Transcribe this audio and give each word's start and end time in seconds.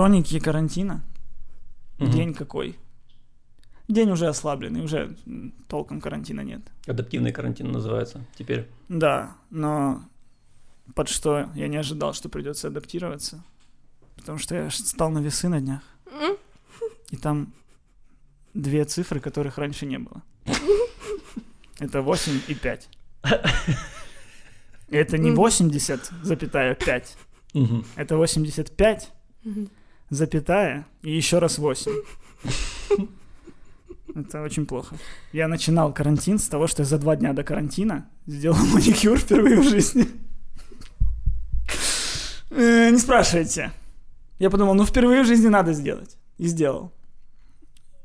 Хроники 0.00 0.40
карантина. 0.40 1.02
Мгм. 1.98 2.10
День 2.10 2.32
какой? 2.32 2.78
День 3.86 4.10
уже 4.10 4.28
ослабленный, 4.28 4.82
уже 4.82 5.14
толком 5.68 6.00
карантина 6.00 6.40
нет. 6.40 6.62
Адаптивный 6.86 7.32
карантин 7.32 7.70
называется 7.70 8.24
теперь. 8.34 8.66
Да, 8.88 9.36
но 9.50 10.02
под 10.94 11.10
что 11.10 11.50
я 11.54 11.68
не 11.68 11.76
ожидал, 11.76 12.14
что 12.14 12.30
придется 12.30 12.68
адаптироваться. 12.68 13.44
Потому 14.16 14.38
что 14.38 14.54
я 14.54 14.70
стал 14.70 15.10
на 15.10 15.18
весы 15.18 15.50
на 15.50 15.60
днях. 15.60 15.82
И 17.10 17.18
там 17.18 17.52
две 18.54 18.86
цифры, 18.86 19.20
которых 19.20 19.58
раньше 19.58 19.84
не 19.84 19.98
было. 19.98 20.22
Это 21.78 22.00
8 22.00 22.40
и 22.48 22.54
5. 22.54 22.88
Это 24.88 25.18
не 25.18 25.28
Мгм. 25.28 25.36
80, 25.36 26.10
запятая 26.22 26.74
5. 26.74 27.16
Мгм. 27.52 27.84
Это 27.96 28.16
85, 28.16 29.12
Мгм. 29.44 29.68
Запятая 30.10 30.86
и 31.02 31.16
еще 31.16 31.38
раз 31.38 31.58
8. 31.58 31.92
Это 34.14 34.42
очень 34.42 34.66
плохо. 34.66 34.96
Я 35.32 35.48
начинал 35.48 35.92
карантин 35.94 36.38
с 36.38 36.48
того, 36.48 36.66
что 36.66 36.82
я 36.82 36.86
за 36.86 36.98
два 36.98 37.16
дня 37.16 37.32
до 37.32 37.44
карантина 37.44 38.08
сделал 38.26 38.56
маникюр 38.74 39.18
впервые 39.18 39.60
в 39.60 39.68
жизни. 39.68 40.06
Э, 42.50 42.90
Не 42.90 42.98
спрашивайте. 42.98 43.72
Я 44.38 44.50
подумал, 44.50 44.74
ну 44.74 44.84
впервые 44.84 45.22
в 45.22 45.26
жизни 45.26 45.48
надо 45.48 45.72
сделать. 45.72 46.16
И 46.38 46.46
сделал. 46.46 46.92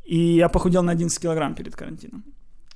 И 0.04 0.18
я 0.18 0.50
похудел 0.50 0.84
на 0.84 0.92
11 0.92 1.20
килограмм 1.20 1.56
перед 1.56 1.76
карантином. 1.76 2.24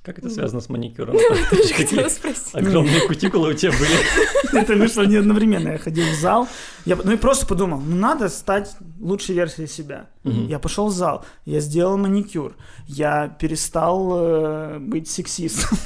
Как 0.02 0.18
это 0.18 0.30
связано 0.30 0.62
с 0.62 0.68
маникюром? 0.70 1.14
Тоже 1.50 1.74
хотела 1.74 2.08
спросить. 2.08 2.54
огромные 2.54 3.06
кутикулы 3.06 3.50
у 3.50 3.52
тебя 3.52 3.72
были. 3.72 4.62
Это 4.62 4.74
вышло 4.74 5.02
не 5.02 5.16
одновременно. 5.16 5.68
Я 5.68 5.78
ходил 5.78 6.04
в 6.10 6.14
зал. 6.18 6.48
Я, 6.86 6.96
ну 6.96 7.12
и 7.12 7.16
просто 7.16 7.46
подумал, 7.46 7.80
ну 7.80 7.96
надо 7.96 8.30
стать 8.30 8.76
лучшей 8.98 9.34
версией 9.34 9.68
себя. 9.68 10.08
Я 10.24 10.58
пошел 10.58 10.86
в 10.86 10.92
зал, 10.92 11.24
я 11.44 11.60
сделал 11.60 11.98
маникюр, 11.98 12.56
я 12.86 13.28
перестал 13.28 14.10
э, 14.16 14.78
быть 14.78 15.08
сексистом. 15.08 15.76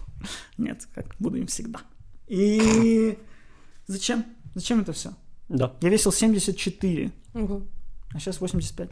Нет, 0.58 0.88
как 0.94 1.14
буду 1.18 1.36
им 1.36 1.46
всегда. 1.46 1.80
И 2.26 3.18
зачем? 3.86 4.24
Зачем 4.54 4.80
это 4.80 4.92
все? 4.92 5.12
Да. 5.48 5.74
Я 5.82 5.90
весил 5.90 6.10
74, 6.10 7.12
Ого. 7.34 7.62
а 8.14 8.18
сейчас 8.18 8.40
85. 8.40 8.90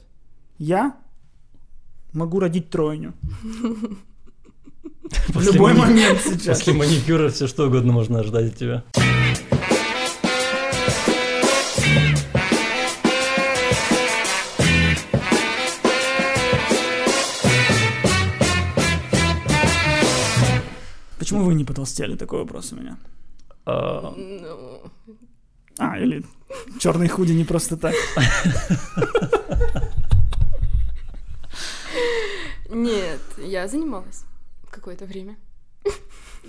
Я 0.59 0.97
могу 2.13 2.41
родить 2.41 2.71
тройню. 2.71 3.15
В 5.29 5.43
любой 5.43 5.73
мани- 5.75 5.91
момент 5.95 6.21
сейчас. 6.25 6.59
После 6.59 6.73
маникюра 6.73 7.29
все 7.31 7.47
что 7.47 7.67
угодно 7.67 7.93
можно 7.93 8.21
ожидать 8.21 8.53
от 8.53 8.57
тебя. 8.59 8.85
Почему 21.19 21.45
вы 21.45 21.55
не 21.55 21.65
потолстели? 21.65 22.15
Такой 22.17 22.41
вопрос 22.41 22.73
у 22.73 22.77
меня. 22.77 22.97
А, 23.65 24.13
Ну, 24.17 24.83
А, 25.79 25.99
или 25.99 26.25
черный 26.79 27.09
худи 27.09 27.33
не 27.33 27.45
просто 27.45 27.77
так. 27.77 27.95
Нет, 32.71 33.21
я 33.39 33.69
занималась 33.69 34.25
какое-то 34.87 35.05
время. 35.07 35.37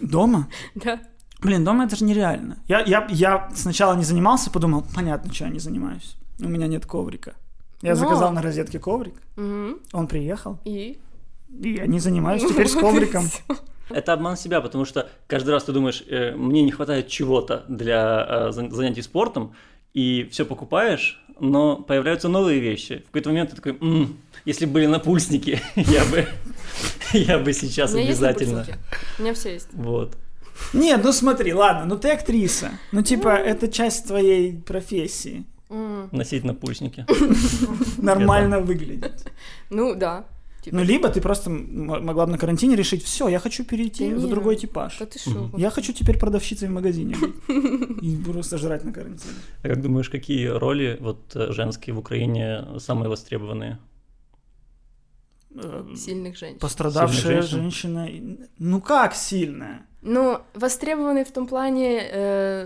Дома? 0.01 0.47
Да. 0.75 0.99
Блин, 1.41 1.63
дома 1.63 1.85
это 1.85 1.95
же 1.95 2.03
нереально. 2.05 2.57
Я, 2.67 2.81
я, 2.81 3.07
я 3.11 3.49
сначала 3.55 3.95
не 3.95 4.03
занимался, 4.03 4.49
подумал, 4.51 4.83
понятно, 4.95 5.31
что 5.33 5.45
я 5.45 5.49
не 5.51 5.59
занимаюсь. 5.59 6.15
У 6.39 6.47
меня 6.47 6.67
нет 6.67 6.85
коврика. 6.85 7.33
Я 7.81 7.91
Но- 7.91 7.95
заказал 7.95 8.31
на 8.31 8.41
розетке 8.41 8.79
коврик, 8.79 9.15
Мгм. 9.35 9.79
он 9.93 10.07
приехал, 10.07 10.59
И? 10.65 10.99
и 11.63 11.73
я 11.73 11.85
не 11.87 11.99
занимаюсь 11.99 12.43
теперь 12.43 12.67
с 12.67 12.73
ковриком. 12.79 13.25
Это 13.89 14.13
обман 14.13 14.35
себя, 14.37 14.61
потому 14.61 14.85
что 14.85 15.09
каждый 15.27 15.51
раз 15.51 15.63
ты 15.63 15.73
думаешь, 15.73 16.03
э, 16.07 16.35
мне 16.35 16.61
не 16.63 16.71
хватает 16.71 17.07
чего-то 17.07 17.65
для 17.67 18.25
э, 18.27 18.49
зан- 18.51 18.71
занятий 18.71 19.01
спортом, 19.03 19.53
и 19.93 20.27
все 20.31 20.43
покупаешь, 20.45 21.23
но 21.39 21.77
появляются 21.77 22.29
новые 22.29 22.59
вещи. 22.59 23.01
В 23.03 23.05
какой-то 23.07 23.29
момент 23.29 23.51
ты 23.51 23.55
такой, 23.55 23.77
«М, 23.79 24.17
если 24.45 24.65
были 24.65 24.87
напульсники, 24.87 25.59
я 25.75 26.03
бы, 26.05 26.27
я 27.13 27.39
бы 27.39 27.53
сейчас 27.53 27.93
У 27.93 27.97
меня 27.97 28.07
есть 28.07 28.19
обязательно. 28.21 28.57
напульсники. 28.59 28.79
У 29.17 29.21
меня 29.21 29.33
все 29.33 29.53
есть. 29.53 29.67
Вот. 29.73 30.17
Нет, 30.73 31.01
ну 31.03 31.11
смотри, 31.13 31.53
ладно, 31.53 31.85
ну 31.85 31.97
ты 31.97 32.09
актриса. 32.11 32.71
Ну 32.91 33.01
типа, 33.03 33.29
это 33.29 33.67
часть 33.67 34.07
твоей 34.07 34.53
профессии. 34.53 35.45
М. 35.69 36.09
Носить 36.11 36.43
напульсники. 36.43 37.05
Нормально 38.01 38.59
выглядеть. 38.59 39.23
Ну, 39.69 39.95
да. 39.95 40.25
Типа, 40.63 40.77
Ну, 40.77 40.83
либо 40.83 41.07
ты 41.09 41.21
просто 41.21 41.49
м- 41.49 42.03
могла 42.05 42.25
бы 42.25 42.31
на 42.31 42.37
карантине 42.37 42.75
решить, 42.75 43.03
все, 43.03 43.27
я 43.29 43.39
хочу 43.39 43.63
перейти 43.63 44.09
Да 44.09 44.15
в 44.17 44.23
не, 44.23 44.29
другой 44.29 44.55
типаж. 44.55 44.97
Да 44.99 45.05
ты 45.05 45.19
шо? 45.19 45.49
Я 45.57 45.69
хочу 45.69 45.93
теперь 45.93 46.17
продавщицей 46.17 46.67
в 46.67 46.71
магазине 46.71 47.15
быть. 47.15 47.35
И 48.01 48.17
просто 48.25 48.57
жрать 48.57 48.83
на 48.83 48.91
карантине. 48.91 49.33
А 49.63 49.67
как 49.69 49.81
думаешь, 49.81 50.09
какие 50.09 50.47
роли 50.47 50.97
вот 50.99 51.35
э, 51.35 51.51
женские 51.51 51.93
в 51.95 51.99
Украине 51.99 52.65
самые 52.79 53.09
востребованные? 53.09 53.77
Сильных 55.95 56.37
женщин. 56.37 56.59
Пострадавшая 56.59 57.41
Сильных 57.41 57.45
женщин? 57.45 57.61
женщина. 57.99 58.47
Ну 58.59 58.81
как 58.81 59.15
сильная? 59.15 59.85
Ну, 60.03 60.39
востребованный 60.53 61.25
в 61.25 61.31
том 61.31 61.47
плане, 61.47 61.99
э, 62.09 62.65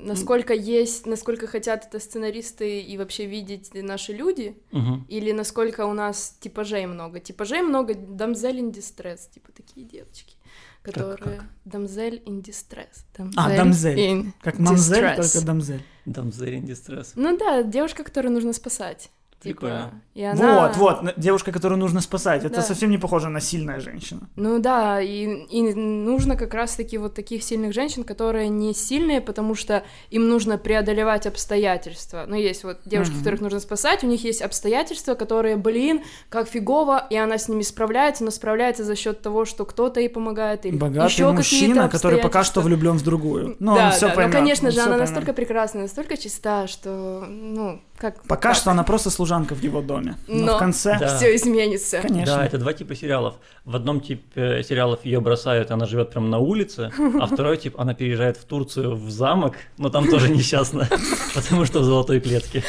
насколько 0.00 0.52
есть, 0.52 1.06
насколько 1.06 1.46
хотят 1.46 1.86
это 1.86 1.98
сценаристы 2.00 2.80
и 2.80 2.98
вообще 2.98 3.26
видеть 3.26 3.70
наши 3.74 4.12
люди, 4.12 4.58
Мгм. 4.72 5.06
или 5.08 5.32
насколько 5.32 5.86
у 5.86 5.94
нас 5.94 6.36
типажей 6.40 6.84
много. 6.86 7.20
Типажей 7.20 7.62
много, 7.62 7.94
дамзель 7.94 8.58
in 8.58 8.72
distress, 8.72 9.20
типа 9.32 9.50
такие 9.52 9.86
девочки, 9.86 10.34
которые... 10.82 11.16
как? 11.38 11.44
Дамзель 11.64 12.22
in 12.26 12.42
distress. 12.42 13.04
А, 13.36 13.56
дамзель. 13.56 13.98
in 13.98 14.32
Как 14.42 14.58
мамзель, 14.58 15.04
distress. 15.04 15.32
только 15.32 15.46
дамзель. 15.46 15.82
Damsel 16.06 16.48
in 16.60 16.64
distress. 16.66 17.12
Ну 17.14 17.38
да, 17.38 17.62
девушка, 17.62 18.04
которую 18.04 18.32
нужно 18.32 18.52
спасать. 18.52 19.10
Типа, 19.44 19.60
Прикольно. 19.60 19.90
и 20.14 20.22
она... 20.24 20.68
Вот, 20.68 20.76
вот, 20.78 21.14
девушка, 21.18 21.52
которую 21.52 21.78
нужно 21.78 22.00
спасать. 22.00 22.44
Это 22.44 22.56
Да. 22.56 22.62
совсем 22.62 22.90
не 22.90 22.96
похоже 22.98 23.28
на 23.28 23.40
сильная 23.40 23.78
женщина. 23.78 24.22
Ну 24.36 24.58
да, 24.58 25.00
и, 25.02 25.26
и 25.50 25.74
нужно 25.74 26.36
как 26.36 26.54
раз-таки 26.54 26.96
вот 26.98 27.14
таких 27.14 27.42
сильных 27.42 27.74
женщин, 27.74 28.04
которые 28.04 28.48
не 28.48 28.72
сильные, 28.72 29.20
потому 29.20 29.54
что 29.54 29.84
им 30.10 30.28
нужно 30.28 30.56
преодолевать 30.56 31.26
обстоятельства. 31.26 32.24
Ну, 32.26 32.36
есть 32.36 32.64
вот 32.64 32.78
девушки, 32.86 33.12
Мгм. 33.12 33.18
которых 33.20 33.40
нужно 33.42 33.60
спасать, 33.60 34.02
у 34.02 34.06
них 34.06 34.24
есть 34.24 34.40
обстоятельства, 34.42 35.14
которые, 35.14 35.56
блин, 35.56 36.02
как 36.30 36.48
фигово, 36.48 37.06
и 37.10 37.16
она 37.16 37.36
с 37.38 37.48
ними 37.48 37.62
справляется, 37.62 38.24
но 38.24 38.30
справляется 38.30 38.82
за 38.82 38.96
счет 38.96 39.20
того, 39.20 39.44
что 39.44 39.64
кто-то 39.66 40.00
ей 40.00 40.08
помогает, 40.08 40.64
или 40.66 40.76
Богатый 40.76 41.12
еще 41.12 41.30
мужчина, 41.30 41.88
который 41.90 42.18
пока 42.20 42.44
что 42.44 42.62
влюблен 42.62 42.96
в 42.96 43.02
другую. 43.04 43.56
Ну, 43.60 43.74
да, 43.74 43.86
он 43.86 43.92
все 43.92 44.08
да, 44.08 44.14
поймет. 44.14 44.32
ну, 44.32 44.38
конечно 44.40 44.68
он 44.68 44.72
же, 44.74 44.80
она 44.80 44.90
поймет. 44.92 45.08
настолько 45.10 45.32
прекрасна, 45.34 45.82
настолько 45.82 46.16
чиста, 46.16 46.66
что, 46.66 47.24
ну, 47.28 47.80
как... 47.96 48.22
Пока 48.22 48.48
как? 48.50 48.56
что 48.56 48.70
она 48.70 48.82
просто 48.82 49.10
служанка 49.10 49.54
в 49.54 49.62
его 49.62 49.80
доме. 49.80 50.16
Но, 50.26 50.46
Но- 50.46 50.56
в 50.56 50.58
конце, 50.58 50.96
Да. 51.00 51.16
Все 51.16 51.34
изменится. 51.36 52.00
конечно. 52.00 52.36
Да, 52.36 52.46
это 52.46 52.58
два 52.58 52.72
типа 52.72 52.94
сериалов. 52.94 53.34
В 53.64 53.76
одном 53.76 54.00
типе 54.00 54.62
сериалов 54.62 55.04
ее 55.04 55.20
бросают, 55.20 55.70
и 55.70 55.72
она 55.72 55.86
живет 55.86 56.10
прям 56.10 56.30
на 56.30 56.38
улице, 56.38 56.92
а 57.20 57.26
второй 57.26 57.56
тип, 57.56 57.78
она 57.78 57.94
переезжает 57.94 58.36
в 58.36 58.44
Турцию 58.44 58.96
в 58.96 59.10
замок, 59.10 59.54
но 59.78 59.90
там 59.90 60.08
тоже 60.08 60.28
несчастно, 60.28 60.88
потому 61.34 61.64
что 61.64 61.80
в 61.80 61.84
золотой 61.84 62.20
клетке. 62.20 62.62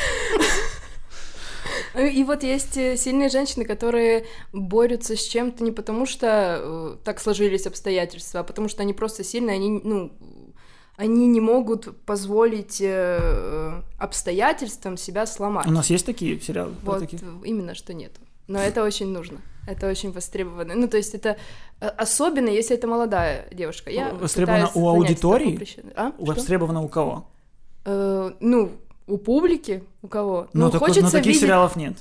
И 1.98 2.24
вот 2.26 2.44
есть 2.44 2.76
э, 2.76 2.98
сильные 2.98 3.30
женщины, 3.30 3.64
которые 3.64 4.26
борются 4.52 5.16
с 5.16 5.24
чем-то 5.24 5.64
не 5.64 5.72
потому, 5.72 6.06
что 6.06 6.60
э, 6.62 6.96
так 7.06 7.22
сложились 7.22 7.68
обстоятельства, 7.68 8.42
а 8.42 8.44
потому 8.44 8.68
что 8.68 8.82
они 8.82 8.94
просто 8.94 9.24
сильные, 9.24 9.56
они, 9.56 9.80
ну, 9.82 10.12
они 10.98 11.28
не 11.28 11.42
могут 11.42 12.02
позволить 12.06 12.80
э, 12.82 13.82
обстоятельствам 13.98 14.98
себя 14.98 15.26
сломать. 15.26 15.68
У 15.68 15.72
нас 15.72 15.90
есть 15.90 16.06
такие 16.06 16.40
сериалы? 16.40 16.74
Вот 16.84 17.00
такие? 17.00 17.22
именно 17.44 17.76
что 17.76 17.94
нет. 17.94 18.14
Но 18.48 18.60
это 18.60 18.84
очень 18.84 19.08
нужно. 19.08 19.40
Это 19.68 19.90
очень 19.90 20.12
востребовано. 20.12 20.76
Ну, 20.76 20.88
то 20.88 20.98
есть 20.98 21.16
это 21.16 21.38
э, 21.82 21.88
особенно, 21.88 22.50
если 22.50 22.78
это 22.78 22.88
молодая 22.88 23.48
девушка. 23.52 23.90
Я 23.90 24.14
Востребовано 24.14 24.70
у 24.76 24.88
аудитории? 24.88 25.60
А? 25.96 26.12
Что? 26.12 26.26
Востребовано 26.26 26.82
у 26.82 26.88
кого? 26.88 27.28
Э, 27.86 28.32
ну, 28.40 28.72
у 29.08 29.18
публики, 29.18 29.84
у 30.02 30.08
кого? 30.08 30.48
Ну, 30.54 30.66
Ну, 30.66 30.72
так 30.72 30.82
вот, 30.82 30.88
хочется 30.88 31.06
но 31.06 31.12
таких 31.12 31.28
видеть... 31.28 31.42
сериалов 31.42 31.76
нет. 31.76 31.98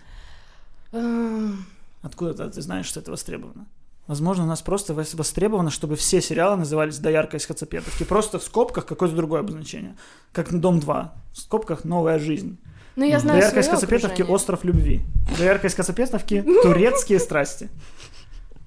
Эм, 0.93 1.65
Откуда 2.03 2.51
ты 2.51 2.61
знаешь, 2.61 2.87
что 2.87 3.01
это 3.01 3.11
востребовано? 3.11 3.67
Возможно, 4.07 4.45
у 4.45 4.47
нас 4.47 4.61
просто 4.61 4.93
вос- 4.93 5.17
востребовано, 5.17 5.71
чтобы 5.71 5.97
все 5.97 6.21
сериалы 6.21 6.57
назывались 6.57 6.99
«Доярка 6.99 7.39
из 7.39 7.47
Хацапетовки». 7.47 8.05
Просто 8.05 8.39
в 8.39 8.43
скобках 8.43 8.85
какое-то 8.85 9.17
другое 9.17 9.41
обозначение. 9.41 9.97
Как 10.33 10.53
«Дом 10.53 10.79
2». 10.79 11.09
В 11.33 11.39
скобках 11.39 11.85
«Новая 11.85 12.19
жизнь». 12.19 12.59
Ну, 12.97 13.05
я 13.05 13.19
знаю 13.19 13.41
«Доярка 13.41 13.61
из 13.61 13.69
Хацапетовки». 13.69 14.23
«Остров 14.23 14.65
любви». 14.65 15.01
«Доярка 15.39 15.69
из 15.69 15.75
Хацапетовки» 15.75 16.43
«Турецкие 16.63 17.19
страсти». 17.19 17.71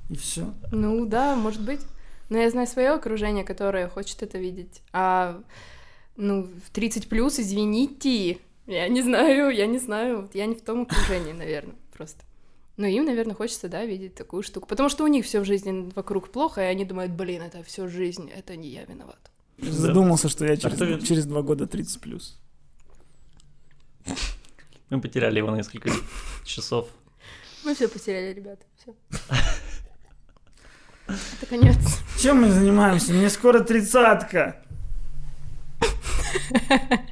И 0.09 0.15
все. 0.15 0.53
Ну 0.71 1.05
да, 1.05 1.35
может 1.35 1.61
быть. 1.61 1.81
Но 2.29 2.37
я 2.37 2.49
знаю 2.49 2.67
свое 2.67 2.89
окружение, 2.91 3.43
которое 3.43 3.87
хочет 3.89 4.23
это 4.23 4.37
видеть. 4.37 4.81
А 4.91 5.39
ну, 6.15 6.49
в 6.65 6.71
30 6.71 7.09
плюс, 7.09 7.39
извините, 7.39 8.39
Я 8.65 8.89
не 8.89 9.01
знаю, 9.01 9.49
я 9.49 9.65
не 9.65 9.79
знаю. 9.79 10.29
Я 10.33 10.45
не 10.45 10.55
в 10.55 10.61
том 10.61 10.81
окружении, 10.81 11.31
наверное, 11.31 11.75
просто. 11.95 12.23
Но 12.77 12.85
им, 12.85 13.05
наверное, 13.05 13.33
хочется, 13.35 13.67
да, 13.69 13.83
видеть 13.85 14.13
такую 14.15 14.43
штуку. 14.43 14.67
Потому 14.67 14.89
что 14.89 15.03
у 15.03 15.07
них 15.07 15.25
все 15.25 15.39
в 15.41 15.45
жизни 15.45 15.91
вокруг 15.95 16.31
плохо, 16.31 16.61
и 16.61 16.65
они 16.65 16.85
думают, 16.85 17.11
блин, 17.11 17.41
это 17.41 17.63
все 17.63 17.87
жизнь, 17.87 18.29
это 18.29 18.55
не 18.55 18.69
я 18.69 18.85
виноват. 18.85 19.31
Задумался, 19.57 20.29
что 20.29 20.45
я 20.45 20.55
кто 20.57 20.69
через, 20.69 20.79
вин- 20.81 21.01
через 21.01 21.25
два 21.25 21.41
года 21.41 21.65
30 21.65 21.99
плюс. 22.01 22.37
Мы 24.91 25.01
потеряли 25.01 25.39
его 25.39 25.49
на 25.51 25.55
несколько 25.57 25.89
часов. 26.45 26.87
Мы 27.65 27.73
все 27.73 27.87
потеряли, 27.87 28.33
ребята. 28.35 28.63
Все. 28.79 28.93
Это 31.07 31.45
конец. 31.49 31.75
Чем 32.21 32.41
мы 32.41 32.51
занимаемся? 32.51 33.11
Мне 33.13 33.29
скоро 33.29 33.59
тридцатка. 33.61 34.61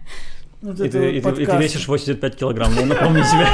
Вот 0.61 0.79
И 0.79 0.89
ты, 0.89 1.21
вот 1.21 1.33
и 1.33 1.35
ты- 1.35 1.43
и 1.43 1.45
ты 1.45 1.57
весишь 1.57 1.87
85 1.87 2.35
килограмм, 2.37 2.73
я 2.73 2.85
напомню 2.87 3.21
тебе. 3.23 3.47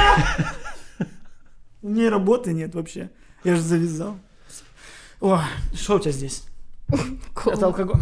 У 1.82 1.88
меня 1.88 2.06
и 2.06 2.08
работы 2.08 2.52
нет 2.52 2.74
вообще. 2.74 3.10
Я 3.44 3.56
же 3.56 3.62
завязал. 3.62 4.18
О, 5.20 5.40
что 5.74 5.96
у 5.96 5.98
тебя 5.98 6.12
здесь? 6.12 6.44
Кола. 7.34 7.54
Это 7.54 7.66
алкоголь. 7.66 8.00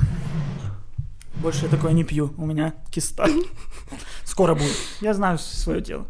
Больше 1.37 1.65
я 1.65 1.71
такое 1.71 1.93
не 1.93 2.05
пью. 2.05 2.35
У 2.37 2.45
меня 2.45 2.75
киста. 2.91 3.27
Скоро 4.25 4.55
будет. 4.55 4.77
Я 5.01 5.15
знаю 5.15 5.39
свое 5.39 5.81
тело. 5.81 6.07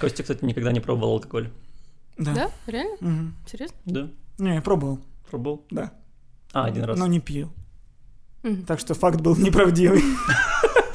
Костя, 0.00 0.22
кстати, 0.22 0.44
никогда 0.44 0.70
не 0.70 0.80
пробовал 0.80 1.14
алкоголь. 1.14 1.50
Да. 2.16 2.34
Да? 2.34 2.50
Реально? 2.66 2.96
Мгм. 3.00 3.36
Серьезно? 3.50 3.76
Да? 3.84 4.08
Не, 4.38 4.54
я 4.54 4.62
пробовал. 4.62 5.00
Пробовал? 5.28 5.64
Да. 5.70 5.92
А, 6.52 6.66
один 6.66 6.84
раз. 6.84 6.98
Но 6.98 7.06
не 7.08 7.18
пил. 7.20 7.50
Мгм. 8.44 8.64
Так 8.64 8.78
что 8.78 8.94
факт 8.94 9.20
был 9.20 9.36
неправдивый. 9.36 10.02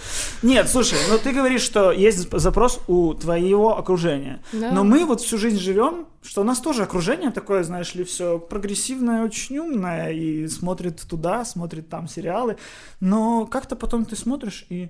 Нет, 0.44 0.70
слушай, 0.70 0.98
ну 1.10 1.18
ты 1.18 1.32
говоришь, 1.34 1.62
что 1.62 1.92
есть 1.92 2.30
запрос 2.32 2.80
у 2.88 3.14
твоего 3.14 3.78
окружения. 3.78 4.42
Да. 4.52 4.72
Но 4.72 4.84
мы 4.84 5.06
вот 5.06 5.22
всю 5.22 5.38
жизнь 5.38 5.58
живем, 5.60 6.06
что 6.22 6.42
у 6.42 6.44
нас 6.44 6.60
тоже 6.60 6.84
окружение 6.84 7.32
такое, 7.32 7.64
знаешь 7.64 7.96
ли, 7.96 8.04
все 8.04 8.38
прогрессивное, 8.40 9.24
очень 9.24 9.58
умное, 9.60 10.12
и 10.12 10.48
смотрит 10.48 11.02
туда, 11.10 11.46
смотрит 11.46 11.90
там 11.90 12.08
сериалы. 12.08 12.58
Но 13.00 13.46
как-то 13.46 13.76
потом 13.76 14.06
ты 14.06 14.16
смотришь 14.16 14.66
и 14.70 14.90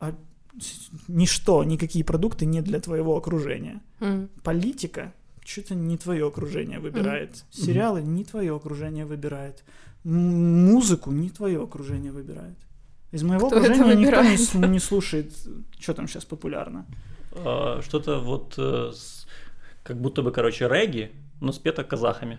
а, 0.00 0.12
ничто, 1.08 1.64
никакие 1.64 2.04
продукты 2.04 2.44
не 2.46 2.60
для 2.60 2.80
твоего 2.80 3.16
окружения. 3.16 3.80
Политика 4.42 5.12
что-то 5.44 5.74
не 5.74 5.96
твое 5.96 6.26
окружение 6.26 6.78
выбирает. 6.80 7.44
Сериалы 7.50 8.02
не 8.02 8.24
твое 8.24 8.54
окружение 8.54 9.06
выбирает. 9.06 9.64
М- 10.04 10.66
Музыку 10.72 11.10
не 11.10 11.30
твое 11.30 11.62
окружение 11.62 12.12
выбирает. 12.12 12.56
Из 13.12 13.22
моего 13.22 13.48
Кто 13.48 13.58
окружения 13.60 13.94
никто 13.94 14.22
не, 14.22 14.68
не 14.68 14.78
слушает, 14.80 15.32
что 15.78 15.94
там 15.94 16.08
сейчас 16.08 16.24
популярно. 16.24 16.86
А, 17.32 17.80
Что-то 17.82 18.18
вот 18.20 18.54
э, 18.58 18.90
с- 18.94 19.26
как 19.82 20.00
будто 20.00 20.22
бы, 20.22 20.32
короче, 20.32 20.66
регги, 20.68 21.12
но 21.40 21.52
спето 21.52 21.84
казахами. 21.84 22.38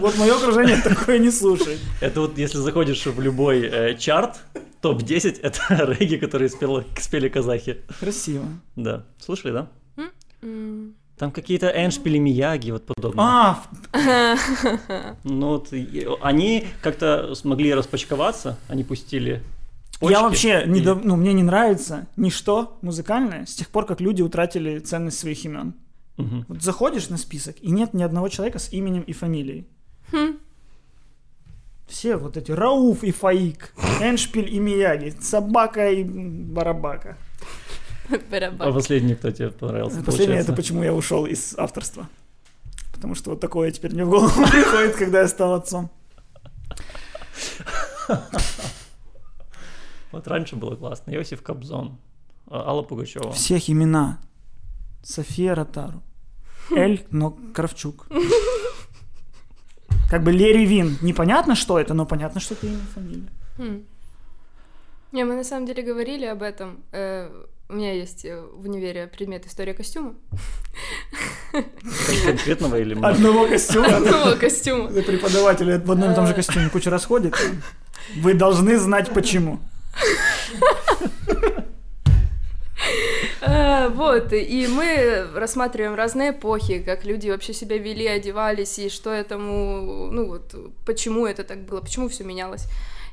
Вот 0.00 0.16
мое 0.18 0.34
окружение 0.36 0.80
такое 0.82 1.18
не 1.18 1.30
слушает. 1.30 1.78
Это 2.00 2.20
вот 2.20 2.38
если 2.38 2.58
заходишь 2.58 3.04
в 3.06 3.20
любой 3.20 3.60
э, 3.62 3.96
чарт, 3.98 4.40
топ-10 4.80 5.40
это 5.42 5.60
регги, 5.98 6.16
которые 6.16 6.48
спел- 6.48 6.84
спели 7.00 7.28
казахи. 7.28 7.78
Красиво. 8.00 8.44
Да. 8.76 9.04
Слушали, 9.18 9.52
да? 9.52 9.68
Там 11.18 11.30
какие-то 11.32 11.66
эншпили 11.68 12.18
Мияги, 12.18 12.70
вот 12.70 12.86
подобное. 12.86 13.24
А, 13.24 13.62
Ну 15.24 15.48
вот 15.48 15.72
они 16.22 16.66
как-то 16.80 17.34
смогли 17.34 17.74
распачковаться, 17.74 18.56
они 18.68 18.84
пустили 18.84 19.42
почки. 20.00 20.12
я 20.12 20.22
вообще, 20.22 20.64
не 20.66 20.80
и- 20.80 20.84
ну, 20.84 21.16
мне 21.16 21.32
не 21.32 21.42
нравится 21.42 22.06
ничто 22.16 22.78
музыкальное 22.82 23.46
с 23.46 23.54
тех 23.54 23.68
пор, 23.68 23.84
как 23.86 24.00
люди 24.00 24.22
утратили 24.22 24.78
ценность 24.78 25.18
своих 25.18 25.44
имен. 25.44 25.74
Мгм. 26.18 26.44
Вот 26.48 26.62
заходишь 26.62 27.08
на 27.08 27.16
список, 27.16 27.56
и 27.60 27.70
нет 27.70 27.94
ни 27.94 28.02
одного 28.02 28.28
человека 28.28 28.58
с 28.58 28.72
именем 28.72 29.02
и 29.02 29.12
фамилией. 29.12 29.66
Хм. 30.12 30.38
Все 31.88 32.16
вот 32.16 32.36
эти 32.36 32.52
Рауф 32.52 33.02
и 33.02 33.10
Фаик, 33.12 33.72
Эншпиль 34.00 34.54
и 34.54 34.58
Мияги, 34.60 35.14
Собака 35.20 35.90
и 35.90 36.04
Барабака. 36.04 37.16
А 38.58 38.72
последний, 38.72 39.14
кто 39.14 39.30
тебе 39.30 39.50
понравился? 39.50 40.02
Последнее 40.02 40.38
это 40.38 40.46
получается? 40.46 40.52
почему 40.52 40.82
я 40.82 40.94
ушел 40.94 41.26
из 41.26 41.54
авторства. 41.58 42.08
Потому 42.92 43.14
что 43.14 43.30
вот 43.30 43.40
такое 43.40 43.70
теперь 43.70 43.92
мне 43.92 44.04
в 44.04 44.10
голову 44.10 44.28
приходит, 44.50 44.96
когда 44.96 45.20
я 45.20 45.28
стал 45.28 45.54
отцом. 45.54 45.90
Вот 50.10 50.26
раньше 50.26 50.56
было 50.56 50.74
классно. 50.74 51.10
Иосиф 51.10 51.42
Кобзон, 51.42 51.98
а, 52.46 52.70
Алла 52.70 52.82
Пугачева. 52.82 53.30
Всех 53.32 53.68
имена. 53.68 54.18
София 55.02 55.54
Ротару. 55.54 56.02
Эль, 56.70 57.06
но 57.10 57.36
Кравчук. 57.52 58.06
Как 60.10 60.24
бы 60.24 60.32
Лерри 60.32 60.64
Вин. 60.64 60.96
Непонятно, 61.02 61.54
что 61.54 61.78
это, 61.78 61.92
но 61.92 62.06
понятно, 62.06 62.40
что 62.40 62.54
это 62.54 62.66
имя 62.66 62.80
фамилия. 62.94 63.28
Хм. 63.58 63.84
Не, 65.12 65.24
мы 65.24 65.34
на 65.34 65.44
самом 65.44 65.66
деле 65.66 65.82
говорили 65.82 66.24
об 66.24 66.42
этом. 66.42 66.82
У 67.70 67.74
меня 67.74 67.92
есть 67.92 68.24
э, 68.24 68.40
в 68.40 68.64
универе 68.64 69.06
предмет 69.08 69.46
история 69.46 69.74
костюма. 69.74 70.14
Кон- 71.52 71.64
Конкретного 72.24 72.76
или 72.80 72.94
много? 72.98 73.14
Одного 73.14 73.46
костюма. 73.46 73.96
Одного 73.96 74.36
костюма. 74.36 74.88
Преподаватели 74.88 75.76
в 75.84 75.90
одном 75.90 76.12
и 76.12 76.14
том 76.14 76.26
же 76.26 76.32
костюме 76.34 76.70
кучу 76.70 76.88
расходит. 76.90 77.34
Вы 78.16 78.32
должны 78.34 78.78
знать 78.78 79.12
почему. 79.12 79.58
Э, 83.40 83.88
Вот, 83.88 84.32
и 84.32 84.66
мы 84.66 85.26
рассматриваем 85.34 85.94
разные 85.94 86.30
эпохи, 86.30 86.78
как 86.80 87.04
люди 87.04 87.28
вообще 87.30 87.52
себя 87.52 87.76
вели, 87.78 88.06
одевались, 88.06 88.78
и 88.78 88.88
что 88.88 89.10
этому, 89.10 90.08
ну 90.10 90.26
вот, 90.28 90.54
почему 90.86 91.26
это 91.26 91.44
так 91.44 91.64
было, 91.66 91.80
почему 91.80 92.08
все 92.08 92.24
менялось. 92.24 92.64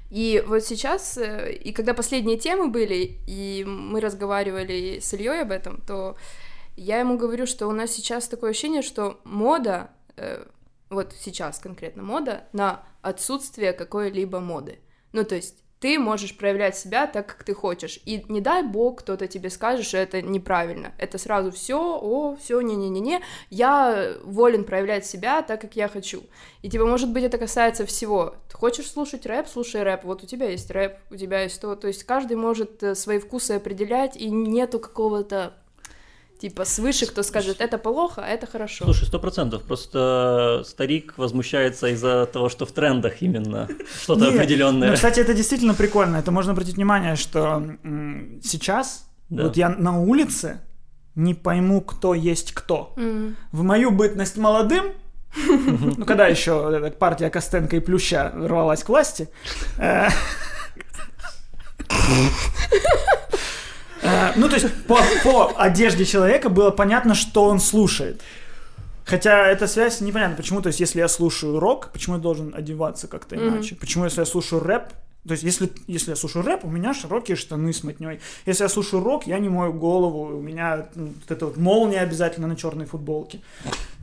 И 0.10 0.44
вот 0.46 0.64
сейчас, 0.64 1.18
э, 1.18 1.54
и 1.54 1.72
когда 1.74 1.94
последние 1.94 2.38
темы 2.38 2.70
были, 2.70 3.20
и 3.28 3.64
мы 3.66 4.00
разговаривали 4.00 5.00
с 5.00 5.14
Ильей 5.14 5.42
об 5.42 5.52
этом, 5.52 5.82
то 5.82 6.16
я 6.76 7.00
ему 7.00 7.18
говорю, 7.18 7.46
что 7.46 7.68
у 7.68 7.72
нас 7.72 7.92
сейчас 7.92 8.28
такое 8.28 8.52
ощущение, 8.52 8.82
что 8.82 9.20
мода, 9.24 9.90
э, 10.18 10.46
вот 10.90 11.14
сейчас 11.20 11.60
конкретно 11.60 12.04
мода, 12.04 12.48
на 12.54 12.84
отсутствие 13.02 13.74
какой-либо 13.74 14.40
моды. 14.40 14.80
Ну, 15.12 15.24
то 15.24 15.36
есть 15.36 15.65
ты 15.86 16.00
можешь 16.00 16.36
проявлять 16.36 16.76
себя 16.76 17.06
так, 17.06 17.28
как 17.28 17.44
ты 17.44 17.54
хочешь. 17.54 18.00
И 18.06 18.26
не 18.28 18.42
дай 18.42 18.64
бог 18.64 19.02
кто-то 19.02 19.28
тебе 19.28 19.52
скажет, 19.52 19.86
что 19.86 20.00
это 20.00 20.20
неправильно. 20.20 20.96
Это 20.98 21.20
сразу 21.20 21.52
все, 21.52 21.78
о, 22.02 22.36
все, 22.38 22.60
не-не-не-не. 22.62 23.22
Я 23.52 24.16
волен 24.24 24.64
проявлять 24.64 25.06
себя 25.06 25.44
так, 25.44 25.62
как 25.62 25.76
я 25.76 25.88
хочу. 25.88 26.24
И 26.64 26.72
типа, 26.72 26.88
может 26.88 27.14
быть, 27.14 27.24
это 27.24 27.38
касается 27.38 27.86
всего. 27.86 28.34
Ты 28.50 28.58
хочешь 28.58 28.90
слушать 28.90 29.28
рэп, 29.28 29.48
слушай 29.48 29.84
рэп. 29.84 30.06
Вот 30.06 30.24
у 30.24 30.26
тебя 30.26 30.50
есть 30.50 30.72
рэп, 30.72 30.98
у 31.12 31.18
тебя 31.18 31.44
есть 31.44 31.62
то. 31.62 31.76
То 31.76 31.88
есть 31.88 32.04
каждый 32.04 32.36
может 32.36 32.82
э, 32.82 32.96
свои 32.96 33.20
вкусы 33.20 33.52
определять, 33.52 34.18
и 34.18 34.32
нету 34.32 34.80
какого-то 34.80 35.54
типа 36.40 36.66
свыше, 36.66 37.06
кто 37.06 37.24
скажет, 37.24 37.58
это 37.62 37.78
плохо, 37.78 38.22
а 38.24 38.28
это 38.28 38.46
хорошо. 38.48 38.86
Слушай, 38.86 39.06
сто 39.08 39.20
процентов. 39.20 39.64
Просто 39.64 40.64
старик 40.66 41.14
возмущается 41.18 41.88
из-за 41.88 42.26
того, 42.26 42.50
что 42.50 42.66
в 42.66 42.72
трендах 42.72 43.22
именно 43.22 43.68
что-то 44.04 44.30
определенное. 44.30 44.90
Ну, 44.90 44.96
кстати, 44.96 45.20
это 45.20 45.34
действительно 45.34 45.74
прикольно. 45.74 46.18
Это 46.18 46.32
можно 46.32 46.52
обратить 46.52 46.76
внимание, 46.76 47.16
что 47.16 47.64
сейчас 48.44 49.06
Да. 49.30 49.44
вот 49.44 49.58
я 49.58 49.70
на 49.70 50.00
улице 50.00 50.60
не 51.16 51.34
пойму, 51.34 51.82
кто 51.82 52.14
есть 52.14 52.54
кто. 52.54 52.94
В 53.52 53.64
мою 53.64 53.92
бытность 53.92 54.38
молодым, 54.38 54.86
ну, 55.48 56.06
когда 56.06 56.28
еще 56.28 56.72
эта 56.84 56.96
партия 56.98 57.30
Костенко 57.30 57.76
и 57.78 57.80
Плюща 57.80 58.32
рвалась 58.36 58.84
к 58.84 58.90
власти, 58.90 59.30
э, 59.78 60.08
ну, 64.36 64.50
то 64.50 64.56
есть 64.56 64.72
по, 64.88 65.00
по 65.24 65.54
одежде 65.58 66.06
человека 66.06 66.50
было 66.50 66.72
понятно, 66.72 67.16
что 67.16 67.46
он 67.46 67.60
слушает. 67.60 68.22
Хотя 69.06 69.48
эта 69.48 69.68
связь 69.68 70.02
непонятна, 70.02 70.36
почему, 70.36 70.62
то 70.62 70.68
есть 70.68 70.80
если 70.80 71.00
я 71.00 71.08
слушаю 71.08 71.60
рок, 71.60 71.92
почему 71.94 72.16
я 72.16 72.22
должен 72.22 72.54
одеваться 72.56 73.08
как-то 73.08 73.36
иначе? 73.36 73.76
Почему, 73.76 74.06
если 74.06 74.22
я 74.22 74.26
слушаю 74.26 74.64
рэп, 74.64 74.84
то 75.28 75.32
есть 75.32 75.44
если, 75.44 75.72
если 75.88 76.12
я 76.12 76.16
слушаю 76.16 76.46
рэп, 76.46 76.66
у 76.66 76.70
меня 76.70 76.94
широкие 76.94 77.36
штаны 77.36 77.74
с 77.74 77.84
мотней. 77.84 78.20
Если 78.46 78.64
я 78.64 78.70
слушаю 78.70 79.04
рок, 79.04 79.26
я 79.26 79.40
не 79.40 79.50
мою 79.50 79.74
голову, 79.74 80.38
у 80.38 80.42
меня 80.42 80.88
ну, 80.94 81.08
вот 81.08 81.32
эта 81.32 81.46
вот 81.48 81.58
молния 81.58 82.02
обязательно 82.02 82.48
на 82.48 82.56
черной 82.56 82.86
футболке. 82.86 83.42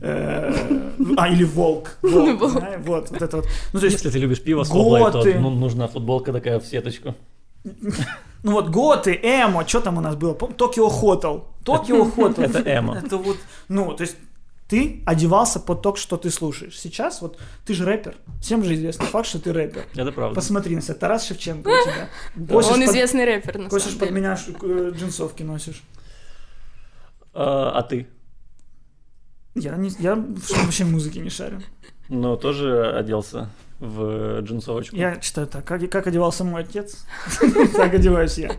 Э, 0.01 0.91
А, 1.15 1.29
или 1.29 1.45
волк. 1.45 1.97
Вот, 2.01 3.09
вот 3.09 3.21
это 3.21 3.37
вот. 3.37 3.45
Ну, 3.71 3.79
то 3.79 3.85
есть, 3.85 3.97
Если 3.97 4.09
ты 4.09 4.19
любишь 4.19 4.41
пиво 4.41 4.65
то 4.65 4.73
готы. 4.73 5.39
ну, 5.39 5.49
нужна 5.49 5.87
футболка 5.87 6.33
такая 6.33 6.59
в 6.59 6.65
сеточку. 6.65 7.15
ну 8.43 8.51
вот 8.51 8.69
готы, 8.69 9.19
эмо, 9.23 9.67
что 9.67 9.79
там 9.79 9.97
у 9.97 10.01
нас 10.01 10.15
было? 10.15 10.35
Токио 10.35 10.89
Хотел. 10.89 11.47
Токио 11.63 12.05
Хотел. 12.05 12.43
Это 12.43 12.59
эмо. 12.59 12.97
Это 12.97 13.17
вот, 13.17 13.37
ну, 13.69 13.93
то 13.93 14.01
есть, 14.03 14.17
ты 14.67 15.01
одевался 15.05 15.59
под 15.59 15.81
то, 15.81 15.95
что 15.95 16.17
ты 16.17 16.29
слушаешь. 16.29 16.77
Сейчас 16.77 17.21
вот 17.21 17.39
ты 17.65 17.73
же 17.73 17.85
рэпер. 17.85 18.15
Всем 18.41 18.63
же 18.63 18.73
известный 18.75 19.05
факт, 19.05 19.27
что 19.27 19.39
ты 19.39 19.53
рэпер. 19.53 19.85
Это 19.95 20.11
правда. 20.11 20.35
Посмотри 20.35 20.75
на 20.75 20.81
себя. 20.81 20.95
Тарас 20.95 21.25
Шевченко 21.25 21.67
у 21.69 21.83
тебя. 21.83 22.09
Он 22.57 22.63
под- 22.63 22.89
известный 22.89 23.25
рэпер, 23.25 23.59
на 23.59 23.69
Косишь 23.69 23.97
под 23.97 24.11
меня 24.11 24.37
э, 24.61 24.91
джинсовки 24.93 25.43
носишь. 25.43 25.83
А, 27.33 27.71
а 27.75 27.83
ты? 27.83 28.07
Я, 29.55 29.75
не, 29.75 29.91
я 29.99 30.15
вообще 30.15 30.85
музыки 30.85 31.19
не 31.19 31.29
шарю. 31.29 31.61
Ну, 32.09 32.35
тоже 32.37 32.91
оделся 32.91 33.49
в 33.79 34.41
джинсовочку. 34.41 34.95
Я 34.95 35.17
читаю 35.17 35.47
так, 35.47 35.65
как, 35.65 35.89
как 35.89 36.07
одевался 36.07 36.43
мой 36.43 36.61
отец, 36.61 37.05
так 37.75 37.93
одеваюсь 37.93 38.37
я. 38.37 38.51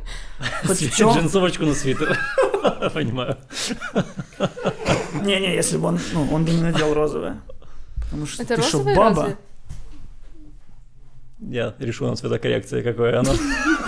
Джинсовочку 0.64 1.64
на 1.64 1.74
свитер. 1.74 2.18
Понимаю. 2.94 3.36
Не-не, 5.22 5.54
если 5.54 5.78
бы 5.78 5.88
он, 5.88 6.00
ну, 6.12 6.28
он 6.32 6.44
бы 6.44 6.50
не 6.50 6.60
надел 6.60 6.92
розовое. 6.92 7.40
Потому 8.04 8.26
что 8.26 8.44
ты 8.44 8.62
что, 8.62 8.82
баба? 8.82 9.36
Я 11.40 11.74
решу 11.78 12.06
на 12.06 12.16
цветокоррекции, 12.16 12.82
какое 12.82 13.20
оно. 13.20 13.34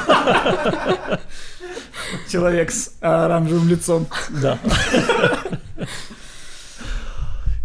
Человек 2.31 2.71
с 2.71 2.95
оранжевым 3.01 3.69
лицом. 3.69 4.07
Да. 4.43 4.59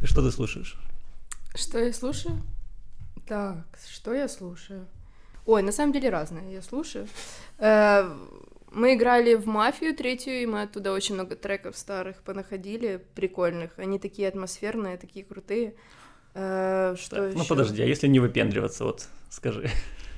И 0.01 0.05
что 0.05 0.21
ты 0.21 0.31
слушаешь? 0.31 0.77
Что 1.55 1.79
я 1.79 1.93
слушаю? 1.93 2.37
Так, 3.27 3.65
что 3.89 4.13
я 4.13 4.27
слушаю? 4.27 4.87
Ой, 5.45 5.61
на 5.63 5.71
самом 5.71 5.93
деле 5.93 6.09
разное 6.09 6.49
я 6.51 6.61
слушаю. 6.61 7.07
Э, 7.57 8.09
Мы 8.73 8.93
играли 8.93 9.33
в 9.35 9.47
«Мафию» 9.47 9.93
третью, 9.95 10.41
и 10.41 10.45
мы 10.45 10.61
оттуда 10.61 10.93
очень 10.93 11.15
много 11.15 11.35
треков 11.35 11.77
старых 11.77 12.21
понаходили, 12.23 13.01
прикольных. 13.15 13.71
Они 13.77 13.99
такие 13.99 14.29
атмосферные, 14.29 14.97
такие 14.97 15.25
крутые. 15.25 15.73
Э, 16.33 16.95
Что 16.97 17.15
Так, 17.17 17.33
ну 17.33 17.39
ещё? 17.41 17.49
подожди, 17.49 17.81
а 17.83 17.85
если 17.85 18.07
не 18.07 18.19
выпендриваться, 18.21 18.85
вот 18.85 19.07
скажи. 19.29 19.69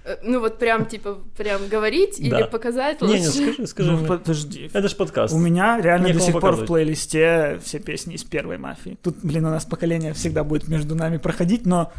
Э, 0.06 0.18
Ну 0.24 0.40
вот 0.40 0.60
прям, 0.60 0.86
типа, 0.86 1.18
прям 1.38 1.68
говорить 1.68 2.18
Да. 2.20 2.40
или 2.40 2.48
показать 2.50 3.02
Не, 3.02 3.20
не, 3.20 3.28
лучше? 3.28 3.32
скажи, 3.54 3.68
скажи. 3.68 3.92
Ну, 3.92 3.98
мне. 3.98 4.08
подожди. 4.08 4.70
Это 4.74 4.88
ж 4.88 4.96
подкаст. 4.96 5.34
У 5.34 5.38
меня 5.38 5.80
реально 5.82 6.08
Некому 6.08 6.20
до 6.20 6.32
сих 6.32 6.42
пор 6.42 6.56
в 6.56 6.66
плейлисте 6.66 7.60
все 7.64 7.80
песни 7.80 8.16
из 8.16 8.24
первой 8.24 8.58
мафии. 8.58 8.98
Тут, 9.02 9.18
блин, 9.24 9.46
у 9.46 9.50
нас 9.50 9.66
поколение 9.66 10.14
всегда 10.14 10.44
будет 10.44 10.68
между 10.68 10.96
нами 10.96 11.18
проходить, 11.18 11.66
но 11.66 11.92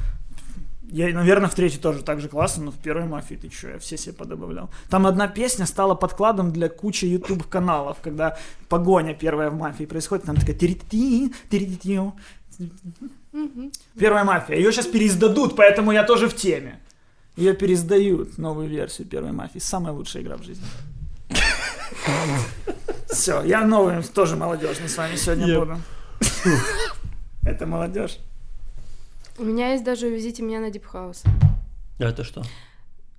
я, 0.90 1.08
наверное, 1.08 1.48
в 1.48 1.54
третьей 1.54 1.80
тоже 1.80 2.02
так 2.04 2.20
же 2.20 2.28
классно, 2.28 2.64
но 2.66 2.70
в 2.70 2.76
первой 2.76 3.06
мафии 3.06 3.34
ты 3.34 3.50
что, 3.50 3.68
я 3.70 3.78
все 3.78 3.96
себе 3.96 4.12
подобавлял. 4.14 4.70
Там 4.90 5.06
одна 5.06 5.26
песня 5.26 5.66
стала 5.66 5.94
подкладом 5.94 6.52
для 6.52 6.68
кучи 6.68 7.06
YouTube 7.06 7.48
каналов, 7.48 7.96
когда 8.02 8.36
погоня 8.68 9.14
первая 9.14 9.50
в 9.50 9.54
мафии 9.56 9.84
происходит, 9.84 10.26
там 10.26 10.36
такая 10.36 10.54
тирити 10.54 11.32
Мгм. 13.32 13.72
Первая 13.98 14.22
мафия. 14.22 14.56
Ее 14.56 14.70
сейчас 14.70 14.86
переиздадут, 14.86 15.56
поэтому 15.56 15.90
я 15.90 16.04
тоже 16.04 16.28
в 16.28 16.36
теме. 16.36 16.78
Ее 17.36 17.54
переиздают, 17.54 18.38
новую 18.38 18.68
версию 18.68 19.08
первой 19.08 19.32
мафии. 19.32 19.58
Самая 19.58 19.92
лучшая 19.92 20.22
игра 20.22 20.36
в 20.36 20.44
жизни. 20.44 20.64
Все, 23.08 23.42
я 23.42 23.64
новый, 23.64 24.02
тоже 24.02 24.36
молодежный 24.36 24.88
с 24.88 24.96
вами 24.96 25.16
сегодня 25.16 25.58
буду. 25.58 25.78
Это 27.42 27.66
молодежь. 27.66 28.18
У 29.36 29.44
меня 29.44 29.72
есть 29.72 29.84
даже 29.84 30.06
«Увезите 30.06 30.42
меня 30.42 30.60
на 30.60 30.70
deep 30.70 30.88
house». 30.88 31.24
А 31.98 32.04
это 32.04 32.22
что? 32.22 32.42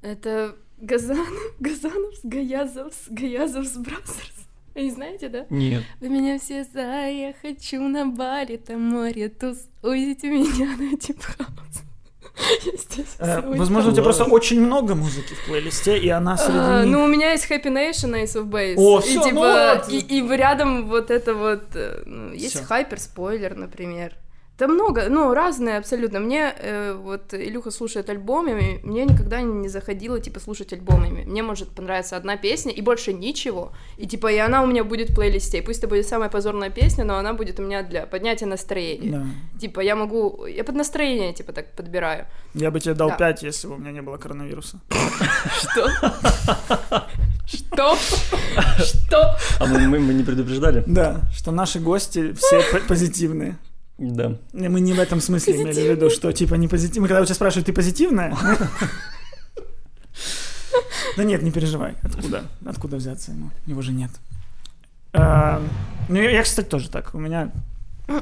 Это 0.01 0.55
Газан, 0.77 1.27
Газанов, 1.59 2.15
Гаязов, 2.23 2.93
Gayazovs 3.09 3.77
Brothers. 3.81 4.47
Вы 4.75 4.83
не 4.83 4.91
знаете, 4.91 5.29
да? 5.29 5.45
Нет. 5.49 5.83
Вы 5.99 6.09
меня 6.09 6.39
все 6.39 6.63
за, 6.63 7.09
я 7.09 7.33
хочу 7.41 7.81
на 7.81 8.05
Бали, 8.05 8.57
там 8.57 8.81
море, 8.81 9.29
туз. 9.29 9.67
Увезите 9.81 10.29
меня 10.29 10.75
на 10.77 10.97
deep 10.97 11.32
house. 11.32 11.84
Возможно, 13.43 13.91
у 13.91 13.93
тебя 13.93 14.03
просто 14.03 14.25
очень 14.25 14.61
много 14.61 14.95
музыки 14.95 15.33
в 15.33 15.45
плейлисте, 15.45 15.97
и 15.97 16.09
она 16.09 16.37
среди 16.37 16.57
А, 16.57 16.83
них. 16.83 16.91
ну, 16.91 17.03
у 17.03 17.07
меня 17.07 17.31
есть 17.31 17.49
Happy 17.49 17.65
Nation, 17.65 18.13
Ace 18.21 18.35
of 18.35 18.45
Base. 18.49 18.75
О, 18.77 18.99
и, 18.99 19.01
всё, 19.01 19.19
ну 19.21 19.29
типа, 19.29 19.83
и, 19.89 19.99
и 19.99 20.27
рядом 20.35 20.87
вот 20.87 21.11
это 21.11 21.33
вот... 21.33 21.63
э, 21.75 22.03
ну, 22.05 22.33
есть. 22.33 22.57
Hyper 22.69 22.97
Spoiler, 22.97 23.55
например. 23.55 24.13
Да 24.57 24.67
много, 24.69 25.07
ну, 25.09 25.33
разные 25.33 25.77
абсолютно. 25.77 26.21
Мне 26.21 26.53
э, 26.57 26.93
вот 26.93 27.33
Илюха 27.33 27.71
слушает 27.71 28.09
альбомами, 28.09 28.79
мне 28.83 29.03
никогда 29.03 29.41
не 29.41 29.67
заходило, 29.67 30.17
типа, 30.21 30.39
слушать 30.39 30.71
альбомами. 30.71 31.25
Мне 31.25 31.43
может 31.43 31.69
понравиться 31.69 32.15
одна 32.15 32.37
песня 32.37 32.71
и 32.71 32.79
больше 32.81 33.11
ничего. 33.11 33.73
И, 33.97 34.07
типа, 34.07 34.31
и 34.31 34.37
она 34.37 34.63
у 34.63 34.65
меня 34.65 34.85
будет 34.85 35.09
в 35.09 35.15
плейлисте. 35.15 35.57
И 35.57 35.61
пусть 35.61 35.79
это 35.79 35.89
будет 35.89 36.07
самая 36.07 36.29
позорная 36.29 36.69
песня, 36.69 37.03
но 37.03 37.17
она 37.17 37.33
будет 37.33 37.59
у 37.59 37.63
меня 37.63 37.83
для 37.83 38.05
поднятия 38.05 38.45
настроения. 38.45 39.11
Да. 39.11 39.25
Типа, 39.59 39.81
я 39.81 39.95
могу... 39.97 40.45
Я 40.45 40.63
под 40.63 40.75
настроение, 40.75 41.33
типа, 41.33 41.51
так 41.51 41.73
подбираю. 41.75 42.25
Я 42.53 42.71
бы 42.71 42.79
тебе 42.79 42.93
дал 42.93 43.09
Да. 43.09 43.15
5, 43.17 43.43
если 43.43 43.67
бы 43.67 43.75
у 43.75 43.77
меня 43.77 43.91
не 43.91 44.01
было 44.01 44.15
коронавируса. 44.15 44.79
Что? 45.59 45.89
Что? 47.45 47.95
Что? 48.79 49.35
А 49.59 49.65
мы, 49.65 49.87
мы- 49.87 49.99
мы 49.99 50.13
не 50.13 50.23
предупреждали? 50.23 50.83
Да, 50.87 51.21
что 51.35 51.51
наши 51.51 51.79
гости 51.79 52.33
все 52.33 52.61
по- 52.71 52.79
позитивные. 52.87 53.57
Да. 53.97 54.37
Мы 54.51 54.81
не 54.81 54.93
в 54.93 54.99
этом 54.99 55.21
смысле 55.21 55.55
имели 55.61 55.87
в 55.87 55.91
виду, 55.91 56.09
что 56.09 56.31
типа 56.33 56.55
не 56.55 56.67
позитивно. 56.67 57.07
Когда 57.07 57.21
у 57.21 57.25
тебя 57.25 57.35
спрашивают, 57.35 57.67
ты 57.67 57.73
позитивная? 57.73 58.35
Да 61.17 61.23
нет, 61.23 61.41
не 61.43 61.51
переживай. 61.51 61.95
Откуда? 62.03 62.43
Откуда 62.65 62.97
взяться 62.97 63.31
ему? 63.31 63.51
Его 63.65 63.81
же 63.81 63.91
нет. 63.93 64.11
А, 65.13 65.61
Ну, 66.09 66.15
я, 66.21 66.43
кстати, 66.43 66.67
тоже 66.67 66.89
так. 66.89 67.13
У 67.15 67.19
меня 67.19 67.51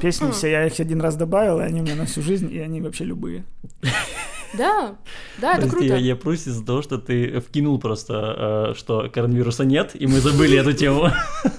песни 0.00 0.30
все, 0.30 0.48
я 0.50 0.66
их 0.66 0.78
один 0.78 1.00
раз 1.00 1.16
добавил, 1.16 1.58
и 1.60 1.64
они 1.64 1.80
у 1.80 1.82
меня 1.82 1.96
на 1.96 2.06
всю 2.06 2.22
жизнь, 2.22 2.52
и 2.52 2.58
они 2.60 2.80
вообще 2.80 3.04
любые. 3.04 3.44
Да, 4.56 4.94
да, 5.40 5.54
это 5.54 5.62
Подожди, 5.62 5.70
круто. 5.70 5.84
я, 5.86 5.96
я 5.96 6.14
прусь 6.16 6.46
из-за 6.46 6.64
того, 6.64 6.80
что 6.82 6.98
ты 6.98 7.40
вкинул 7.40 7.80
просто, 7.80 8.68
э, 8.70 8.74
что 8.78 9.10
коронавируса 9.12 9.64
нет, 9.64 9.90
и 9.94 10.06
мы 10.06 10.20
забыли 10.20 10.58
эту 10.58 10.72
тему. 10.72 11.10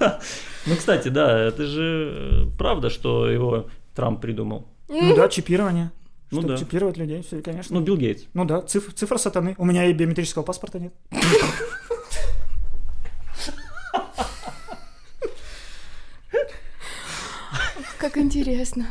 Ну, 0.68 0.74
кстати, 0.74 1.06
да, 1.08 1.38
это 1.38 1.64
же 1.64 2.12
э, 2.12 2.46
правда, 2.58 2.90
что 2.90 3.28
его 3.30 3.66
Трамп 3.96 4.20
придумал. 4.20 4.68
Ну 4.88 5.16
да, 5.16 5.28
чипирование. 5.30 5.90
Ну 6.30 6.40
Чтобы 6.40 6.54
да. 6.54 6.58
чипировать 6.60 6.96
людей, 6.96 7.22
все, 7.22 7.40
конечно. 7.40 7.78
Ну, 7.78 7.84
Билл 7.84 7.96
Гейтс. 7.96 8.24
Ну 8.34 8.44
да, 8.44 8.60
циф- 8.60 8.92
цифра 8.94 9.16
сатаны. 9.16 9.54
У 9.58 9.64
меня 9.64 9.84
и 9.86 9.92
биометрического 9.92 10.42
паспорта 10.42 10.78
нет. 10.78 10.92
Как 17.98 18.16
интересно. 18.18 18.86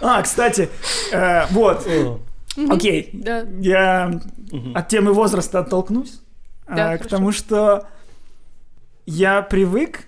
А, 0.00 0.22
кстати, 0.22 0.68
э, 1.12 1.46
вот, 1.50 1.86
окей. 2.68 3.10
Да. 3.12 3.46
Я 3.60 4.20
от 4.74 4.88
темы 4.88 5.12
возраста 5.12 5.60
оттолкнусь. 5.60 6.20
Да, 6.66 6.92
а, 6.92 6.98
к 6.98 7.06
тому, 7.06 7.32
что 7.32 7.86
я 9.06 9.42
привык, 9.42 10.04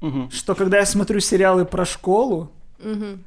Мгм. 0.00 0.30
что 0.30 0.54
когда 0.54 0.78
я 0.78 0.86
смотрю 0.86 1.20
сериалы 1.20 1.64
про 1.64 1.84
школу, 1.84 2.50
Мгм. 2.78 3.24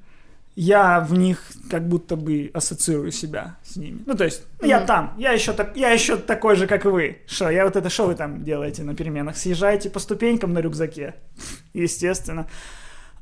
я 0.56 1.00
в 1.00 1.14
них 1.14 1.44
как 1.70 1.88
будто 1.88 2.16
бы 2.16 2.50
ассоциирую 2.54 3.12
себя 3.12 3.58
с 3.64 3.76
ними. 3.78 4.02
Ну, 4.06 4.16
то 4.16 4.24
есть, 4.26 4.44
ну, 4.62 4.68
я 4.68 4.80
там, 4.82 5.14
я 5.18 5.32
еще, 5.32 5.54
так, 5.54 5.76
я 5.78 5.92
еще 5.92 6.18
такой 6.18 6.56
же, 6.56 6.68
как 6.68 6.86
и 6.86 6.90
вы. 6.90 7.18
Что, 7.28 7.50
я 7.50 7.64
вот 7.66 7.76
это, 7.76 7.90
что 7.90 8.08
вы 8.08 8.16
там 8.16 8.44
делаете 8.44 8.84
на 8.84 8.96
переменах? 8.96 9.38
Съезжаете 9.38 9.90
по 9.90 10.00
ступенькам 10.00 10.54
на 10.54 10.60
рюкзаке? 10.60 11.16
Естественно. 11.74 12.48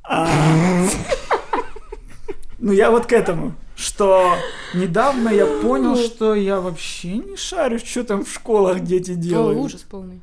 А, 0.04 0.30
Ну, 2.60 2.72
я 2.72 2.90
вот 2.90 3.06
к 3.06 3.12
этому, 3.12 3.54
что 3.76 4.34
недавно 4.74 5.30
я 5.30 5.46
понял, 5.46 5.96
что 5.98 6.34
я 6.36 6.62
вообще 6.62 7.18
не 7.18 7.36
шарю, 7.36 7.80
что 7.80 8.04
там 8.04 8.24
в 8.24 8.32
школах 8.32 8.80
дети 8.82 9.12
О, 9.12 9.16
делают. 9.16 9.60
ужас 9.60 9.82
полный. 9.82 10.22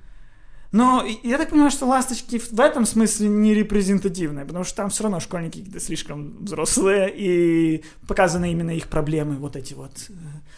Но 0.73 1.05
я 1.23 1.37
так 1.37 1.51
понимаю, 1.51 1.71
что 1.71 1.87
ласточки 1.87 2.39
в 2.39 2.59
этом 2.59 2.87
смысле 2.87 3.29
не 3.29 3.55
репрезентативные, 3.55 4.47
потому 4.47 4.65
что 4.65 4.77
там 4.77 4.89
все 4.89 5.03
равно 5.05 5.21
школьники 5.21 5.59
какие-то 5.59 5.81
слишком 5.81 6.39
взрослые, 6.45 7.13
и 7.15 7.85
показаны 8.09 8.51
именно 8.51 8.71
их 8.71 8.89
проблемы, 8.89 9.37
вот 9.37 9.55
эти 9.55 9.75
вот 9.75 9.93
э, 10.09 10.13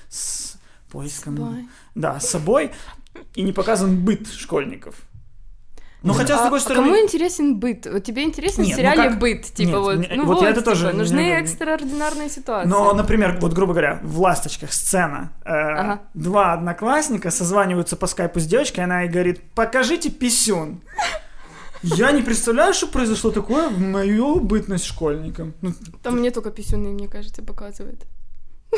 с 0.09 0.57
поиском. 0.89 1.35
Бай. 1.35 1.69
Да, 1.97 2.21
с 2.21 2.31
собой, 2.31 2.71
и 3.35 3.43
не 3.43 3.53
показан 3.53 4.05
быт 4.05 4.29
школьников. 4.29 4.95
Но 6.05 6.13
Да. 6.13 6.19
хотя, 6.21 6.37
с 6.37 6.41
А- 6.41 6.43
другой 6.43 6.59
а 6.59 6.63
стороны... 6.63 6.87
кому 6.91 7.03
интересен 7.03 7.57
быт? 7.59 7.87
Вот 7.91 8.05
тебе 8.05 8.23
интересен 8.25 8.63
Нет, 8.63 8.75
в 8.75 8.77
ну 8.77 8.77
сериале 8.77 9.09
как- 9.11 9.19
быт? 9.19 9.43
Типа 9.55 9.69
Нет, 9.71 9.79
вот, 9.79 9.97
мне- 9.97 10.09
ну 10.15 10.25
вот 10.27 10.35
вот, 10.37 10.43
я 10.45 10.51
это 10.51 10.61
тоже 10.63 10.87
типа, 10.87 10.99
нужны 10.99 11.17
не- 11.21 11.41
экстраординарные 11.41 12.29
ситуации. 12.29 12.69
Но, 12.69 12.93
например, 12.93 13.39
вот, 13.41 13.53
грубо 13.55 13.73
говоря, 13.73 14.01
в 14.03 14.21
«Ласточках» 14.21 14.73
сцена. 14.73 15.33
э, 15.45 15.49
Ага. 15.51 16.03
Два 16.15 16.53
одноклассника 16.53 17.31
созваниваются 17.31 17.97
по 17.97 18.07
скайпу 18.07 18.39
с 18.39 18.47
девочкой, 18.47 18.85
она 18.85 19.01
ей 19.03 19.11
говорит, 19.11 19.41
покажите 19.55 20.11
писюн. 20.11 20.81
Я 21.83 22.13
не 22.13 22.23
представляю, 22.23 22.75
что 22.75 22.87
произошло 22.87 23.31
такое 23.31 23.69
в 23.69 23.79
мою 23.81 24.41
бытность 24.41 24.85
школьником. 24.87 25.55
Ну, 25.63 25.73
Там 26.03 26.19
мне 26.19 26.31
только 26.31 26.51
писюны, 26.51 26.89
мне 26.91 27.09
кажется, 27.09 27.43
показывает. 27.43 28.05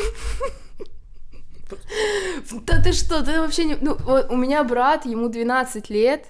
Да 2.65 2.81
ты 2.81 2.93
что, 2.93 3.21
ты 3.23 3.41
вообще 3.41 3.65
не... 3.65 3.75
Ну, 3.75 3.97
у 4.29 4.35
меня 4.37 4.63
брат, 4.63 5.05
ему 5.05 5.27
12 5.27 5.89
лет, 5.89 6.25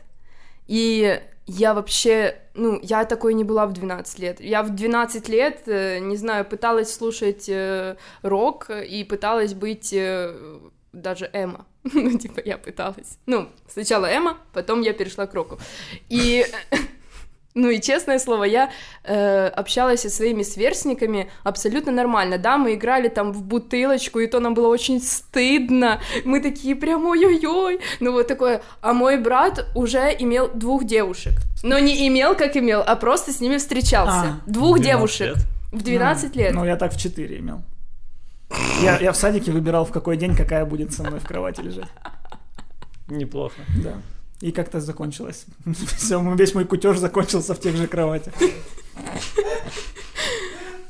и 0.67 1.21
я 1.47 1.73
вообще, 1.73 2.35
ну, 2.55 2.79
я 2.83 3.05
такой 3.05 3.33
не 3.33 3.45
была 3.45 3.65
в 3.67 3.73
12 3.73 4.19
лет. 4.19 4.41
Я 4.41 4.63
в 4.63 4.75
12 4.75 5.29
лет, 5.29 5.63
э, 5.65 5.99
не 5.99 6.17
знаю, 6.17 6.43
пыталась 6.43 6.93
слушать 6.93 7.47
э, 7.47 7.95
рок 8.21 8.69
и 8.69 9.05
пыталась 9.05 9.53
быть 9.53 9.93
э, 9.93 10.59
даже 10.91 11.29
Эма. 11.33 11.65
Ну, 11.93 12.17
типа, 12.17 12.41
я 12.43 12.57
пыталась. 12.57 13.17
Ну, 13.25 13.47
сначала 13.69 14.07
Эма, 14.07 14.37
потом 14.51 14.81
я 14.81 14.91
перешла 14.91 15.25
к 15.25 15.33
року. 15.33 15.57
И 16.09 16.45
ну 17.57 17.69
и 17.69 17.81
честное 17.81 18.19
слово, 18.19 18.43
я 18.45 18.69
э, 19.03 19.47
общалась 19.47 20.01
со 20.01 20.09
своими 20.09 20.43
сверстниками 20.43 21.29
абсолютно 21.43 21.91
нормально. 21.91 22.37
Да, 22.37 22.57
мы 22.57 22.75
играли 22.75 23.09
там 23.09 23.33
в 23.33 23.41
бутылочку, 23.41 24.19
и 24.19 24.27
то 24.27 24.39
нам 24.39 24.53
было 24.53 24.67
очень 24.67 25.01
стыдно. 25.01 25.99
Мы 26.23 26.39
такие 26.39 26.75
прям 26.75 27.05
ой-ой-ой. 27.05 27.79
Ну 27.99 28.11
вот 28.11 28.27
такое. 28.27 28.61
А 28.81 28.93
мой 28.93 29.17
брат 29.17 29.65
уже 29.75 30.15
имел 30.19 30.49
двух 30.53 30.85
девушек. 30.85 31.33
Но 31.63 31.79
не 31.79 32.07
имел, 32.07 32.35
как 32.35 32.55
имел, 32.55 32.83
а 32.85 32.95
просто 32.95 33.31
с 33.33 33.39
ними 33.41 33.57
встречался. 33.57 34.11
А, 34.11 34.39
двух 34.45 34.79
12 34.79 34.85
девушек. 34.85 35.35
лет. 35.35 35.45
В 35.71 35.81
12 35.83 36.35
Ну, 36.35 36.41
лет. 36.41 36.53
Ну, 36.53 36.65
я 36.65 36.75
так 36.77 36.93
в 36.93 36.99
4 36.99 37.39
имел. 37.39 37.61
Я, 38.81 38.99
я 38.99 39.11
в 39.11 39.17
садике 39.17 39.51
выбирал, 39.51 39.83
в 39.83 39.91
какой 39.91 40.15
день 40.17 40.35
какая 40.35 40.65
будет 40.65 40.93
со 40.93 41.03
мной 41.03 41.19
в 41.19 41.27
кровати 41.27 41.61
лежать. 41.61 41.89
Неплохо. 43.07 43.55
Да. 43.83 43.93
И 44.41 44.51
как-то 44.51 44.79
закончилось. 44.79 45.45
Все, 45.97 46.21
весь 46.35 46.53
мой 46.53 46.65
кутеж 46.65 46.97
закончился 46.97 47.53
в 47.53 47.59
тех 47.59 47.75
же 47.75 47.87
кроватях. 47.87 48.33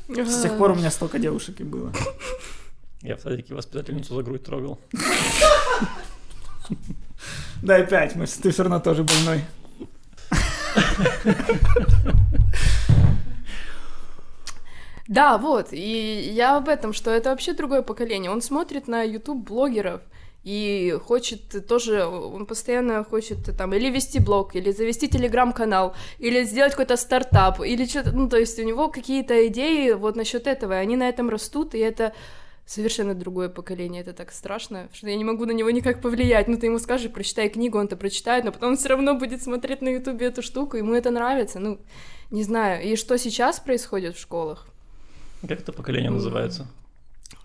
С 0.08 0.42
тех 0.42 0.56
пор 0.58 0.72
у 0.72 0.74
меня 0.74 0.90
столько 0.90 1.18
девушек 1.18 1.60
и 1.60 1.64
было. 1.64 1.92
Я 3.02 3.16
в 3.16 3.20
садике 3.20 3.54
воспитательницу 3.54 4.14
за 4.14 4.22
грудь 4.22 4.42
трогал. 4.42 4.78
Да, 7.62 7.78
и 7.78 7.86
пять, 7.86 8.14
мы, 8.16 8.26
ты 8.26 8.50
все 8.50 8.62
равно 8.62 8.80
тоже 8.80 9.04
больной. 9.04 9.44
Да, 15.08 15.38
вот, 15.38 15.68
и 15.72 16.30
я 16.34 16.58
об 16.58 16.68
этом, 16.68 16.92
что 16.92 17.10
это 17.10 17.30
вообще 17.30 17.54
другое 17.54 17.80
поколение. 17.80 18.30
Он 18.30 18.42
смотрит 18.42 18.88
на 18.88 19.02
YouTube 19.02 19.42
блогеров 19.48 20.02
и 20.48 20.98
хочет 21.04 21.66
тоже, 21.66 22.06
он 22.06 22.46
постоянно 22.46 23.04
хочет 23.04 23.38
там 23.54 23.74
или 23.74 23.90
вести 23.90 24.18
блог, 24.18 24.56
или 24.56 24.72
завести 24.72 25.06
телеграм-канал, 25.06 25.94
или 26.18 26.42
сделать 26.44 26.72
какой-то 26.72 26.96
стартап, 26.96 27.60
или 27.60 27.84
что-то, 27.84 28.12
ну, 28.12 28.30
то 28.30 28.38
есть 28.38 28.58
у 28.58 28.62
него 28.62 28.88
какие-то 28.88 29.46
идеи 29.48 29.92
вот 29.92 30.16
насчет 30.16 30.46
этого, 30.46 30.72
и 30.72 30.76
они 30.76 30.96
на 30.96 31.06
этом 31.06 31.28
растут, 31.28 31.74
и 31.74 31.78
это 31.78 32.14
совершенно 32.64 33.14
другое 33.14 33.50
поколение, 33.50 34.00
это 34.00 34.14
так 34.14 34.32
страшно, 34.32 34.88
что 34.94 35.10
я 35.10 35.16
не 35.16 35.24
могу 35.24 35.44
на 35.44 35.52
него 35.52 35.70
никак 35.70 36.00
повлиять. 36.00 36.48
Ну, 36.48 36.56
ты 36.56 36.66
ему 36.66 36.78
скажешь, 36.78 37.12
прочитай 37.12 37.50
книгу, 37.50 37.78
он-то 37.78 37.96
прочитает, 37.96 38.44
но 38.44 38.52
потом 38.52 38.70
он 38.70 38.76
все 38.78 38.88
равно 38.88 39.14
будет 39.14 39.42
смотреть 39.42 39.82
на 39.82 39.90
ютубе 39.90 40.28
эту 40.28 40.40
штуку, 40.40 40.78
ему 40.78 40.94
это 40.94 41.10
нравится, 41.10 41.58
ну, 41.58 41.78
не 42.30 42.42
знаю. 42.42 42.82
И 42.82 42.96
что 42.96 43.18
сейчас 43.18 43.60
происходит 43.60 44.16
в 44.16 44.20
школах? 44.20 44.66
Как 45.42 45.60
это 45.60 45.72
поколение 45.72 46.10
называется? 46.10 46.66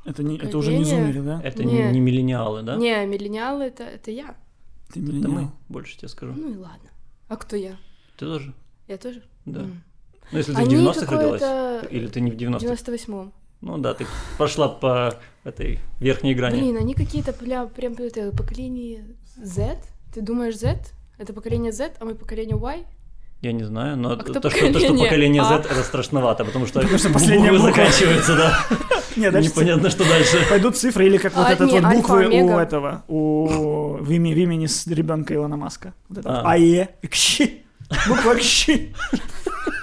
Это, 0.05 0.23
не, 0.23 0.37
это 0.37 0.57
уже 0.57 0.75
не 0.77 0.83
зумеры, 0.83 1.21
да? 1.21 1.41
Это 1.43 1.63
Не. 1.63 1.91
не, 1.91 1.99
миллениалы, 1.99 2.61
да? 2.63 2.75
Не, 2.75 3.05
миллениалы 3.05 3.65
это, 3.65 3.83
это 3.83 4.11
я. 4.11 4.35
Ты 4.93 4.99
Это 4.99 5.11
миллениал. 5.11 5.31
мы, 5.31 5.51
больше 5.69 5.97
тебе 5.97 6.07
скажу. 6.09 6.33
Ну 6.33 6.51
и 6.51 6.57
ладно. 6.57 6.89
А 7.29 7.35
кто 7.37 7.55
я? 7.55 7.77
Ты 8.17 8.25
тоже? 8.25 8.53
Я 8.87 8.97
тоже? 8.97 9.23
Да. 9.45 9.61
М. 9.61 9.83
Ну, 10.31 10.37
если 10.37 10.53
ты 10.53 10.61
Они 10.61 10.75
в 10.75 10.79
90-х 10.79 11.15
родилась. 11.15 11.91
Или 11.91 12.07
ты 12.07 12.21
не 12.21 12.31
в 12.31 12.35
В 12.35 12.37
90-х. 12.37 12.65
98-м. 12.65 13.33
Ну 13.61 13.77
да, 13.77 13.93
ты 13.93 14.05
пошла 14.37 14.67
по 14.67 15.17
этой 15.45 15.79
верхней 15.99 16.33
грани. 16.35 16.59
Блин, 16.59 16.77
они 16.77 16.93
какие-то 16.93 17.31
прям, 17.33 17.69
прям 17.69 17.93
это 17.93 18.31
поколение 18.31 19.05
Z? 19.37 19.77
Ты 20.13 20.21
думаешь 20.21 20.57
Z? 20.57 20.79
Это 21.17 21.31
поколение 21.33 21.71
Z, 21.71 21.93
а 21.99 22.05
мы 22.05 22.15
поколение 22.15 22.57
Y? 22.57 22.85
Я 23.43 23.51
не 23.51 23.63
знаю, 23.65 23.97
но 23.97 24.11
А 24.13 24.15
то, 24.15 24.23
что, 24.31 24.39
то, 24.39 24.49
что 24.49 24.67
поколение 24.71 25.03
поколение 25.03 25.41
А? 25.41 25.45
Z, 25.45 25.53
это 25.69 25.83
страшновато, 25.83 26.45
потому 26.45 26.65
что, 26.65 26.79
Потому 26.79 26.97
что 26.97 27.09
последняя 27.09 27.51
буквы 27.51 27.67
буква. 27.67 27.83
заканчиваются, 27.85 28.35
да. 28.37 28.65
Не, 29.17 29.31
дальше 29.31 29.49
Непонятно, 29.49 29.89
что 29.89 30.07
дальше. 30.07 30.37
пойдут 30.49 30.77
цифры 30.77 31.07
или 31.07 31.17
как 31.17 31.35
вот 31.35 31.45
А, 31.47 31.51
этот 31.51 31.69
не, 31.69 31.81
вот 31.81 31.93
буквы 31.93 32.27
у 32.27 32.57
этого, 32.57 33.03
у 33.09 33.97
в, 33.99 34.09
име- 34.11 34.33
в 34.33 34.37
имени 34.37 34.67
с 34.67 34.87
ребенка 34.87 35.35
Илона 35.35 35.57
Маска. 35.57 35.93
Вот 36.07 36.19
это 36.19 36.29
вот 36.29 36.37
А. 36.45 36.51
АЕ, 36.51 36.87
КЩИ. 37.09 37.65
Буква 38.07 38.35
КЩИ. 38.35 38.95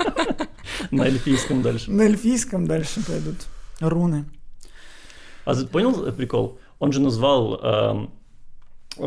На 0.90 1.02
эльфийском 1.05 1.61
дальше. 1.62 1.90
На 1.90 2.02
эльфийском 2.02 2.67
дальше 2.67 3.00
пойдут 3.07 3.37
руны. 3.81 4.25
А 5.45 5.52
за- 5.52 5.67
понял 5.67 6.11
прикол? 6.13 6.58
Он 6.78 6.93
же 6.93 7.00
назвал 7.02 7.61
эм, 7.63 8.11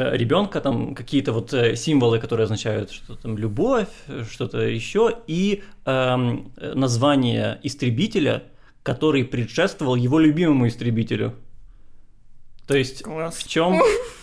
ребенка 0.02 0.60
там 0.62 0.96
какие-то 0.96 1.32
вот 1.34 1.54
э, 1.54 1.76
символы, 1.76 2.20
которые 2.20 2.46
означают 2.46 2.92
что 2.92 3.16
там 3.16 3.38
любовь, 3.38 3.88
э, 4.08 4.24
что-то 4.30 4.60
еще, 4.62 5.18
и 5.28 5.64
эм, 5.86 6.52
э, 6.58 6.74
название 6.74 7.60
истребителя, 7.64 8.44
который 8.84 9.24
предшествовал 9.24 9.96
его 9.96 10.20
любимому 10.20 10.68
истребителю. 10.68 11.34
То 12.68 12.76
есть 12.76 13.04
Класс. 13.04 13.36
в 13.38 13.48
чем? 13.48 13.82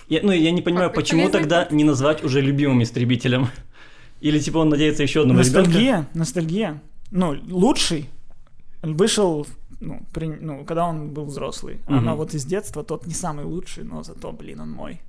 Я, 0.09 0.21
ну, 0.23 0.33
я 0.33 0.51
не 0.51 0.63
понимаю, 0.63 0.89
А, 0.89 0.93
почему 0.93 1.29
тогда 1.29 1.69
не 1.71 1.85
назвать 1.85 2.25
уже 2.25 2.41
любимым 2.41 2.83
истребителем? 2.83 3.49
Или 4.21 4.39
типа 4.39 4.59
он 4.59 4.69
надеется 4.71 5.03
еще 5.03 5.23
одного 5.23 5.41
ребенка? 5.41 5.61
Ностальгия, 5.61 6.09
ностальгия. 6.15 6.83
Ну, 7.11 7.37
лучший 7.49 8.09
вышел, 8.83 9.47
ну, 9.81 10.01
при- 10.13 10.27
ну, 10.41 10.65
когда 10.65 10.87
он 10.87 11.11
был 11.11 11.25
взрослый. 11.27 11.79
А 11.87 11.93
Мгм. 11.93 12.05
но 12.05 12.17
вот 12.17 12.35
из 12.35 12.45
детства 12.45 12.83
тот 12.83 13.07
не 13.07 13.15
самый 13.15 13.45
лучший, 13.45 13.85
но 13.85 14.03
зато, 14.03 14.33
блин, 14.33 14.61
он 14.61 14.71
мой. 14.71 15.01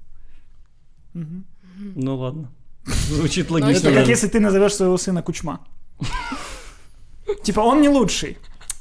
Ну 1.13 2.15
ладно. 2.17 2.51
Звучит 2.85 3.49
Ну, 3.49 3.55
логично. 3.55 3.87
Это 3.89 3.99
как 3.99 4.07
если 4.07 4.27
ты 4.27 4.39
назовешь 4.39 4.75
своего 4.75 4.97
сына 4.97 5.21
Кучма. 5.23 5.59
Типа, 7.43 7.59
он 7.61 7.81
не 7.81 7.89
лучший. 7.89 8.37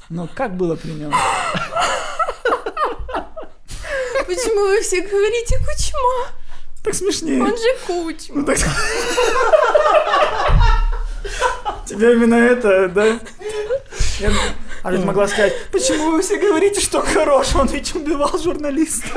Ну, 0.09 0.27
как 0.33 0.55
было 0.57 0.75
при 0.75 0.91
нем? 0.91 1.13
Почему 4.27 4.67
вы 4.67 4.81
все 4.81 5.01
говорите 5.01 5.57
Кучма? 5.59 6.31
Так 6.83 6.93
смешнее. 6.95 7.41
Он 7.43 7.49
же 7.49 7.77
Кучма. 7.87 8.35
Ну, 8.37 8.45
так- 8.45 8.57
Тебе 11.85 12.13
именно 12.13 12.35
это, 12.35 12.87
да? 12.89 13.19
Я- 14.19 14.31
А 14.83 14.91
ведь 14.91 15.03
могла 15.05 15.27
сказать, 15.27 15.53
почему 15.71 16.11
вы 16.11 16.21
все 16.21 16.37
говорите, 16.39 16.79
что 16.81 17.01
хорош, 17.01 17.53
он 17.55 17.67
ведь 17.67 17.93
убивал 17.95 18.37
журналиста. 18.41 19.07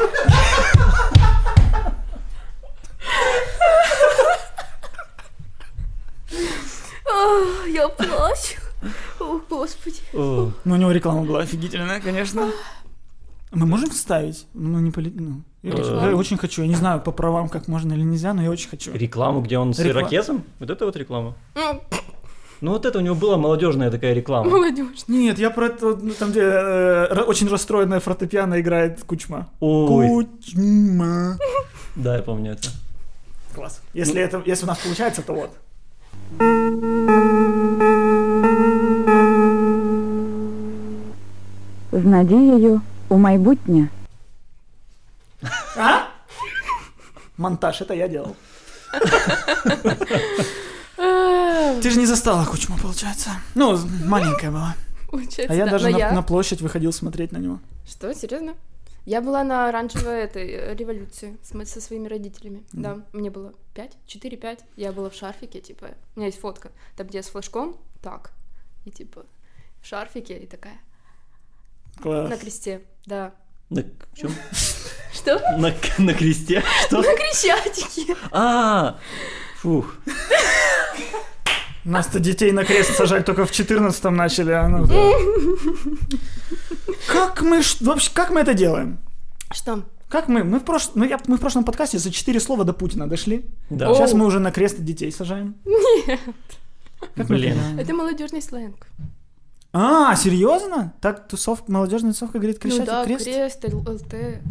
Я 7.68 7.88
плачу. 7.88 8.59
О, 9.20 9.40
господи. 9.48 9.96
Ну, 10.12 10.53
у 10.64 10.77
него 10.77 10.90
реклама 10.92 11.22
была 11.22 11.40
офигительная, 11.40 12.00
конечно. 12.00 12.50
Мы 13.53 13.66
можем 13.66 13.90
вставить? 13.90 14.46
Ну, 14.55 14.81
не 14.81 14.90
поли... 14.90 15.12
ну, 15.14 15.42
я, 15.62 15.72
Рекламу? 15.72 16.09
я 16.11 16.16
очень 16.16 16.37
хочу. 16.37 16.62
Я 16.62 16.68
не 16.68 16.74
знаю, 16.74 17.00
по 17.00 17.12
правам 17.12 17.48
как 17.48 17.68
можно 17.68 17.92
или 17.92 18.03
нельзя, 18.03 18.35
но 18.35 18.42
я 18.42 18.50
очень 18.50 18.68
хочу. 18.68 18.92
Рекламу, 18.92 19.42
где 19.42 19.59
он 19.59 19.72
с 19.72 19.79
Реклама. 19.79 20.00
ирокезом? 20.09 20.44
Вот 20.59 20.70
это 20.70 20.85
вот 20.87 20.96
реклама? 20.96 21.35
Ну, 21.55 21.81
Ну 22.61 22.72
вот 22.72 22.85
это 22.85 22.98
у 22.98 23.00
него 23.03 23.14
была 23.14 23.37
молодежная 23.37 23.90
такая 23.90 24.12
реклама. 24.12 24.50
Молодежь. 24.50 25.05
Нет, 25.09 25.38
я 25.38 25.50
про 25.50 25.66
это, 25.66 25.96
ну, 25.96 26.12
там, 26.18 26.31
где 26.33 26.40
э, 26.40 27.07
р- 27.11 27.29
очень 27.29 27.48
расстроенная 27.48 28.00
фортепиано 28.00 28.61
играет 28.61 29.05
Кучма. 29.05 29.48
Ой, 29.61 30.09
Кучма. 30.09 31.38
да, 31.94 32.16
я 32.16 32.22
помню 32.22 32.53
это. 32.53 32.68
Класс. 33.56 33.82
Если, 33.93 34.22
это, 34.22 34.41
если 34.45 34.65
у 34.65 34.67
нас 34.67 34.78
получается, 34.80 35.22
то 35.22 35.34
вот. 35.34 35.50
з 41.91 42.06
надією 42.06 42.82
у 43.10 43.17
майбутнє. 43.17 43.88
А? 45.78 46.00
Монтаж, 47.38 47.82
это 47.82 47.93
я 47.93 48.08
делал. 48.08 48.36
А, 50.98 51.02
Ты 51.82 51.89
же 51.91 52.00
не 52.00 52.06
застала 52.08 52.45
Кучму, 52.45 52.78
получается. 52.82 53.30
Ну, 53.56 53.80
маленькая 54.06 54.52
была. 54.52 54.74
Получается, 55.10 55.54
А 55.54 55.56
я 55.56 55.65
да. 55.65 55.72
даже 55.72 55.86
Но 55.89 55.91
на, 55.91 55.98
я- 55.98 56.12
на 56.12 56.22
площадь 56.22 56.62
выходил 56.62 56.91
смотреть 56.91 57.32
на 57.32 57.38
него. 57.39 57.60
Что, 57.89 58.13
серьезно? 58.13 58.54
Я 59.05 59.21
была 59.21 59.45
на 59.45 59.69
оранжевой 59.69 60.23
этой 60.23 60.49
э, 60.51 60.75
революции 60.75 61.37
с 61.43 61.71
со 61.71 61.81
своими 61.81 62.09
родителями. 62.09 62.64
Да, 62.73 63.03
мне 63.12 63.31
было 63.31 63.53
5, 63.75 63.99
4-5. 64.07 64.61
Я 64.77 64.93
была 64.93 65.11
в 65.11 65.14
шарфике, 65.14 65.61
типа, 65.61 65.90
у 66.17 66.21
меня 66.21 66.27
есть 66.27 66.40
фотка, 66.40 66.73
там, 66.97 67.07
где 67.07 67.19
я 67.19 67.23
с 67.23 67.29
флажком, 67.29 67.77
так, 68.03 68.33
и 68.87 68.90
типа 68.90 69.27
в 69.83 69.87
шарфике, 69.87 70.38
и 70.38 70.47
такая, 70.47 70.79
Класс. 72.01 72.31
на 72.31 72.38
кресте, 72.38 72.81
да. 73.05 73.35
На 73.69 73.85
чем? 74.14 74.33
Что? 75.12 75.38
На, 75.59 75.75
на 75.99 76.14
кресте? 76.14 76.62
Что? 76.87 77.03
На 77.03 77.14
крещатике. 77.14 78.17
А, 78.31 78.99
фух. 79.59 79.97
Нас-то 81.85 82.19
детей 82.19 82.51
на 82.53 82.64
крест 82.64 82.95
сажать 82.97 83.27
только 83.27 83.45
в 83.45 83.51
14-м 83.51 84.17
начали, 84.17 84.53
а 84.53 84.69
ну. 84.69 84.87
Как 87.07 87.43
мы, 87.43 87.61
вообще, 87.81 88.11
как 88.12 88.31
мы 88.31 88.40
это 88.40 88.55
делаем? 88.55 88.99
Что? 89.53 89.85
Как 90.09 90.29
мы? 90.29 90.45
Мы 90.45 90.59
в, 90.61 90.64
прош... 90.64 90.90
ну, 90.95 91.05
я- 91.05 91.21
мы 91.27 91.37
в 91.37 91.40
прошлом 91.40 91.64
подкасте 91.64 91.99
за 91.99 92.11
4 92.11 92.38
слова 92.40 92.64
до 92.64 92.73
Путина 92.73 93.09
дошли. 93.09 93.47
Да. 93.71 93.90
О. 93.90 93.95
Сейчас 93.95 94.12
мы 94.14 94.27
уже 94.27 94.38
на 94.40 94.51
крест 94.53 94.79
детей 94.81 95.11
сажаем. 95.12 95.57
Как 97.17 97.27
Блин. 97.27 97.57
мы- 97.75 97.81
Это 97.83 97.93
молодежный 97.95 98.40
сленг. 98.43 98.87
А, 99.73 100.14
серьезно? 100.14 100.95
Так 101.01 101.27
тусовка, 101.27 101.71
молодежная 101.71 102.12
тусовка 102.12 102.38
говорит 102.38 102.62
Ну 102.62 102.71
кричать 102.71 102.87
да, 102.87 103.05
крест? 103.05 103.25
крест, 103.25 103.64
ЛТ. 103.64 104.09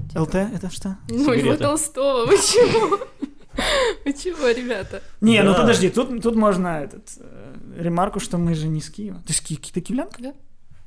типа. 0.09 0.19
ЛТ 0.19 0.35
это 0.35 0.69
что? 0.69 0.97
Ну, 1.09 1.31
его. 1.31 1.55
Толстого, 1.55 2.25
вы 2.25 2.35
чего? 2.37 2.99
Вы 4.03 4.13
чего, 4.13 4.49
ребята? 4.49 5.01
Не, 5.21 5.41
ну 5.43 5.53
Да. 5.53 5.61
подожди, 5.61 5.89
тут, 5.89 6.21
тут 6.21 6.35
можно 6.35 6.81
этот, 6.83 7.07
э, 7.19 7.53
ремарку, 7.77 8.19
что 8.19 8.37
мы 8.37 8.53
же 8.55 8.67
не 8.67 8.81
с 8.81 8.89
Киева. 8.89 9.21
Ты 9.25 9.31
с 9.33 9.39
Ки- 9.39 9.55
ты 9.71 9.79
киевлянка? 9.79 10.33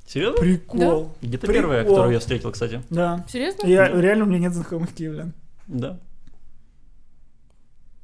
Серьезно? 0.06 0.40
Прикол. 0.40 1.12
Где-то 1.20 1.46
Прикол. 1.46 1.62
первая, 1.62 1.84
которую 1.84 2.12
я 2.12 2.18
встретил, 2.20 2.52
кстати. 2.52 2.82
Да. 2.90 3.24
Серьезно? 3.28 3.66
Я, 3.66 3.88
реально, 3.88 4.24
у 4.24 4.28
меня 4.28 4.38
нет 4.38 4.54
знакомых 4.54 4.92
киевлян. 4.94 5.32
Да. 5.66 5.98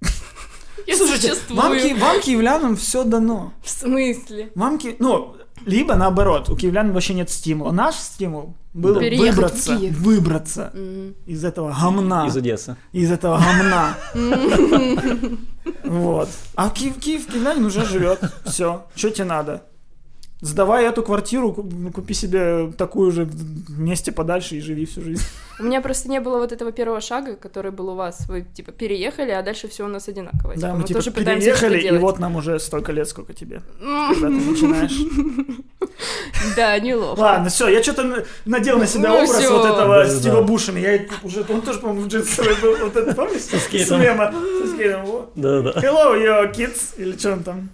Я 0.86 0.96
Слушайте, 0.96 1.28
существую. 1.34 1.60
вам, 1.60 1.72
ки- 1.78 1.94
вам, 2.00 2.20
киевлянам, 2.20 2.76
все 2.76 3.04
дано. 3.04 3.52
В 3.62 3.70
смысле? 3.70 4.50
Вам 4.56 4.78
ки- 4.78 4.96
Ну, 4.98 5.36
либо 5.64 5.94
наоборот, 5.94 6.48
у 6.50 6.56
киевлян 6.56 6.92
вообще 6.92 7.14
нет 7.14 7.30
стимула. 7.30 7.70
Наш 7.70 7.94
стимул 7.94 8.56
был 8.74 8.94
Да. 8.94 9.00
Переехать 9.00 9.30
в 9.30 9.36
выбраться, 9.36 9.76
Киев. 9.76 9.98
выбраться 9.98 10.70
М. 10.74 11.14
из 11.26 11.44
этого 11.44 11.72
гомна. 11.80 12.26
Из 12.26 12.36
Одессы. 12.36 12.76
из 12.92 13.10
этого 13.12 13.38
гомна. 13.38 13.96
Вот. 15.84 16.28
А 16.56 16.70
Киев, 16.70 16.98
Киев, 16.98 17.26
киевлянин 17.26 17.64
уже 17.64 17.84
живет. 17.86 18.18
Все. 18.44 18.86
Что 18.96 19.10
тебе 19.10 19.26
надо? 19.26 19.62
Сдавай 20.42 20.84
эту 20.86 21.04
квартиру, 21.04 21.52
ку- 21.52 21.70
купи 21.94 22.14
себе 22.14 22.72
такую 22.76 23.12
же 23.12 23.24
в 23.24 23.78
месте 23.78 24.10
подальше 24.10 24.56
и 24.56 24.60
живи 24.60 24.84
всю 24.86 25.00
жизнь. 25.02 25.22
У 25.60 25.62
меня 25.62 25.80
просто 25.80 26.08
не 26.10 26.18
было 26.20 26.38
вот 26.38 26.50
этого 26.50 26.72
первого 26.72 27.00
шага, 27.00 27.36
который 27.36 27.70
был 27.70 27.90
у 27.90 27.94
вас. 27.94 28.26
Вы, 28.28 28.44
типа, 28.54 28.72
переехали, 28.72 29.30
а 29.30 29.42
дальше 29.42 29.68
все 29.68 29.84
у 29.84 29.88
нас 29.88 30.08
одинаково. 30.08 30.54
Да, 30.56 30.68
Типа, 30.68 30.74
мы 30.74 30.82
типа 30.84 30.98
тоже 30.98 31.10
переехали, 31.12 31.78
и 31.78 31.96
вот 31.98 32.18
нам 32.18 32.34
уже 32.34 32.58
столько 32.58 32.90
лет, 32.90 33.08
сколько 33.08 33.32
тебе, 33.34 33.62
когда 33.80 34.26
ты 34.28 34.32
начинаешь. 34.50 34.92
Да, 36.56 36.78
неловко. 36.78 37.20
Ладно, 37.20 37.48
все, 37.48 37.68
я 37.68 37.82
что-то 37.82 38.24
надел 38.44 38.78
на 38.78 38.86
себя 38.86 39.10
Ну 39.10 39.14
образ 39.22 39.38
всё. 39.38 39.56
вот 39.58 39.64
этого 39.66 39.96
Да-да-да. 39.98 40.18
Стива 40.18 40.42
Бушеми. 40.42 40.80
Я 40.80 41.00
уже, 41.22 41.44
он 41.48 41.62
тоже, 41.62 41.78
по-моему, 41.78 42.02
в 42.02 42.08
джинсовой 42.08 42.54
был. 42.60 42.76
Вот 42.78 42.96
это, 42.96 43.14
помнишь? 43.14 43.42
С 43.42 43.64
скейтом. 43.64 44.00
мема. 44.00 44.32
Со 44.32 44.66
скейтом. 44.74 45.04
Вот. 45.06 45.32
Да-да. 45.36 45.70
Hello, 45.80 46.16
yo, 46.20 46.52
kids. 46.52 46.94
Или 46.96 47.16
что 47.16 47.32
он 47.34 47.42
там? 47.44 47.68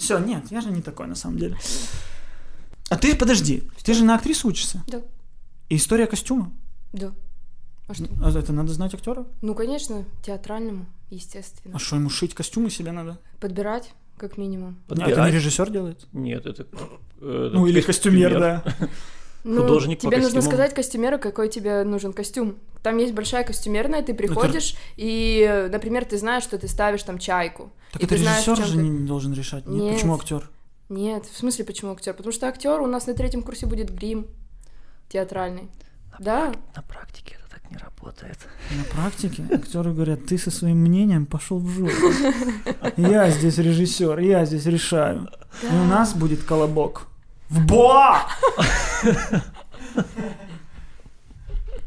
Все, 0.00 0.18
нет, 0.18 0.44
я 0.50 0.60
же 0.60 0.70
не 0.70 0.82
такой 0.82 1.06
на 1.06 1.14
самом 1.14 1.38
деле. 1.38 1.56
А 2.88 2.96
ты, 2.96 3.14
подожди, 3.14 3.62
ты 3.84 3.94
же 3.94 4.02
на 4.04 4.14
актрису 4.16 4.48
учишься? 4.48 4.82
Да. 4.86 5.02
И 5.68 5.76
история 5.76 6.06
костюма? 6.06 6.50
Да. 6.92 7.12
А 7.86 7.94
что? 7.94 8.06
А 8.22 8.30
это 8.36 8.52
надо 8.52 8.72
знать 8.72 8.94
актера? 8.94 9.26
Ну, 9.42 9.54
конечно, 9.54 10.04
театральному, 10.22 10.86
естественно. 11.10 11.76
А 11.76 11.78
что, 11.78 11.96
ему 11.96 12.08
шить 12.10 12.34
костюмы 12.34 12.70
себе 12.70 12.92
надо? 12.92 13.18
Подбирать, 13.38 13.92
как 14.16 14.38
минимум. 14.38 14.78
А 14.88 14.92
это 14.92 14.94
не 14.94 15.04
Подбирать? 15.04 15.34
режиссер 15.34 15.70
делает? 15.70 16.06
Нет, 16.12 16.46
это... 16.46 16.66
э, 17.20 17.50
Ну, 17.52 17.66
или 17.66 17.80
костюмер. 17.80 18.30
костюмер, 18.30 18.40
да. 18.40 18.64
Ну, 19.42 19.62
Художник 19.62 20.00
по 20.00 20.06
тебе 20.08 20.18
нужно 20.18 20.42
сказать 20.42 20.74
костюмеру, 20.74 21.18
какой 21.18 21.48
тебе 21.48 21.82
нужен 21.84 22.12
костюм. 22.12 22.56
Там 22.82 22.98
есть 22.98 23.14
большая 23.14 23.42
костюмерная, 23.42 24.02
ты 24.02 24.12
приходишь, 24.12 24.74
и, 24.96 25.46
э, 25.48 25.68
например, 25.68 26.04
ты 26.04 26.18
знаешь, 26.18 26.42
что 26.42 26.58
ты 26.58 26.68
ставишь 26.68 27.02
там 27.04 27.18
чайку. 27.18 27.72
Так 27.92 28.02
И 28.02 28.04
это 28.04 28.14
ты 28.16 28.20
режиссер 28.22 28.56
же 28.56 28.72
ты- 28.74 28.82
не 28.82 29.06
должен 29.06 29.32
решать. 29.32 29.66
Нет, 29.66 29.82
Нет. 29.82 29.94
почему 29.94 30.14
актер? 30.14 30.48
Нет, 30.88 31.26
в 31.26 31.36
смысле, 31.36 31.64
почему 31.64 31.92
актер? 31.92 32.14
Потому 32.14 32.32
что 32.32 32.46
актер 32.48 32.80
у 32.80 32.86
нас 32.86 33.06
на 33.06 33.14
третьем 33.14 33.42
курсе 33.42 33.66
будет 33.66 33.90
грим 33.94 34.26
театральный. 35.08 35.68
Да, 36.18 36.52
На 36.76 36.82
практике 36.82 37.36
это 37.38 37.48
так 37.60 37.70
не 37.70 37.76
работает. 37.78 38.38
На 38.76 38.84
практике 38.84 39.44
актеры 39.52 39.92
говорят, 39.92 40.26
ты 40.26 40.36
со 40.38 40.50
своим 40.50 40.78
мнением 40.78 41.26
пошел 41.26 41.58
в 41.58 41.68
жопу. 41.70 41.92
Я 42.96 43.30
здесь 43.30 43.58
режиссер, 43.58 44.18
я 44.18 44.44
здесь 44.44 44.66
решаю. 44.66 45.28
И 45.62 45.66
у 45.74 45.84
нас 45.84 46.12
будет 46.14 46.42
колобок. 46.42 47.06
В 47.48 47.64
боа! 47.66 48.22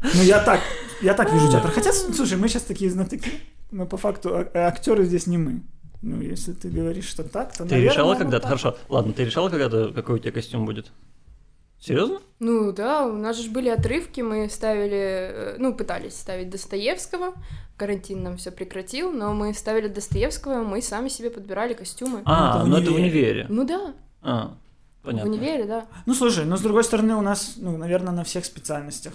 Ну 0.02 0.22
я 0.22 0.40
так, 0.42 0.60
я 1.02 1.14
так 1.14 1.32
вижу 1.32 1.50
театр. 1.50 1.70
Хотя, 1.70 1.92
слушай, 1.92 2.36
мы 2.36 2.48
сейчас 2.48 2.62
такие 2.62 2.90
знатоки, 2.90 3.30
но 3.70 3.86
по 3.86 3.96
факту 3.96 4.36
а- 4.36 4.48
а 4.54 4.66
актеры 4.68 5.04
здесь 5.04 5.26
не 5.26 5.38
мы. 5.38 5.62
Ну, 6.06 6.20
если 6.20 6.52
ты 6.52 6.68
говоришь, 6.68 7.06
что 7.08 7.24
так, 7.24 7.52
то, 7.52 7.64
Ты 7.64 7.70
наверное, 7.70 7.90
решала 7.92 8.12
ну, 8.12 8.18
когда-то? 8.18 8.40
так. 8.42 8.48
Хорошо. 8.60 8.76
Ладно, 8.90 9.12
ты 9.14 9.24
решала 9.24 9.48
когда-то, 9.48 9.90
какой 9.94 10.16
у 10.16 10.18
тебя 10.18 10.32
костюм 10.32 10.66
будет? 10.66 10.92
Серьезно? 11.80 12.20
ну 12.40 12.72
да, 12.72 13.06
у 13.06 13.12
нас 13.16 13.38
же 13.38 13.50
были 13.50 13.68
отрывки, 13.68 14.20
мы 14.22 14.48
ставили, 14.48 14.92
э, 14.96 15.56
ну, 15.58 15.74
пытались 15.74 16.14
ставить 16.16 16.48
Достоевского, 16.50 17.34
карантин 17.76 18.22
нам 18.22 18.36
все 18.38 18.50
прекратил, 18.50 19.12
но 19.12 19.34
мы 19.34 19.52
ставили 19.52 19.88
Достоевского, 19.88 20.62
мы 20.62 20.80
сами 20.80 21.08
себе 21.08 21.30
подбирали 21.30 21.74
костюмы. 21.74 22.22
А, 22.24 22.64
в 22.64 22.68
ну 22.68 22.76
это 22.78 22.90
в 22.90 22.94
универе. 22.94 23.46
Ну 23.50 23.66
да, 23.66 23.94
А, 24.22 24.54
в 25.02 25.06
понятно. 25.06 25.30
универе, 25.30 25.64
да. 25.64 25.86
Ну, 26.06 26.14
слушай, 26.14 26.44
но 26.46 26.56
с 26.56 26.62
другой 26.62 26.84
стороны, 26.84 27.16
у 27.16 27.20
нас, 27.22 27.54
ну, 27.58 27.76
наверное, 27.76 28.12
на 28.14 28.24
всех 28.24 28.44
специальностях 28.46 29.12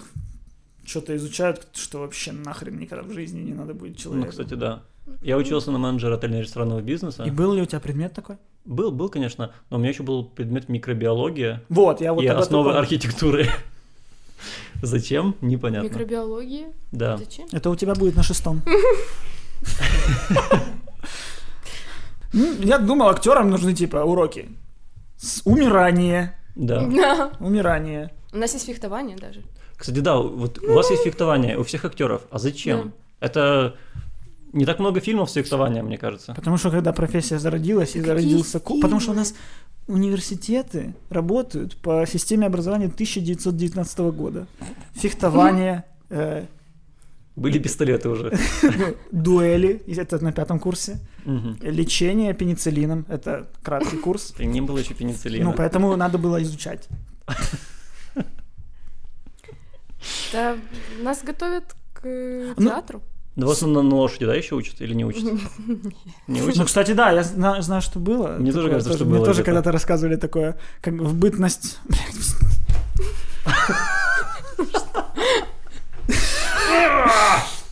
что-то 0.84 1.14
изучают, 1.16 1.66
что 1.74 1.98
вообще 2.00 2.30
нахрен 2.32 2.78
никогда 2.78 3.04
в 3.04 3.12
жизни 3.12 3.40
не 3.40 3.52
надо 3.52 3.74
будет 3.74 3.92
Ну, 3.92 3.98
человеку. 3.98 4.30
кстати, 4.30 4.54
да. 4.54 4.82
Я 5.22 5.36
учился 5.36 5.70
на 5.70 5.78
менеджера 5.78 6.16
отельно-ресторанного 6.16 6.80
бизнеса. 6.80 7.24
И 7.24 7.30
был 7.30 7.52
ли 7.52 7.62
у 7.62 7.66
тебя 7.66 7.80
предмет 7.80 8.12
такой? 8.14 8.36
Был, 8.64 8.90
был, 8.92 9.08
конечно, 9.08 9.52
но 9.70 9.76
у 9.76 9.80
меня 9.80 9.90
еще 9.90 10.02
был 10.02 10.24
предмет 10.24 10.68
микробиология 10.68 11.62
Вот, 11.68 12.00
я 12.00 12.12
вот 12.12 12.22
и 12.22 12.26
основы 12.26 12.74
архитектуры. 12.76 13.46
Зачем? 14.82 15.34
Непонятно. 15.40 15.86
Микробиология? 15.88 16.68
Да. 16.92 17.16
Зачем? 17.16 17.46
Это 17.52 17.70
у 17.70 17.76
тебя 17.76 17.94
будет 17.94 18.16
на 18.16 18.22
шестом. 18.22 18.62
Ну, 22.32 22.54
Я 22.62 22.78
думал, 22.78 23.08
актерам 23.08 23.50
нужны 23.50 23.74
типа 23.74 23.98
уроки. 23.98 24.48
Умирание, 25.44 26.36
Да. 26.54 26.86
Да. 26.86 27.32
умирание. 27.40 28.10
У 28.32 28.36
нас 28.36 28.54
есть 28.54 28.66
фехтование 28.66 29.16
даже. 29.16 29.42
Кстати, 29.76 29.98
да, 29.98 30.16
вот 30.16 30.58
у 30.62 30.72
вас 30.72 30.90
есть 30.90 31.02
фехтование, 31.02 31.58
у 31.58 31.64
всех 31.64 31.84
актеров. 31.84 32.22
А 32.30 32.38
зачем? 32.38 32.92
Это 33.18 33.74
не 34.52 34.64
так 34.64 34.78
много 34.80 35.00
фильмов 35.00 35.30
с 35.30 35.34
фехтованием, 35.34 35.86
мне 35.86 35.98
кажется. 35.98 36.34
Потому 36.34 36.56
что 36.58 36.70
когда 36.70 36.92
профессия 36.92 37.38
зародилась 37.38 37.90
и 37.90 38.00
Какие 38.00 38.06
зародился... 38.06 38.60
ко- 38.60 38.80
Потому 38.80 39.00
что 39.00 39.12
у 39.12 39.14
фильмы? 39.14 39.28
нас 39.28 39.34
университеты 39.86 40.94
работают 41.10 41.76
по 41.76 42.04
системе 42.06 42.46
образования 42.46 42.86
1919 42.86 43.98
года. 43.98 44.46
Фехтование, 44.94 45.84
э, 46.10 46.46
Были 47.36 47.58
пистолеты 47.58 48.08
уже. 48.08 48.32
ну, 48.62 48.96
дуэли, 49.12 49.82
это 49.86 50.22
на 50.24 50.32
пятом 50.32 50.58
курсе. 50.58 50.98
Лечение 51.60 52.34
пенициллином, 52.34 53.04
это 53.08 53.46
краткий 53.62 53.96
курс. 53.98 54.34
И 54.38 54.46
не 54.46 54.60
было 54.60 54.78
еще 54.78 54.94
пенициллина. 54.94 55.44
Ну, 55.44 55.52
поэтому 55.56 55.96
надо 55.96 56.18
было 56.18 56.42
изучать. 56.42 56.88
Да, 60.32 60.56
нас 61.02 61.22
готовят 61.22 61.74
к 61.92 62.02
Ну, 62.56 62.68
театру. 62.70 63.02
Да 63.40 63.46
вас 63.46 63.62
на, 63.62 63.82
на 63.82 63.94
лошади, 63.94 64.26
да, 64.26 64.34
еще 64.34 64.54
учат 64.54 64.80
или 64.82 64.92
не 64.94 65.04
учат? 65.04 65.22
Не 66.26 66.40
Ну, 66.42 66.46
учат? 66.48 66.66
кстати, 66.66 66.92
да, 66.92 67.10
я 67.10 67.22
зна- 67.22 67.62
знаю, 67.62 67.80
что 67.80 67.98
было. 67.98 68.36
Мне 68.38 68.52
тоже 68.52 68.68
кажется, 68.68 68.92
что 68.92 69.04
Мне 69.04 69.14
было 69.14 69.24
тоже 69.24 69.38
где-то. 69.42 69.46
когда-то 69.46 69.72
рассказывали 69.72 70.16
такое, 70.16 70.58
как 70.82 70.94
в 70.94 71.14
бытность... 71.14 71.78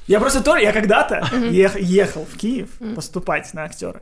Я 0.07 0.20
просто 0.20 0.42
тоже, 0.42 0.62
я 0.62 0.72
когда-то 0.72 1.28
ех- 1.50 1.78
ехал 1.78 2.24
в 2.24 2.37
Киев 2.37 2.70
поступать 2.96 3.52
на 3.52 3.64
актера. 3.64 4.00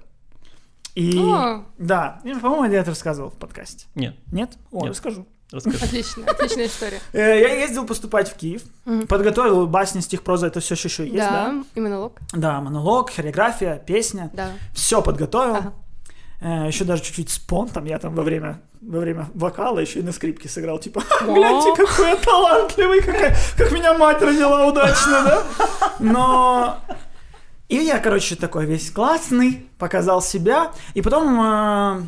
И 0.95 1.19
О. 1.19 1.65
да, 1.79 2.21
по-моему, 2.41 2.73
я 2.73 2.81
это 2.81 2.91
рассказывал 2.91 3.31
в 3.31 3.35
подкасте. 3.37 3.87
Нет, 3.95 4.17
Нет? 4.33 4.57
О, 4.71 4.83
Нет. 4.83 4.91
расскажу. 4.91 5.27
Расскажи. 5.53 5.79
Отлично, 5.85 6.25
отличная 6.27 6.67
история. 6.67 7.01
Э, 7.13 7.41
Я 7.41 7.55
ездил 7.61 7.87
поступать 7.87 8.29
в 8.31 8.35
Киев, 8.35 8.63
подготовил 9.09 9.67
басни, 9.67 10.01
стихпроза, 10.01 10.47
это 10.49 10.61
все 10.61 10.75
еще 10.75 11.05
есть, 11.05 11.17
да? 11.17 11.31
Да, 11.53 11.65
и 11.75 11.81
монолог. 11.81 12.19
Да, 12.33 12.61
монолог, 12.61 13.11
хореография, 13.11 13.77
песня. 13.79 14.31
Да. 14.35 14.51
Все 14.75 15.03
подготовил. 15.03 15.57
Ага. 16.41 16.67
еще 16.67 16.85
даже 16.85 17.03
чуть-чуть 17.03 17.31
спон, 17.31 17.69
там 17.69 17.85
я 17.87 17.99
там 17.99 18.15
во 18.15 18.23
время, 18.23 18.61
во 18.81 19.01
время 19.01 19.29
вокала 19.35 19.79
еще 19.79 20.01
и 20.01 20.03
на 20.03 20.13
скрипке 20.13 20.49
сыграл, 20.49 20.79
типа, 20.79 21.03
гляньте, 21.23 21.75
какой 21.75 22.09
я 22.11 22.17
талантливый, 22.17 23.01
какая, 23.03 23.37
как 23.57 23.73
меня 23.73 23.97
мать 23.97 24.21
родила 24.23 24.67
удачно, 24.67 25.23
да? 25.25 25.43
Но... 26.01 26.79
И 27.69 27.77
я, 27.77 27.99
короче, 27.99 28.37
такой 28.37 28.65
весь 28.65 28.93
классный, 28.93 29.69
показал 29.79 30.23
себя, 30.23 30.71
и 30.95 31.03
потом 31.03 31.41
э, 31.41 32.03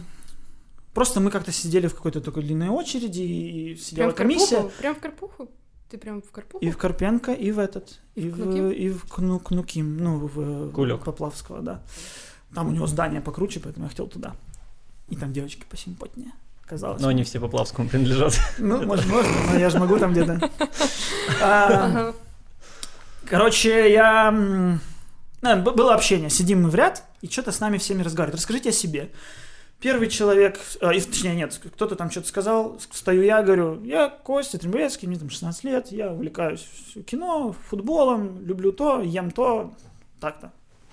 просто 0.99 1.21
мы 1.21 1.31
как-то 1.31 1.53
сидели 1.53 1.87
в 1.87 1.95
какой-то 1.95 2.21
такой 2.21 2.43
длинной 2.43 2.71
очереди, 2.71 3.21
и 3.21 3.77
сидела 3.77 4.07
Прям 4.07 4.11
в 4.11 4.17
комиссия, 4.17 4.57
Карпуху? 4.57 4.79
Прям 4.79 4.95
в 4.97 4.99
Карпуху? 4.99 5.49
Ты 5.91 5.99
прям 5.99 6.23
в 6.23 6.31
Карпуху? 6.33 6.65
и 6.65 6.71
в 6.73 6.77
Карпенко, 6.77 7.33
и 7.33 7.53
в 7.53 7.61
этот, 7.61 8.01
и 8.17 8.29
в, 8.29 8.35
Кнуким? 8.35 8.71
и 8.73 8.89
в 8.89 9.05
Кну, 9.05 9.39
Кнуким, 9.39 9.97
ну, 9.97 10.17
в 10.19 10.73
Кулек. 10.73 11.05
Поплавского, 11.05 11.61
да. 11.61 11.83
Там 12.53 12.67
у 12.67 12.71
него 12.73 12.89
здание 12.89 13.21
покруче, 13.21 13.61
поэтому 13.61 13.85
я 13.85 13.91
хотел 13.91 14.09
туда. 14.09 14.35
И 15.09 15.15
там 15.15 15.33
девочки 15.33 15.65
посимпотнее, 15.71 16.33
казалось. 16.67 17.01
Но 17.01 17.07
они 17.07 17.23
все 17.23 17.39
по 17.39 17.47
Плавскому 17.47 17.89
принадлежат. 17.89 18.37
Ну, 18.59 18.85
может, 18.85 19.07
можно, 19.07 19.33
но 19.53 19.57
я 19.57 19.71
же 19.71 19.79
могу 19.79 19.99
там 19.99 20.11
где-то. 20.11 20.51
А. 21.41 22.13
Короче, 23.25 23.93
я... 23.93 24.33
Было 25.43 25.95
общение, 25.95 26.29
сидим 26.29 26.65
мы 26.65 26.71
в 26.71 26.75
ряд, 26.75 27.05
и 27.23 27.29
что-то 27.29 27.53
с 27.53 27.61
нами 27.61 27.79
всеми 27.79 28.03
разговаривают. 28.03 28.41
Расскажите 28.41 28.71
о 28.71 28.73
себе. 28.73 29.13
Первый 29.81 30.09
человек, 30.09 30.59
а, 30.81 30.93
и, 30.93 31.01
точнее, 31.01 31.37
нет, 31.37 31.61
кто-то 31.75 31.95
там 31.95 32.11
что-то 32.11 32.27
сказал, 32.27 32.81
стою 32.91 33.23
я, 33.23 33.43
говорю, 33.43 33.81
я 33.85 34.09
Костя 34.09 34.59
Трембовецкий, 34.59 35.07
мне 35.07 35.19
там 35.19 35.31
16 35.31 35.63
лет, 35.63 35.93
я 35.93 36.13
увлекаюсь 36.13 36.67
кино, 37.07 37.55
футболом, 37.69 38.45
люблю 38.45 38.73
то, 38.73 39.01
ем 39.01 39.31
то, 39.31 39.73
так-то. 40.21 40.53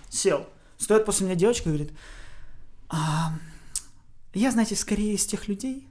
Сел. 0.10 0.46
Стоит 0.78 1.04
после 1.04 1.26
меня 1.26 1.36
девочка 1.36 1.70
и 1.70 1.74
говорит, 1.74 1.94
а, 2.90 3.34
я, 4.36 4.52
знаете, 4.52 4.76
скорее 4.76 5.16
из 5.16 5.26
тех 5.26 5.48
людей, 5.48 5.88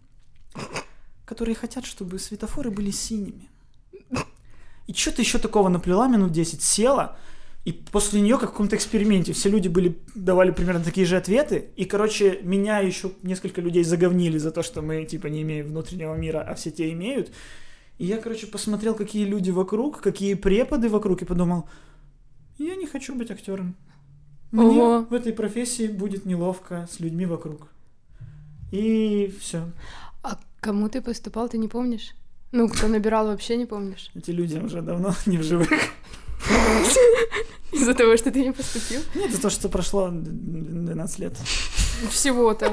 которые 1.25 1.57
хотят, 1.57 1.85
чтобы 1.87 2.21
светофоры 2.21 2.71
были 2.71 2.93
синими. 2.93 3.51
И 4.87 4.93
что-то 4.93 5.23
еще 5.23 5.39
такого 5.39 5.69
наплела 5.69 6.07
минут 6.07 6.31
10, 6.31 6.63
села, 6.63 7.17
и 7.65 7.73
после 7.73 8.21
нее, 8.21 8.39
как 8.39 8.51
в 8.51 8.53
каком-то 8.53 8.77
эксперименте, 8.77 9.33
все 9.33 9.49
люди 9.49 9.69
были, 9.69 9.99
давали 10.15 10.51
примерно 10.51 10.85
такие 10.85 11.07
же 11.07 11.17
ответы. 11.17 11.71
И, 11.77 11.87
короче, 11.87 12.41
меня 12.43 12.81
еще 12.81 13.13
несколько 13.23 13.63
людей 13.63 13.85
заговнили 13.85 14.37
за 14.37 14.51
то, 14.51 14.63
что 14.63 14.83
мы, 14.83 15.05
типа, 15.07 15.29
не 15.29 15.43
имеем 15.43 15.69
внутреннего 15.69 16.15
мира, 16.15 16.45
а 16.47 16.55
все 16.55 16.71
те 16.71 16.91
имеют. 16.93 17.33
И 17.97 18.05
я, 18.05 18.19
короче, 18.19 18.47
посмотрел, 18.47 18.95
какие 18.95 19.25
люди 19.25 19.51
вокруг, 19.51 20.03
какие 20.03 20.35
преподы 20.35 20.91
вокруг, 20.91 21.23
и 21.23 21.25
подумал, 21.25 21.67
я 22.59 22.75
не 22.77 22.87
хочу 22.87 23.15
быть 23.15 23.31
актером. 23.31 23.77
Мне 24.53 24.83
Ого. 24.83 25.07
в 25.09 25.15
этой 25.15 25.33
профессии 25.33 25.87
будет 25.89 26.27
неловко 26.27 26.87
с 26.93 27.01
людьми 27.01 27.25
вокруг. 27.25 27.69
И 28.73 29.35
все. 29.41 29.71
А 30.23 30.39
кому 30.61 30.91
ты 30.91 31.01
поступал, 31.01 31.49
ты 31.49 31.57
не 31.57 31.69
помнишь? 31.69 32.15
Ну, 32.53 32.69
кто 32.69 32.89
набирал, 32.89 33.29
вообще 33.29 33.57
не 33.57 33.65
помнишь? 33.65 34.11
Эти 34.15 34.33
люди 34.33 34.59
уже 34.59 34.83
давно 34.83 35.15
не 35.27 35.39
в 35.39 35.43
живых. 35.43 35.71
Из-за 37.73 37.95
того, 37.95 38.17
что 38.17 38.31
ты 38.31 38.41
не 38.45 38.53
поступил? 38.53 39.01
Нет, 39.15 39.31
это 39.31 39.43
то, 39.43 39.51
что 39.51 39.69
прошло 39.69 40.09
12 40.11 41.19
лет. 41.19 41.37
Всего-то. 42.11 42.73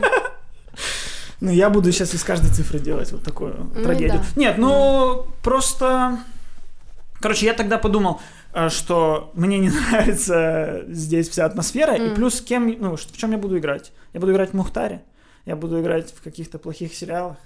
Ну, 1.39 1.49
я 1.51 1.69
буду 1.71 1.91
сейчас 1.91 2.13
из 2.13 2.23
каждой 2.23 2.51
цифры 2.51 2.79
делать 2.79 3.11
вот 3.11 3.23
такую 3.23 3.71
Ну 3.75 3.83
трагедию. 3.83 4.19
да. 4.19 4.25
Нет, 4.41 4.57
ну, 4.59 5.25
просто... 5.41 6.19
Короче, 7.19 7.47
я 7.47 7.53
тогда 7.53 7.77
подумал, 7.79 8.21
э, 8.53 8.69
что 8.69 9.31
мне 9.33 9.57
не 9.57 9.69
нравится 9.91 10.83
здесь 10.87 11.29
вся 11.29 11.45
атмосфера, 11.45 11.95
и 11.95 12.01
Мгм. 12.07 12.15
плюс 12.15 12.41
кем, 12.41 12.67
ну, 12.79 12.95
в 12.95 13.17
чем 13.17 13.31
я 13.31 13.37
буду 13.39 13.57
играть? 13.57 13.91
Я 14.13 14.19
буду 14.19 14.33
играть 14.33 14.51
в 14.51 14.53
Мухтаре, 14.53 15.01
я 15.45 15.55
буду 15.55 15.81
играть 15.81 16.13
в 16.13 16.21
каких-то 16.21 16.59
плохих 16.59 16.93
сериалах. 16.93 17.37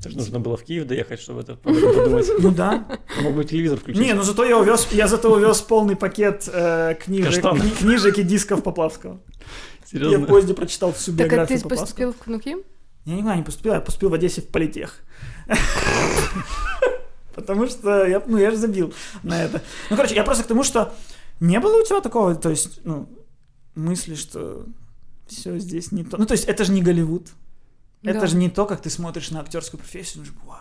Это 0.00 0.10
ж 0.10 0.14
нужно 0.14 0.38
было 0.38 0.56
в 0.56 0.62
Киев 0.62 0.86
доехать, 0.86 1.20
чтобы 1.20 1.40
это 1.40 1.56
подумать. 1.56 2.26
Ну 2.38 2.50
да. 2.52 2.86
Мог 3.22 3.34
бы 3.34 3.44
телевизор 3.44 3.78
включить. 3.78 4.00
Не, 4.00 4.12
ну 4.14 4.22
зато 4.22 4.44
я 4.44 4.58
увез, 4.58 4.86
я 4.92 5.08
зато 5.08 5.32
увез 5.32 5.60
полный 5.60 5.96
пакет 5.96 6.48
э, 6.52 6.94
книжек, 7.02 7.44
кни- 7.44 7.78
книжек 7.78 8.18
и 8.18 8.22
дисков 8.22 8.62
Поплавского. 8.62 9.14
Я 9.14 9.84
в 9.84 9.88
Серьезно? 9.90 10.26
поезде 10.26 10.54
прочитал 10.54 10.92
всю 10.92 11.12
Так 11.12 11.20
а 11.20 11.24
биографию 11.24 11.58
ты 11.58 11.62
Поплавского. 11.62 11.86
поступил 11.86 12.12
в 12.12 12.18
Кнуким? 12.18 12.62
Я 13.06 13.16
никуда 13.16 13.36
не 13.36 13.42
поступил, 13.42 13.72
я 13.72 13.80
поступил 13.80 14.10
в 14.10 14.14
Одессе 14.14 14.42
в 14.42 14.48
политех. 14.48 15.00
Потому 17.34 17.66
что 17.68 18.04
я, 18.06 18.22
ну, 18.26 18.36
я 18.36 18.50
же 18.50 18.56
забил 18.56 18.92
на 19.22 19.42
это. 19.42 19.62
Ну, 19.90 19.96
короче, 19.96 20.14
я 20.14 20.24
просто 20.24 20.44
к 20.44 20.46
тому, 20.48 20.64
что 20.64 20.92
не 21.40 21.58
было 21.60 21.80
у 21.80 21.84
тебя 21.84 22.00
такого, 22.00 22.34
то 22.34 22.50
есть, 22.50 22.80
ну, 22.84 23.08
мысли, 23.74 24.14
что 24.14 24.66
все 25.26 25.58
здесь 25.58 25.92
не 25.92 26.04
то. 26.04 26.16
Ну, 26.16 26.26
то 26.26 26.32
есть, 26.32 26.44
это 26.44 26.64
же 26.64 26.72
не 26.72 26.82
Голливуд. 26.82 27.28
Это 28.02 28.26
же 28.26 28.36
не 28.36 28.48
то, 28.48 28.66
как 28.66 28.80
ты 28.80 28.90
смотришь 28.90 29.30
на 29.30 29.40
актерскую 29.40 29.80
профессию. 29.80 30.24
ну, 30.24 30.48
вау. 30.48 30.58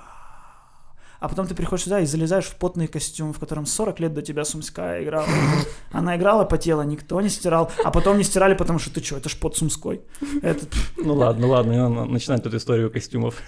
А 1.19 1.29
потом 1.29 1.47
ты 1.47 1.55
приходишь 1.55 1.85
сюда 1.85 1.99
и 2.01 2.05
залезаешь 2.05 2.45
в 2.45 2.55
потный 2.55 2.87
костюм, 2.87 3.33
в 3.33 3.39
котором 3.39 3.65
40 3.65 3.99
лет 3.99 4.13
до 4.13 4.21
тебя 4.21 4.45
Сумская 4.45 5.03
играла. 5.03 5.27
Она 5.91 6.15
играла, 6.15 6.45
потела, 6.45 6.83
никто 6.83 7.19
не 7.21 7.29
стирал. 7.29 7.71
А 7.83 7.91
потом 7.91 8.17
не 8.17 8.23
стирали, 8.23 8.53
потому 8.53 8.77
что 8.77 8.93
ты 8.93 9.03
что, 9.03 9.17
это 9.17 9.29
ж 9.29 9.35
под 9.37 9.57
Сумской. 9.57 10.01
Это, 10.41 10.65
Ну 10.97 11.15
ладно, 11.15 11.47
ладно, 11.47 11.71
не 11.71 11.77
надо 11.77 12.05
начинать 12.05 12.43
тут 12.43 12.53
историю 12.53 12.91
костюмов. 12.91 13.41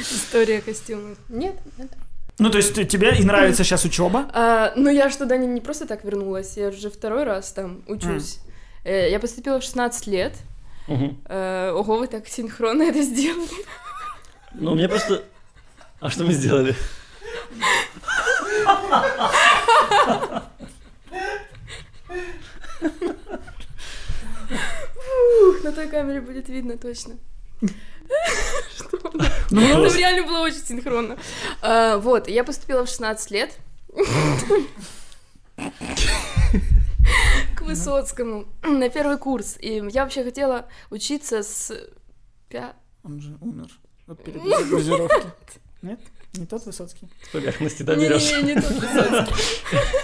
История 0.00 0.60
костюмов. 0.60 1.18
Нет, 1.28 1.56
нет. 1.78 1.90
Ну, 2.38 2.50
то 2.50 2.58
есть 2.58 2.74
тебе 2.88 3.16
и 3.16 3.24
нравится 3.24 3.62
сейчас 3.62 3.84
учеба? 3.84 4.28
А, 4.32 4.72
ну, 4.76 4.90
я 4.90 5.08
же 5.08 5.16
туда 5.16 5.36
не, 5.36 5.46
не 5.46 5.60
просто 5.60 5.86
так 5.86 6.04
вернулась, 6.04 6.56
я 6.56 6.68
уже 6.68 6.90
второй 6.90 7.24
раз 7.24 7.52
там 7.52 7.82
учусь. 7.86 8.38
Э, 8.38 8.50
я 8.84 9.18
поступила 9.20 9.60
в 9.60 9.62
16 9.62 10.06
лет. 10.06 10.34
Э, 10.86 11.72
ого, 11.74 11.98
вы 11.98 12.06
так 12.06 12.28
синхронно 12.28 12.82
это 12.82 13.02
сделали. 13.02 13.48
Ну, 14.52 14.72
у 14.72 14.74
меня 14.74 14.88
просто... 14.88 15.24
А 16.00 16.10
что 16.10 16.24
мы 16.24 16.32
сделали? 16.32 16.74
Ух, 25.48 25.62
на 25.64 25.72
той 25.72 25.88
камере 25.88 26.20
будет 26.20 26.48
видно 26.48 26.76
точно. 26.78 27.14
Что? 28.76 28.98
Ну, 29.50 29.60
Это 29.86 29.96
реально 29.96 30.26
было 30.26 30.40
очень 30.40 30.64
синхронно. 30.64 31.16
А, 31.62 31.98
Вот, 31.98 32.28
я 32.28 32.44
поступила 32.44 32.84
в 32.84 32.88
16 32.88 33.30
лет. 33.30 33.56
К 37.56 37.62
Высоцкому 37.62 38.46
на 38.62 38.88
первый 38.88 39.18
курс. 39.18 39.56
И 39.60 39.82
я 39.90 40.02
вообще 40.02 40.24
хотела 40.24 40.66
учиться 40.90 41.42
с 41.42 41.72
пя- 42.50 42.74
Он 43.02 43.20
же 43.20 43.36
умер 43.40 43.68
от 44.06 44.22
передозировки. 44.22 45.26
Нет? 45.82 46.00
Не 46.34 46.46
тот 46.46 46.64
Высоцкий? 46.66 47.08
С 47.22 47.28
поверхности, 47.28 47.82
да, 47.82 47.94
берешь? 47.94 48.30
Не-не-не, 48.32 48.54
не 48.54 48.60
тот 48.60 48.72
Высоцкий. 48.72 49.34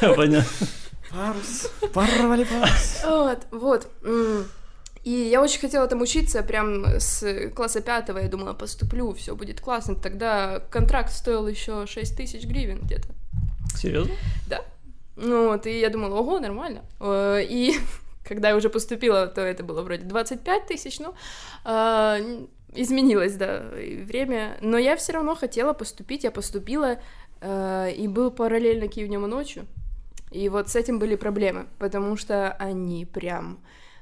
Понятно. 0.17 0.67
Парус. 1.11 1.71
Порвали 1.93 2.45
парус. 2.45 3.01
Вот, 3.05 3.47
вот. 3.51 3.89
И 5.03 5.11
я 5.11 5.41
очень 5.43 5.61
хотела 5.61 5.89
там 5.89 6.03
учиться 6.03 6.43
прям 6.43 6.85
с 7.01 7.51
класса 7.57 7.81
пятого. 7.81 8.19
Я 8.19 8.29
думала, 8.29 8.53
поступлю, 8.53 9.13
все 9.15 9.35
будет 9.35 9.61
классно. 9.61 9.95
Тогда 9.97 10.61
контракт 10.71 11.11
стоил 11.13 11.49
еще 11.49 11.87
6 11.87 12.17
тысяч 12.17 12.45
гривен 12.45 12.81
где-то. 12.83 13.09
Серьезно? 13.77 14.15
Ну 15.23 15.49
вот, 15.49 15.67
и 15.67 15.79
я 15.81 15.91
думала, 15.91 16.17
ого, 16.19 16.39
нормально. 16.41 16.83
Э, 17.01 17.41
И 17.43 17.75
когда 18.25 18.49
я 18.51 18.57
уже 18.57 18.71
поступила, 18.71 19.27
то 19.27 19.41
это 19.43 19.63
было 19.63 19.83
вроде 19.83 20.05
25 20.05 20.67
тысяч, 20.67 20.99
ну, 21.01 21.15
а, 21.65 22.19
изменилось, 22.73 23.35
да, 23.35 23.65
время. 24.05 24.57
Но 24.61 24.79
я 24.79 24.97
все 24.97 25.13
равно 25.13 25.35
хотела 25.35 25.73
поступить, 25.73 26.25
я 26.25 26.31
поступила, 26.31 26.99
э, 27.41 27.93
и 27.97 28.09
был 28.09 28.31
параллельно 28.31 28.89
Киев 28.89 29.09
днем 29.09 29.25
и 29.25 29.29
ночью. 29.29 29.67
И 30.31 30.49
вот 30.49 30.69
с 30.69 30.77
этим 30.77 30.99
были 31.01 31.17
проблемы, 31.17 31.67
потому 31.79 32.17
что 32.17 32.53
они 32.53 33.05
прям, 33.05 33.59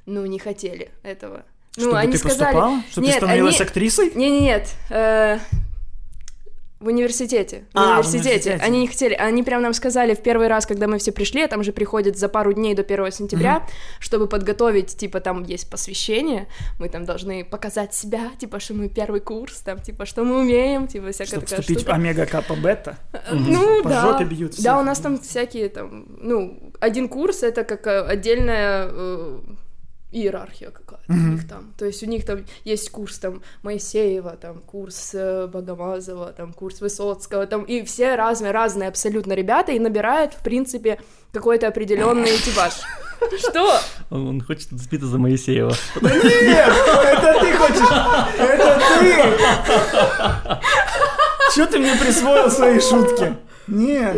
ну, 0.07 0.26
не 0.26 0.38
хотели 0.38 0.90
этого. 1.02 1.44
Ну, 1.76 1.85
Чтобы 1.85 1.98
они 1.98 2.12
ты 2.12 2.18
сказали... 2.18 2.52
поступала? 2.54 2.83
Чтобы 2.90 3.07
ты 3.07 3.11
Нет, 3.12 3.16
становилась 3.16 3.61
они- 3.61 3.64
актрисой? 3.68 4.12
Не-не-нет, 4.14 4.68
э, 4.90 5.38
в 6.81 6.87
университете. 6.87 7.64
В 7.73 7.77
А, 7.79 7.81
в 7.81 8.07
университете. 8.07 8.29
университете. 8.29 8.64
Они 8.64 8.81
не 8.81 8.87
хотели. 8.87 9.14
Они 9.14 9.43
прям 9.43 9.62
нам 9.62 9.75
сказали 9.75 10.14
в 10.14 10.21
первый 10.23 10.47
раз, 10.49 10.64
когда 10.67 10.87
мы 10.87 10.99
все 10.99 11.11
пришли, 11.12 11.43
а 11.43 11.49
там 11.49 11.64
же 11.64 11.73
приходят 11.73 12.17
за 12.17 12.29
пару 12.29 12.53
дней 12.53 12.75
до 12.75 12.83
1 12.83 13.11
сентября, 13.12 13.67
чтобы 13.99 14.29
подготовить, 14.29 14.97
типа, 14.97 15.21
там 15.21 15.43
есть 15.43 15.69
посвящение, 15.71 16.47
мы 16.79 16.88
там 16.88 17.05
должны 17.05 17.45
показать 17.45 17.95
себя, 17.95 18.31
типа, 18.38 18.61
что 18.61 18.75
мы 18.75 18.88
первый 18.88 19.21
курс, 19.21 19.61
там, 19.61 19.81
типа, 19.81 20.07
что 20.07 20.23
мы 20.25 20.41
умеем, 20.41 20.87
типа, 20.87 21.11
всякая 21.11 21.27
Чтобы 21.27 21.47
такая 21.47 21.61
вступить 21.61 21.79
в 21.79 21.83
штука. 21.83 21.97
омега 21.97 22.27
капа 22.27 22.55
бета. 22.55 22.97
Ну, 23.33 23.83
По 23.83 23.88
да. 23.88 24.01
жопе 24.03 24.25
бьют 24.25 24.53
Да, 24.53 24.57
всех. 24.59 24.77
у 24.79 24.83
нас 24.83 24.99
там 25.01 25.19
всякие 25.19 25.69
там, 25.71 26.07
ну, 26.21 26.73
один 26.81 27.09
курс 27.09 27.43
это 27.43 27.64
как 27.64 27.87
э, 27.87 28.03
отдельная 28.03 28.88
э, 28.91 29.38
иерархия 30.11 30.71
какая-то 30.71 31.05
у 31.09 31.12
Мгм. 31.12 31.35
них 31.35 31.49
там. 31.49 31.73
То 31.79 31.85
есть 31.85 32.03
у 32.03 32.07
них 32.07 32.25
там 32.25 32.44
есть 32.64 32.90
курс 32.90 33.18
там 33.18 33.42
Моисеева, 33.62 34.37
там 34.40 34.59
курс 34.61 35.11
э, 35.14 35.47
Богомазова, 35.47 36.33
там 36.33 36.53
курс 36.53 36.81
Высоцкого, 36.81 37.47
там 37.47 37.62
и 37.64 37.83
все 37.85 38.14
разные, 38.14 38.53
разные 38.53 38.88
абсолютно 38.88 39.35
ребята 39.35 39.73
и 39.73 39.79
набирают, 39.79 40.33
в 40.35 40.42
принципе, 40.42 40.99
какой-то 41.33 41.68
определенный 41.68 42.37
типаж. 42.38 42.73
Что? 43.38 43.81
Он, 44.11 44.29
он 44.29 44.40
хочет 44.40 44.71
зацепиться 44.71 45.07
за 45.09 45.18
Моисеева. 45.18 45.75
Нет, 46.01 46.73
это 47.05 47.40
ты 47.40 47.53
хочешь. 47.57 47.88
Это 48.38 48.81
ты. 49.01 50.55
Че 51.55 51.66
ты 51.66 51.79
мне 51.79 51.97
присвоил 51.97 52.51
свои 52.51 52.79
шутки? 52.81 53.35
Нет. 53.68 54.16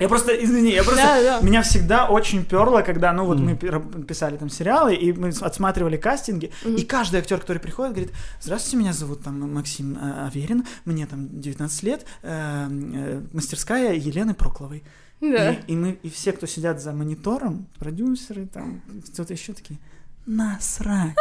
Я 0.00 0.08
просто, 0.08 0.32
извини, 0.32 0.70
я 0.72 0.82
просто... 0.82 1.02
Да, 1.02 1.22
да. 1.22 1.40
Меня 1.40 1.62
всегда 1.62 2.08
очень 2.08 2.44
перло, 2.44 2.82
когда, 2.82 3.12
ну 3.12 3.24
вот 3.26 3.38
мы 3.38 3.56
пи- 3.56 3.70
писали 4.06 4.36
там 4.36 4.48
сериалы, 4.48 4.94
и 4.94 5.12
мы 5.12 5.28
отсматривали 5.28 5.96
кастинги, 5.96 6.50
и 6.64 6.84
каждый 6.84 7.20
актер, 7.20 7.38
который 7.38 7.58
приходит, 7.58 7.92
говорит, 7.94 8.12
здравствуйте, 8.40 8.76
меня 8.78 8.92
зовут 8.92 9.22
там 9.22 9.52
Максим 9.52 9.96
э, 10.00 10.26
Аверин, 10.26 10.64
мне 10.84 11.06
там 11.06 11.28
19 11.40 11.82
лет, 11.82 12.06
э, 12.22 12.68
э, 12.68 13.22
мастерская 13.32 13.94
Елены 13.94 14.34
Прокловой. 14.34 14.82
Да. 15.20 15.52
И, 15.52 15.72
и 15.72 15.76
мы, 15.76 15.98
и 16.02 16.10
все, 16.10 16.32
кто 16.32 16.46
сидят 16.46 16.82
за 16.82 16.92
монитором, 16.92 17.66
продюсеры, 17.78 18.46
там, 18.46 18.82
кто-то 19.12 19.32
еще 19.32 19.52
такие, 19.52 19.78
насрать. 20.26 21.14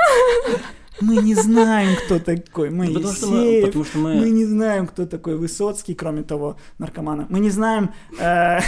Мы 1.01 1.17
не 1.17 1.33
знаем, 1.35 1.95
кто 2.05 2.19
такой 2.19 2.69
Ну, 2.69 2.93
потому, 2.93 3.13
что 3.13 3.27
мы, 3.27 3.37
Моисеев. 3.37 3.65
потому 3.65 3.85
что 3.85 3.97
мы... 3.97 4.15
Мы 4.15 4.29
не 4.29 4.45
знаем, 4.45 4.87
кто 4.87 5.05
такой 5.05 5.35
Высоцкий, 5.37 5.95
кроме 5.95 6.23
того, 6.23 6.57
наркомана. 6.77 7.25
Мы 7.29 7.39
не 7.39 7.49
знаем... 7.49 7.89
э, 8.19 8.59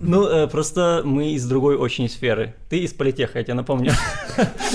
Ну, 0.00 0.26
э, 0.28 0.46
просто 0.46 1.02
мы 1.04 1.32
из 1.32 1.44
другой 1.48 1.74
очень 1.76 2.08
сферы. 2.08 2.54
Ты 2.68 2.78
из 2.78 2.92
политеха, 2.92 3.38
я 3.38 3.44
тебе 3.44 3.54
напомню. 3.54 3.92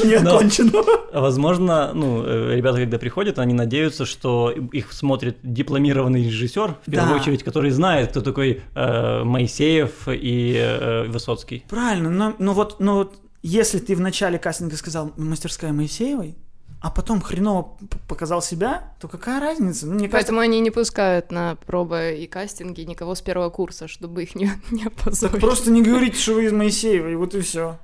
Не 0.03 0.19
Но- 0.19 0.35
окончено. 0.35 0.83
Возможно, 1.13 1.91
ну, 1.93 2.23
э, 2.25 2.55
ребята, 2.57 2.79
когда 2.79 2.97
приходят, 2.97 3.39
они 3.39 3.53
надеются, 3.53 4.05
что 4.05 4.51
их 4.51 4.91
смотрит 4.91 5.37
дипломированный 5.43 6.25
режиссер, 6.25 6.75
в 6.85 6.91
первую 6.91 7.15
Да. 7.15 7.21
очередь, 7.21 7.41
который 7.43 7.71
знает, 7.71 8.09
кто 8.09 8.19
такой 8.21 8.63
э, 8.75 9.23
Моисеев 9.23 10.09
и 10.09 10.55
э, 10.57 11.05
Высоцкий. 11.07 11.63
Правильно, 11.69 12.09
но, 12.09 12.33
но 12.39 12.53
вот, 12.53 12.81
но 12.81 12.95
вот 12.95 13.15
если 13.43 13.79
ты 13.79 13.95
в 13.95 13.99
начале 13.99 14.39
кастинга 14.39 14.75
сказал 14.77 15.11
«Мастерская 15.17 15.73
Моисеевой», 15.73 16.35
а 16.81 16.91
потом 16.91 17.21
хреново 17.21 17.77
показал 18.09 18.41
себя, 18.41 18.93
то 18.99 19.07
какая 19.07 19.39
разница? 19.39 19.85
Ну, 19.85 19.93
мне 19.93 20.09
кажется, 20.09 20.17
Поэтому 20.17 20.39
они 20.39 20.59
не 20.59 20.69
пускают 20.69 21.31
на 21.31 21.55
пробы 21.55 22.17
и 22.19 22.27
кастинги 22.27 22.81
никого 22.81 23.15
с 23.15 23.21
первого 23.21 23.49
курса, 23.49 23.87
чтобы 23.87 24.23
их 24.23 24.35
не, 24.35 24.51
не 24.71 24.85
опозорить. 24.85 25.31
так 25.33 25.41
просто 25.41 25.71
не 25.71 25.81
говорите, 25.81 26.17
что 26.17 26.33
вы 26.33 26.45
из 26.45 26.51
Моисеевой, 26.51 27.15
вот 27.15 27.35
и 27.35 27.41
все. 27.41 27.77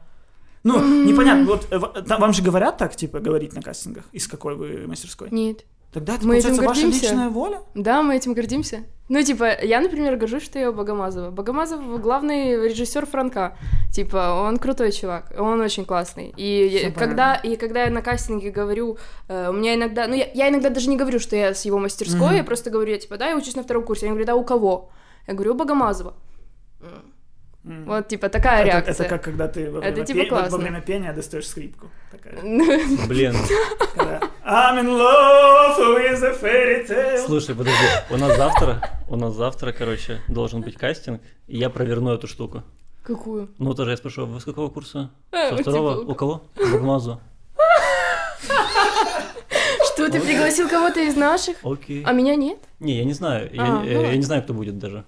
Ну, 0.63 1.05
непонятно, 1.05 1.45
вот 1.45 1.67
э, 1.71 2.01
там 2.03 2.19
вам 2.19 2.33
же 2.33 2.41
говорят 2.41 2.77
так, 2.77 2.95
типа, 2.95 3.19
говорить 3.19 3.53
на 3.53 3.61
кастингах, 3.61 4.03
из 4.11 4.27
какой 4.27 4.55
вы 4.55 4.87
мастерской? 4.87 5.29
Нет. 5.31 5.65
Тогда 5.91 6.15
это, 6.15 6.27
Мы 6.27 6.37
этим 6.37 6.49
получается, 6.49 6.67
ваша 6.69 6.81
гордимся. 6.81 7.05
личная 7.05 7.29
воля? 7.29 7.61
Да, 7.73 8.03
мы 8.03 8.15
этим 8.15 8.33
гордимся. 8.33 8.83
Ну, 9.07 9.23
типа, 9.23 9.59
я, 9.63 9.81
например, 9.81 10.17
горжусь, 10.17 10.43
что 10.43 10.59
я 10.59 10.69
у 10.69 10.73
Богомазова. 10.73 11.31
Богомазов 11.31 11.81
главный 11.99 12.67
режиссер 12.69 13.07
Франка. 13.07 13.57
Типа, 13.91 14.39
он 14.47 14.57
крутой 14.57 14.91
чувак, 14.91 15.33
он 15.35 15.59
очень 15.61 15.85
классный. 15.85 16.31
И 16.37 16.69
Всё 16.69 16.87
я- 16.89 16.91
когда, 16.91 17.33
и 17.33 17.55
когда 17.55 17.85
я 17.85 17.89
на 17.89 18.03
кастинге 18.03 18.51
говорю, 18.51 18.99
э, 19.27 19.49
у 19.49 19.53
меня 19.53 19.73
иногда, 19.73 20.05
ну, 20.07 20.13
я, 20.13 20.29
я 20.35 20.49
иногда 20.49 20.69
даже 20.69 20.89
не 20.91 20.97
говорю, 20.97 21.19
что 21.19 21.35
я 21.35 21.55
с 21.55 21.65
его 21.65 21.79
мастерской, 21.79 22.19
Мгм. 22.27 22.35
я 22.35 22.43
просто 22.43 22.69
говорю, 22.69 22.91
я, 22.91 22.99
типа, 22.99 23.17
да, 23.17 23.29
я 23.29 23.35
учусь 23.35 23.55
на 23.55 23.63
втором 23.63 23.83
курсе. 23.83 24.05
Они 24.05 24.11
говорят, 24.11 24.27
да, 24.27 24.35
у 24.35 24.43
кого? 24.43 24.91
Я 25.27 25.33
говорю, 25.33 25.53
у 25.53 25.57
Богомазова. 25.57 26.13
М. 27.65 27.85
Вот, 27.85 28.07
типа, 28.07 28.29
такая 28.29 28.59
это, 28.61 28.65
реакция. 28.67 28.93
это 28.93 29.03
как 29.05 29.23
когда 29.23 29.47
ты 29.47 29.69
во 29.69 29.79
Это 29.79 29.91
время, 29.91 30.05
типа 30.05 30.19
пе- 30.23 30.49
во- 30.49 30.57
время 30.57 30.81
пения 30.81 31.13
достаешь 31.13 31.47
скрипку. 31.47 31.87
Блин, 32.29 33.33
I'm 34.45 34.77
in 34.79 34.87
love 34.97 35.77
with 35.95 36.23
a 36.23 36.33
fairy 36.33 36.85
tale. 36.87 37.25
слушай, 37.25 37.55
подожди, 37.55 37.85
у 38.11 38.17
нас 38.17 38.37
завтра, 38.37 38.99
у 39.07 39.15
нас 39.15 39.33
завтра, 39.33 39.71
короче, 39.71 40.21
должен 40.27 40.61
быть 40.61 40.75
кастинг, 40.77 41.21
и 41.47 41.57
я 41.57 41.69
проверну 41.69 42.13
эту 42.13 42.27
штуку. 42.27 42.63
Какую? 43.03 43.49
Ну, 43.57 43.73
тоже 43.73 43.91
я 43.91 43.97
спрошу, 43.97 44.25
вы 44.27 44.39
с 44.39 44.43
какого 44.43 44.69
курса? 44.69 45.09
Э, 45.31 45.49
Со 45.55 45.61
второго? 45.63 46.01
у 46.01 46.13
кого? 46.13 46.43
У 46.57 46.67
Богмазу. 46.71 47.19
Что, 49.93 50.09
ты 50.09 50.21
пригласил 50.21 50.69
кого-то 50.69 50.99
из 51.01 51.15
наших? 51.15 51.57
Окей. 51.63 52.03
А 52.05 52.11
меня 52.13 52.35
нет? 52.35 52.59
Не, 52.79 52.97
я 52.99 53.05
не 53.05 53.13
знаю. 53.13 53.49
Я, 53.53 53.79
А, 53.79 54.15
не 54.15 54.21
знаю, 54.23 54.43
кто 54.43 54.53
будет 54.53 54.77
даже. 54.77 55.03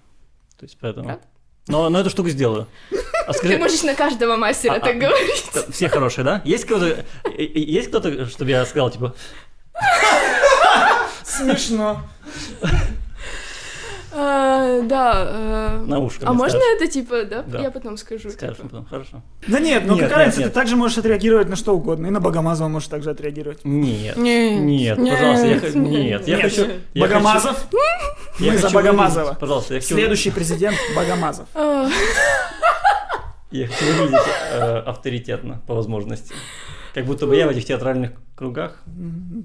То 0.57 0.65
есть 0.65 0.77
поэтому. 0.81 1.19
Но, 1.67 1.89
но 1.89 1.99
эту 1.99 2.09
штуку 2.09 2.29
сделаю. 2.29 2.67
А 3.27 3.33
скажи, 3.33 3.53
Ты 3.53 3.59
можешь 3.59 3.83
на 3.83 3.93
каждого 3.95 4.35
мастера 4.37 4.73
А, 4.75 4.79
так 4.79 4.95
а, 4.95 4.99
говорить. 4.99 5.45
все 5.71 5.89
хорошие, 5.89 6.23
да? 6.25 6.41
Есть 6.45 6.65
кто-то, 6.65 6.85
э, 6.87 7.03
э, 7.37 7.43
есть 7.59 7.89
кто-то, 7.89 8.25
чтобы 8.27 8.51
я 8.51 8.65
сказал, 8.65 8.89
типа, 8.91 9.13
Смешно. 11.23 12.01
А, 14.13 14.81
да. 14.81 15.25
э, 15.25 15.83
на 15.87 15.99
ушко 15.99 16.25
А 16.27 16.33
можно 16.33 16.59
скажешь? 16.59 16.75
это 16.81 16.87
типа, 16.91 17.23
да? 17.23 17.43
Да. 17.43 17.59
Я 17.61 17.71
потом 17.71 17.95
скажу. 17.95 18.29
Скажешь 18.29 18.57
типа. 18.57 18.67
потом, 18.69 18.85
хорошо. 18.85 19.21
Да 19.47 19.59
нет, 19.61 19.83
ну 19.85 19.93
Нет, 19.95 20.03
какая 20.03 20.25
разница, 20.25 20.39
нет, 20.41 20.49
ты 20.49 20.53
также 20.59 20.75
можешь 20.75 20.97
отреагировать 20.97 21.47
на 21.47 21.55
что 21.55 21.73
угодно. 21.73 22.07
И 22.07 22.09
на 22.09 22.19
Богомазова 22.19 22.67
можешь 22.67 22.89
также 22.89 23.09
отреагировать. 23.11 23.63
Нет. 23.63 24.17
Нет. 24.17 24.97
Нет, 24.97 25.17
пожалуйста, 25.17 25.47
я, 25.47 25.59
х- 25.61 25.67
Нет. 25.69 25.75
нет, 25.75 26.27
я 26.27 26.35
Нет. 26.37 26.43
хочу... 26.43 26.67
я 26.93 27.01
Богомазов, 27.01 27.55
хочу- 27.57 27.77
я 28.43 28.51
мы 28.51 28.57
за 28.57 28.63
хочу 28.63 28.75
Богомазова. 28.75 29.37
Пожалуйста, 29.39 29.73
я 29.75 29.79
хочу, 29.79 29.93
следующий 29.95 30.31
президент 30.31 30.77
Богомазов. 30.93 31.47
Я 33.51 33.67
хочу 33.67 33.85
выглядеть 33.85 34.27
э, 34.53 34.77
авторитетно, 34.79 35.61
по 35.67 35.75
возможности. 35.75 36.33
Как 36.93 37.05
будто 37.05 37.27
бы 37.27 37.35
я 37.35 37.47
в 37.47 37.51
этих 37.51 37.65
театральных 37.65 38.11
кругах 38.35 38.81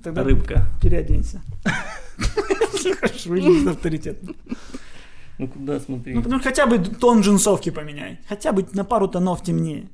Тогда 0.02 0.22
рыбка. 0.22 0.66
переоденься. 0.80 1.42
Хорошо, 3.00 3.28
выглядит 3.30 3.68
авторитетно. 3.68 4.34
Ну 5.38 5.48
куда 5.48 5.80
смотри? 5.80 6.14
Ну, 6.14 6.22
ну, 6.24 6.40
хотя 6.40 6.66
бы 6.66 6.78
тон 6.78 7.20
джинсовки 7.20 7.70
поменяй. 7.70 8.20
Хотя 8.28 8.52
бы 8.52 8.66
на 8.72 8.84
пару 8.84 9.06
тонов 9.08 9.42
темнее. 9.42 9.88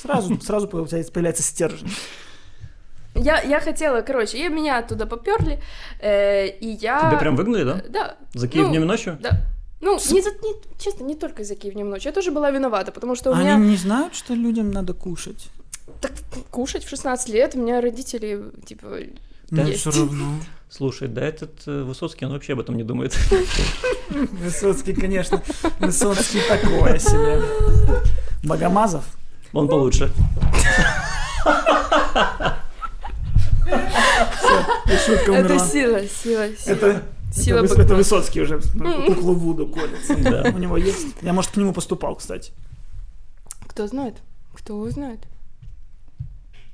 Сразу, 0.00 0.40
сразу 0.40 0.66
получается, 0.66 1.12
появляется 1.12 1.42
стержень. 1.42 1.88
Я, 3.14 3.40
я 3.42 3.60
хотела, 3.60 4.00
короче, 4.00 4.38
и 4.38 4.48
меня 4.48 4.78
оттуда 4.78 5.06
поперли, 5.06 5.62
э, 6.00 6.48
и 6.48 6.66
я... 6.80 6.98
Тебя 7.10 7.18
прям 7.18 7.36
выгнали, 7.36 7.62
да? 7.62 7.82
Да. 7.88 8.16
За 8.32 8.48
Киев 8.48 8.64
Ну, 8.64 8.70
днем 8.70 8.82
и 8.82 8.86
ночью? 8.86 9.18
Да. 9.20 9.42
Ну, 9.82 9.94
не 9.96 10.22
за, 10.22 10.30
не, 10.30 10.54
честно, 10.78 11.04
не 11.04 11.16
только 11.16 11.42
за 11.44 11.56
Киев 11.56 11.74
днем 11.74 11.90
ночью. 11.90 12.08
Я 12.10 12.14
тоже 12.14 12.30
была 12.30 12.50
виновата, 12.52 12.92
потому 12.92 13.16
что 13.16 13.30
у 13.30 13.34
Они 13.34 13.42
меня... 13.44 13.56
не 13.56 13.76
знают, 13.76 14.14
что 14.14 14.32
людям 14.32 14.70
надо 14.70 14.94
кушать. 14.94 15.48
Так, 16.00 16.12
кушать 16.50 16.84
в 16.84 16.88
16 16.88 17.28
лет, 17.28 17.54
у 17.56 17.58
меня 17.58 17.80
родители, 17.80 18.44
типа, 18.64 18.98
Ну, 19.50 19.66
есть. 19.66 19.80
все 19.80 19.90
равно. 19.90 20.36
Слушай, 20.70 21.08
да 21.08 21.20
этот 21.22 21.50
э, 21.66 21.82
Высоцкий, 21.82 22.24
он 22.24 22.32
вообще 22.32 22.52
об 22.54 22.60
этом 22.60 22.76
не 22.76 22.84
думает. 22.84 23.14
Высоцкий, 24.10 24.94
конечно. 24.94 25.42
Высоцкий 25.80 26.40
такое 26.48 26.98
себе. 26.98 27.42
Богомазов? 28.44 29.04
Он 29.52 29.68
получше. 29.68 30.10
И 34.86 34.96
шутка 35.06 35.32
Это 35.32 35.52
умерла. 35.54 35.58
сила, 35.68 36.00
сила, 36.06 36.48
сила. 36.56 36.72
Это, 36.74 37.02
Сила 37.32 37.58
это, 37.58 37.68
Богомазова. 37.68 37.82
это 37.82 37.94
Высоцкий 37.94 38.42
уже 38.42 38.60
куклу 39.06 39.34
Вуду 39.34 39.66
колется. 39.66 40.16
Да. 40.16 40.52
У 40.54 40.58
него 40.58 40.76
есть. 40.76 41.08
Я, 41.22 41.32
может, 41.32 41.50
к 41.50 41.56
нему 41.56 41.72
поступал, 41.72 42.16
кстати. 42.16 42.52
Кто 43.66 43.86
знает? 43.86 44.16
Кто 44.54 44.78
узнает? 44.78 45.20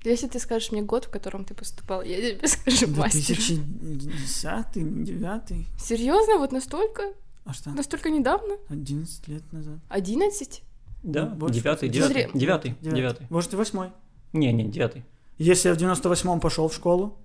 Если 0.04 0.26
ты 0.26 0.38
скажешь 0.38 0.72
мне 0.72 0.82
год, 0.82 1.06
в 1.06 1.10
котором 1.10 1.44
ты 1.44 1.54
поступал, 1.54 2.02
я 2.02 2.16
тебе 2.16 2.48
скажу 2.48 2.88
мастер. 2.88 3.36
2010 3.36 5.04
9 5.04 5.66
Серьезно? 5.80 6.38
Вот 6.38 6.52
настолько? 6.52 7.02
А 7.44 7.52
что? 7.52 7.70
Настолько 7.70 8.10
недавно? 8.10 8.56
11 8.68 9.28
лет 9.28 9.52
назад. 9.52 9.78
11? 9.88 10.62
Да, 11.02 11.26
больше. 11.26 11.54
девятый, 11.60 11.88
девятый, 11.88 12.28
девятый, 12.34 12.74
девятый. 12.80 13.26
Может, 13.30 13.54
и 13.54 13.56
восьмой. 13.56 13.90
Не, 14.32 14.52
не, 14.52 14.64
девятый. 14.64 15.04
Если 15.38 15.68
я 15.68 15.74
в 15.74 15.78
98-м 15.78 16.40
пошел 16.40 16.68
в 16.68 16.74
школу, 16.74 17.16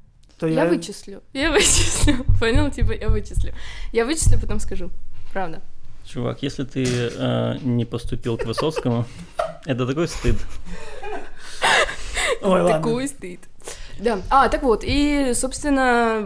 то 0.44 0.48
Я 0.50 0.64
я... 0.64 0.70
вычислю. 0.70 1.22
Я 1.32 1.52
вычислю. 1.54 2.26
Понял? 2.38 2.70
Типа, 2.70 2.92
я 2.92 3.08
вычислю. 3.08 3.54
Я 3.94 4.04
вычислю, 4.04 4.38
потом 4.40 4.60
скажу. 4.60 4.90
Правда. 5.32 5.62
Чувак, 6.06 6.44
если 6.44 6.66
ты 6.66 6.84
э, 6.86 7.60
не 7.62 7.86
поступил 7.86 8.38
к 8.38 8.46
Высоцкому, 8.46 9.06
это 9.66 9.88
такой 9.88 10.10
стыд. 10.10 10.36
Ой, 12.42 12.62
ладно. 12.62 12.78
Такой 12.78 13.08
стыд. 13.08 13.40
Да. 14.00 14.20
А, 14.30 14.50
так 14.50 14.64
вот, 14.64 14.84
и, 14.84 15.32
собственно, 15.34 16.20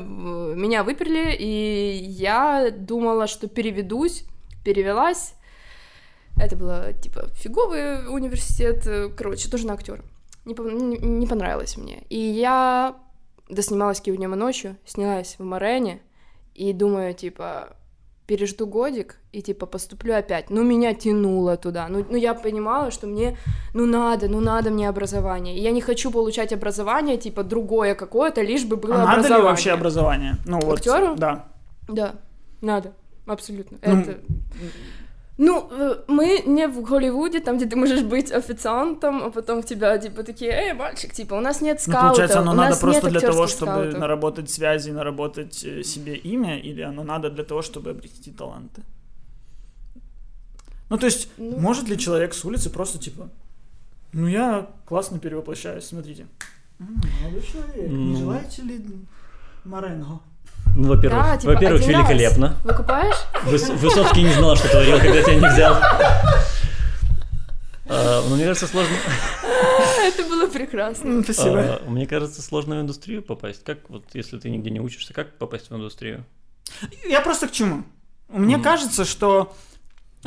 меня 0.56 0.84
выперли, 0.84 1.36
и 1.38 2.04
я 2.10 2.72
думала, 2.72 3.28
что 3.28 3.48
переведусь, 3.48 4.24
перевелась. 4.66 5.36
Это 6.42 6.56
было, 6.56 6.94
типа, 6.94 7.28
фиговый 7.36 8.08
университет, 8.08 8.88
э, 8.88 9.10
короче, 9.16 9.48
тоже 9.48 9.68
на 9.68 9.74
актера. 9.74 10.04
Не, 10.44 10.56
не- 10.56 10.98
не 10.98 11.28
понравилось 11.28 11.78
мне. 11.78 12.02
И 12.10 12.18
я 12.18 12.96
доснималась 13.50 14.02
«Киев 14.02 14.18
днем 14.18 14.34
и 14.34 14.38
ночью», 14.38 14.78
снялась 14.86 15.36
в 15.38 15.44
Морене, 15.44 16.02
и 16.54 16.74
думаю, 16.74 17.14
типа, 17.14 17.76
пережду 18.26 18.68
годик 18.68 19.18
и, 19.32 19.42
типа, 19.42 19.66
поступлю 19.66 20.14
опять. 20.16 20.50
Ну, 20.50 20.64
меня 20.64 20.94
тянуло 20.94 21.56
туда. 21.56 21.88
Ну, 21.88 22.06
ну, 22.10 22.18
я 22.18 22.34
понимала, 22.34 22.92
что 22.92 23.08
мне, 23.08 23.38
ну, 23.74 23.86
надо, 23.86 24.28
ну, 24.28 24.42
надо 24.42 24.70
мне 24.70 24.90
образование. 24.90 25.58
И 25.58 25.62
я 25.62 25.72
не 25.72 25.82
хочу 25.82 26.12
получать 26.12 26.52
образование, 26.52 27.18
типа, 27.18 27.44
другое 27.44 27.96
какое-то, 27.96 28.42
лишь 28.42 28.66
бы 28.66 28.76
было 28.76 28.96
А 28.96 28.98
надо 28.98 29.12
образование. 29.12 29.38
ли 29.38 29.50
вообще 29.50 29.72
образование? 29.72 30.36
Ну 30.46 30.60
вот. 30.60 30.80
Актёру? 30.80 31.16
Да. 31.16 31.48
Да, 31.88 32.16
надо, 32.62 32.94
абсолютно. 33.26 33.78
Ну, 33.82 34.02
Это... 34.02 34.20
Ну, 35.40 35.68
э, 35.72 36.04
мы 36.08 36.42
не 36.48 36.68
в 36.68 36.82
Голливуде, 36.82 37.40
там, 37.40 37.58
где 37.58 37.66
ты 37.68 37.76
можешь 37.76 38.02
быть 38.02 38.32
официантом, 38.32 39.24
а 39.24 39.30
потом 39.30 39.62
в 39.62 39.66
тебя, 39.66 39.98
типа, 40.00 40.24
такие, 40.24 40.50
эй, 40.52 40.74
мальчик, 40.74 41.14
типа, 41.14 41.36
у 41.36 41.42
нас 41.42 41.62
нет 41.62 41.78
Ну, 41.86 41.92
скаутов, 41.94 42.08
получается, 42.10 42.40
оно 42.40 42.52
у 42.52 42.56
надо 42.56 42.70
нас 42.70 42.80
просто 42.80 43.02
нет 43.10 43.12
для 43.12 43.30
того, 43.30 43.48
чтобы 43.48 43.72
скаутов». 43.72 44.00
наработать 44.00 44.50
связи, 44.50 44.92
наработать 44.92 45.64
э, 45.64 45.84
себе 45.84 46.16
имя, 46.16 46.58
или 46.60 46.82
оно 46.82 47.04
надо 47.04 47.30
для 47.30 47.44
того, 47.44 47.62
чтобы 47.62 47.92
обрести 47.92 48.32
таланты? 48.32 48.82
Ну, 50.90 50.98
то 50.98 51.06
есть, 51.06 51.30
Ну. 51.38 51.60
может 51.60 51.90
ли 51.90 51.98
человек 51.98 52.34
с 52.34 52.44
улицы 52.46 52.70
просто, 52.70 52.98
типа, 52.98 53.30
ну, 54.14 54.28
я 54.28 54.68
классно 54.86 55.20
перевоплощаюсь, 55.20 55.86
смотрите. 55.86 56.26
Молодой 56.80 57.42
человек, 57.42 57.90
не 57.92 58.14
Ну. 58.14 58.18
желаете 58.20 58.62
ли 58.64 58.86
Маренго? 59.66 60.20
Ну, 60.76 60.90
во-первых, 60.90 61.24
Да, 61.24 61.38
типа, 61.38 61.54
во-первых, 61.54 61.82
один 61.82 61.96
раз. 61.96 62.10
великолепно. 62.10 62.56
Выкупаешь? 62.64 63.16
Выс- 63.46 63.74
Высоцкий 63.76 64.24
не 64.24 64.34
знал, 64.34 64.56
что 64.56 64.70
творил, 64.70 65.00
когда 65.00 65.22
тебя 65.24 65.36
не 65.36 65.48
взял. 65.54 65.76
А, 67.90 68.22
Но 68.28 68.36
мне 68.36 68.44
кажется, 68.46 68.68
сложно. 68.68 68.94
Это 70.04 70.24
было 70.24 70.48
прекрасно. 70.48 71.24
Спасибо. 71.24 71.60
а, 71.60 71.82
Мне 71.90 72.06
кажется, 72.06 72.42
сложно 72.42 72.76
в 72.78 72.82
индустрию 72.82 73.22
попасть. 73.24 73.64
Как 73.64 73.90
вот, 73.90 74.04
если 74.14 74.38
ты 74.40 74.50
нигде 74.50 74.70
не 74.72 74.82
учишься, 74.82 75.14
как 75.14 75.38
попасть 75.38 75.70
в 75.70 75.76
индустрию? 75.76 76.26
Я 77.08 77.22
просто 77.22 77.48
к 77.48 77.52
чему? 77.54 77.84
Мне 78.28 78.56
Мгм. 78.58 78.64
кажется, 78.64 79.06
что 79.06 79.56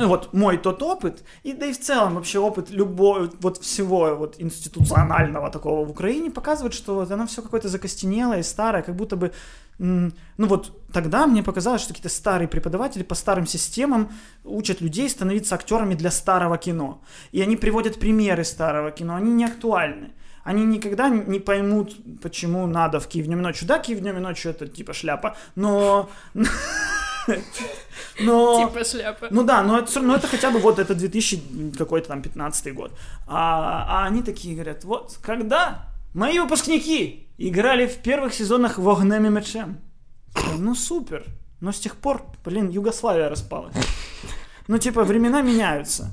ну, 0.01 0.07
вот 0.07 0.33
мой 0.33 0.57
тот 0.57 0.81
опыт, 0.81 1.23
и 1.43 1.53
да 1.53 1.67
и 1.67 1.73
в 1.73 1.79
целом 1.79 2.15
вообще 2.15 2.39
опыт 2.39 2.71
любого, 2.71 3.29
вот 3.39 3.57
всего 3.57 4.15
вот 4.15 4.35
институционального 4.39 5.51
такого 5.51 5.85
в 5.85 5.91
Украине 5.91 6.31
показывает, 6.31 6.73
что 6.73 6.95
вот 6.95 7.11
оно 7.11 7.27
все 7.27 7.43
какое-то 7.43 7.69
закостенелое 7.69 8.39
и 8.39 8.43
старое, 8.43 8.81
как 8.81 8.95
будто 8.95 9.15
бы, 9.15 9.31
ну 9.77 10.11
вот 10.37 10.71
тогда 10.91 11.27
мне 11.27 11.43
показалось, 11.43 11.81
что 11.81 11.93
какие-то 11.93 12.09
старые 12.09 12.47
преподаватели 12.47 13.03
по 13.03 13.13
старым 13.13 13.45
системам 13.45 14.11
учат 14.43 14.81
людей 14.81 15.07
становиться 15.07 15.53
актерами 15.53 15.93
для 15.93 16.09
старого 16.09 16.57
кино. 16.57 17.01
И 17.31 17.41
они 17.41 17.55
приводят 17.55 17.99
примеры 17.99 18.43
старого 18.43 18.89
кино, 18.89 19.15
они 19.15 19.31
не 19.31 19.45
актуальны. 19.45 20.13
Они 20.43 20.65
никогда 20.65 21.09
не 21.09 21.39
поймут, 21.39 21.95
почему 22.23 22.65
надо 22.65 22.99
в 22.99 23.07
Киев 23.07 23.27
днем 23.27 23.39
и 23.39 23.43
ночью. 23.43 23.67
Да, 23.67 23.77
Киев 23.77 23.99
днем 23.99 24.17
и 24.17 24.19
ночью 24.19 24.49
это 24.49 24.67
типа 24.67 24.93
шляпа, 24.93 25.35
но... 25.53 26.09
Но... 28.21 28.67
Типа 28.67 28.83
шляпа. 28.83 29.27
Ну 29.29 29.43
да, 29.43 29.63
но 29.63 29.79
это, 29.79 29.99
но 30.01 30.15
это 30.15 30.27
хотя 30.27 30.51
бы 30.51 30.59
вот 30.59 30.79
это 30.79 30.95
2000 30.95 31.75
какой-то 31.77 32.09
там 32.09 32.21
15 32.21 32.73
год. 32.73 32.91
А, 33.27 33.85
а 33.87 34.07
они 34.07 34.21
такие 34.23 34.55
говорят, 34.55 34.83
вот 34.83 35.17
когда 35.21 35.85
мои 36.13 36.39
выпускники 36.39 37.27
играли 37.37 37.87
в 37.87 37.97
первых 37.97 38.33
сезонах 38.33 38.77
«Вогнем 38.77 39.25
и 39.25 39.29
мечем». 39.29 39.77
Ну 40.57 40.75
супер. 40.75 41.25
Но 41.59 41.71
с 41.71 41.79
тех 41.79 41.95
пор, 41.95 42.25
блин, 42.45 42.69
Югославия 42.69 43.29
распалась. 43.29 43.75
Ну 44.67 44.77
типа 44.77 45.03
времена 45.03 45.41
меняются. 45.41 46.11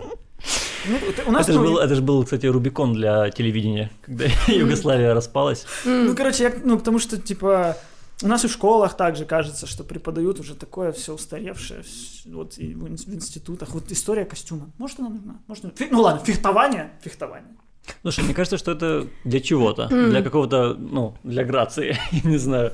Ну, 0.87 0.99
у 1.27 1.33
нас 1.33 1.49
Это 1.49 1.53
же 1.55 1.61
был, 1.61 1.79
это 1.79 1.95
же 1.95 2.03
был, 2.03 2.25
кстати, 2.25 2.47
Рубикон 2.47 2.95
для 2.95 3.31
телевидения, 3.31 3.91
когда 4.03 4.27
Югославия 4.47 5.13
распалась. 5.13 5.67
Ну, 5.85 6.15
короче, 6.15 6.45
я, 6.45 6.53
ну, 6.63 6.79
потому 6.79 6.99
что, 6.99 7.21
типа, 7.21 7.77
у 8.23 8.27
нас 8.29 8.45
и 8.45 8.49
в 8.49 8.53
школах 8.53 8.97
также 8.97 9.25
кажется, 9.25 9.67
что 9.67 9.85
преподают 9.85 10.41
уже 10.41 10.55
такое 10.55 10.91
все 10.93 11.15
устаревшее, 11.15 11.83
вот 12.27 12.59
и 12.59 12.75
в 12.75 12.87
ин- 12.89 12.97
в 12.97 13.15
институтах. 13.15 13.71
Вот 13.71 13.91
история 13.93 14.25
костюма. 14.25 14.71
Может, 14.79 15.01
она 15.01 15.09
нужна? 15.11 15.41
Может, 15.47 15.65
она- 15.65 15.73
Фи- 15.77 15.89
Ну 15.91 16.01
ладно, 16.01 16.25
фехтование, 16.25 16.91
фехтование. 17.03 17.55
Слушай, 18.03 18.25
мне 18.25 18.35
кажется, 18.35 18.59
что 18.59 18.73
это 18.73 19.07
для 19.25 19.41
чего-то, 19.41 19.87
для 19.89 20.23
какого-то, 20.23 20.75
ну, 20.75 21.15
для 21.25 21.45
грации, 21.45 21.97
я 22.13 22.31
не 22.31 22.39
знаю. 22.39 22.73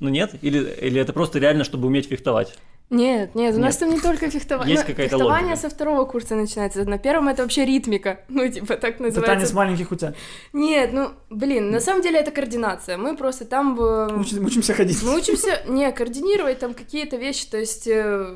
Ну 0.00 0.08
нет? 0.08 0.34
Или, 0.42 0.58
или 0.80 1.00
это 1.00 1.12
просто 1.12 1.38
реально, 1.38 1.64
чтобы 1.64 1.86
уметь 1.86 2.08
фехтовать? 2.08 2.58
Нет, 2.90 3.36
нет, 3.36 3.54
у 3.54 3.58
нас 3.60 3.74
Нет. 3.74 3.80
там 3.80 3.90
не 3.90 4.00
только 4.00 4.28
фехтование. 4.30 4.74
Есть 4.74 4.82
Ну, 4.88 4.92
какая-то 4.94 5.10
Фехтование 5.16 5.50
логика. 5.52 5.68
со 5.68 5.70
второго 5.74 6.04
курса 6.06 6.34
начинается. 6.34 6.84
На 6.84 6.98
первом 6.98 7.28
это 7.28 7.42
вообще 7.42 7.64
ритмика. 7.64 8.20
Ну, 8.28 8.48
типа, 8.48 8.76
так 8.76 8.94
Это 8.94 9.02
называется. 9.04 9.34
танец 9.36 9.52
маленьких 9.52 9.92
утят. 9.92 10.16
Нет, 10.52 10.92
ну, 10.92 11.10
блин, 11.30 11.70
на 11.70 11.78
самом 11.80 12.02
деле 12.02 12.18
это 12.18 12.32
координация. 12.32 12.96
Мы 12.96 13.16
просто 13.16 13.44
там... 13.44 13.78
э, 13.80 14.12
Учимся, 14.18 14.40
учимся 14.44 14.74
ходить. 14.74 15.02
Мы 15.04 15.16
учимся, 15.16 15.62
не, 15.68 15.90
координировать 15.92 16.58
там 16.58 16.74
какие-то 16.74 17.16
вещи, 17.16 17.46
то 17.48 17.58
есть 17.58 17.86
э, 17.86 18.34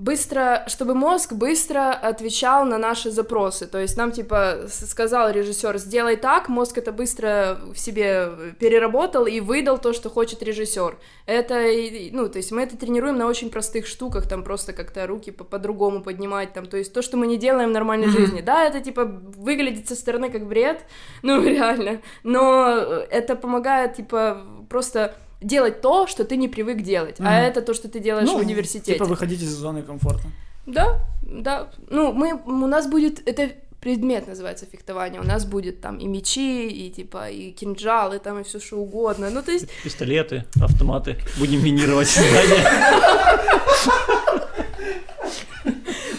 быстро, 0.00 0.64
чтобы 0.66 0.94
мозг 0.94 1.34
быстро 1.34 1.92
отвечал 1.92 2.64
на 2.64 2.78
наши 2.78 3.10
запросы. 3.10 3.66
То 3.66 3.78
есть 3.78 3.96
нам, 3.98 4.12
типа, 4.12 4.62
сказал 4.68 5.30
режиссер, 5.30 5.76
сделай 5.78 6.16
так, 6.16 6.48
мозг 6.48 6.78
это 6.78 6.90
быстро 6.90 7.58
в 7.74 7.78
себе 7.78 8.30
переработал 8.58 9.26
и 9.26 9.40
выдал 9.40 9.78
то, 9.78 9.92
что 9.92 10.08
хочет 10.08 10.42
режиссер. 10.42 10.96
Это, 11.26 11.66
ну, 12.12 12.28
то 12.28 12.38
есть 12.38 12.50
мы 12.50 12.62
это 12.62 12.78
тренируем 12.78 13.18
на 13.18 13.26
очень 13.26 13.50
простых 13.50 13.86
штуках, 13.86 14.26
там 14.26 14.42
просто 14.42 14.72
как-то 14.72 15.06
руки 15.06 15.30
по- 15.30 15.44
по-другому 15.44 16.02
поднимать, 16.02 16.54
там, 16.54 16.66
то 16.66 16.78
есть 16.78 16.94
то, 16.94 17.02
что 17.02 17.18
мы 17.18 17.26
не 17.26 17.36
делаем 17.36 17.68
в 17.68 17.72
нормальной 17.72 18.08
жизни. 18.08 18.40
Да, 18.40 18.64
это, 18.64 18.80
типа, 18.80 19.04
выглядит 19.04 19.86
со 19.86 19.94
стороны 19.94 20.30
как 20.30 20.46
бред, 20.46 20.82
ну, 21.22 21.42
реально, 21.42 22.00
но 22.22 22.74
это 23.10 23.36
помогает, 23.36 23.94
типа, 23.94 24.46
просто 24.70 25.14
делать 25.40 25.80
то, 25.80 26.06
что 26.06 26.24
ты 26.24 26.36
не 26.36 26.48
привык 26.48 26.82
делать, 26.82 27.16
а 27.18 27.22
Мгм. 27.22 27.32
это 27.32 27.62
то, 27.62 27.74
что 27.74 27.88
ты 27.88 27.98
делаешь 28.00 28.26
Ну, 28.28 28.38
в 28.38 28.40
университете. 28.40 28.92
Типа 28.94 29.04
выходить 29.06 29.42
из 29.42 29.50
зоны 29.50 29.82
комфорта. 29.82 30.24
Да, 30.66 30.98
да. 31.22 31.68
Ну, 31.88 32.12
мы, 32.12 32.34
у 32.34 32.66
нас 32.66 32.86
будет, 32.86 33.26
это 33.26 33.50
предмет 33.80 34.28
называется 34.28 34.66
фехтование, 34.70 35.20
у 35.22 35.24
нас 35.24 35.46
будет 35.46 35.80
там 35.80 35.96
и 35.96 36.06
мечи, 36.06 36.68
и 36.68 36.90
типа, 36.90 37.30
и 37.30 37.50
кинжалы, 37.50 38.18
там, 38.18 38.40
и 38.40 38.42
все 38.42 38.60
что 38.60 38.76
угодно. 38.76 39.30
Ну, 39.30 39.42
то 39.42 39.50
есть, 39.52 39.66
Пистолеты, 39.82 40.44
автоматы. 40.62 41.16
Будем 41.38 41.64
минировать 41.64 42.08
здание. 42.10 42.66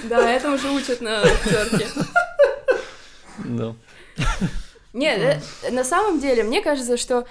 да, 0.09 0.29
этому 0.31 0.57
же 0.57 0.71
учат 0.71 1.01
на 1.01 1.21
актерке. 1.21 1.87
Да. 3.45 3.75
Нет, 4.93 5.41
э, 5.63 5.71
на 5.71 5.83
самом 5.83 6.19
деле, 6.19 6.43
мне 6.43 6.61
кажется, 6.61 6.97
что... 6.97 7.25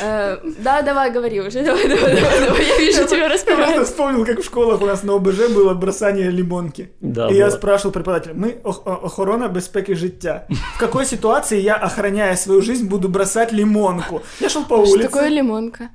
э, 0.00 0.38
да, 0.58 0.82
давай, 0.82 1.10
говори 1.12 1.40
уже, 1.40 1.62
давай, 1.64 1.88
давай, 1.88 2.14
давай, 2.16 2.40
давай, 2.46 2.66
я 2.66 2.78
вижу, 2.78 3.06
тебя 3.06 3.22
Я 3.24 3.28
просто 3.28 3.50
распевает. 3.50 3.86
вспомнил, 3.88 4.24
как 4.26 4.38
в 4.40 4.44
школах 4.44 4.80
у 4.82 4.86
нас 4.86 5.02
на 5.02 5.14
ОБЖ 5.14 5.48
было 5.54 5.74
бросание 5.74 6.30
лимонки. 6.30 6.90
Да, 7.00 7.28
и 7.30 7.34
я 7.34 7.50
спрашивал 7.50 7.92
преподавателя, 7.92 8.34
мы 8.34 8.58
охорона 8.64 9.48
безпеки 9.48 9.92
життя. 9.94 10.46
В 10.74 10.78
какой 10.78 11.06
ситуации 11.06 11.60
я, 11.60 11.76
охраняя 11.76 12.36
свою 12.36 12.62
жизнь, 12.62 12.86
буду 12.88 13.08
бросать 13.08 13.52
лимонку? 13.52 14.22
Я 14.40 14.48
шел 14.48 14.64
по 14.64 14.84
Что 14.84 14.92
улице. 14.94 15.08
такое 15.08 15.28
лимонка? 15.28 15.88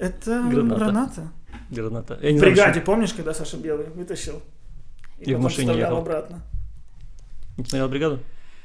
Это 0.00 0.42
Граната. 0.48 1.28
граната. 1.70 2.18
Я 2.22 2.36
В 2.36 2.40
бригаде, 2.40 2.80
помнишь, 2.80 3.12
когда 3.12 3.34
Саша 3.34 3.56
Белый 3.56 3.86
вытащил? 3.94 4.40
И 5.18 5.34
в 5.34 5.40
машине 5.40 5.74
ехал. 5.76 5.98
обратно. 5.98 6.40
Не 7.56 7.64
смотрел 7.64 7.88
бригаду? 7.88 8.18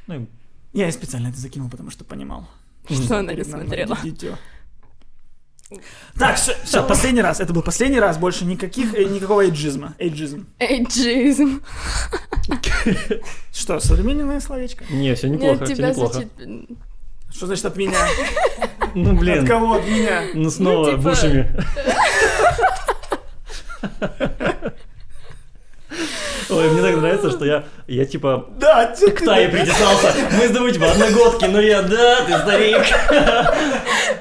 Ну, 0.08 0.16
и- 0.16 0.26
Я 0.74 0.92
специально 0.92 1.30
это 1.30 1.38
закинул, 1.40 1.70
потому 1.70 1.90
что 1.90 2.04
понимал. 2.04 2.48
Что 2.90 3.18
она 3.20 3.34
не 3.34 3.44
смотрела? 3.44 3.98
дитё. 4.04 4.36
Так, 6.18 6.36
все, 6.38 6.56
все, 6.64 6.84
последний 6.84 7.22
раз. 7.22 7.40
Это 7.40 7.54
был 7.54 7.62
последний 7.62 8.00
раз. 8.00 8.18
Больше 8.18 8.46
никаких, 8.46 8.94
э, 8.94 9.04
никакого 9.06 9.42
эйджизма. 9.42 9.94
Эйджизм. 10.00 10.48
Эйджизм. 10.60 11.62
Что, 13.54 13.80
современное 13.80 14.40
словечко? 14.40 14.84
Не, 14.90 15.16
все 15.16 15.28
Нет, 15.30 15.42
неплохо, 15.42 15.66
все 15.66 15.76
неплохо. 15.88 16.24
Что 17.32 17.48
значит 17.48 17.66
от 17.66 17.76
меня? 17.78 17.98
Ну, 18.96 19.14
От 19.14 19.20
блин, 19.20 19.48
кого 19.48 19.74
от 19.74 19.88
меня? 19.88 20.22
ну 20.36 20.52
снова 20.52 20.92
типа- 20.92 21.02
в 21.02 21.08
ушами. 21.08 21.50
Ой, 26.54 26.70
мне 26.70 26.82
так 26.82 26.96
нравится, 26.98 27.32
что 27.32 27.46
я, 27.46 27.66
я 27.88 28.06
типа 28.06 28.48
Да, 28.58 28.96
чё 28.96 29.12
к 29.12 29.24
Тае 29.24 29.50
притесался. 29.50 30.14
Мы 30.38 30.48
с 30.48 30.52
тобой 30.52 30.72
типа 30.72 30.92
одногодки, 30.92 31.46
но 31.46 31.60
я, 31.60 31.82
да, 31.82 32.26
ты 32.26 32.38
старик. 32.38 32.86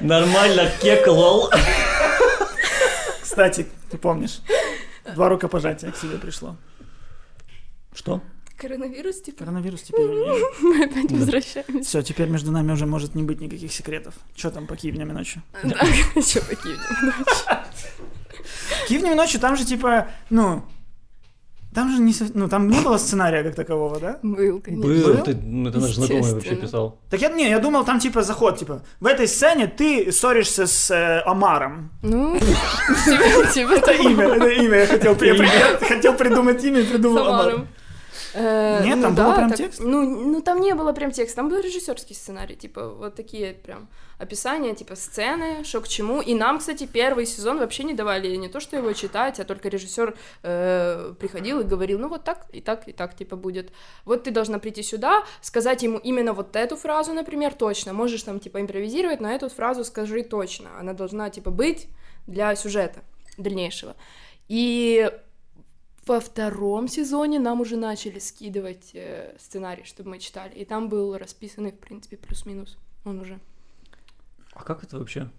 Нормально, 0.01 0.71
кек, 0.81 1.07
лол. 1.07 1.49
Кстати, 3.21 3.67
ты 3.89 3.97
помнишь, 3.97 4.41
два 5.15 5.29
рукопожатия 5.29 5.91
к 5.91 5.97
себе 5.97 6.17
пришло. 6.17 6.55
Что? 7.95 8.21
Коронавирус, 8.57 9.21
типа, 9.21 9.39
Коронавирус 9.39 9.81
теперь 9.81 10.07
мы 10.61 10.85
опять 10.85 11.11
возвращаемся. 11.11 11.81
Все, 11.81 12.01
теперь 12.01 12.29
между 12.29 12.51
нами 12.51 12.71
уже 12.71 12.85
может 12.85 13.13
не 13.13 13.23
быть 13.23 13.41
никаких 13.41 13.73
секретов. 13.73 14.13
Что 14.35 14.51
там 14.51 14.67
по 14.67 14.75
Киев 14.75 14.95
днем 14.95 15.09
и 15.09 15.13
ночью? 15.13 15.43
Да, 15.63 15.75
что 16.21 16.41
покинем. 16.45 16.79
Киев 18.87 19.01
днем 19.01 19.13
и 19.13 19.15
ночью, 19.15 19.39
там 19.39 19.57
же 19.57 19.65
типа, 19.65 20.07
ну, 20.29 20.63
там 21.73 21.89
же 21.91 22.01
не, 22.01 22.13
ну, 22.33 22.47
там 22.47 22.69
не 22.69 22.79
было 22.79 22.97
сценария 22.97 23.43
как 23.43 23.55
такового, 23.55 23.99
да? 23.99 24.19
Был, 24.23 24.61
конечно. 24.61 24.87
Был, 24.87 25.13
Был? 25.13 25.23
ты, 25.23 25.35
ну, 25.35 25.69
это 25.69 25.79
наш 25.79 25.95
знакомый 25.95 26.33
вообще 26.33 26.55
писал. 26.55 26.99
Так 27.09 27.21
я, 27.21 27.29
не, 27.29 27.49
я 27.49 27.59
думал, 27.59 27.85
там 27.85 27.99
типа 27.99 28.23
заход, 28.23 28.57
типа, 28.57 28.81
в 28.99 29.05
этой 29.05 29.27
сцене 29.27 29.67
ты 29.67 30.11
ссоришься 30.11 30.67
с 30.67 30.91
э, 30.91 31.21
Омаром. 31.25 31.91
Ну, 32.01 32.37
типа, 33.05 33.47
типа 33.53 33.71
Это 33.73 33.91
имя, 33.91 34.25
это 34.25 34.49
имя, 34.49 34.77
я 34.77 34.87
хотел, 35.87 36.13
придумать 36.13 36.63
имя 36.63 36.79
и 36.79 36.85
придумал 36.85 37.27
Омар. 37.27 37.67
Э, 38.33 38.83
Нет, 38.83 38.97
ну 38.97 39.03
там 39.03 39.15
да, 39.15 39.27
был 39.27 39.35
прям 39.35 39.49
так- 39.49 39.57
текст? 39.57 39.79
Ну, 39.79 40.01
ну, 40.01 40.41
там 40.41 40.59
не 40.59 40.73
было 40.73 40.91
прям 40.93 41.11
текста, 41.11 41.37
там 41.37 41.49
был 41.49 41.59
режиссерский 41.59 42.15
сценарий, 42.15 42.55
типа, 42.55 42.89
вот 42.89 43.15
такие 43.15 43.53
прям 43.53 43.87
описания, 44.17 44.73
типа, 44.73 44.95
сцены, 44.95 45.63
что 45.63 45.81
к 45.81 45.87
чему. 45.87 46.21
И 46.21 46.33
нам, 46.33 46.59
кстати, 46.59 46.87
первый 46.91 47.25
сезон 47.25 47.59
вообще 47.59 47.83
не 47.83 47.93
давали 47.93 48.35
не 48.35 48.47
то, 48.49 48.59
что 48.59 48.75
его 48.77 48.93
читать, 48.93 49.39
а 49.39 49.43
только 49.43 49.69
режиссер 49.69 50.15
э, 50.43 51.13
приходил 51.19 51.59
и 51.59 51.63
говорил, 51.63 51.99
ну, 51.99 52.07
вот 52.09 52.23
так, 52.23 52.47
и 52.51 52.61
так, 52.61 52.87
и 52.87 52.91
так, 52.91 53.15
типа, 53.15 53.35
будет. 53.35 53.71
Вот 54.05 54.23
ты 54.23 54.31
должна 54.31 54.59
прийти 54.59 54.83
сюда, 54.83 55.23
сказать 55.41 55.83
ему 55.83 55.97
именно 55.97 56.33
вот 56.33 56.55
эту 56.55 56.75
фразу, 56.75 57.13
например, 57.13 57.53
точно. 57.53 57.93
Можешь 57.93 58.23
там, 58.23 58.39
типа, 58.39 58.61
импровизировать, 58.61 59.19
но 59.21 59.29
эту 59.31 59.49
фразу 59.49 59.83
скажи 59.83 60.23
точно. 60.23 60.69
Она 60.79 60.93
должна, 60.93 61.29
типа, 61.29 61.51
быть 61.51 61.87
для 62.27 62.55
сюжета 62.55 63.01
дальнейшего. 63.37 63.95
И 64.47 65.11
во 66.07 66.19
втором 66.19 66.87
сезоне 66.87 67.39
нам 67.39 67.61
уже 67.61 67.75
начали 67.77 68.19
скидывать 68.19 68.91
э, 68.93 69.35
сценарий, 69.39 69.83
чтобы 69.85 70.09
мы 70.11 70.19
читали. 70.19 70.53
И 70.53 70.65
там 70.65 70.89
был 70.89 71.17
расписанный, 71.17 71.71
в 71.71 71.79
принципе, 71.79 72.17
плюс-минус. 72.17 72.77
Он 73.05 73.19
уже. 73.19 73.39
А 74.53 74.63
как 74.63 74.83
это 74.83 74.97
вообще? 74.99 75.29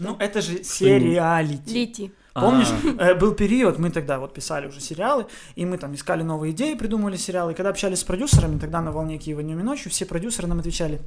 Ну, 0.00 0.16
это 0.20 0.40
же 0.40 0.62
сериалити. 0.62 1.74
Лити. 1.74 2.12
Помнишь, 2.34 2.68
А, 2.98 3.04
э, 3.10 3.14
был 3.14 3.34
период, 3.34 3.78
мы 3.78 3.90
тогда 3.90 4.18
вот 4.20 4.32
писали 4.34 4.68
уже 4.68 4.80
сериалы, 4.80 5.26
и 5.56 5.66
мы 5.66 5.76
там 5.78 5.94
искали 5.94 6.22
новые 6.22 6.52
идеи, 6.52 6.74
придумывали 6.74 7.16
сериалы. 7.16 7.52
И 7.52 7.54
когда 7.56 7.70
общались 7.70 7.98
с 7.98 8.04
продюсерами, 8.04 8.58
тогда 8.60 8.80
на 8.80 8.92
волне 8.92 9.18
Киева 9.18 9.42
днем 9.42 9.58
и 9.58 9.62
ночью, 9.64 9.90
все 9.90 10.04
продюсеры 10.06 10.46
нам 10.46 10.60
отвечали, 10.60 11.00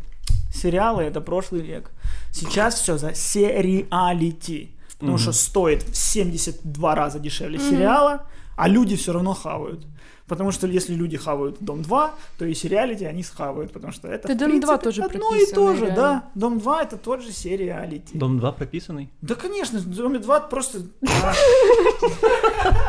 сериалы 0.54 1.04
это 1.04 1.22
прошлый 1.22 1.62
век. 1.62 1.92
Сейчас 2.34 2.76
все 2.82 2.98
за 2.98 3.14
сериалити. 3.14 4.72
Потому 4.94 5.14
Мгм. 5.14 5.20
что 5.20 5.32
стоит 5.32 5.84
в 5.84 5.96
72 5.96 6.96
раза 6.96 7.20
дешевле 7.20 7.58
Мгм. 7.60 7.70
сериала, 7.70 8.26
А 8.56 8.68
люди 8.68 8.96
все 8.96 9.14
равно 9.14 9.34
хавают. 9.34 9.86
Потому 10.28 10.52
что 10.52 10.66
если 10.66 10.94
люди 10.96 11.18
хавают 11.18 11.58
Дом 11.60 11.82
2, 11.82 12.14
то 12.38 12.46
и 12.46 12.54
сериалити 12.54 13.04
они 13.04 13.22
схавают, 13.22 13.74
потому 13.74 13.92
что 13.92 14.08
это, 14.08 14.30
в 14.34 14.38
Дом 14.38 14.62
2 14.62 14.78
принципе, 14.78 14.78
тоже 14.78 15.04
одно 15.04 15.36
и 15.36 15.46
то 15.46 15.74
же, 15.74 15.82
реально. 15.82 15.96
да. 15.96 16.24
Дом 16.36 16.60
2 16.60 16.84
это 16.84 16.98
тот 16.98 17.22
же 17.22 17.34
сериалити. 17.34 18.18
Дом 18.18 18.40
2 18.40 18.52
прописанный? 18.54 19.10
Да, 19.22 19.36
конечно, 19.36 19.80
в 19.80 19.94
Доме 19.94 20.20
2 20.20 20.40
просто... 20.42 20.84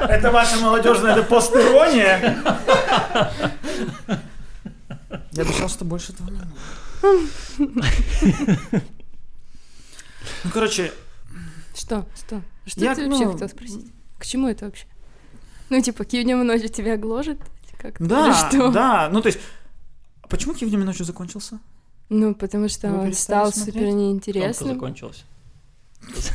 Это 0.08 0.30
ваша 0.30 0.56
молодежная 0.58 1.16
это 1.16 1.24
постирония. 1.24 2.38
Я 5.32 5.42
обещал, 5.42 5.68
что 5.68 5.84
больше 5.84 6.12
этого 6.12 6.30
не. 6.30 6.40
Ну, 10.44 10.50
короче, 10.52 10.92
Что? 11.74 12.06
Что? 12.14 12.42
Что 12.66 12.80
ты 12.80 12.86
вообще 12.86 13.06
ну, 13.06 13.32
хотел 13.32 13.48
спросить? 13.48 13.86
К 14.18 14.24
чему 14.24 14.48
это 14.48 14.66
вообще? 14.66 14.86
Ну, 15.72 15.80
типа, 15.80 16.04
кивнем 16.04 16.46
ночью 16.46 16.68
тебя 16.68 16.98
гложет? 16.98 17.38
Как 17.78 17.96
да, 17.98 18.34
что? 18.34 18.70
да, 18.70 19.08
ну 19.10 19.22
то 19.22 19.28
есть, 19.28 19.40
а 20.20 20.28
почему 20.28 20.52
Киев 20.52 20.70
ночью 20.72 21.06
закончился? 21.06 21.60
Ну, 22.10 22.34
потому 22.34 22.68
что 22.68 22.88
Вы 22.90 22.98
он 23.06 23.12
стал 23.14 23.50
смотреть? 23.52 23.74
супер 23.74 23.88
Он 23.88 23.96
неинтересным. 23.96 24.74
закончился. 24.74 25.22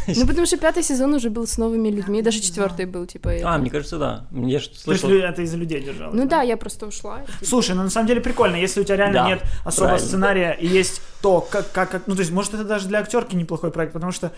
Ну, 0.07 0.25
потому 0.25 0.47
что 0.47 0.57
пятый 0.57 0.81
сезон 0.81 1.13
уже 1.13 1.29
был 1.29 1.45
с 1.45 1.59
новыми 1.59 1.89
людьми, 1.89 2.23
даже 2.23 2.39
четвертый 2.39 2.85
был, 2.87 3.05
типа, 3.05 3.31
А, 3.43 3.59
мне 3.59 3.69
кажется, 3.69 3.99
да. 3.99 4.25
Я 4.31 4.57
же 4.57 4.69
То 4.69 4.71
есть 4.71 4.81
слышал... 4.81 5.11
это 5.11 5.43
из-за 5.43 5.57
людей 5.57 5.83
держалось? 5.83 6.15
Ну 6.15 6.27
да, 6.27 6.41
я 6.41 6.57
просто 6.57 6.87
ушла. 6.87 7.19
типа, 7.21 7.45
Слушай, 7.45 7.75
ну 7.75 7.83
на 7.83 7.89
самом 7.91 8.07
деле 8.07 8.21
прикольно, 8.21 8.55
если 8.55 8.81
у 8.81 8.83
тебя 8.83 8.95
реально 8.95 9.13
Да, 9.19 9.27
нет 9.27 9.43
особо 9.65 9.89
правильно. 9.89 10.07
сценария 10.07 10.51
и 10.59 10.65
есть 10.65 11.01
то, 11.21 11.41
как, 11.41 11.71
как, 11.71 11.91
как- 11.91 12.07
ну 12.07 12.15
то 12.15 12.21
есть 12.21 12.31
может 12.31 12.55
это 12.55 12.63
даже 12.63 12.87
для 12.87 12.99
актерки 12.99 13.35
неплохой 13.35 13.69
проект, 13.71 13.93
потому 13.93 14.11
что 14.11 14.31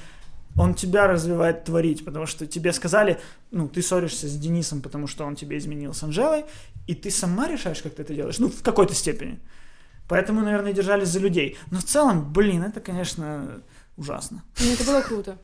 он 0.59 0.73
тебя 0.73 1.07
развивает 1.07 1.63
творить, 1.63 2.05
потому 2.05 2.25
что 2.25 2.45
тебе 2.45 2.73
сказали, 2.73 3.19
ну 3.51 3.67
ты 3.67 3.81
ссоришься 3.81 4.27
с 4.27 4.35
Денисом, 4.37 4.81
потому 4.81 5.07
что 5.07 5.25
он 5.25 5.35
тебе 5.35 5.57
изменил 5.57 5.93
с 5.93 6.03
Анжелой, 6.03 6.45
и 6.87 6.93
ты 6.95 7.09
сама 7.11 7.47
решаешь, 7.47 7.81
как 7.81 7.93
ты 7.95 8.01
это 8.03 8.13
делаешь, 8.13 8.39
ну 8.39 8.49
в 8.49 8.61
какой-то 8.61 8.93
степени. 8.93 9.39
Поэтому, 10.07 10.41
наверное, 10.41 10.73
держались 10.73 11.07
за 11.09 11.19
людей. 11.19 11.57
Но 11.71 11.79
в 11.79 11.83
целом, 11.83 12.33
блин, 12.33 12.63
это, 12.63 12.79
конечно, 12.79 13.61
ужасно. 13.95 14.41
Ну, 14.59 14.71
это 14.73 14.83
было 14.83 15.01
круто. 15.01 15.37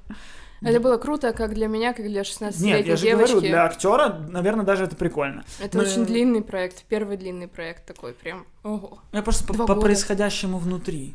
Это 0.61 0.79
было 0.79 0.97
круто 0.97 1.31
как 1.33 1.53
для 1.53 1.67
меня, 1.67 1.93
как 1.93 2.07
для 2.07 2.21
16-летней 2.21 2.65
Нет, 2.71 2.87
я 2.87 2.95
же 2.95 3.03
девочки. 3.03 3.33
говорю, 3.33 3.47
для 3.47 3.65
актера, 3.65 4.25
наверное, 4.29 4.65
даже 4.65 4.85
это 4.85 4.95
прикольно. 4.95 5.43
Это 5.59 5.77
Но- 5.77 5.83
очень 5.83 6.05
длинный 6.05 6.41
проект, 6.41 6.83
первый 6.89 7.17
длинный 7.17 7.47
проект 7.47 7.85
такой, 7.85 8.13
прям, 8.13 8.45
ого. 8.63 8.99
Я 9.13 9.21
просто 9.21 9.45
по, 9.45 9.53
Два 9.53 9.65
по 9.67 9.73
года. 9.75 9.85
происходящему 9.85 10.57
внутри. 10.57 11.13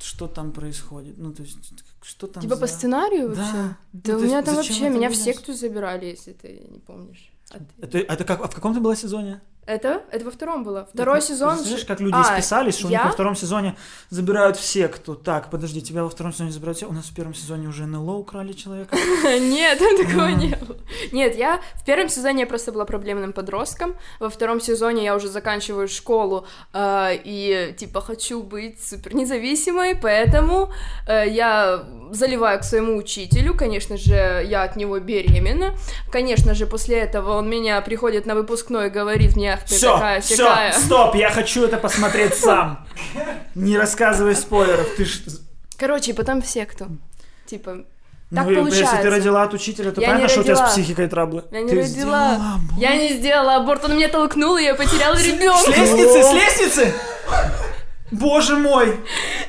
Что 0.00 0.28
там 0.28 0.52
происходит? 0.52 1.18
Ну, 1.18 1.32
то 1.32 1.42
есть, 1.42 1.58
что 2.02 2.26
там 2.26 2.42
Типа 2.42 2.54
за- 2.54 2.60
по 2.60 2.66
сценарию 2.66 3.28
Да. 3.30 3.34
вообще? 3.34 3.56
Ну, 3.62 3.74
Да 3.92 4.12
то 4.12 4.18
у 4.18 4.20
меня 4.22 4.42
там 4.42 4.54
вообще, 4.56 4.88
меня 4.90 5.10
в 5.10 5.16
секту 5.16 5.52
забирали, 5.54 6.06
если 6.06 6.32
ты 6.32 6.66
не 6.70 6.78
помнишь. 6.78 7.30
А 7.50 7.58
ты- 7.58 7.64
Это, 7.80 7.98
это 7.98 8.24
как, 8.24 8.40
а 8.40 8.46
в 8.48 8.54
каком 8.54 8.74
ты 8.74 8.80
была 8.80 8.94
сезоне? 8.94 9.40
Это? 9.68 10.00
Это 10.10 10.24
во 10.24 10.30
втором 10.30 10.64
было. 10.64 10.88
Второй 10.94 11.20
Ты 11.20 11.26
сезон... 11.26 11.62
Же- 11.62 11.84
как 11.84 12.00
люди 12.00 12.14
А, 12.16 12.22
исписались, 12.22 12.78
что 12.78 12.86
у 12.86 12.90
них 12.90 12.98
я? 12.98 13.04
во 13.04 13.12
втором 13.12 13.36
сезоне 13.36 13.76
забирают 14.08 14.56
в 14.56 14.64
секту. 14.64 15.14
Так, 15.14 15.50
подожди, 15.50 15.82
тебя 15.82 16.04
во 16.04 16.08
втором 16.08 16.32
сезоне 16.32 16.52
забирают 16.52 16.78
все. 16.78 16.86
У 16.88 16.92
нас 16.92 17.04
в 17.04 17.14
первом 17.14 17.34
сезоне 17.34 17.68
уже 17.68 17.84
НЛО 17.84 18.14
украли 18.14 18.54
человека. 18.54 18.96
Нет, 19.24 19.78
такого 19.78 20.28
не 20.28 20.56
было. 20.56 20.78
Нет, 21.12 21.36
я 21.36 21.60
в 21.74 21.84
первом 21.84 22.08
сезоне 22.08 22.40
я 22.40 22.46
просто 22.46 22.72
была 22.72 22.86
проблемным 22.86 23.34
подростком. 23.34 23.94
Во 24.20 24.30
втором 24.30 24.58
сезоне 24.58 25.04
я 25.04 25.14
уже 25.14 25.28
заканчиваю 25.28 25.86
школу 25.86 26.46
э, 26.72 27.18
и 27.22 27.74
типа 27.76 28.00
хочу 28.00 28.42
быть 28.42 28.82
супер 28.82 29.14
независимой, 29.14 29.94
поэтому 29.96 30.72
э, 31.06 31.28
я 31.28 31.84
заливаю 32.10 32.58
к 32.60 32.64
своему 32.64 32.96
учителю. 32.96 33.54
Конечно 33.54 33.98
же, 33.98 34.14
я 34.48 34.62
от 34.62 34.76
него 34.76 34.98
беременна. 34.98 35.74
Конечно 36.10 36.54
же, 36.54 36.66
после 36.66 36.96
этого 37.00 37.36
он 37.36 37.50
меня 37.50 37.78
приходит 37.82 38.24
на 38.24 38.34
выпускной 38.34 38.86
и 38.86 38.90
говорит 38.90 39.36
мне, 39.36 39.57
ах 39.58 39.64
ты 39.68 39.74
Все, 39.76 39.92
такая 39.94 40.20
все, 40.20 40.72
стоп, 40.72 41.14
я 41.14 41.30
хочу 41.30 41.64
это 41.64 41.76
посмотреть 41.76 42.34
сам. 42.34 42.86
Не 43.54 43.76
рассказывай 43.78 44.34
спойлеров. 44.34 44.88
Ты 44.96 45.04
ж... 45.04 45.20
Короче, 45.78 46.10
и 46.12 46.14
потом 46.14 46.42
в 46.42 46.46
секту. 46.46 46.86
Типа, 47.46 47.78
Так 48.34 48.44
ну, 48.46 48.50
Если 48.50 48.54
ты 48.54 48.60
получается. 48.84 49.10
родила 49.10 49.42
от 49.42 49.54
учителя, 49.54 49.90
то 49.92 50.00
Я 50.00 50.08
понятно, 50.08 50.28
что 50.28 50.40
у 50.40 50.44
тебя 50.44 50.56
с 50.56 50.72
психикой 50.72 51.08
траблы. 51.08 51.44
я 51.50 51.60
не 51.62 51.68
Ты 51.70 51.76
родила. 51.76 51.86
сделала 51.88 52.34
аборт. 52.54 52.78
Я 52.78 52.96
не 52.96 53.08
сделала 53.14 53.56
аборт, 53.56 53.84
он 53.84 53.96
меня 53.96 54.08
толкнул, 54.08 54.56
и 54.56 54.64
я 54.64 54.74
потеряла 54.74 55.16
С 55.16 55.24
ребенка. 55.24 55.70
лестницы, 55.70 56.22
с 56.22 56.32
лестницы! 56.34 56.94
Боже 58.10 58.56
мой! 58.56 59.00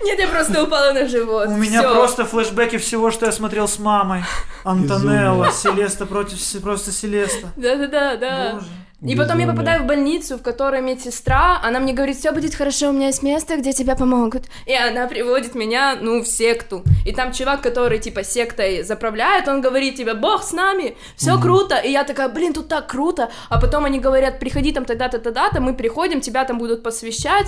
Нет, 0.03 0.19
я 0.19 0.27
просто 0.27 0.63
упала 0.63 0.91
на 0.91 1.07
живот. 1.07 1.47
У 1.47 1.51
меня 1.55 1.79
Всё. 1.81 1.93
просто 1.93 2.25
флешбеки 2.25 2.77
всего, 2.77 3.09
что 3.09 3.25
я 3.25 3.31
смотрел 3.31 3.67
с 3.69 3.79
мамой. 3.79 4.23
Антонелла, 4.65 5.51
Селеста 5.51 6.05
против 6.05 6.37
просто 6.61 6.91
Селеста. 6.91 7.47
Да-да-да, 7.55 8.17
да. 8.17 8.51
Боже. 8.55 8.65
И 9.01 9.15
потом 9.15 9.39
я 9.39 9.47
попадаю 9.47 9.83
в 9.83 9.85
больницу, 9.85 10.37
в 10.37 10.41
которой 10.41 10.81
медсестра, 10.81 11.61
она 11.63 11.79
мне 11.79 11.93
говорит, 11.93 12.17
все 12.17 12.33
будет 12.33 12.53
хорошо, 12.53 12.89
у 12.89 12.91
меня 12.91 13.07
есть 13.07 13.23
место, 13.23 13.55
где 13.55 13.71
тебя 13.71 13.95
помогут. 13.95 14.43
И 14.65 14.73
она 14.73 15.07
приводит 15.07 15.55
меня, 15.55 15.97
ну, 16.01 16.21
в 16.21 16.27
секту. 16.27 16.83
И 17.05 17.13
там 17.13 17.31
чувак, 17.31 17.61
который, 17.61 17.99
типа, 17.99 18.23
сектой 18.25 18.83
заправляет, 18.83 19.47
он 19.47 19.61
говорит 19.61 19.95
тебе, 19.95 20.15
бог 20.15 20.43
с 20.43 20.51
нами, 20.51 20.97
все 21.15 21.39
круто. 21.39 21.77
И 21.77 21.91
я 21.91 22.03
такая, 22.03 22.27
блин, 22.27 22.51
тут 22.53 22.67
так 22.67 22.87
круто. 22.87 23.29
А 23.49 23.61
потом 23.61 23.85
они 23.85 23.99
говорят, 23.99 24.39
приходи 24.39 24.73
там 24.73 24.83
тогда-то, 24.83 25.19
тогда-то, 25.19 25.61
мы 25.61 25.73
приходим, 25.73 26.19
тебя 26.19 26.43
там 26.43 26.57
будут 26.57 26.83
посвящать. 26.83 27.45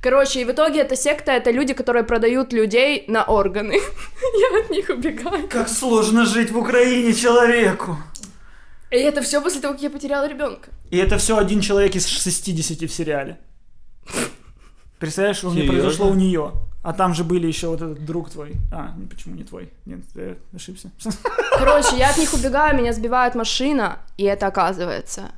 Короче, 0.00 0.42
и 0.42 0.44
в 0.44 0.50
итоге 0.50 0.80
эта 0.80 0.96
секта, 0.96 1.32
это 1.32 1.50
люди, 1.50 1.72
которые 1.72 2.04
продают 2.04 2.52
людей 2.52 3.04
на 3.08 3.24
органы. 3.24 3.72
Я 4.52 4.60
от 4.60 4.70
них 4.70 4.90
убегаю. 4.90 5.48
Как 5.48 5.68
сложно 5.68 6.26
жить 6.26 6.50
в 6.50 6.58
Украине 6.58 7.14
человеку. 7.14 7.96
И 8.94 8.96
это 8.96 9.22
все 9.22 9.40
после 9.42 9.60
того, 9.60 9.74
как 9.74 9.82
я 9.82 9.90
потеряла 9.90 10.28
ребенка. 10.28 10.70
И 10.90 10.96
это 10.96 11.18
все 11.18 11.36
один 11.36 11.60
человек 11.60 11.96
из 11.96 12.06
60 12.06 12.88
в 12.88 12.94
сериале. 12.94 13.38
Представляешь, 15.00 15.38
что 15.38 15.50
Серьёзно? 15.52 15.72
произошло 15.72 16.08
у 16.08 16.14
нее. 16.14 16.52
А 16.84 16.92
там 16.92 17.12
же 17.12 17.24
были 17.24 17.48
еще 17.48 17.68
вот 17.68 17.82
этот 17.82 18.04
друг 18.04 18.30
твой. 18.30 18.52
А, 18.70 18.94
не, 18.96 19.06
почему 19.06 19.34
не 19.34 19.42
твой? 19.42 19.72
Нет, 19.84 20.00
я 20.14 20.36
ошибся. 20.54 20.92
Короче, 21.58 21.96
я 21.96 22.10
от 22.10 22.18
них 22.18 22.32
убегаю, 22.34 22.76
меня 22.78 22.92
сбивает 22.92 23.34
машина, 23.34 23.98
и 24.16 24.22
это 24.24 24.46
оказывается. 24.46 25.32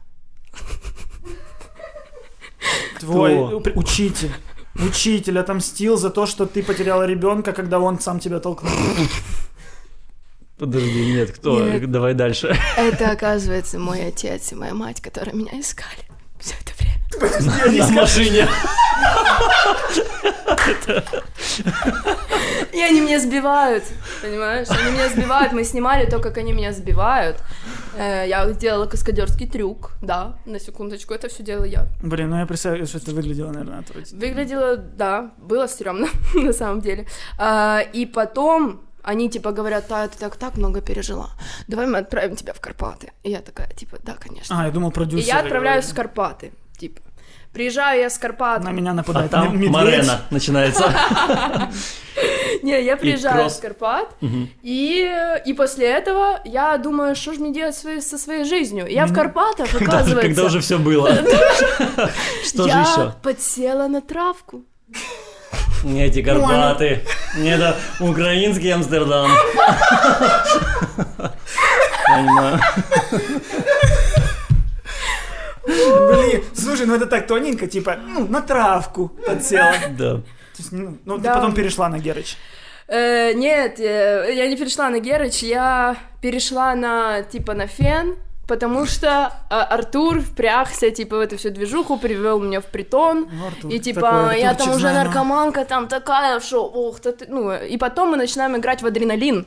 Твой 3.01 3.61
Кто? 3.61 3.71
учитель. 3.81 4.33
Учитель 4.75 5.39
отомстил 5.39 5.97
за 5.97 6.11
то, 6.11 6.27
что 6.27 6.45
ты 6.45 6.63
потеряла 6.63 7.07
ребенка, 7.07 7.53
когда 7.55 7.79
он 7.81 7.99
сам 8.01 8.21
тебя 8.21 8.39
толкнул. 8.41 8.73
Подожди, 10.59 11.13
нет, 11.13 11.33
кто? 11.33 11.61
Нет. 11.67 11.91
Давай 11.91 12.15
дальше. 12.15 12.57
Это 12.77 13.11
оказывается 13.11 13.79
мой 13.79 14.07
отец 14.07 14.53
и 14.53 14.55
моя 14.55 14.75
мать, 14.75 15.01
которые 15.03 15.35
меня 15.35 15.61
искали 15.61 16.05
все 16.39 16.55
это 16.61 16.73
время. 16.79 17.79
На 17.85 17.91
машине. 17.93 18.49
И 22.73 22.81
они 22.83 23.01
меня 23.01 23.19
сбивают, 23.21 23.85
понимаешь? 24.23 24.69
Они 24.71 24.93
меня 24.93 25.09
сбивают, 25.09 25.53
мы 25.53 25.65
снимали 25.65 26.07
то, 26.07 26.19
как 26.19 26.37
они 26.39 26.53
меня 26.53 26.73
сбивают. 26.73 27.39
Э, 27.97 28.25
Я 28.29 28.47
делала 28.53 28.87
каскадерский 28.87 29.47
трюк, 29.47 29.93
да, 30.03 30.37
на 30.45 30.61
секундочку, 30.61 31.15
это 31.15 31.29
все 31.29 31.43
делала 31.43 31.65
я. 31.65 31.87
Блин, 32.03 32.31
ну 32.31 32.39
я 32.39 32.47
представляю, 32.47 32.87
что 32.87 32.99
это 32.99 33.13
выглядело, 33.13 33.51
наверное, 33.53 33.79
отвратительно. 33.81 34.21
Выглядело, 34.21 34.77
да, 34.77 35.31
было 35.39 35.67
стрёмно, 35.67 36.09
на 36.35 36.53
самом 36.53 36.81
деле. 36.81 37.07
А, 37.39 37.81
и 37.93 38.05
потом 38.05 38.83
они 39.07 39.31
типа 39.31 39.53
говорят, 39.53 39.87
да, 39.89 40.07
ты 40.09 40.19
так, 40.19 40.37
так 40.37 40.57
много 40.57 40.81
пережила, 40.81 41.31
давай 41.69 41.87
мы 41.87 41.99
отправим 41.99 42.37
тебя 42.37 42.53
в 42.53 42.61
Карпаты. 42.61 43.13
И 43.23 43.31
я 43.31 43.41
такая, 43.41 43.69
типа, 43.69 43.97
да, 44.03 44.15
конечно. 44.19 44.61
А, 44.61 44.65
я 44.67 44.71
думал, 44.71 44.91
и 44.91 44.93
продюсер. 44.93 45.27
я 45.27 45.41
отправляюсь 45.41 45.87
в 45.87 45.95
Карпаты, 45.95 46.53
типа. 46.79 47.01
Приезжаю 47.53 48.01
я 48.03 48.11
с 48.11 48.19
Карпат. 48.19 48.63
На 48.63 48.71
меня 48.71 48.91
А 48.91 48.95
нападает 48.95 49.31
там 49.31 49.47
м- 49.47 49.55
медведь. 49.55 49.71
Марена 49.71 50.21
начинается. 50.31 50.85
Не, 52.63 52.83
я 52.85 52.97
приезжаю 52.97 53.49
с 53.49 53.57
Карпат, 53.57 54.15
и, 54.63 55.11
и 55.47 55.53
после 55.55 55.87
этого 55.87 56.41
я 56.45 56.77
думаю, 56.79 57.15
что 57.15 57.33
же 57.33 57.41
мне 57.41 57.53
делать 57.55 57.75
со 57.77 58.19
своей 58.19 58.45
жизнью. 58.45 58.87
И 58.87 58.93
я 58.95 59.07
в 59.07 59.15
Карпатах, 59.15 59.71
Когда, 59.71 59.99
оказывается, 59.99 60.29
когда 60.29 60.45
уже 60.45 60.61
все 60.61 60.79
было. 60.79 61.09
Что 62.45 62.63
же 62.65 62.69
я 62.69 62.83
еще? 62.83 63.15
подсела 63.23 63.89
на 63.89 64.01
травку. 64.01 64.65
Не 65.85 66.05
эти 66.07 66.23
Карпаты. 66.23 67.03
Не 67.37 67.51
это 67.51 67.77
украинский 68.01 68.73
Амстердам. 68.73 69.31
Понимаю. 72.07 72.61
Блин, 75.67 76.45
слушай, 76.55 76.87
ну 76.87 76.95
это 76.95 77.07
так 77.07 77.27
тоненько, 77.27 77.67
типа, 77.67 77.97
ну, 77.97 78.27
на 78.29 78.41
травку 78.41 79.09
подсела. 79.27 79.75
Да. 79.91 80.21
Ну, 80.71 80.99
ну, 81.05 81.19
ты 81.19 81.25
потом 81.25 81.55
перешла 81.55 81.89
на 81.89 81.99
Герыч. 81.99 82.37
Э, 82.89 83.33
нет, 83.33 83.81
э, 83.81 84.33
я 84.35 84.47
не 84.47 84.57
перешла 84.57 84.89
на 84.91 85.01
Герыч, 85.01 85.43
я 85.43 85.97
перешла 86.23 86.75
на, 86.75 87.23
типа, 87.23 87.55
на 87.55 87.67
фен, 87.67 88.17
потому 88.47 88.87
что 88.87 89.33
а, 89.51 89.65
Артур 89.65 90.21
впрягся, 90.21 90.91
типа, 90.91 91.17
в 91.17 91.21
эту 91.21 91.37
всю 91.37 91.51
движуху, 91.51 91.99
привел 91.99 92.41
меня 92.41 92.61
в 92.61 92.67
притон, 92.67 93.29
Ну, 93.33 93.47
Артур, 93.47 93.71
и, 93.71 93.79
типа, 93.79 94.01
такой 94.01 94.41
я 94.41 94.55
там 94.55 94.71
уже 94.71 94.79
знаю, 94.81 95.05
наркоманка, 95.05 95.65
там 95.65 95.89
такая, 95.89 96.41
что, 96.41 96.65
ох, 96.67 97.01
да 97.03 97.13
ты, 97.13 97.27
ну, 97.29 97.53
и 97.53 97.77
потом 97.77 98.11
мы 98.11 98.17
начинаем 98.17 98.57
играть 98.57 98.83
в 98.83 98.87
адреналин. 98.87 99.47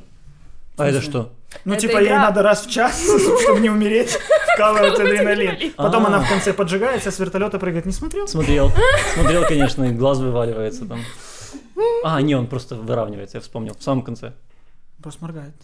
А 0.78 0.88
это 0.88 1.02
что? 1.02 1.32
Ну, 1.66 1.74
Это 1.74 1.82
типа, 1.82 1.98
ей 1.98 2.06
игра. 2.08 2.20
надо 2.20 2.44
раз 2.44 2.66
в 2.66 2.70
час, 2.70 3.02
чтобы 3.44 3.60
не 3.60 3.70
умереть. 3.70 4.18
вкалывает 4.54 5.00
адреналин. 5.00 5.74
Потом 5.76 6.06
А. 6.06 6.08
она 6.08 6.20
в 6.20 6.30
конце 6.30 6.54
поджигается, 6.54 7.12
с 7.12 7.20
вертолета 7.20 7.60
прыгает. 7.60 7.86
Не 7.86 7.92
смотрел? 7.92 8.28
Смотрел, 8.28 8.72
смотрел, 9.16 9.46
конечно, 9.46 9.84
и 9.86 9.92
глаз 9.92 10.20
вываливается 10.20 10.86
там. 10.86 11.02
А, 12.04 12.22
не, 12.22 12.36
он 12.36 12.48
просто 12.48 12.76
выравнивается, 12.76 13.38
я 13.38 13.42
вспомнил, 13.42 13.74
в 13.74 13.84
самом 13.84 14.04
конце. 14.04 14.34
Просто 15.02 15.24
моргает. 15.24 15.56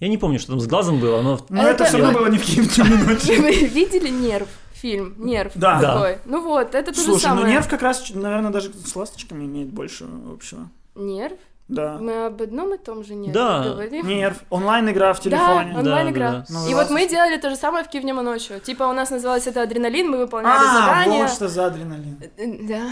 Я 0.00 0.08
не 0.08 0.18
помню, 0.18 0.38
что 0.38 0.52
там 0.52 0.60
с 0.60 0.66
глазом 0.66 0.98
было, 0.98 1.20
но... 1.22 1.38
Но 1.50 1.62
это, 1.62 1.84
Это- 1.84 1.84
все 1.84 1.98
равно 1.98 2.18
было 2.18 2.26
не 2.28 2.38
в 2.38 2.42
Киеве 2.44 2.68
ночи. 3.06 3.36
Вы 3.40 3.52
видели 3.68 4.08
«Нерв»? 4.08 4.48
Фильм 4.72 5.14
«Нерв» 5.18 5.52
Да. 5.54 5.78
Да. 5.78 5.92
такой. 5.92 6.18
Ну 6.24 6.42
вот, 6.42 6.74
это 6.74 6.90
то 6.92 6.98
же 6.98 7.04
Слушай, 7.04 7.26
ну 7.28 7.36
самое. 7.36 7.52
нерв 7.52 7.68
как 7.68 7.82
раз, 7.82 8.10
наверное, 8.14 8.50
даже 8.50 8.72
с 8.72 8.96
ласточками 8.96 9.44
имеет 9.44 9.68
больше 9.68 10.06
общего. 10.32 10.68
Нерв? 10.94 11.34
Да. 11.68 11.98
Мы 12.00 12.26
об 12.26 12.40
одном 12.40 12.74
и 12.74 12.78
том 12.78 13.04
же 13.04 13.14
«Нерве» 13.14 13.34
Да. 13.34 13.62
говорим. 13.62 14.06
Нерв. 14.08 14.38
Онлайн-игра 14.48 15.12
в 15.12 15.18
Да, 15.18 15.22
телефоне. 15.22 15.78
онлайн-игра. 15.78 16.30
Да, 16.30 16.36
да, 16.38 16.44
да. 16.48 16.54
Ну, 16.64 16.68
И 16.70 16.74
вот 16.74 16.88
мы 16.90 17.06
делали 17.06 17.36
то 17.36 17.50
же 17.50 17.56
самое 17.56 17.84
в 17.84 17.88
Киевнема 17.88 18.22
ночью. 18.22 18.58
Типа 18.58 18.84
у 18.84 18.92
нас 18.94 19.10
называлось 19.10 19.46
это 19.46 19.62
адреналин, 19.62 20.08
мы 20.10 20.16
выполняли 20.18 20.58
А, 20.66 20.74
задания. 20.74 21.22
вот 21.24 21.30
что 21.30 21.46
за 21.48 21.66
адреналин. 21.66 22.16
Э, 22.38 22.46
Да. 22.66 22.88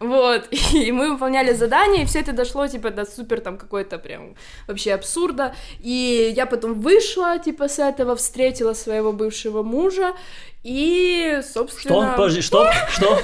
Вот, 0.00 0.48
и 0.72 0.90
мы 0.92 1.12
выполняли 1.12 1.52
задания, 1.52 2.02
и 2.02 2.06
все 2.06 2.20
это 2.20 2.32
дошло, 2.32 2.66
типа, 2.66 2.90
до 2.90 3.04
супер 3.04 3.40
там 3.40 3.58
какой-то 3.58 3.98
прям 3.98 4.34
вообще 4.66 4.94
абсурда. 4.94 5.54
И 5.78 6.32
я 6.34 6.46
потом 6.46 6.80
вышла, 6.80 7.38
типа, 7.38 7.68
с 7.68 7.78
этого, 7.78 8.16
встретила 8.16 8.72
своего 8.72 9.12
бывшего 9.12 9.62
мужа, 9.62 10.14
и, 10.62 11.38
Что? 11.42 11.52
собственно... 11.64 12.14
Подожди, 12.16 12.42
что? 12.42 12.70
Что? 12.90 13.18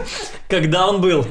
Когда 0.48 0.88
он 0.88 1.00
был? 1.00 1.26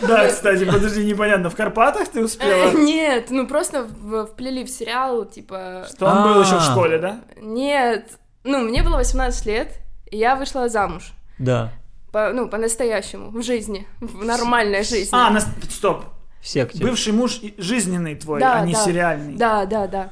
Да, 0.00 0.28
кстати, 0.28 0.64
подожди, 0.64 1.04
непонятно, 1.04 1.50
в 1.50 1.56
Карпатах 1.56 2.08
ты 2.08 2.24
успела? 2.24 2.70
Нет, 2.78 3.26
ну 3.30 3.46
просто 3.46 3.84
в- 3.84 4.26
вплели 4.26 4.64
в 4.64 4.70
сериал, 4.70 5.26
типа... 5.26 5.86
Что 5.94 6.06
он 6.06 6.22
был 6.22 6.42
еще 6.42 6.56
в 6.56 6.62
школе, 6.62 6.98
да? 6.98 7.20
Нет, 7.40 8.06
ну, 8.44 8.60
мне 8.60 8.82
было 8.82 8.96
18 8.96 9.46
лет, 9.46 9.68
и 10.10 10.16
я 10.16 10.36
вышла 10.36 10.68
замуж. 10.68 11.12
Да, 11.38 11.72
По, 12.12 12.32
ну, 12.32 12.48
по-настоящему, 12.48 13.30
в 13.30 13.42
жизни, 13.42 13.86
в 14.00 14.24
нормальной 14.24 14.82
жизни. 14.82 15.10
А, 15.12 15.30
нас- 15.30 15.46
стоп. 15.68 16.04
в 16.40 16.48
секте. 16.48 16.82
Бывший 16.82 17.12
муж 17.12 17.40
жизненный 17.58 18.14
твой, 18.16 18.40
Да, 18.40 18.60
а 18.60 18.66
не 18.66 18.72
да. 18.72 18.84
сериальный. 18.84 19.34
Да, 19.36 19.66
да, 19.66 19.86
да. 19.86 20.10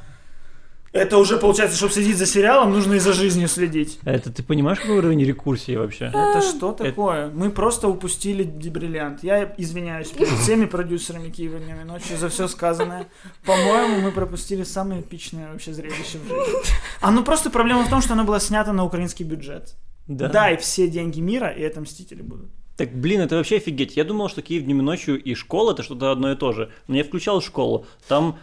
Это 0.93 1.19
уже 1.19 1.37
получается, 1.37 1.77
чтобы 1.77 1.93
следить 1.93 2.17
за 2.17 2.25
сериалом, 2.25 2.73
нужно 2.73 2.95
и 2.95 2.99
за 2.99 3.13
жизнью 3.13 3.47
следить. 3.49 3.99
Это 4.05 4.33
ты 4.33 4.43
понимаешь, 4.43 4.81
какой 4.81 4.99
уровень 4.99 5.23
рекурсии 5.23 5.77
вообще? 5.77 6.07
Это 6.07 6.41
что 6.41 6.73
такое? 6.73 7.29
Мы 7.29 7.51
просто 7.51 7.89
упустили 7.89 8.43
бриллиант. 8.43 9.23
Я 9.23 9.55
извиняюсь 9.59 10.09
перед 10.09 10.29
всеми 10.41 10.65
продюсерами 10.65 11.29
Киева 11.29 11.59
днем 11.59 11.81
и 11.83 11.85
ночью 11.85 12.17
за 12.17 12.31
все 12.31 12.49
сказанное. 12.49 13.07
По-моему, 13.45 14.01
мы 14.01 14.13
пропустили 14.13 14.65
самое 14.65 15.03
эпичное 15.03 15.53
вообще 15.53 15.73
зрелище 15.75 16.19
в 16.19 16.23
жизни. 16.23 16.73
А 17.01 17.11
ну 17.11 17.23
просто 17.23 17.51
проблема 17.51 17.85
в 17.85 17.91
том, 17.91 18.01
что 18.01 18.15
оно 18.15 18.25
было 18.25 18.41
снято 18.41 18.73
на 18.73 18.85
украинский 18.85 19.25
бюджет. 19.25 19.75
Да. 20.09 20.29
Дай 20.29 20.57
все 20.57 20.89
деньги 20.89 21.21
мира, 21.21 21.49
и 21.49 21.61
это 21.61 21.81
Мстители 21.81 22.23
будут. 22.23 22.47
Так, 22.77 22.93
блин, 22.95 23.21
это 23.21 23.37
вообще 23.37 23.57
офигеть. 23.57 23.97
Я 23.97 24.05
думал, 24.05 24.29
что 24.29 24.41
Киев 24.43 24.65
днем 24.65 24.81
и 24.81 24.83
ночью 24.83 25.23
и 25.23 25.35
школа 25.35 25.73
это 25.73 25.83
что-то 25.83 26.11
одно 26.13 26.33
и 26.33 26.37
то 26.37 26.53
же. 26.53 26.71
Но 26.87 26.97
я 26.97 27.05
включал 27.05 27.41
школу. 27.43 27.87
Там 28.07 28.39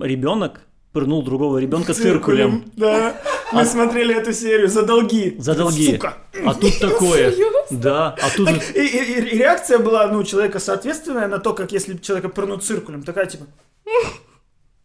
ребенок 0.00 0.60
пырнул 0.92 1.22
другого 1.22 1.58
ребенка 1.58 1.94
циркулем. 1.94 2.64
Да. 2.76 3.20
Мы 3.52 3.64
смотрели 3.64 4.14
эту 4.14 4.32
серию 4.32 4.68
за 4.68 4.82
долги. 4.84 5.36
За 5.38 5.54
долги. 5.54 5.92
Сука. 5.92 6.18
А 6.44 6.54
тут 6.54 6.78
такое. 6.78 7.34
Да, 7.70 8.14
а 8.20 8.30
тут... 8.36 8.46
Так, 8.48 8.76
и, 8.76 8.80
и- 8.80 8.98
и- 8.98 9.34
и 9.34 9.38
реакция 9.38 9.78
была, 9.78 10.06
ну, 10.08 10.22
человека 10.24 10.58
соответственная 10.58 11.28
на 11.28 11.38
то, 11.38 11.54
как 11.54 11.72
если 11.72 11.96
человека 11.96 12.28
пырнут 12.28 12.62
циркулем. 12.62 13.02
Такая, 13.02 13.26
типа, 13.26 13.46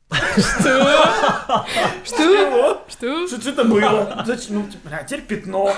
Что? 0.10 1.66
Что? 2.04 2.84
Что? 2.88 3.28
что 3.28 3.50
это 3.50 3.64
было? 3.64 4.24
Зачем? 4.26 4.56
Ну, 4.56 4.64
типа, 4.68 4.88
бля, 4.90 5.04
теперь 5.04 5.22
пятно. 5.26 5.74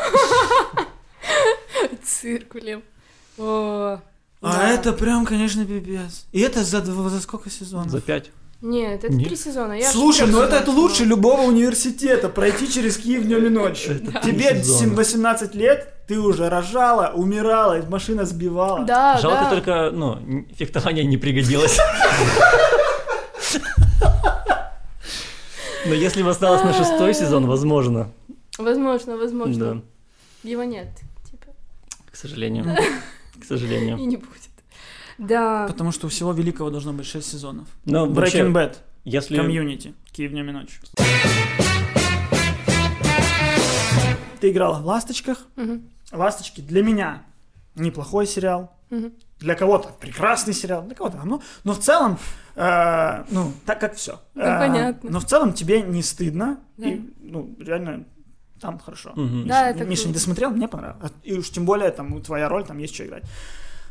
Циркулем. 2.03 2.83
О, 3.37 3.99
А 4.41 4.53
да. 4.57 4.69
это 4.69 4.93
прям, 4.93 5.25
конечно, 5.25 5.65
пипец. 5.65 6.25
И 6.31 6.41
это 6.41 6.63
за, 6.63 6.83
за 6.83 7.21
сколько 7.21 7.49
сезонов? 7.49 7.89
За 7.89 8.01
пять. 8.01 8.31
Нет, 8.61 9.05
это 9.05 9.13
Нет. 9.13 9.27
три 9.29 9.37
сезона. 9.37 9.71
Я 9.73 9.89
Слушай, 9.89 10.27
ну 10.27 10.41
это, 10.41 10.57
это 10.57 10.71
лучше 10.71 11.05
любого 11.05 11.43
университета, 11.43 12.27
пройти 12.27 12.69
через 12.69 12.97
Киев 12.97 13.23
днем 13.23 13.45
и 13.45 13.49
ночью. 13.49 13.99
Тебе 14.21 14.61
сезона. 14.61 14.79
7 14.79 14.95
18 14.95 15.55
лет, 15.55 15.93
ты 16.07 16.19
уже 16.19 16.49
рожала, 16.49 17.13
умирала, 17.15 17.81
машина 17.87 18.25
сбивала. 18.25 18.83
Да, 18.83 19.17
Жалко 19.17 19.43
да. 19.43 19.49
только, 19.49 19.91
ну, 19.93 20.45
фехтование 20.57 21.05
не 21.05 21.17
пригодилось. 21.17 21.79
Но 25.89 25.95
если 25.95 26.21
бы 26.21 26.29
осталось 26.29 26.63
на 26.63 26.71
шестой 26.71 27.15
сезон, 27.15 27.47
возможно. 27.47 28.11
Возможно, 28.59 29.17
возможно. 29.17 29.75
Да, 29.75 29.81
Его 30.47 30.63
нет, 30.63 30.87
типа, 31.29 31.47
к 32.11 32.15
сожалению. 32.15 32.65
К 33.41 33.43
сожалению. 33.43 33.97
и 33.97 34.05
не 34.05 34.17
будет. 34.17 34.49
Да. 35.17 35.65
Потому 35.67 35.91
что 35.91 36.05
у 36.05 36.09
всего 36.09 36.31
великого 36.31 36.69
должно 36.69 36.93
быть 36.93 37.07
6 37.07 37.27
сезонов. 37.27 37.67
Но 37.85 38.05
вообще, 38.05 38.41
Breaking 38.41 38.53
Bad, 38.53 38.77
если... 39.03 39.35
комьюнити, 39.35 39.95
Киев 40.11 40.31
днем 40.31 40.49
и 40.49 40.51
ночью. 40.51 40.81
Ты 44.39 44.51
играла 44.51 44.79
в 44.79 44.85
«Ласточках». 44.85 45.39
Мгм. 45.55 45.89
«Ласточки» 46.11 46.61
для 46.61 46.83
меня 46.83 47.23
неплохой 47.73 48.27
сериал. 48.27 48.71
Мгм. 48.91 49.11
Для 49.39 49.55
кого-то 49.55 49.89
прекрасный 49.99 50.53
сериал, 50.53 50.83
для 50.83 50.95
кого-то 50.95 51.17
говно. 51.17 51.41
Но 51.63 51.73
в 51.73 51.79
целом, 51.79 52.17
э, 52.55 53.23
ну, 53.29 53.53
так 53.65 53.79
как 53.79 53.95
все. 53.95 54.19
Ну, 54.35 54.43
понятно. 54.43 55.09
Но 55.09 55.19
в 55.19 55.25
целом 55.25 55.53
тебе 55.53 55.81
не 55.81 56.03
стыдно. 56.03 56.59
Да. 56.77 56.87
И, 56.87 57.01
ну, 57.21 57.55
реально, 57.59 58.05
там 58.59 58.79
хорошо. 58.79 59.13
Да, 59.15 59.21
Миша, 59.21 59.55
это 59.55 59.85
Миша, 59.85 60.07
не 60.07 60.13
досмотрел? 60.13 60.49
Мне 60.51 60.67
понравилось. 60.67 61.13
И 61.23 61.33
уж 61.33 61.49
тем 61.49 61.65
более, 61.65 61.91
там, 61.91 62.21
твоя 62.21 62.49
роль, 62.49 62.65
там 62.65 62.77
есть 62.79 62.93
что 62.95 63.05
играть. 63.05 63.23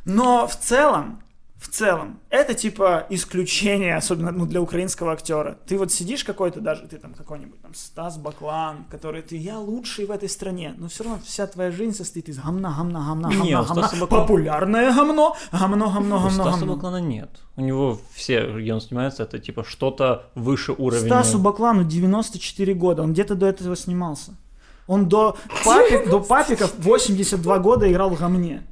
Но 0.04 0.46
в 0.46 0.56
целом, 0.56 1.22
в 1.58 1.66
целом, 1.68 2.20
это 2.30 2.54
типа 2.54 3.06
исключение, 3.10 3.96
особенно 3.96 4.30
ну, 4.30 4.46
для 4.46 4.60
украинского 4.60 5.12
актера. 5.12 5.58
Ты 5.66 5.76
вот 5.76 5.92
сидишь 5.92 6.22
какой-то 6.22 6.60
даже, 6.60 6.86
ты 6.86 6.98
там 6.98 7.14
какой-нибудь 7.14 7.60
там 7.60 7.74
Стас 7.74 8.16
Баклан, 8.16 8.84
который 8.90 9.22
ты, 9.22 9.36
я 9.36 9.58
лучший 9.58 10.06
в 10.06 10.12
этой 10.12 10.28
стране, 10.28 10.74
но 10.78 10.88
все 10.88 11.02
равно 11.02 11.18
вся 11.24 11.48
твоя 11.48 11.72
жизнь 11.72 11.96
состоит 11.96 12.28
из 12.28 12.38
гамна, 12.38 12.72
гамна, 12.76 13.00
гамна, 13.00 13.28
гамна, 13.28 13.44
у 13.44 13.48
гамна. 13.64 13.64
Стаса 13.82 13.96
Баклана- 13.96 14.20
Популярное 14.22 14.92
гамно, 14.94 15.32
гамно, 15.50 15.86
гамно, 15.92 16.16
У 16.16 16.20
гамно, 16.20 16.30
Стаса 16.30 16.50
гамно. 16.60 16.74
Баклана 16.74 17.00
нет. 17.00 17.30
У 17.56 17.60
него 17.60 17.98
все, 18.14 18.52
где 18.52 18.72
он 18.72 18.80
снимается, 18.80 19.24
это 19.24 19.40
типа 19.40 19.64
что-то 19.64 20.26
выше 20.36 20.72
уровня. 20.78 21.06
Стасу 21.06 21.40
Баклану 21.40 21.82
94 21.82 22.72
года, 22.74 23.02
он 23.02 23.12
где-то 23.12 23.34
до 23.34 23.46
этого 23.46 23.74
снимался. 23.74 24.36
Он 24.86 25.08
до, 25.08 25.36
папик, 25.64 26.08
до 26.08 26.20
папиков 26.20 26.72
82 26.78 27.58
года 27.58 27.90
играл 27.90 28.10
в 28.10 28.18
гамне. 28.18 28.62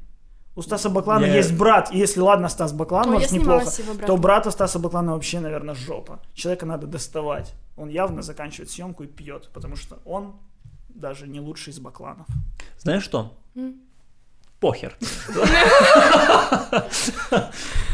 У 0.57 0.61
Стаса 0.63 0.89
Баклана 0.89 1.25
Я- 1.25 1.35
есть 1.35 1.55
брат, 1.55 1.93
и 1.93 1.99
если 1.99 2.19
ладно, 2.19 2.49
Стас 2.49 2.73
Баклан, 2.73 3.05
Ой, 3.05 3.07
я 3.07 3.13
может, 3.13 3.29
снималась 3.29 3.77
неплохо, 3.77 4.05
то 4.07 4.17
брата 4.17 4.49
Стаса 4.49 4.79
Баклана 4.79 5.13
вообще, 5.13 5.39
наверное, 5.39 5.75
жопа. 5.75 6.19
Человека 6.33 6.65
надо 6.65 6.87
доставать. 6.87 7.53
Он 7.77 7.89
явно 7.89 8.23
заканчивает 8.23 8.71
съемку 8.71 9.03
и 9.03 9.07
пьет, 9.07 9.51
потому 9.53 9.75
что 9.75 9.99
он 10.03 10.33
даже 10.89 11.27
не 11.27 11.39
лучший 11.39 11.73
из 11.73 11.79
Бакланов. 11.79 12.25
Знаешь 12.79 13.03
что? 13.03 13.37
М. 13.55 13.75
Похер. 14.59 14.97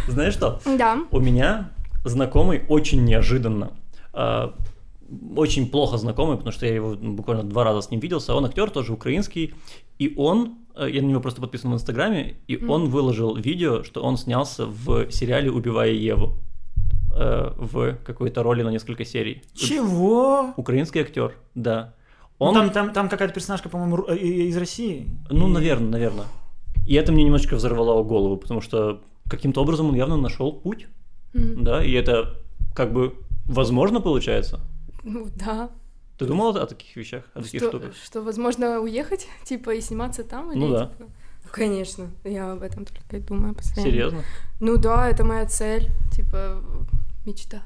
Знаешь 0.08 0.34
что? 0.34 0.62
Да. 0.66 1.00
У 1.12 1.20
меня 1.20 1.70
знакомый 2.06 2.64
очень 2.70 3.04
неожиданно, 3.04 3.74
а, 4.14 4.54
очень 5.36 5.70
плохо 5.70 5.98
знакомый, 5.98 6.38
потому 6.38 6.54
что 6.54 6.66
я 6.66 6.74
его 6.76 6.96
буквально 6.96 7.44
два 7.44 7.66
раза 7.66 7.82
с 7.82 7.92
ним 7.92 8.00
виделся. 8.00 8.34
Он 8.36 8.46
актер, 8.46 8.70
тоже 8.70 8.94
украинский, 8.94 9.54
и 10.00 10.14
он, 10.16 10.60
я 10.78 11.02
на 11.02 11.08
него 11.08 11.22
просто 11.22 11.42
подписан 11.42 11.72
в 11.72 11.74
Инстаграме, 11.76 12.36
и 12.48 12.64
он 12.66 12.90
выложил 12.90 13.36
видео, 13.36 13.84
что 13.84 14.02
он 14.02 14.18
снялся 14.18 14.66
в 14.66 15.12
сериале 15.12 15.52
«Убивая 15.52 15.92
Еву» 15.92 16.34
э, 17.16 17.52
в 17.58 17.98
какой-то 18.06 18.44
роли 18.44 18.64
на 18.64 18.70
несколько 18.70 19.06
серий. 19.06 19.44
Чего? 19.54 20.54
Украинский 20.58 21.02
актер, 21.02 21.36
да. 21.56 21.94
Ну, 22.40 22.48
Он, 22.48 22.54
Там, 22.56 22.70
там, 22.72 22.94
там 22.94 23.10
какая-то 23.10 23.34
персонажка, 23.34 23.70
по-моему, 23.70 24.06
э, 24.08 24.18
из 24.18 24.58
России. 24.58 25.08
ну, 25.30 25.48
И- 25.48 25.52
наверное, 25.52 25.90
наверное. 25.90 26.26
И 26.88 26.96
это 26.96 27.12
мне 27.12 27.24
немножечко 27.24 27.56
взорвало 27.56 28.04
голову, 28.04 28.38
потому 28.38 28.60
что 28.62 29.00
каким-то 29.30 29.62
образом 29.62 29.90
он 29.90 29.96
явно 29.96 30.18
нашел 30.18 30.52
путь, 30.52 30.88
Мгм. 31.34 31.64
да, 31.64 31.84
и 31.86 31.92
это 31.92 32.36
как 32.76 32.92
бы 32.94 33.14
возможно 33.46 34.02
получается. 34.02 34.60
Ну 35.04 35.28
да. 35.36 35.70
Ты 36.18 36.26
думал 36.26 36.56
о 36.56 36.66
таких 36.68 36.96
вещах, 36.96 37.24
о 37.34 37.42
таких 37.42 37.60
Что, 37.62 37.70
штуках? 37.70 37.96
что, 37.96 38.22
возможно, 38.22 38.80
уехать, 38.80 39.28
типа, 39.46 39.72
и 39.74 39.82
сниматься 39.82 40.24
там? 40.24 40.52
Или, 40.52 40.60
Ну 40.60 40.70
да. 40.72 40.88
типа? 40.88 41.10
Конечно, 41.52 42.10
я 42.24 42.52
об 42.54 42.62
этом 42.64 42.86
только 42.86 43.18
и 43.18 43.20
думаю 43.20 43.54
постоянно. 43.54 43.92
Серьезно? 43.92 44.24
Ну 44.60 44.78
да, 44.78 45.10
это 45.10 45.24
моя 45.24 45.46
цель, 45.46 45.90
типа, 46.16 46.62
мечта. 47.26 47.64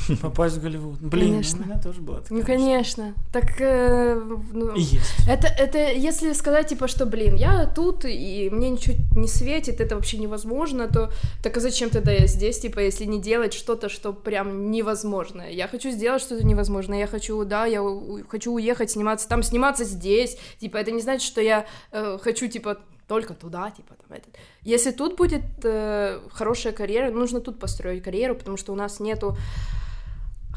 Попасть 0.22 0.56
в 0.56 0.62
Голливуд. 0.62 1.00
Блин, 1.00 1.30
Конечно. 1.32 1.62
у 1.62 1.66
меня 1.66 1.78
тоже 1.80 2.00
такая 2.00 2.22
Ну, 2.30 2.42
конечно. 2.44 3.14
Так, 3.32 3.60
э, 3.60 4.14
ну, 4.52 4.74
есть. 4.74 5.14
это, 5.28 5.46
это, 5.46 5.92
если 5.92 6.32
сказать, 6.32 6.68
типа, 6.68 6.88
что, 6.88 7.06
блин, 7.06 7.34
я 7.34 7.66
тут, 7.66 8.04
и 8.04 8.48
мне 8.50 8.70
ничего 8.70 8.96
не 9.16 9.28
светит, 9.28 9.80
это 9.80 9.94
вообще 9.94 10.18
невозможно, 10.18 10.88
то 10.88 11.10
так 11.42 11.56
а 11.56 11.60
зачем 11.60 11.90
тогда 11.90 12.12
я 12.12 12.26
здесь, 12.26 12.58
типа, 12.60 12.80
если 12.80 13.04
не 13.04 13.20
делать 13.20 13.52
что-то, 13.52 13.88
что 13.88 14.12
прям 14.12 14.70
невозможное? 14.70 15.50
Я 15.50 15.68
хочу 15.68 15.90
сделать 15.90 16.22
что-то 16.22 16.44
невозможное, 16.44 16.98
я 17.00 17.06
хочу, 17.06 17.44
да, 17.44 17.66
я 17.66 17.82
у- 17.82 18.24
хочу 18.28 18.52
уехать, 18.52 18.90
сниматься 18.90 19.28
там, 19.28 19.42
сниматься 19.42 19.84
здесь, 19.84 20.36
типа, 20.58 20.78
это 20.78 20.90
не 20.90 21.00
значит, 21.00 21.26
что 21.26 21.40
я 21.40 21.66
э, 21.92 22.18
хочу, 22.20 22.48
типа, 22.48 22.78
только 23.08 23.34
туда, 23.34 23.70
типа, 23.70 23.94
там, 23.94 24.16
этот. 24.16 24.34
Если 24.62 24.90
тут 24.90 25.16
будет 25.16 25.42
э, 25.64 26.20
хорошая 26.30 26.72
карьера, 26.72 27.10
нужно 27.10 27.40
тут 27.40 27.58
построить 27.58 28.02
карьеру, 28.02 28.34
потому 28.34 28.56
что 28.56 28.72
у 28.72 28.76
нас 28.76 29.00
нету 29.00 29.36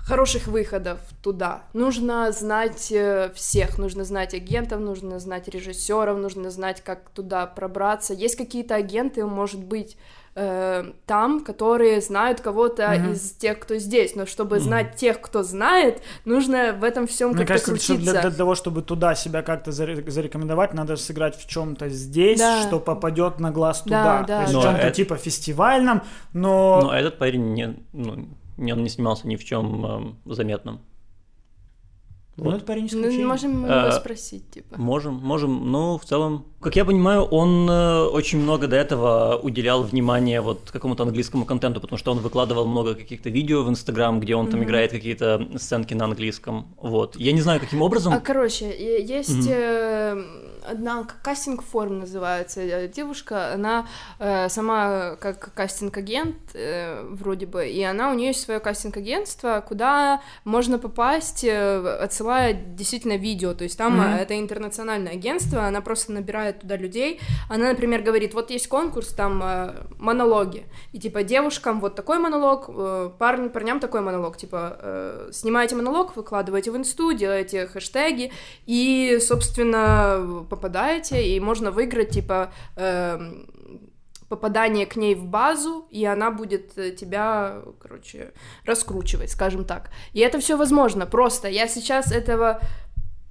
хороших 0.06 0.48
выходов 0.48 1.00
туда. 1.24 1.64
Нужно 1.74 2.32
знать 2.32 2.92
э, 2.92 3.32
всех, 3.34 3.78
нужно 3.80 4.04
знать 4.04 4.34
агентов, 4.36 4.80
нужно 4.80 5.20
знать 5.20 5.48
режиссеров, 5.48 6.18
нужно 6.18 6.52
знать, 6.52 6.82
как 6.84 7.10
туда 7.10 7.48
пробраться. 7.48 8.14
Есть 8.14 8.36
какие-то 8.36 8.76
агенты, 8.76 9.26
может 9.26 9.64
быть, 9.64 9.98
э, 10.36 10.84
там, 11.08 11.44
которые 11.44 12.02
знают 12.02 12.42
кого-то 12.42 12.88
Мгм. 12.90 13.14
из 13.14 13.32
тех, 13.32 13.58
кто 13.58 13.78
здесь. 13.78 14.16
Но 14.16 14.26
чтобы 14.28 14.60
знать 14.60 14.96
тех, 14.96 15.20
кто 15.22 15.42
знает, 15.44 16.02
нужно 16.26 16.74
в 16.80 16.84
этом 16.84 17.08
всем 17.08 17.32
как-то 17.34 17.48
кажется, 17.54 17.76
что 17.78 17.94
крутиться. 17.96 18.12
для, 18.12 18.22
для 18.22 18.32
того, 18.32 18.54
чтобы 18.54 18.82
туда 18.84 19.16
себя 19.16 19.42
как-то 19.42 19.72
заре- 19.72 20.08
зарекомендовать, 20.08 20.74
надо 20.76 20.98
сыграть 20.98 21.36
в 21.36 21.48
чем-то 21.48 21.90
здесь, 21.90 22.38
Да. 22.40 22.62
что 22.62 22.80
попадет 22.80 23.40
на 23.40 23.50
глаз 23.52 23.82
Да, 23.86 24.20
туда. 24.20 24.24
да, 24.28 24.36
То 24.38 24.42
есть 24.42 24.54
да. 24.54 24.60
в 24.60 24.64
Но 24.64 24.70
чем-то 24.70 24.82
это- 24.88 24.96
типа 24.96 25.16
фестивальном, 25.16 26.04
но... 26.34 26.80
Но 26.84 26.94
этот 26.94 27.18
парень 27.18 27.54
не, 27.54 27.80
ну, 27.94 28.16
не, 28.16 28.28
он 28.58 28.84
не 28.84 28.90
снимался 28.90 29.28
ни 29.28 29.36
в 29.36 29.44
чем 29.44 29.86
эм, 29.86 30.16
заметном. 30.26 30.80
Ну, 32.38 32.46
Вот. 32.46 32.56
это 32.56 32.66
парень 32.66 32.82
Ну, 32.82 32.88
исключение. 32.88 33.26
можем 33.28 33.62
мы 33.62 33.70
его 33.70 33.92
спросить, 33.92 34.52
типа. 34.52 34.78
Можем, 34.78 35.14
можем. 35.16 35.72
Ну, 35.72 35.98
в 35.98 36.04
целом, 36.04 36.44
как 36.60 36.76
я 36.76 36.84
понимаю, 36.84 37.22
он 37.24 37.70
э, 37.70 38.04
очень 38.08 38.40
много 38.40 38.68
до 38.68 38.76
этого 38.76 39.40
уделял 39.42 39.84
внимание 39.84 40.42
вот 40.42 40.70
какому-то 40.70 41.04
английскому 41.04 41.46
контенту, 41.46 41.80
потому 41.80 41.98
что 41.98 42.12
он 42.12 42.18
выкладывал 42.20 42.66
много 42.68 42.94
каких-то 42.94 43.30
видео 43.30 43.64
в 43.64 43.70
Инстаграм, 43.70 44.20
где 44.20 44.36
он 44.36 44.48
там 44.48 44.60
Мгм. 44.60 44.68
играет 44.68 44.92
какие-то 44.92 45.48
сценки 45.56 45.94
на 45.94 46.06
английском. 46.06 46.76
Вот. 46.82 47.16
Я 47.16 47.32
не 47.32 47.40
знаю, 47.40 47.62
каким 47.62 47.82
образом. 47.82 48.12
А, 48.14 48.20
короче, 48.20 48.66
есть 49.02 49.30
Мгм. 49.30 49.48
э, 49.48 50.24
одна 50.68 51.04
к- 51.04 51.22
кастинг-форм 51.22 52.00
называется 52.00 52.62
э, 52.62 52.88
девушка, 52.88 53.54
она 53.54 53.88
э, 54.20 54.50
сама 54.50 55.16
как 55.20 55.54
кастинг-агент 55.54 56.36
э, 56.54 57.04
вроде 57.10 57.46
бы, 57.46 57.68
и 57.68 57.82
она, 57.84 58.12
у 58.12 58.14
нее 58.14 58.28
есть 58.28 58.42
свое 58.42 58.60
кастинг-агентство, 58.60 59.64
куда 59.68 60.22
можно 60.44 60.80
попасть, 60.80 61.44
э, 61.44 61.98
отсылая 62.02 62.54
действительно 62.54 63.18
видео, 63.18 63.54
то 63.54 63.64
есть 63.64 63.78
там 63.78 64.00
э, 64.02 64.18
это 64.22 64.40
интернациональное 64.40 65.14
агентство, 65.14 65.66
она 65.66 65.82
просто 65.82 66.12
набирает 66.12 66.62
туда 66.62 66.78
людей, 66.78 67.20
она, 67.50 67.70
например, 67.70 68.02
говорит, 68.02 68.34
вот 68.34 68.50
есть 68.50 68.68
конкурс, 68.68 69.10
там 69.10 69.42
э, 69.44 69.74
монологи, 69.98 70.66
и 70.92 71.00
типа 71.00 71.24
девушкам 71.24 71.80
вот 71.80 71.96
такой 71.96 72.20
монолог, 72.20 72.66
э, 72.70 73.12
парням, 73.18 73.50
парням 73.50 73.80
такой 73.80 74.02
монолог, 74.02 74.38
типа 74.38 74.78
э, 74.80 75.30
снимаете 75.34 75.76
монолог, 75.76 76.16
выкладываете 76.16 76.72
в 76.72 76.78
инсту, 76.78 77.14
делаете 77.14 77.68
хэштеги, 77.68 78.32
и, 78.66 79.20
собственно, 79.22 80.46
попадаете, 80.56 81.28
и 81.28 81.40
можно 81.40 81.72
выиграть, 81.72 82.10
типа, 82.10 82.52
эм, 82.76 83.48
попадание 84.30 84.86
к 84.86 84.96
ней 84.96 85.16
в 85.16 85.26
базу, 85.26 85.88
и 85.92 86.06
она 86.06 86.32
будет 86.32 86.78
э, 86.78 86.92
тебя, 86.92 87.62
короче, 87.80 88.32
раскручивать, 88.66 89.32
скажем 89.32 89.66
так. 89.66 89.90
И 90.14 90.20
это 90.20 90.40
все 90.40 90.58
возможно, 90.58 91.06
просто 91.06 91.48
я 91.48 91.68
сейчас 91.68 92.12
этого 92.12 92.60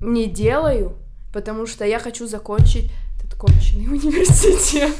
не 0.01 0.27
делаю, 0.27 0.97
потому 1.33 1.66
что 1.66 1.85
я 1.85 1.99
хочу 1.99 2.27
закончить 2.27 2.93
этот 3.18 3.39
конченый 3.39 3.89
университет. 3.93 4.95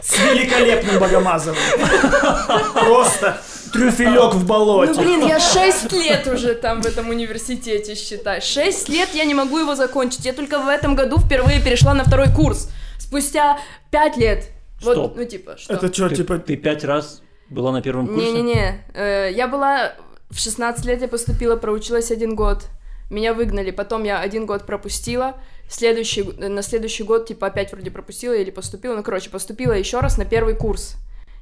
С 0.00 0.18
великолепным 0.18 0.98
Богомазовым. 0.98 1.58
Просто 2.74 3.38
трюфелек 3.72 4.34
в 4.34 4.40
Ну, 4.40 4.46
болоте. 4.46 5.00
блин, 5.00 5.26
я 5.26 5.38
6 5.40 5.92
лет 5.92 6.26
уже 6.26 6.54
там 6.54 6.82
в 6.82 6.86
этом 6.86 7.08
университете, 7.10 7.94
считай. 7.94 8.40
6 8.40 8.88
лет 8.88 9.08
я 9.14 9.24
не 9.24 9.34
могу 9.34 9.58
его 9.58 9.74
закончить. 9.74 10.24
Я 10.24 10.32
только 10.32 10.58
в 10.58 10.68
этом 10.68 10.94
году 10.94 11.18
впервые 11.18 11.60
перешла 11.60 11.94
на 11.94 12.04
второй 12.04 12.32
курс. 12.34 12.70
Спустя 12.98 13.58
5 13.90 14.16
лет. 14.16 14.48
Вот, 14.82 14.92
Что? 14.92 15.12
ну, 15.16 15.24
типа, 15.24 15.56
что? 15.58 15.74
Это 15.74 15.92
что, 15.92 16.08
ты, 16.08 16.16
типа... 16.16 16.38
ты 16.38 16.56
пять 16.56 16.84
раз 16.84 17.22
была 17.50 17.72
на 17.72 17.82
первом 17.82 18.06
курсе? 18.06 18.30
Не-не-не, 18.32 18.84
э, 18.94 19.30
я 19.34 19.48
была 19.48 19.94
в 20.30 20.38
16 20.38 20.84
лет, 20.84 21.00
я 21.02 21.08
поступила, 21.08 21.56
проучилась 21.56 22.10
один 22.10 22.36
год. 22.36 22.66
Меня 23.10 23.32
выгнали, 23.34 23.70
потом 23.70 24.04
я 24.04 24.20
один 24.20 24.44
год 24.46 24.66
пропустила, 24.66 25.34
следующий, 25.68 26.22
на 26.22 26.62
следующий 26.62 27.02
год, 27.04 27.26
типа, 27.26 27.46
опять 27.46 27.72
вроде 27.72 27.90
пропустила 27.90 28.34
или 28.34 28.50
поступила, 28.50 28.94
ну, 28.94 29.02
короче, 29.02 29.30
поступила 29.30 29.72
еще 29.72 30.00
раз 30.00 30.18
на 30.18 30.24
первый 30.26 30.54
курс. 30.54 30.94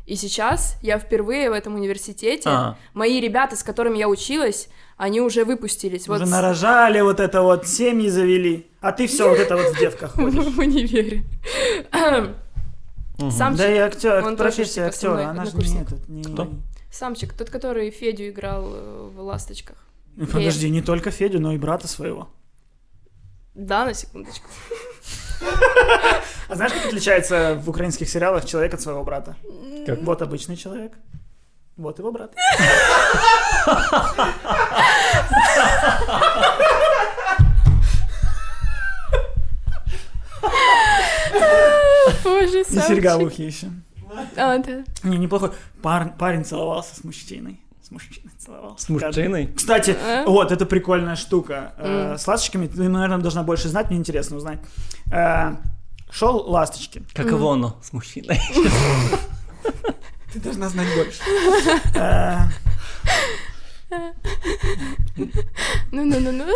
И 0.06 0.14
сейчас 0.14 0.76
я 0.82 0.98
впервые 0.98 1.50
в 1.50 1.52
этом 1.52 1.74
университете, 1.74 2.48
Ага. 2.48 2.78
мои 2.94 3.20
ребята, 3.20 3.56
с 3.56 3.64
которыми 3.64 3.98
я 3.98 4.08
училась, 4.08 4.68
они 4.96 5.20
уже 5.20 5.44
выпустились. 5.44 6.08
Уже 6.08 6.20
Вот 6.20 6.28
нарожали 6.28 7.00
вот 7.00 7.18
это 7.18 7.42
вот, 7.42 7.66
семьи 7.66 8.08
завели. 8.08 8.66
А 8.80 8.92
ты 8.92 9.08
все 9.08 9.28
вот 9.28 9.38
это 9.38 9.56
вот 9.56 9.74
в 9.74 9.78
девках 9.78 10.12
ходишь. 10.14 10.44
в 10.44 10.58
универе. 10.58 11.24
Самчик, 13.30 13.58
Да 13.58 13.72
и 13.74 13.78
актер, 13.78 14.36
профессия 14.36 14.74
типа, 14.74 14.86
актера, 14.88 15.30
она 15.30 15.44
же 15.46 15.56
не 15.56 15.80
этот, 15.80 16.08
не... 16.08 16.22
Кто? 16.22 16.50
Самчик, 16.92 17.32
тот, 17.32 17.50
который 17.50 17.90
Федю 17.90 18.28
играл 18.28 18.70
э, 18.72 19.10
в 19.14 19.20
«Ласточках». 19.20 19.76
Подожди, 20.32 20.70
не 20.70 20.82
только 20.82 21.10
Федю, 21.10 21.40
но 21.40 21.52
и 21.52 21.58
брата 21.58 21.88
своего. 21.88 22.28
Да, 23.54 23.84
на 23.86 23.94
секундочку. 23.94 24.48
А 26.48 26.54
знаешь, 26.54 26.72
как 26.72 26.86
отличается 26.86 27.60
в 27.62 27.68
украинских 27.68 28.08
сериалах 28.08 28.44
человек 28.44 28.74
от 28.74 28.80
своего 28.80 29.02
брата? 29.04 29.36
Как? 29.86 30.00
Вот 30.02 30.22
обычный 30.22 30.56
человек. 30.56 30.92
Вот 31.76 31.98
его 31.98 32.10
брат. 32.12 32.32
Боже, 42.24 42.60
И 42.60 42.64
серьга 42.64 43.18
в 43.18 43.22
ухе 43.22 43.46
еще. 43.46 43.68
А, 44.36 44.58
да. 44.58 44.84
Не, 45.02 45.18
неплохой. 45.18 45.50
Пар- 45.82 46.14
парень 46.18 46.44
целовался 46.44 46.94
с 46.96 47.04
мужчиной. 47.04 47.60
С 47.86 47.90
мужчиной 47.92 48.32
целовался. 48.36 48.84
С 48.84 48.88
мужчиной? 48.88 49.46
Кстати, 49.54 49.96
А? 50.04 50.24
вот, 50.26 50.50
это 50.50 50.66
прикольная 50.66 51.14
штука. 51.14 51.72
Э, 51.78 52.10
М. 52.14 52.18
С 52.18 52.26
ласточками 52.26 52.66
ты, 52.66 52.88
наверное, 52.88 53.18
должна 53.18 53.44
больше 53.44 53.68
знать, 53.68 53.90
мне 53.90 53.98
интересно 54.00 54.38
узнать. 54.38 54.58
Э, 55.12 55.52
Шел 56.10 56.36
ласточки. 56.50 57.04
Каково 57.14 57.52
оно 57.52 57.78
с 57.84 57.92
мужчиной? 57.92 58.40
Ты 60.32 60.40
должна 60.40 60.68
знать 60.68 60.88
больше. 60.96 61.20
Ну-ну-ну-ну, 65.92 66.44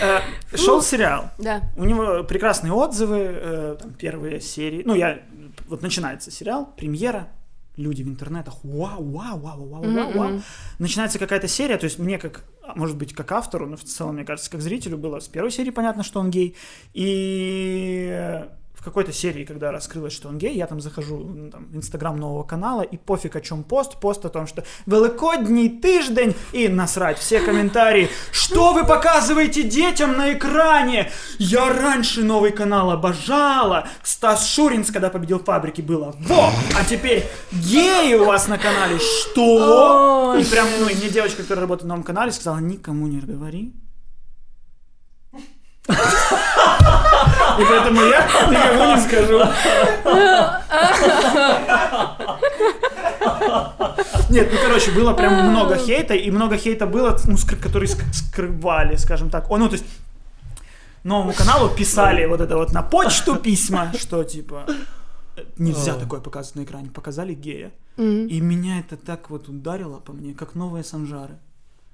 э, 0.00 0.20
Шел 0.56 0.82
сериал. 0.82 1.30
Да. 1.38 1.62
У 1.76 1.84
него 1.84 2.24
прекрасные 2.24 2.72
отзывы, 2.72 3.76
там, 3.80 3.92
первые 3.94 4.40
серии. 4.40 4.82
Ну, 4.84 4.94
я... 4.96 5.20
Вот 5.68 5.82
начинается 5.82 6.30
сериал, 6.30 6.72
премьера, 6.76 7.28
люди 7.76 8.02
в 8.02 8.08
интернетах, 8.08 8.54
вау, 8.62 9.04
вау, 9.04 9.38
вау, 9.38 9.68
вау, 9.68 9.82
вау, 9.82 10.12
вау. 10.12 10.42
Начинается 10.78 11.18
какая-то 11.18 11.48
серия, 11.48 11.76
то 11.76 11.84
есть 11.84 11.98
мне 11.98 12.18
как, 12.18 12.44
а, 12.62 12.74
может 12.74 12.96
быть, 12.96 13.14
как 13.14 13.32
автору, 13.32 13.66
но 13.66 13.76
в 13.76 13.84
целом, 13.84 14.14
мне 14.14 14.24
кажется, 14.24 14.50
как 14.50 14.60
зрителю 14.60 14.98
было 14.98 15.20
с 15.20 15.28
первой 15.28 15.50
серии 15.50 15.70
понятно, 15.70 16.02
что 16.02 16.20
он 16.20 16.30
гей. 16.30 16.56
И 16.94 18.08
э, 18.10 18.48
какой-то 18.86 19.12
серии, 19.12 19.44
когда 19.44 19.72
раскрылось, 19.72 20.12
что 20.12 20.28
он 20.28 20.38
гей, 20.38 20.54
я 20.54 20.66
там 20.66 20.80
захожу 20.80 21.16
ну, 21.18 21.50
там, 21.50 21.66
в 21.72 21.76
инстаграм 21.76 22.16
нового 22.16 22.44
канала, 22.44 22.82
и 22.82 22.96
пофиг 22.96 23.36
о 23.36 23.40
чем 23.40 23.64
пост, 23.64 24.00
пост 24.00 24.24
о 24.24 24.28
том, 24.28 24.46
что 24.46 24.62
великодній 24.86 25.68
тиждень, 25.68 26.34
и 26.52 26.68
насрать 26.68 27.18
все 27.18 27.40
комментарии, 27.40 28.08
что 28.30 28.72
вы 28.72 28.84
показываете 28.84 29.62
детям 29.62 30.16
на 30.16 30.32
экране? 30.32 31.10
Я 31.38 31.72
раньше 31.72 32.22
новый 32.22 32.52
канал 32.52 32.90
обожала, 32.90 33.88
Стас 34.04 34.46
Шуринс, 34.46 34.90
когда 34.92 35.10
победил 35.10 35.38
фабрики, 35.38 35.82
было, 35.82 36.14
во, 36.20 36.52
а 36.78 36.84
теперь 36.88 37.24
геи 37.52 38.14
у 38.14 38.24
вас 38.24 38.48
на 38.48 38.58
канале, 38.58 38.98
что? 38.98 40.36
И 40.40 40.44
прям, 40.44 40.68
ну, 40.80 40.88
и 40.88 40.94
мне 40.94 41.08
девочка, 41.08 41.42
которая 41.42 41.62
работает 41.62 41.88
на 41.88 41.94
новом 41.94 42.04
канале, 42.04 42.30
сказала, 42.30 42.60
никому 42.60 43.08
не 43.08 43.20
говори. 43.20 43.72
И 47.58 47.64
поэтому 47.68 48.00
я 48.02 48.26
никому 48.50 48.94
не 48.94 49.00
скажу. 49.00 49.40
Нет, 54.30 54.48
ну 54.52 54.58
короче, 54.66 54.90
было 54.90 55.14
прям 55.14 55.50
много 55.50 55.76
хейта, 55.76 56.14
и 56.14 56.30
много 56.30 56.56
хейта 56.56 56.86
было, 56.86 57.16
ну, 57.26 57.34
скр- 57.34 57.56
которые 57.60 57.88
ск- 57.88 58.12
скрывали, 58.12 58.96
скажем 58.96 59.30
так. 59.30 59.50
О, 59.50 59.56
ну, 59.56 59.68
то 59.68 59.74
есть, 59.74 59.84
новому 61.04 61.32
каналу 61.32 61.68
писали 61.70 62.26
вот 62.26 62.40
это 62.40 62.56
вот 62.56 62.72
на 62.72 62.82
почту 62.82 63.36
письма, 63.36 63.92
что 63.98 64.24
типа, 64.24 64.66
нельзя 65.58 65.94
О. 65.94 65.98
такое 65.98 66.20
показывать 66.20 66.56
на 66.56 66.64
экране, 66.64 66.90
показали 66.90 67.34
гея. 67.34 67.72
Мгм. 67.96 68.26
И 68.26 68.40
меня 68.40 68.80
это 68.80 68.96
так 68.96 69.30
вот 69.30 69.48
ударило 69.48 70.00
по 70.00 70.12
мне, 70.12 70.34
как 70.34 70.54
новые 70.54 70.84
санжары. 70.84 71.38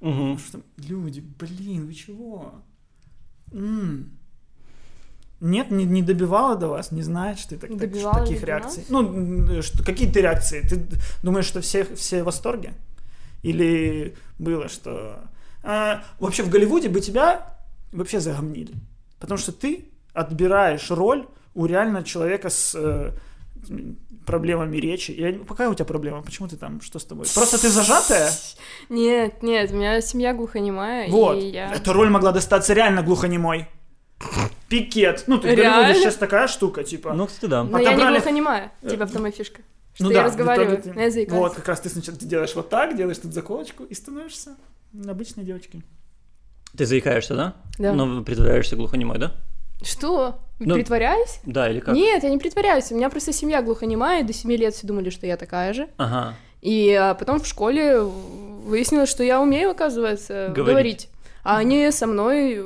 Мгм. 0.01 0.37
Потому 0.37 0.39
что, 0.39 0.61
люди, 0.89 1.21
блин, 1.39 1.87
вы 1.87 1.95
чего? 1.95 2.53
М. 3.53 4.11
Нет, 5.43 5.73
не, 5.73 5.85
не 5.85 6.03
добивала 6.03 6.55
до 6.55 6.69
вас, 6.69 6.93
не 6.93 7.03
знает, 7.03 7.37
что 7.39 7.51
ты 7.51 7.59
так, 7.59 7.71
так- 7.71 7.79
Добивала 7.79 8.21
ли 8.21 8.27
таких 8.27 8.45
реакций. 8.45 8.85
Ну, 8.89 9.61
что, 9.63 9.83
какие 9.85 10.09
ты 10.09 10.21
реакции? 10.21 10.61
Ты 10.61 10.87
думаешь, 11.25 11.47
что 11.47 11.61
все, 11.61 11.85
все 11.97 12.23
в 12.23 12.27
восторге? 12.27 12.75
Или 13.43 14.15
было, 14.39 14.69
что... 14.69 15.19
а, 15.65 16.05
вообще 16.21 16.45
в 16.45 16.49
Голливуде 16.49 16.89
бы 16.89 17.01
тебя 17.01 17.57
вообще 17.91 18.21
загомнили. 18.21 18.73
Потому 19.19 19.37
что 19.37 19.51
ты 19.51 19.85
отбираешь 20.15 20.89
роль 20.93 21.27
у 21.55 21.67
реально 21.67 22.05
человека 22.05 22.49
с 22.49 22.75
э, 22.77 23.11
проблемами 24.25 24.77
речи. 24.77 25.11
Я, 25.11 25.33
какая 25.33 25.69
у 25.69 25.75
тебя 25.75 25.87
проблема? 25.87 26.23
Почему 26.23 26.47
ты 26.47 26.57
там? 26.57 26.81
Что 26.81 27.01
с 27.01 27.05
тобой? 27.05 27.27
Просто 27.35 27.61
ты 27.61 27.69
зажатая? 27.69 28.31
Нет, 28.89 29.43
нет, 29.43 29.73
у 29.73 29.75
меня 29.75 30.01
семья 30.03 30.35
глухонемая, 30.35 31.11
Вот. 31.11 31.37
и 31.37 31.49
я... 31.49 31.73
Эта 31.73 31.93
роль 31.93 32.11
могла 32.11 32.31
достаться 32.31 32.75
реально 32.75 33.03
глухонемой. 33.03 33.67
Пикет. 34.73 35.25
Ну, 35.27 35.37
ты 35.39 35.49
Голливуде 35.49 35.63
Реально? 35.63 35.95
сейчас 35.95 36.17
такая 36.17 36.49
штука, 36.49 36.83
типа. 36.83 37.13
Ну, 37.13 37.27
кстати, 37.27 37.49
да. 37.51 37.63
Но 37.63 37.79
я 37.79 37.91
не 37.91 37.95
отобрали- 37.95 38.17
глухонемая, 38.17 38.73
типа 38.89 39.05
в 39.07 39.13
том 39.13 39.27
и 39.27 39.31
фишка. 39.31 39.61
Что 39.95 40.05
Ну 40.05 40.11
я 40.11 40.17
да, 40.21 40.25
разговариваю, 40.25 40.77
итоге 40.77 40.83
ты- 40.91 40.95
но 40.95 41.03
я 41.03 41.11
заикаюсь. 41.11 41.39
Вот, 41.41 41.55
как 41.55 41.69
раз 41.69 41.81
ты 41.81 41.91
сначала 41.91 42.17
ты 42.17 42.25
делаешь 42.25 42.55
вот 42.55 42.71
так, 42.71 42.97
делаешь 42.97 43.19
тут 43.19 43.35
заколочку 43.35 43.85
и 43.85 43.93
становишься 43.95 44.57
обычной 45.07 45.45
девочкой. 45.45 45.83
Ты 46.77 46.87
заикаешься, 46.87 47.35
да? 47.35 47.55
Да. 47.79 47.93
Но 47.93 48.23
притворяешься 48.25 48.77
глухонемой, 48.77 49.19
да? 49.19 49.33
Что? 49.83 50.39
Ну, 50.61 50.75
Притворяюсь? 50.75 51.41
Да, 51.45 51.69
или 51.69 51.81
как? 51.81 51.95
Нет, 51.95 52.23
я 52.23 52.31
не 52.31 52.39
притворяюсь. 52.39 52.91
У 52.93 52.95
меня 52.97 53.11
просто 53.11 53.33
семья 53.33 53.61
глухонемая, 53.63 54.23
до 54.25 54.33
7 54.33 54.51
лет 54.53 54.75
все 54.75 54.87
думали, 54.87 55.11
что 55.11 55.27
я 55.27 55.37
такая 55.37 55.75
же. 55.75 55.89
Ага. 55.99 56.35
И 56.63 56.93
а, 56.95 57.15
потом 57.15 57.41
в 57.41 57.47
школе 57.47 58.01
выяснилось, 58.01 59.09
что 59.11 59.25
я 59.25 59.41
умею, 59.43 59.71
оказывается, 59.71 60.53
Говорить. 60.55 60.67
говорить. 60.73 61.09
А 61.43 61.59
они 61.59 61.91
со 61.91 62.07
мной, 62.07 62.65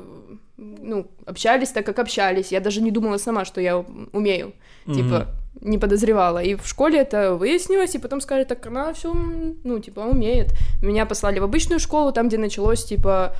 ну, 0.57 1.07
общались 1.27 1.71
так, 1.71 1.87
как 1.87 1.99
общались. 1.99 2.53
Я 2.53 2.61
даже 2.61 2.81
не 2.81 2.91
думала 2.91 3.19
сама, 3.19 3.45
что 3.45 3.61
я 3.61 3.85
умею. 4.13 4.53
Типа, 4.87 5.27
не 5.61 5.79
подозревала. 5.79 6.43
И 6.43 6.55
в 6.55 6.67
школе 6.67 6.99
это 6.99 7.35
выяснилось, 7.35 7.95
и 7.95 7.99
потом 7.99 8.21
сказали, 8.21 8.45
так 8.45 8.67
она 8.67 8.93
все, 8.93 9.13
ну, 9.65 9.79
типа, 9.81 10.01
умеет. 10.01 10.55
Меня 10.83 11.07
послали 11.07 11.41
в 11.41 11.45
обычную 11.45 11.81
школу, 11.81 12.13
там, 12.13 12.29
где 12.29 12.39
началось, 12.39 12.85
типа, 12.85 13.35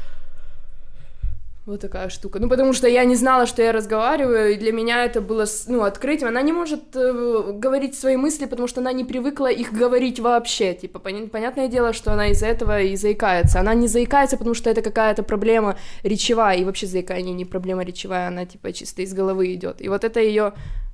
вот 1.67 1.81
такая 1.81 2.09
штука. 2.09 2.39
Ну, 2.39 2.49
потому 2.49 2.73
что 2.73 2.87
я 2.89 3.05
не 3.05 3.17
знала, 3.17 3.47
что 3.47 3.61
я 3.63 3.73
разговариваю, 3.73 4.55
и 4.55 4.57
для 4.57 4.73
меня 4.73 5.05
это 5.05 5.21
было, 5.21 5.47
ну, 5.67 5.83
открытием. 5.83 6.29
Она 6.29 6.43
не 6.43 6.53
может 6.53 6.95
э, 6.95 7.53
говорить 7.55 7.99
свои 7.99 8.17
мысли, 8.17 8.47
потому 8.47 8.69
что 8.69 8.81
она 8.81 8.93
не 8.93 9.05
привыкла 9.05 9.51
их 9.51 9.73
говорить 9.73 10.21
вообще. 10.21 10.75
Типа, 10.75 10.99
поня- 10.99 11.29
понятное 11.29 11.69
дело, 11.69 11.93
что 11.93 12.13
она 12.13 12.29
из-за 12.29 12.47
этого 12.47 12.81
и 12.81 12.97
заикается. 12.97 13.61
Она 13.61 13.75
не 13.75 13.89
заикается, 13.89 14.37
потому 14.37 14.55
что 14.55 14.71
это 14.71 14.81
какая-то 14.81 15.25
проблема 15.25 15.77
речевая, 16.05 16.59
и 16.59 16.65
вообще 16.65 16.87
заикание 16.87 17.35
не 17.35 17.45
проблема 17.45 17.83
речевая, 17.85 18.29
она, 18.29 18.47
типа, 18.47 18.73
чисто 18.73 19.03
из 19.03 19.13
головы 19.13 19.53
идет. 19.55 19.83
И 19.83 19.89
вот 19.89 20.05
это 20.05 20.21
ее... 20.21 20.53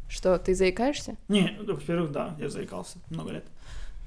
Что, 0.08 0.38
ты 0.38 0.54
заикаешься? 0.54 1.16
Не, 1.28 1.56
во-первых, 1.66 2.12
да, 2.12 2.36
я 2.38 2.50
заикался 2.50 2.98
много 3.08 3.30
лет, 3.32 3.44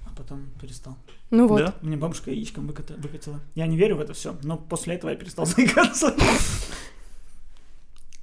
а 0.05 0.15
потом 0.15 0.45
перестал. 0.61 0.95
Ну 1.31 1.47
вот. 1.47 1.59
Да? 1.59 1.73
Мне 1.81 1.97
бабушка 1.97 2.31
яичком 2.31 2.67
выкатила. 2.67 3.39
Я 3.55 3.67
не 3.67 3.77
верю 3.77 3.97
в 3.97 3.99
это 4.01 4.13
все, 4.13 4.37
но 4.43 4.57
после 4.57 4.95
этого 4.95 5.09
я 5.11 5.15
перестал 5.15 5.45
заикаться. 5.45 6.15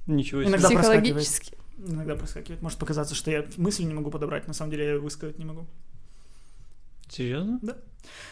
Ничего 0.07 0.41
себе. 0.41 0.51
Иногда 0.51 0.67
Психологически. 0.69 1.57
Иногда 1.85 2.15
проскакивает. 2.15 2.61
Может 2.61 2.79
показаться, 2.79 3.15
что 3.15 3.31
я 3.31 3.45
мысль 3.57 3.83
не 3.83 3.93
могу 3.93 4.09
подобрать, 4.09 4.47
на 4.47 4.53
самом 4.53 4.71
деле 4.71 4.85
я 4.85 4.91
ее 4.93 4.99
высказать 4.99 5.37
не 5.37 5.45
могу. 5.45 5.65
Серьезно? 7.09 7.59
Да. 7.61 7.75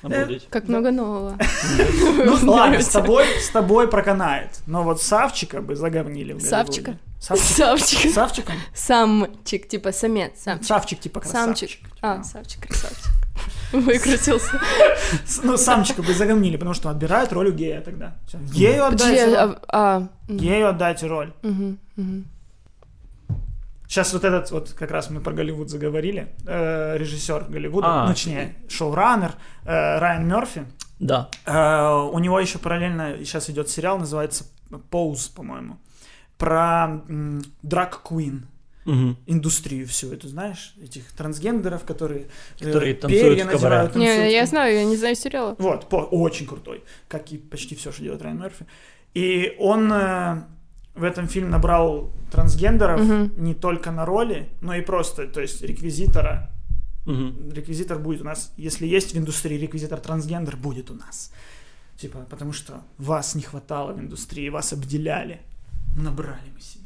Обалдеть. 0.01 0.47
Как 0.49 0.65
Да. 0.65 0.69
много 0.69 0.91
нового. 0.91 1.37
Ну 2.25 2.51
ладно, 2.51 2.81
с 2.81 2.87
тобой, 2.87 3.25
с 3.39 3.49
тобой 3.49 3.87
проканает. 3.89 4.59
Но 4.67 4.83
вот 4.83 5.01
Савчика 5.01 5.61
бы 5.61 5.75
заговнили. 5.75 6.37
Савчика? 6.39 6.97
Савчик. 7.19 7.45
Савчик. 7.55 8.13
Савчиком? 8.13 8.55
Самчик, 8.73 9.67
типа 9.67 9.91
самец. 9.91 10.43
Савчик 10.61 10.99
типа 10.99 11.19
красавчик. 11.19 11.69
Самчик. 11.69 11.89
А, 12.01 12.23
Савчик, 12.23 12.67
красавчик. 12.67 13.11
Выкрутился. 13.77 14.59
Ну, 15.43 15.57
самчика 15.57 16.01
бы 16.01 16.13
загомнили, 16.13 16.57
потому 16.57 16.73
что 16.73 16.89
отбирают 16.89 17.31
роль 17.31 17.49
у 17.49 17.51
гея 17.51 17.81
тогда. 17.81 18.15
Гею 18.53 18.85
роль. 18.85 19.35
а... 19.35 19.59
а, 19.67 20.07
Гею 20.27 20.69
отдайте 20.69 21.07
роль. 21.07 21.33
Сейчас 23.87 24.13
вот 24.13 24.23
этот, 24.23 24.51
вот 24.51 24.71
как 24.71 24.89
раз 24.91 25.09
мы 25.09 25.19
про 25.19 25.33
Голливуд 25.33 25.69
заговорили, 25.69 26.33
э, 26.47 26.97
режиссер 26.97 27.47
Голливуда, 27.49 27.87
А. 27.87 28.05
ну, 28.05 28.13
точнее, 28.13 28.55
шоураннер 28.69 29.33
э, 29.65 29.99
Райан 29.99 30.25
Мерфи. 30.25 30.65
Да. 30.99 31.27
Э, 31.45 32.09
у 32.09 32.17
него 32.19 32.39
еще 32.39 32.57
параллельно 32.57 33.17
сейчас 33.19 33.49
идет 33.49 33.67
сериал, 33.69 33.99
называется 33.99 34.45
Pose, 34.69 35.35
по-моему, 35.35 35.77
про 36.37 37.01
драг 37.63 37.99
Мгм. 38.85 39.15
индустрию 39.27 39.85
всю 39.87 40.11
эту, 40.11 40.27
знаешь, 40.27 40.73
этих 40.83 41.11
трансгендеров, 41.11 41.83
которые, 41.83 42.27
э, 42.59 42.65
Которые 42.65 42.93
перья 42.95 43.45
танцуют. 43.45 43.95
Не, 43.95 44.31
я 44.33 44.45
знаю, 44.47 44.75
я 44.75 44.85
не 44.85 44.97
знаю 44.97 45.15
сериала. 45.15 45.55
Вот, 45.59 45.87
по- 45.89 45.97
очень 45.97 46.47
крутой, 46.47 46.83
как 47.07 47.31
и 47.31 47.37
почти 47.37 47.75
все, 47.75 47.91
что 47.91 48.01
делает 48.03 48.21
Райан 48.23 48.39
Мерфи. 48.39 48.65
И 49.13 49.55
он 49.59 49.91
э, 49.93 50.43
в 50.95 51.03
этом 51.03 51.27
фильме 51.27 51.49
набрал 51.49 52.09
трансгендеров 52.31 53.01
Мгм. 53.01 53.31
не 53.37 53.53
только 53.53 53.91
на 53.91 54.05
роли, 54.05 54.49
но 54.61 54.73
и 54.75 54.81
просто, 54.81 55.27
то 55.27 55.41
есть 55.41 55.61
реквизитора. 55.61 56.49
Мгм. 57.05 57.51
Реквизитор 57.53 57.99
будет 57.99 58.21
у 58.21 58.25
нас, 58.25 58.51
если 58.57 58.87
есть 58.87 59.13
в 59.13 59.17
индустрии 59.17 59.57
реквизитор 59.57 59.99
трансгендер, 59.99 60.55
будет 60.57 60.89
у 60.91 60.93
нас. 60.95 61.31
Типа, 61.97 62.25
потому 62.29 62.51
что 62.53 62.81
вас 62.97 63.35
не 63.35 63.41
хватало 63.43 63.93
в 63.93 63.99
индустрии, 63.99 64.49
вас 64.49 64.73
обделяли, 64.73 65.41
набрали 65.95 66.49
мы 66.55 66.61
себе. 66.61 66.80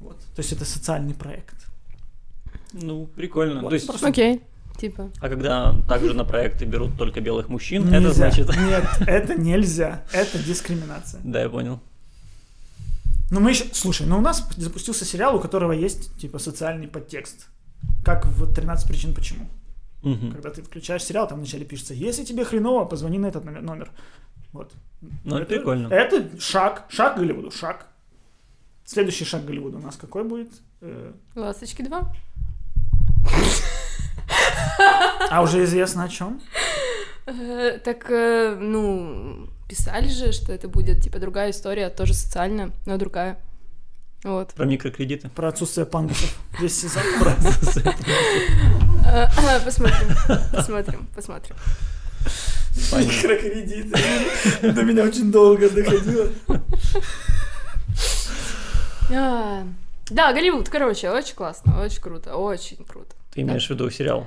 Вот, 0.00 0.18
то 0.18 0.38
есть 0.40 0.52
это 0.52 0.64
социальный 0.64 1.14
проект. 1.14 1.56
Ну, 2.72 3.06
прикольно. 3.06 3.62
Вот, 3.62 3.70
То 3.70 3.74
есть, 3.74 3.86
просто- 3.86 4.08
Окей. 4.08 4.42
Типа. 4.78 5.10
а 5.20 5.28
когда 5.28 5.74
также 5.88 6.14
на 6.14 6.24
проекты 6.24 6.64
берут 6.64 6.96
только 6.96 7.20
белых 7.20 7.48
мужчин, 7.48 7.88
это 7.88 7.98
Нельзя. 7.98 8.12
значит... 8.12 8.48
Нет, 8.56 8.84
это 9.08 9.34
нельзя. 9.34 10.04
Это 10.12 10.38
дискриминация. 10.38 11.20
Да, 11.24 11.40
я 11.42 11.48
понял. 11.48 11.80
Ну, 13.32 13.40
мы 13.40 13.50
еще... 13.50 13.64
Слушай, 13.72 14.06
ну 14.06 14.18
у 14.18 14.20
нас 14.20 14.48
запустился 14.56 15.04
сериал, 15.04 15.34
у 15.34 15.40
которого 15.40 15.72
есть, 15.72 16.16
типа, 16.18 16.38
социальный 16.38 16.86
подтекст. 16.86 17.48
Как 18.04 18.24
в 18.26 18.44
«13 18.52 18.86
причин 18.86 19.14
почему». 19.14 19.48
Мгм. 20.02 20.30
Когда 20.32 20.50
ты 20.50 20.62
включаешь 20.62 21.02
сериал, 21.02 21.26
там 21.26 21.38
вначале 21.38 21.64
пишется 21.64 21.92
«Если 21.92 22.22
тебе 22.24 22.44
хреново, 22.44 22.84
позвони 22.84 23.18
на 23.18 23.26
этот 23.26 23.44
номер». 23.44 23.62
номер». 23.62 23.90
Вот. 24.52 24.72
Ну, 25.24 25.36
это 25.38 25.46
прикольно. 25.46 25.88
Это 25.88 26.40
шаг. 26.40 26.84
Шаг 26.88 27.18
Голливуду. 27.18 27.50
Шаг. 27.50 27.86
Следующий 28.88 29.26
шаг 29.26 29.42
к 29.42 29.44
Голливуду 29.44 29.76
у 29.76 29.82
нас 29.82 29.96
какой 29.96 30.24
будет? 30.24 30.48
Э, 30.80 31.12
Ласточки 31.34 31.82
2. 31.82 32.10
А 35.30 35.42
уже 35.42 35.62
известно 35.64 36.04
о 36.04 36.08
чем? 36.08 36.40
Э, 37.26 37.78
Так, 37.84 38.06
э, 38.10 38.56
ну, 38.58 39.50
писали 39.68 40.08
же, 40.08 40.32
что 40.32 40.54
это 40.54 40.68
будет, 40.68 41.02
типа, 41.02 41.18
другая 41.18 41.50
история, 41.50 41.90
тоже 41.90 42.14
социальная, 42.14 42.70
но 42.86 42.96
другая. 42.96 43.38
Вот. 44.24 44.54
Про 44.54 44.64
микрокредиты. 44.64 45.28
Про 45.28 45.48
отсутствие 45.48 45.84
пандусов. 45.84 46.34
Весь 46.58 46.80
сезон. 46.80 47.02
Э, 49.10 49.26
Посмотрим, 49.64 50.16
посмотрим, 50.52 51.06
посмотрим. 51.14 51.56
Микрокредиты. 52.92 53.98
До 54.72 54.82
меня 54.82 55.04
очень 55.04 55.30
долго 55.30 55.68
доходило. 55.68 56.28
А, 59.10 59.64
Да, 60.10 60.32
Голливуд, 60.32 60.68
короче, 60.68 61.10
очень 61.10 61.34
классно, 61.34 61.82
очень 61.82 62.00
круто, 62.00 62.36
очень 62.36 62.84
круто. 62.84 63.14
Ты 63.32 63.42
имеешь 63.42 63.66
в 63.66 63.70
виду 63.70 63.90
сериал? 63.90 64.26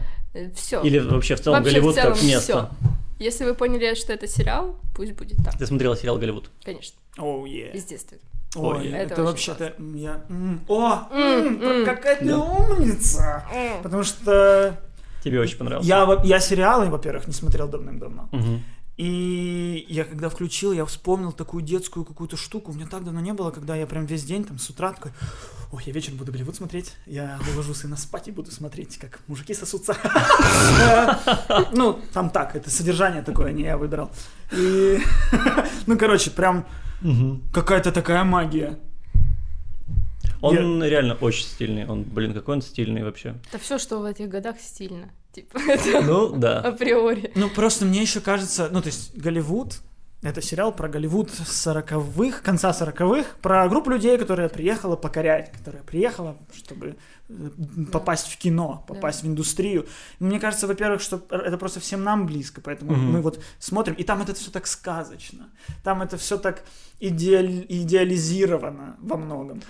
Все. 0.56 0.82
Или 0.82 1.00
вообще 1.00 1.36
в 1.36 1.42
целом 1.42 1.60
Вообще, 1.60 1.72
в 1.72 1.74
Голливуд 1.84 1.96
целом 1.96 2.14
как 2.14 2.24
место? 2.24 2.70
Если 3.20 3.44
вы 3.46 3.54
поняли, 3.54 3.94
что 3.96 4.14
это 4.14 4.28
сериал, 4.28 4.76
пусть 4.96 5.12
будет 5.14 5.38
так, 5.44 5.58
Ты 5.58 5.68
смотрела 5.68 5.96
сериал 5.96 6.18
Голливуд? 6.18 6.50
конечно, 6.64 6.96
Оу, 7.18 7.46
е. 7.46 7.72
из 7.72 7.84
детства. 7.84 8.18
Ой, 8.56 8.78
Ой, 8.80 8.88
это, 8.90 9.14
это 9.14 9.24
вообще-то 9.24 9.74
я... 9.96 10.22
О, 10.68 10.96
какая 11.86 12.18
ты 12.18 12.36
умница! 12.36 13.44
Потому 13.84 14.04
что 14.04 14.78
Тебе 15.24 15.40
очень 15.40 15.58
понравился? 15.58 15.88
я, 15.88 16.20
я 16.24 16.40
сериалы, 16.40 16.90
во-первых, 16.90 17.28
не 17.28 17.34
смотрел 17.34 17.68
давным-давно. 17.68 18.28
Мгм. 18.32 18.64
И 19.02 19.88
я 19.90 20.06
когда 20.06 20.30
включил, 20.30 20.74
я 20.74 20.86
вспомнил 20.86 21.32
такую 21.32 21.64
детскую 21.64 22.06
какую-то 22.06 22.38
штуку. 22.38 22.72
У 22.72 22.76
меня 22.76 22.86
так 22.86 23.04
давно 23.04 23.20
не 23.20 23.34
было, 23.34 23.50
когда 23.50 23.76
я 23.76 23.88
прям 23.88 24.06
весь 24.06 24.24
день 24.24 24.44
там 24.44 24.60
с 24.60 24.70
утра 24.70 24.94
такой, 24.94 25.12
ой, 25.72 25.82
я 25.88 25.92
вечером 25.92 26.18
буду 26.18 26.32
Голливуд 26.32 26.56
смотреть, 26.56 26.94
я 27.08 27.40
уложу 27.52 27.74
сына 27.74 27.98
спать 27.98 28.28
и 28.28 28.32
буду 28.32 28.52
смотреть, 28.52 29.00
как 29.00 29.20
мужики 29.26 29.56
сосутся. 29.56 29.98
Ну, 31.74 32.00
там 32.14 32.30
так, 32.30 32.56
это 32.56 32.70
содержание 32.70 33.24
такое, 33.24 33.52
не 33.54 33.64
я 33.64 33.76
выбирал. 33.76 34.12
И, 34.52 35.00
ну, 35.88 35.98
короче, 35.98 36.30
прям 36.30 36.68
какая-то 37.52 37.92
такая 37.92 38.24
магия. 38.24 38.78
Он 40.42 40.84
реально 40.84 41.16
очень 41.16 41.46
стильный. 41.46 41.88
Он, 41.88 42.04
блин, 42.04 42.36
какой 42.36 42.58
он 42.58 42.62
стильный 42.62 43.04
вообще. 43.04 43.34
Это 43.50 43.58
все, 43.58 43.80
что 43.80 43.98
в 43.98 44.06
этих 44.06 44.30
годах 44.30 44.60
стильно. 44.60 45.10
Типа, 45.34 45.58
это 45.68 46.02
Ну, 46.02 46.30
да. 46.36 46.60
априори. 46.60 47.32
Ну, 47.36 47.50
просто 47.50 47.86
мне 47.86 48.02
еще 48.02 48.20
кажется, 48.20 48.70
ну, 48.72 48.82
то 48.82 48.88
есть, 48.88 49.16
Голливуд, 49.18 49.80
это 50.24 50.42
сериал 50.42 50.72
про 50.72 50.88
Голливуд 50.88 51.30
40-х, 51.32 52.42
конца 52.44 52.72
40-х, 52.72 53.26
про 53.42 53.68
группу 53.70 53.90
людей, 53.90 54.18
которая 54.18 54.50
приехала 54.50 54.96
покорять, 54.96 55.52
которая 55.52 55.82
приехала, 55.84 56.38
чтобы 56.54 56.96
э, 57.30 57.34
попасть 57.92 58.28
в 58.28 58.38
кино, 58.38 58.84
попасть 58.88 59.24
в 59.24 59.28
индустрию. 59.28 59.88
Мне 60.20 60.40
кажется, 60.40 60.68
во-первых, 60.68 61.02
что 61.02 61.22
это 61.32 61.58
просто 61.58 61.80
всем 61.80 62.04
нам 62.04 62.28
близко, 62.28 62.62
поэтому 62.62 62.92
Мгм. 62.92 63.12
мы 63.14 63.22
вот 63.22 63.42
смотрим, 63.58 63.96
и 63.96 64.04
там 64.04 64.22
это 64.22 64.36
все 64.36 64.52
так 64.52 64.68
сказочно, 64.68 65.50
там 65.84 66.04
это 66.04 66.18
все 66.18 66.38
так 66.38 66.64
идеаль- 67.00 67.66
идеализировано 67.68 68.98
во 69.00 69.18
многом. 69.18 69.62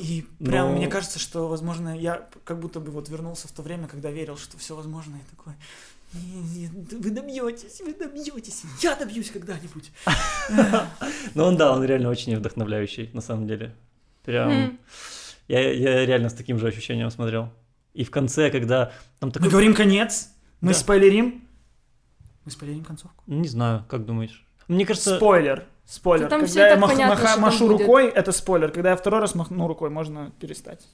И 0.00 0.24
прям 0.44 0.70
Ну- 0.70 0.76
мне 0.76 0.88
кажется, 0.88 1.18
что, 1.18 1.48
возможно, 1.48 1.96
я 1.96 2.28
как 2.44 2.58
будто 2.58 2.80
бы 2.80 2.90
вот 2.90 3.08
вернулся 3.08 3.48
в 3.48 3.52
то 3.52 3.62
время, 3.62 3.86
когда 3.86 4.10
верил, 4.10 4.36
что 4.36 4.56
все 4.58 4.74
возможно, 4.74 5.16
и 5.16 5.36
такой, 5.36 5.54
«Не, 6.12 6.42
не, 6.42 6.96
вы 6.98 7.10
добьетесь, 7.10 7.80
вы 7.80 7.94
добьетесь, 7.94 8.62
я 8.82 8.96
добьюсь 8.96 9.30
когда-нибудь. 9.30 9.92
Ну, 11.34 11.44
он, 11.44 11.56
да, 11.56 11.72
он 11.72 11.84
реально 11.84 12.08
очень 12.08 12.36
вдохновляющий, 12.36 13.10
на 13.12 13.20
самом 13.20 13.46
деле. 13.46 13.74
Прям... 14.24 14.78
Я, 15.48 15.72
я 15.72 16.06
реально 16.06 16.28
с 16.28 16.34
таким 16.34 16.58
же 16.58 16.68
ощущением 16.68 17.10
смотрел. 17.10 17.48
И 17.94 18.04
в 18.04 18.10
конце, 18.10 18.50
когда 18.50 18.92
там 19.18 19.30
такой... 19.30 19.46
Мы 19.46 19.50
говорим 19.50 19.74
конец, 19.74 20.30
мы 20.60 20.74
спойлерим. 20.74 21.42
Мы 22.44 22.50
спойлерим 22.52 22.84
концовку. 22.84 23.22
Не 23.26 23.48
знаю, 23.48 23.84
как 23.88 24.04
думаешь? 24.04 24.44
Мне 24.68 24.86
кажется... 24.86 25.16
Спойлер. 25.16 25.66
Спойлер. 25.90 26.28
Там 26.28 26.42
Когда 26.42 26.66
я 26.68 26.70
так 26.74 26.80
мах- 26.80 26.90
понятно, 26.92 27.14
маха- 27.14 27.26
что 27.26 27.34
там 27.34 27.40
машу 27.40 27.66
будет. 27.66 27.80
рукой, 27.80 28.06
это 28.08 28.30
спойлер. 28.30 28.70
Когда 28.70 28.90
я 28.90 28.96
второй 28.96 29.20
раз 29.20 29.34
махну 29.34 29.66
рукой, 29.66 29.90
можно 29.90 30.30
перестать. 30.38 30.86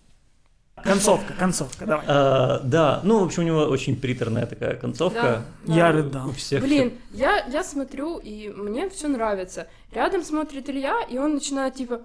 Концовка, 0.83 1.35
концовка, 1.39 1.85
давай. 1.85 2.05
А, 2.09 2.61
да, 2.65 3.01
ну, 3.03 3.21
в 3.21 3.25
общем, 3.25 3.43
у 3.43 3.47
него 3.47 3.61
очень 3.65 3.97
приторная 3.97 4.47
такая 4.47 4.75
концовка. 4.77 5.45
Да, 5.67 5.75
Я 5.75 5.89
да. 5.89 5.93
рыдал. 5.93 6.29
У 6.29 6.33
всех... 6.33 6.63
Блин, 6.63 6.95
я, 7.13 7.45
я 7.47 7.63
смотрю, 7.63 8.19
и 8.19 8.49
мне 8.49 8.89
все 8.89 9.09
нравится. 9.09 9.69
Рядом 9.93 10.23
смотрит 10.23 10.69
Илья, 10.71 11.03
и 11.11 11.19
он 11.19 11.35
начинает 11.35 11.75
типа... 11.75 12.01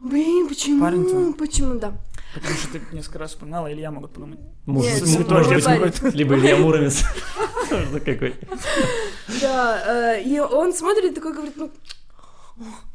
Блин, 0.00 0.48
почему? 0.48 0.82
Парень 0.82 1.06
твой. 1.08 1.32
Почему, 1.34 1.78
да. 1.78 1.92
Потому 2.34 2.54
что 2.54 2.72
ты 2.72 2.82
несколько 2.92 3.20
раз 3.20 3.30
вспоминала, 3.30 3.72
Илья 3.72 3.90
могут 3.90 4.12
подумать. 4.12 4.40
Может, 4.66 5.06
Нет, 5.06 5.28
может 5.30 5.52
отец 5.52 5.64
быть, 5.64 5.94
какой-то. 5.94 6.08
либо 6.16 6.34
Илья 6.36 6.56
Муромец. 6.56 7.04
Какой. 8.04 8.34
Да, 9.40 10.14
э, 10.16 10.22
и 10.22 10.38
он 10.40 10.74
смотрит 10.74 11.12
и 11.12 11.14
такой 11.14 11.32
говорит, 11.32 11.54
ну, 11.56 11.70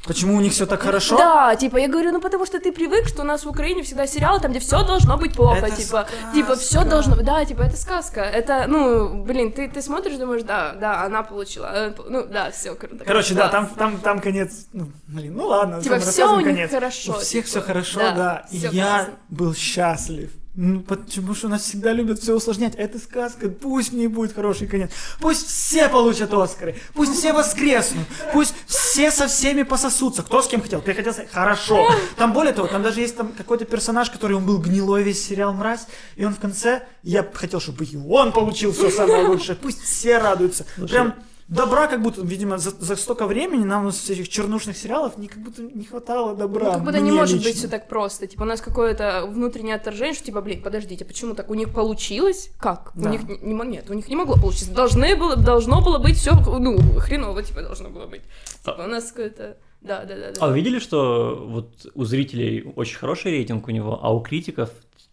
Почему 0.06 0.36
у 0.36 0.40
них 0.40 0.52
все 0.52 0.66
так 0.66 0.82
хорошо? 0.82 1.16
да, 1.16 1.54
типа, 1.56 1.76
я 1.78 1.88
говорю, 1.88 2.12
ну 2.12 2.20
потому 2.20 2.46
что 2.46 2.60
ты 2.60 2.72
привык, 2.72 3.08
что 3.08 3.22
у 3.22 3.24
нас 3.24 3.44
в 3.44 3.48
Украине 3.48 3.82
всегда 3.82 4.06
сериалы, 4.06 4.40
там, 4.40 4.52
где 4.52 4.60
все 4.60 4.84
должно 4.86 5.16
быть 5.18 5.34
плохо, 5.34 5.66
Это 5.66 5.70
типа, 5.70 6.06
сказка. 6.06 6.14
типа, 6.34 6.56
все 6.56 6.84
должно, 6.84 7.16
да, 7.16 7.44
типа, 7.44 7.62
это 7.62 7.76
сказка, 7.76 8.20
это, 8.20 8.66
ну, 8.68 9.24
блин, 9.24 9.52
ты, 9.52 9.68
ты 9.68 9.82
смотришь, 9.82 10.16
думаешь, 10.16 10.42
да, 10.44 10.72
да, 10.74 11.02
она 11.02 11.22
получила, 11.22 11.70
э, 11.74 11.94
ну, 12.08 12.26
да, 12.26 12.50
все 12.50 12.74
круто. 12.74 13.04
Короче, 13.04 13.34
да, 13.34 13.48
класс. 13.48 13.52
там, 13.52 13.66
там, 13.76 14.00
там 14.00 14.20
конец. 14.20 14.66
Ну, 14.72 14.90
блин, 15.08 15.34
ну 15.36 15.46
ладно. 15.46 15.82
Типа, 15.82 15.96
рассказываем 15.96 16.34
у 16.36 16.40
них 16.40 16.54
конец. 16.54 16.70
хорошо, 16.70 17.12
У 17.12 17.18
всех 17.18 17.44
типа, 17.44 17.48
все 17.48 17.60
хорошо, 17.60 17.98
да, 17.98 18.12
да. 18.12 18.46
И 18.50 18.56
я 18.58 18.70
классно. 18.70 19.14
был 19.28 19.54
счастлив. 19.54 20.30
Ну, 20.60 20.80
потому 20.80 21.36
что 21.36 21.46
у 21.46 21.50
нас 21.50 21.62
всегда 21.62 21.92
любят 21.92 22.18
все 22.18 22.34
усложнять. 22.34 22.74
Это 22.74 22.98
сказка, 22.98 23.48
пусть 23.48 23.92
в 23.92 23.94
ней 23.94 24.08
будет 24.08 24.34
хороший 24.34 24.66
конец. 24.66 24.90
Пусть 25.20 25.46
все 25.46 25.88
получат 25.88 26.34
Оскары, 26.34 26.74
пусть 26.94 27.12
все 27.16 27.32
воскреснут, 27.32 28.04
пусть 28.32 28.52
все 28.66 29.12
со 29.12 29.28
всеми 29.28 29.62
пососутся. 29.62 30.24
Кто 30.24 30.42
с 30.42 30.48
кем 30.48 30.60
хотел? 30.60 30.80
Ты 30.80 30.94
хотел 30.94 31.12
сказать, 31.12 31.30
хорошо. 31.30 31.88
Там 32.16 32.32
более 32.32 32.52
того, 32.52 32.66
там 32.66 32.82
даже 32.82 33.00
есть 33.00 33.16
там 33.16 33.28
какой-то 33.38 33.66
персонаж, 33.66 34.10
который 34.10 34.36
он 34.36 34.46
был 34.46 34.58
гнилой 34.58 35.04
весь 35.04 35.24
сериал 35.24 35.54
мразь, 35.54 35.86
и 36.16 36.24
он 36.24 36.34
в 36.34 36.40
конце, 36.40 36.82
я 37.04 37.24
хотел, 37.32 37.60
чтобы 37.60 37.84
и 37.84 37.96
он 37.96 38.32
получил 38.32 38.72
все 38.72 38.90
самое 38.90 39.28
лучшее. 39.28 39.54
Пусть 39.54 39.80
все 39.80 40.18
радуются. 40.18 40.66
Прям 40.88 41.14
добра 41.48 41.88
как 41.88 42.02
будто, 42.02 42.22
видимо, 42.22 42.58
за, 42.58 42.70
за 42.70 42.96
столько 42.96 43.26
времени 43.26 43.64
нам 43.64 43.88
из 43.88 44.08
этих 44.10 44.28
чернушных 44.28 44.76
сериалов 44.76 45.16
не, 45.18 45.28
как 45.28 45.42
будто 45.42 45.62
не 45.62 45.84
хватало 45.84 46.36
добра. 46.36 46.66
Ну, 46.66 46.72
как 46.74 46.84
будто 46.84 47.00
не 47.00 47.10
может 47.10 47.36
лично. 47.36 47.48
быть 47.48 47.56
все 47.58 47.68
так 47.68 47.88
просто. 47.88 48.26
Типа, 48.26 48.42
у 48.42 48.46
нас 48.46 48.60
какое-то 48.60 49.26
внутреннее 49.28 49.76
отторжение, 49.76 50.14
что 50.14 50.26
типа, 50.26 50.40
блин, 50.42 50.62
подождите, 50.62 51.04
почему 51.04 51.34
так? 51.34 51.50
У 51.50 51.54
них 51.54 51.72
получилось? 51.72 52.50
Как? 52.58 52.92
Да. 52.94 53.08
У 53.08 53.12
них 53.12 53.22
не, 53.28 53.38
не 53.38 53.66
нет, 53.66 53.90
у 53.90 53.94
них 53.94 54.08
не 54.08 54.16
могло 54.16 54.34
получиться. 54.34 54.72
Должны 54.72 55.16
было, 55.16 55.36
должно 55.36 55.82
было 55.82 55.98
быть 55.98 56.16
все, 56.16 56.32
ну, 56.32 56.78
хреново, 56.98 57.42
типа, 57.42 57.62
должно 57.62 57.88
было 57.90 58.06
быть. 58.06 58.22
Типа, 58.64 58.82
у 58.84 58.86
нас 58.88 59.10
какое-то. 59.10 59.56
Да, 59.80 60.04
да, 60.04 60.16
да, 60.16 60.32
да. 60.32 60.40
А 60.40 60.48
вы 60.48 60.56
видели, 60.56 60.80
что 60.80 61.46
вот 61.48 61.86
у 61.94 62.04
зрителей 62.04 62.72
очень 62.74 62.98
хороший 62.98 63.30
рейтинг 63.30 63.68
у 63.68 63.70
него, 63.70 63.98
а 64.02 64.12
у 64.12 64.20
критиков 64.20 64.70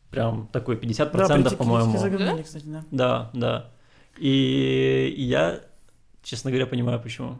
прям 0.09 0.47
такой 0.51 0.75
50%, 0.75 1.43
Да, 1.43 1.49
по-моему. 1.51 2.43
кстати, 2.43 2.63
да. 2.65 2.83
Да, 2.91 3.31
да. 3.33 3.71
И 4.17 5.13
я, 5.17 5.61
честно 6.25 6.51
говоря, 6.51 6.65
понимаю, 6.67 6.99
почему. 6.99 7.37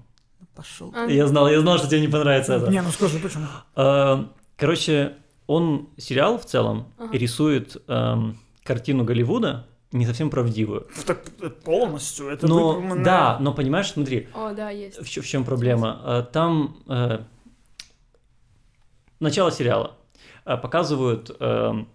Пошел. 0.56 0.94
А, 0.96 1.06
Я 1.08 1.28
знал, 1.28 1.50
я 1.50 1.60
знал, 1.60 1.78
что 1.80 1.88
тебе 1.90 2.00
не 2.02 2.08
понравится 2.08 2.54
это. 2.54 2.70
Не, 2.72 2.82
ну 2.82 2.90
скажи, 2.92 3.20
почему? 3.20 3.46
Э, 3.76 4.24
Короче, 4.56 5.14
он 5.48 5.90
сериал 5.98 6.38
в 6.38 6.46
целом 6.46 6.88
Ага. 6.98 7.18
рисует 7.18 7.76
эм, 7.88 8.38
картину 8.64 9.04
Голливуда 9.04 9.68
не 9.92 10.06
совсем 10.06 10.30
правдивую. 10.30 10.88
Так 11.06 11.20
э, 11.42 11.50
полностью, 11.50 12.28
это 12.30 12.48
Но 12.48 12.74
выдуманное. 12.76 13.04
да, 13.04 13.38
но 13.42 13.54
понимаешь, 13.54 13.92
смотри, 13.92 14.28
О, 14.34 14.54
да, 14.54 14.70
есть. 14.70 14.98
в, 14.98 15.22
в 15.22 15.28
чем 15.28 15.44
проблема? 15.44 16.02
Э, 16.06 16.24
Там 16.32 16.78
э, 16.88 17.20
начало 19.20 19.52
сериала 19.52 19.96
э, 20.46 20.58
показывают 20.58 21.32
эм, 21.40 21.88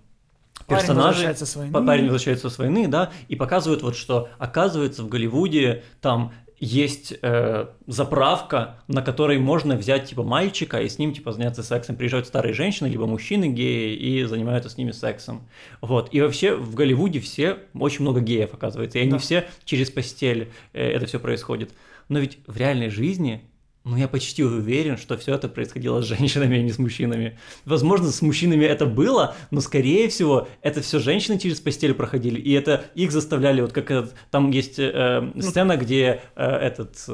Парень 0.66 0.80
персонажей. 0.80 1.06
возвращается 1.08 1.46
с 1.46 1.56
войны. 1.56 1.72
Па- 1.72 1.82
Парень 1.82 2.04
возвращается 2.04 2.50
с 2.50 2.58
войны, 2.58 2.88
да, 2.88 3.10
и 3.28 3.36
показывают 3.36 3.82
вот, 3.82 3.96
что 3.96 4.28
оказывается 4.38 5.02
в 5.02 5.08
Голливуде 5.08 5.82
там 6.00 6.32
есть 6.60 7.14
э, 7.22 7.66
заправка, 7.86 8.76
на 8.86 9.00
которой 9.02 9.38
можно 9.38 9.76
взять 9.76 10.04
типа 10.10 10.22
мальчика 10.22 10.80
и 10.80 10.88
с 10.88 10.98
ним 10.98 11.14
типа 11.14 11.32
заняться 11.32 11.62
сексом. 11.62 11.96
Приезжают 11.96 12.26
старые 12.26 12.52
женщины, 12.52 12.86
либо 12.86 13.06
мужчины 13.06 13.48
геи 13.48 13.96
и 13.96 14.24
занимаются 14.24 14.68
с 14.68 14.76
ними 14.76 14.92
сексом. 14.92 15.48
Вот. 15.80 16.12
И 16.12 16.20
вообще 16.20 16.54
в 16.54 16.74
Голливуде 16.74 17.18
все, 17.18 17.58
очень 17.74 18.02
много 18.02 18.20
геев 18.20 18.50
оказывается, 18.52 18.98
и 18.98 19.02
они 19.02 19.12
Да. 19.12 19.18
все 19.18 19.48
через 19.64 19.90
постель 19.90 20.52
э, 20.74 20.86
это 20.90 21.06
все 21.06 21.18
происходит. 21.18 21.70
Но 22.10 22.18
ведь 22.18 22.38
в 22.46 22.56
реальной 22.56 22.90
жизни 22.90 23.42
ну, 23.84 23.96
я 23.96 24.08
почти 24.08 24.44
уверен, 24.44 24.96
что 24.98 25.16
все 25.16 25.34
это 25.34 25.48
происходило 25.48 26.02
с 26.02 26.04
женщинами, 26.06 26.58
а 26.58 26.62
не 26.62 26.70
с 26.70 26.78
мужчинами. 26.78 27.38
Возможно, 27.64 28.10
с 28.10 28.20
мужчинами 28.22 28.64
это 28.64 28.84
было, 28.86 29.34
но, 29.50 29.60
скорее 29.60 30.08
всего, 30.08 30.48
это 30.62 30.82
все 30.82 30.98
женщины 30.98 31.38
через 31.38 31.60
постель 31.60 31.94
проходили, 31.94 32.38
и 32.38 32.52
это 32.52 32.84
их 32.94 33.10
заставляли, 33.10 33.62
вот 33.62 33.72
как 33.72 33.90
этот- 33.90 34.14
там 34.30 34.50
есть 34.50 34.78
э, 34.78 35.32
сцена, 35.40 35.76
где 35.76 36.20
э, 36.36 36.44
этот 36.46 37.02
э, 37.08 37.12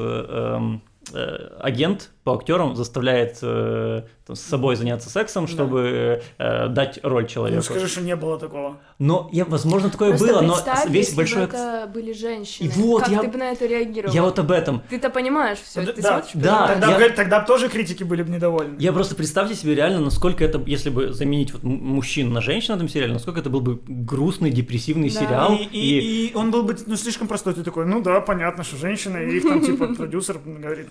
эм, 0.59 0.83
э, 1.13 1.59
агент 1.61 2.11
по 2.27 2.35
актерам 2.35 2.75
заставляет 2.75 3.39
э, 3.41 4.03
там, 4.27 4.35
с 4.35 4.41
собой 4.41 4.75
заняться 4.75 5.09
сексом, 5.09 5.47
чтобы 5.47 6.21
э, 6.39 6.69
дать 6.69 6.99
роль 7.05 7.23
Ну 7.23 7.29
человеку. 7.29 7.63
скажи, 7.63 7.87
что 7.87 8.01
не 8.01 8.17
было 8.17 8.37
такого. 8.37 8.79
Но 8.99 9.29
я, 9.33 9.45
возможно, 9.45 9.91
такое 9.91 10.09
Просто 10.09 10.27
было, 10.27 10.41
но 10.43 10.57
весь 10.89 11.05
если 11.07 11.17
большой... 11.17 11.47
бы 11.47 11.53
это 11.55 11.89
были 11.95 12.13
женщины. 12.13 12.67
И 12.67 12.69
вот, 12.81 13.05
как 13.05 13.13
я- 13.13 13.21
ты 13.21 13.29
бы 13.29 13.39
на 13.39 13.53
это 13.53 13.65
реагировал? 13.67 14.13
Я 14.13 14.23
вот 14.25 14.37
об 14.41 14.51
этом. 14.51 14.83
Ты-то 14.91 15.09
понимаешь 15.11 15.59
все, 15.59 15.83
Да, 15.83 15.93
ты 15.93 16.03
да, 16.03 16.09
смотришь, 16.09 16.31
да. 16.35 16.67
Тогда, 16.67 16.91
я- 16.99 16.99
бы- 16.99 17.15
тогда 17.15 17.41
тоже 17.45 17.69
критики 17.69 18.03
были 18.03 18.25
бы 18.25 18.31
недовольны. 18.33 18.75
Я 18.81 18.93
просто 18.93 19.15
представьте 19.15 19.55
себе 19.55 19.77
реально, 19.77 20.01
насколько 20.01 20.45
это, 20.45 20.61
если 20.67 20.91
бы 20.91 21.13
заменить 21.13 21.53
вот 21.53 21.63
мужчин 21.63 22.33
на 22.33 22.41
женщин 22.41 22.75
в 22.75 22.77
этом 22.79 22.89
сериале, 22.89 23.13
насколько 23.13 23.39
это 23.39 23.51
был 23.51 23.61
бы 23.61 23.79
грустный, 23.87 24.51
депрессивный 24.51 25.11
Да. 25.11 25.21
сериал. 25.21 25.55
И, 25.55 25.79
и- 25.79 26.27
и 26.31 26.35
он 26.35 26.51
был 26.51 26.65
бы 26.65 26.77
ну, 26.87 26.97
слишком 26.97 27.29
простой. 27.29 27.55
Ты 27.55 27.63
такой, 27.63 27.87
ну 27.87 28.03
да, 28.03 28.21
понятно, 28.21 28.65
что 28.65 28.77
женщина, 28.77 29.19
и 29.19 29.37
их 29.37 29.45
там 29.45 29.65
типа 29.65 29.95
продюсер 29.95 30.39
говорит, 30.45 30.89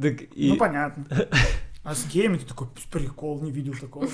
так 0.00 0.22
и- 0.34 0.48
ну 0.50 0.56
понятно. 0.56 1.06
А 1.82 1.94
с 1.94 2.06
геями 2.06 2.36
ты 2.36 2.44
такой, 2.46 2.66
прикол, 2.92 3.40
не 3.40 3.50
видел 3.50 3.72
такого. 3.80 4.06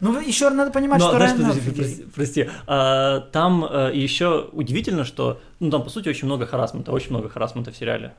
Ну, 0.00 0.18
еще 0.18 0.48
надо 0.48 0.70
понимать, 0.70 0.98
Но, 1.00 1.08
что 1.08 1.16
знаешь, 1.18 1.32
Райан 1.38 1.50
подожди, 1.50 1.70
прости, 1.70 2.02
прости. 2.14 2.48
А, 2.66 3.20
там 3.20 3.62
еще 3.92 4.48
удивительно, 4.52 5.04
что, 5.04 5.40
ну, 5.60 5.70
там, 5.70 5.82
по 5.82 5.90
сути, 5.90 6.08
очень 6.08 6.26
много 6.26 6.46
харасмента, 6.46 6.92
очень 6.92 7.10
много 7.10 7.28
харасмента 7.28 7.70
в 7.70 7.76
сериале. 7.76 8.14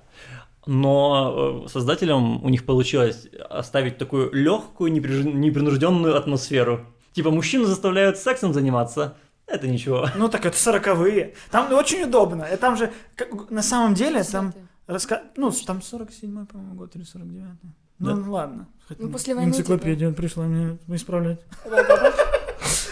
Но 0.67 1.63
э, 1.65 1.69
создателям 1.69 2.43
у 2.43 2.49
них 2.49 2.65
получилось 2.65 3.27
оставить 3.49 3.97
такую 3.97 4.31
легкую, 4.33 4.91
непринужденную 4.91 6.15
атмосферу. 6.15 6.85
Типа, 7.13 7.31
мужчины 7.31 7.65
заставляют 7.65 8.17
сексом 8.17 8.53
заниматься, 8.53 9.15
это 9.47 9.67
ничего. 9.67 10.07
Ну 10.17 10.27
так 10.29 10.45
это 10.45 10.57
сороковые. 10.57 11.33
Там 11.51 11.71
очень 11.73 12.03
удобно. 12.03 12.43
И 12.43 12.57
там 12.57 12.75
же, 12.77 12.91
как- 13.15 13.49
на 13.49 13.63
самом 13.63 13.93
деле, 13.93 14.23
там, 14.23 14.53
раска... 14.87 15.21
ну, 15.35 15.51
там 15.51 15.79
47-й, 15.79 16.45
по-моему, 16.45 16.75
год 16.75 16.95
или 16.95 17.03
49-й. 17.03 17.69
Ну, 17.99 18.15
Да. 18.23 18.29
ладно. 18.29 18.67
Хоть 18.87 18.99
Ну, 18.99 19.09
после 19.09 19.35
войны, 19.35 19.49
Энциклопедия 19.49 20.11
пришла 20.11 20.45
мне 20.45 20.77
исправлять. 20.95 21.39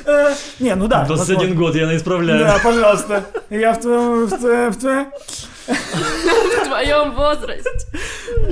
Э, 0.08 0.36
Не, 0.60 0.76
ну 0.76 0.88
да. 0.88 1.04
21 1.06 1.36
возможно. 1.36 1.56
год 1.56 1.76
я 1.76 1.96
исправляю. 1.98 2.40
Да, 2.46 2.60
пожалуйста. 2.64 3.26
Я 3.50 3.74
в 3.74 3.80
твоем... 3.82 4.26
В 4.28 4.38
твоем... 6.66 7.12
Возрасте. 7.16 7.70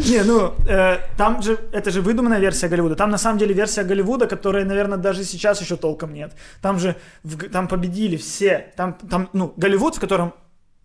Не, 0.10 0.24
ну, 0.24 0.54
э, 0.68 0.98
там 1.16 1.42
же, 1.44 1.60
это 1.72 1.92
же 1.92 2.02
выдуманная 2.02 2.40
версия 2.40 2.68
Голливуда. 2.70 2.96
Там 2.96 3.12
на 3.12 3.18
самом 3.20 3.38
деле 3.38 3.54
версия 3.54 3.84
Голливуда, 3.84 4.26
которой, 4.28 4.66
наверное, 4.66 4.98
даже 4.98 5.24
сейчас 5.24 5.62
еще 5.62 5.76
толком 5.76 6.12
нет. 6.14 6.32
Там 6.62 6.80
же, 6.80 6.96
там 7.52 7.68
победили 7.68 8.18
все. 8.18 8.74
Там, 8.76 8.94
там, 9.10 9.30
ну, 9.34 9.54
Голливуд, 9.56 9.96
в 9.98 10.00
котором 10.00 10.34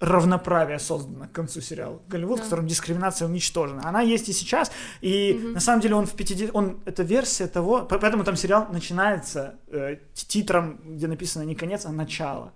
равноправие 0.01 0.79
создано 0.79 1.27
к 1.27 1.33
концу 1.33 1.61
сериала. 1.61 2.01
Голливуд, 2.09 2.39
в 2.41 2.43
котором 2.45 2.67
дискриминация 2.67 3.27
уничтожена. 3.29 3.83
Она 3.89 4.01
есть 4.01 4.29
и 4.29 4.33
сейчас. 4.33 4.71
И 5.01 5.33
на 5.55 5.61
самом 5.61 5.81
деле 5.81 5.95
он 5.97 6.07
в 6.07 6.13
50... 6.15 6.51
Он, 6.55 6.81
это 6.87 7.03
версия 7.03 7.47
того... 7.49 7.83
по- 7.85 7.99
Поэтому 7.99 8.25
там 8.25 8.37
сериал 8.37 8.67
начинается 8.73 9.57
э, 9.69 9.97
титром, 10.15 10.81
где 10.85 11.07
написано 11.09 11.43
не 11.45 11.55
конец, 11.55 11.85
а 11.87 11.91
начало. 11.93 12.53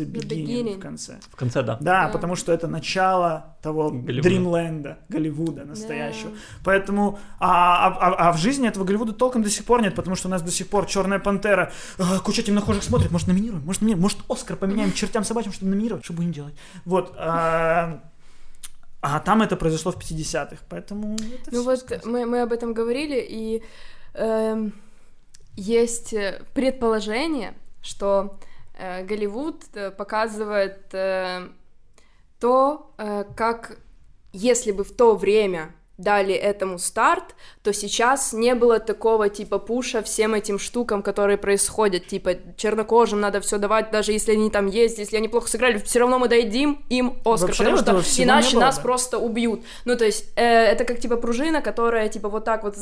The 0.00 0.10
beginning, 0.10 0.46
beginning. 0.46 0.76
в 0.76 0.80
конце. 0.80 1.18
В 1.30 1.36
конце, 1.36 1.62
да. 1.62 1.76
Да, 1.80 2.06
Да. 2.06 2.08
потому 2.12 2.36
что 2.36 2.52
это 2.52 2.66
начало 2.68 3.56
того 3.62 3.90
Голливуда. 3.90 4.22
Дримленда, 4.28 4.98
Голливуда 5.08 5.64
настоящего. 5.64 6.32
Поэтому, 6.64 7.18
а, 7.40 7.88
а- 7.88 8.08
а- 8.08 8.28
а 8.28 8.32
в 8.32 8.38
жизни 8.38 8.68
этого 8.68 8.84
Голливуда 8.84 9.12
толком 9.12 9.42
до 9.42 9.50
сих 9.50 9.64
пор 9.64 9.82
нет, 9.82 9.94
потому 9.94 10.16
что 10.16 10.28
у 10.28 10.30
нас 10.30 10.42
до 10.42 10.50
сих 10.50 10.68
пор 10.68 10.86
Черная 10.86 11.18
Пантера, 11.18 11.72
а, 11.98 12.18
куча 12.20 12.42
темнохожих 12.42 12.82
смотрит, 12.82 13.10
может 13.10 13.28
номинируем, 13.28 13.64
может 13.64 13.82
номинируем, 13.82 14.02
может 14.02 14.18
Оскар 14.28 14.56
поменяем 14.56 14.92
чертям 14.92 15.24
собачьим, 15.24 15.52
чтобы 15.52 15.70
номинировать, 15.70 16.04
что 16.04 16.12
будем 16.14 16.32
делать. 16.32 16.54
Вот. 16.84 17.14
А, 17.18 18.00
а 19.00 19.20
там 19.20 19.42
это 19.42 19.56
произошло 19.56 19.92
в 19.92 19.96
50-х, 19.98 20.62
поэтому 20.68 21.14
это 21.16 21.50
Ну 21.52 21.62
вот 21.62 22.00
мы, 22.04 22.24
мы 22.26 22.40
об 22.42 22.52
этом 22.52 22.72
говорили, 22.72 23.24
и 23.28 23.62
эм, 24.14 24.72
есть 25.56 26.12
э, 26.14 26.42
предположение, 26.54 27.54
что 27.82 28.38
э, 28.42 28.53
Голливуд 28.78 29.64
э, 29.74 29.90
показывает 29.90 30.92
э, 30.92 31.48
то, 32.40 32.92
э, 32.98 33.24
как 33.36 33.78
если 34.32 34.72
бы 34.72 34.84
в 34.84 34.92
то 34.92 35.14
время 35.14 35.74
дали 35.96 36.34
этому 36.34 36.78
старт, 36.78 37.36
то 37.62 37.72
сейчас 37.72 38.32
не 38.32 38.54
было 38.54 38.80
такого 38.80 39.28
типа 39.28 39.58
пуша 39.58 40.02
всем 40.02 40.34
этим 40.34 40.58
штукам, 40.58 41.02
которые 41.02 41.38
происходят, 41.38 42.08
типа 42.08 42.34
чернокожим 42.56 43.20
надо 43.20 43.40
все 43.40 43.58
давать, 43.58 43.92
даже 43.92 44.10
если 44.10 44.32
они 44.32 44.50
там 44.50 44.66
есть, 44.66 44.98
если 44.98 45.16
они 45.16 45.28
плохо 45.28 45.48
сыграли, 45.48 45.78
все 45.78 46.00
равно 46.00 46.18
мы 46.18 46.28
дадим 46.28 46.84
им 46.88 47.20
Оскар, 47.24 47.48
Вообще 47.48 47.76
потому 47.76 48.02
что 48.02 48.22
иначе 48.22 48.58
нас 48.58 48.78
просто 48.78 49.18
убьют. 49.18 49.62
Ну, 49.84 49.96
то 49.96 50.04
есть, 50.04 50.32
э, 50.34 50.42
это 50.42 50.84
как 50.84 50.98
типа 50.98 51.16
пружина, 51.16 51.62
которая 51.62 52.08
типа 52.08 52.28
вот 52.28 52.44
так 52.44 52.64
вот, 52.64 52.76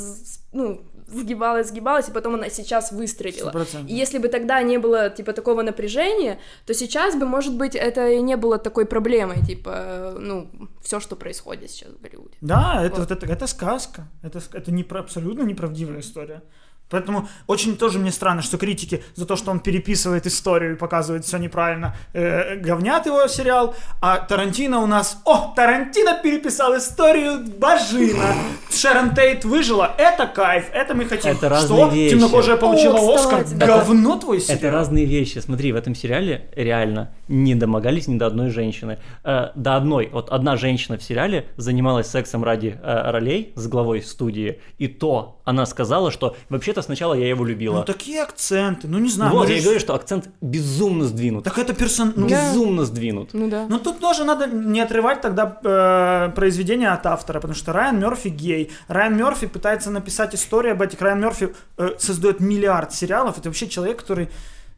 ну, 0.52 0.80
сгибалась, 1.12 1.68
сгибалась, 1.68 2.08
и 2.08 2.12
потом 2.12 2.34
она 2.34 2.50
сейчас 2.50 2.92
выстрелила. 2.92 3.50
100%. 3.50 3.86
И 3.88 3.94
если 3.94 4.18
бы 4.18 4.28
тогда 4.28 4.62
не 4.62 4.78
было, 4.78 5.10
типа, 5.10 5.32
такого 5.32 5.62
напряжения, 5.62 6.38
то 6.66 6.74
сейчас 6.74 7.14
бы, 7.14 7.26
может 7.26 7.56
быть, 7.56 7.74
это 7.74 8.08
и 8.08 8.22
не 8.22 8.36
было 8.36 8.58
такой 8.58 8.86
проблемой, 8.86 9.44
типа, 9.46 10.14
ну, 10.18 10.50
все, 10.82 11.00
что 11.00 11.16
происходит 11.16 11.70
сейчас 11.70 11.90
в 11.90 12.00
Голливуде. 12.00 12.36
Да, 12.40 12.82
это, 12.84 13.00
Вот. 13.00 13.10
это, 13.10 13.26
это 13.26 13.46
сказка. 13.46 14.08
Это, 14.22 14.40
это 14.52 14.72
не 14.72 14.82
абсолютно 14.82 15.42
неправдивая 15.42 16.00
история. 16.00 16.42
Поэтому 16.90 17.28
очень 17.46 17.76
тоже 17.76 17.98
мне 17.98 18.12
странно, 18.12 18.42
что 18.42 18.58
критики 18.58 19.02
за 19.14 19.26
то, 19.26 19.36
что 19.36 19.50
он 19.50 19.60
переписывает 19.60 20.26
историю 20.26 20.74
и 20.74 20.76
показывает 20.76 21.24
все 21.24 21.38
неправильно, 21.38 21.96
э, 22.12 22.56
говнят 22.56 23.06
его 23.06 23.26
сериал, 23.28 23.74
а 24.00 24.18
Тарантино 24.18 24.80
у 24.80 24.86
нас... 24.86 25.20
О, 25.24 25.54
Тарантино 25.56 26.20
переписал 26.22 26.76
историю 26.76 27.40
Божина. 27.58 28.34
Шерон 28.70 29.14
Тейт 29.14 29.44
выжила. 29.44 29.94
Это 29.96 30.26
кайф, 30.26 30.66
это 30.72 30.94
мы 30.94 31.06
хотим. 31.06 31.32
Это 31.32 31.48
разные 31.48 31.86
что? 31.86 31.94
вещи. 31.94 32.14
Темнокожая 32.14 32.56
получила 32.56 32.98
О, 32.98 33.14
Оскар? 33.14 33.44
да. 33.54 33.66
Говно 33.66 34.18
твой 34.18 34.40
сериал. 34.40 34.58
Это 34.58 34.70
разные 34.70 35.06
вещи. 35.06 35.38
Смотри, 35.38 35.72
в 35.72 35.76
этом 35.76 35.94
сериале 35.94 36.50
реально 36.54 37.14
не 37.28 37.54
домогались 37.54 38.06
ни 38.06 38.18
до 38.18 38.26
одной 38.26 38.50
женщины. 38.50 38.98
Э, 39.24 39.48
до 39.54 39.76
одной. 39.76 40.10
Вот 40.12 40.28
одна 40.30 40.56
женщина 40.56 40.98
в 40.98 41.02
сериале 41.02 41.46
занималась 41.56 42.08
сексом 42.08 42.44
ради 42.44 42.78
э, 42.82 43.10
ролей 43.10 43.52
с 43.56 43.66
главой 43.66 44.02
студии. 44.02 44.60
И 44.78 44.88
то 44.88 45.40
она 45.44 45.64
сказала, 45.66 46.10
что 46.10 46.36
вообще-то 46.48 46.81
сначала 46.82 47.14
я 47.14 47.28
его 47.28 47.44
любила. 47.44 47.78
Ну 47.78 47.84
такие 47.84 48.22
акценты, 48.22 48.88
ну 48.88 48.98
не 48.98 49.08
знаю. 49.08 49.30
вот, 49.32 49.38
может, 49.40 49.52
я 49.54 49.58
и 49.60 49.62
говорю, 49.62 49.80
что 49.80 49.94
акцент 49.94 50.28
безумно 50.40 51.04
сдвинут. 51.04 51.44
Так 51.44 51.58
это 51.58 51.72
персон... 51.74 52.12
ну, 52.16 52.28
Безумно 52.28 52.84
сдвинут. 52.84 53.30
Ну 53.32 53.48
да. 53.48 53.66
Ну 53.68 53.78
тут 53.78 54.00
тоже 54.00 54.24
надо 54.24 54.46
не 54.46 54.80
отрывать 54.80 55.20
тогда 55.20 55.58
э, 55.64 56.32
произведение 56.34 56.90
от 56.90 57.06
автора, 57.06 57.38
потому 57.40 57.54
что 57.54 57.72
Райан 57.72 57.98
Мерфи 58.00 58.28
гей. 58.28 58.70
Райан 58.88 59.16
Мерфи 59.16 59.46
пытается 59.46 59.90
написать 59.90 60.34
историю 60.34 60.72
об 60.72 60.82
этих. 60.82 61.00
Райан 61.00 61.20
Мерфи 61.20 61.54
э, 61.78 61.90
создает 61.98 62.40
миллиард 62.40 62.92
сериалов. 62.92 63.38
Это 63.38 63.48
вообще 63.48 63.68
человек, 63.68 64.00
который 64.00 64.28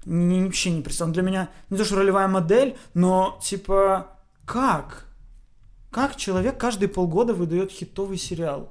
ни- 0.05 0.45
вообще 0.45 0.71
не 0.71 0.83
представляет. 0.83 1.09
Он 1.19 1.23
для 1.25 1.31
меня 1.31 1.49
не 1.71 1.79
то 1.79 1.85
что 1.85 1.97
ролевая 1.97 2.29
модель, 2.29 2.77
но 2.95 3.39
типа 3.43 4.09
как? 4.45 5.07
Как 5.91 6.17
человек 6.17 6.59
каждые 6.59 6.89
полгода 6.89 7.35
выдает 7.35 7.71
хитовый 7.71 8.19
сериал? 8.19 8.71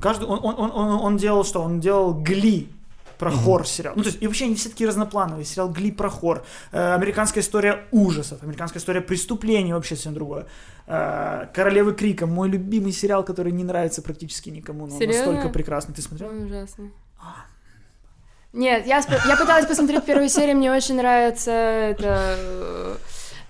Каждый, 0.00 0.26
он, 0.28 0.40
он, 0.42 0.54
он, 0.58 0.70
он, 0.70 0.90
он 1.04 1.16
делал 1.16 1.44
что? 1.44 1.62
Он 1.62 1.80
делал 1.80 2.14
Гли 2.14 2.68
про 3.18 3.30
хор 3.32 3.66
сериал. 3.66 3.94
Ну, 3.96 4.02
то 4.04 4.10
есть, 4.10 4.22
и 4.22 4.26
вообще 4.28 4.44
они 4.44 4.54
все 4.54 4.68
такие 4.68 4.88
разноплановые. 4.88 5.44
Сериал 5.44 5.68
Гли 5.70 5.90
про 5.90 6.08
хор. 6.08 6.44
Э, 6.70 6.94
американская 6.94 7.42
история 7.42 7.84
ужасов. 7.90 8.42
Американская 8.44 8.80
история 8.80 9.00
преступлений 9.00 9.72
вообще 9.72 9.96
совсем 9.96 10.14
другое. 10.14 10.46
Э, 10.86 11.46
Королевы 11.52 11.94
Крика. 11.94 12.26
Мой 12.26 12.48
любимый 12.48 12.92
сериал, 12.92 13.24
который 13.24 13.50
не 13.50 13.64
нравится 13.64 14.02
практически 14.02 14.50
никому. 14.50 14.86
Но 14.86 14.94
он 14.94 15.00
Серьезно? 15.00 15.32
настолько 15.32 15.48
прекрасный. 15.52 15.94
Ты 15.94 16.02
смотрел? 16.02 16.28
Ой, 16.30 16.44
ужасно. 16.44 16.90
Нет, 18.52 18.86
я, 18.86 19.00
спо- 19.00 19.20
я 19.28 19.36
пыталась 19.36 19.66
посмотреть 19.66 20.04
первую 20.04 20.28
серию, 20.30 20.56
мне 20.56 20.72
очень 20.72 20.96
нравится 20.96 21.50
это 21.50 22.34
э, 22.38 22.96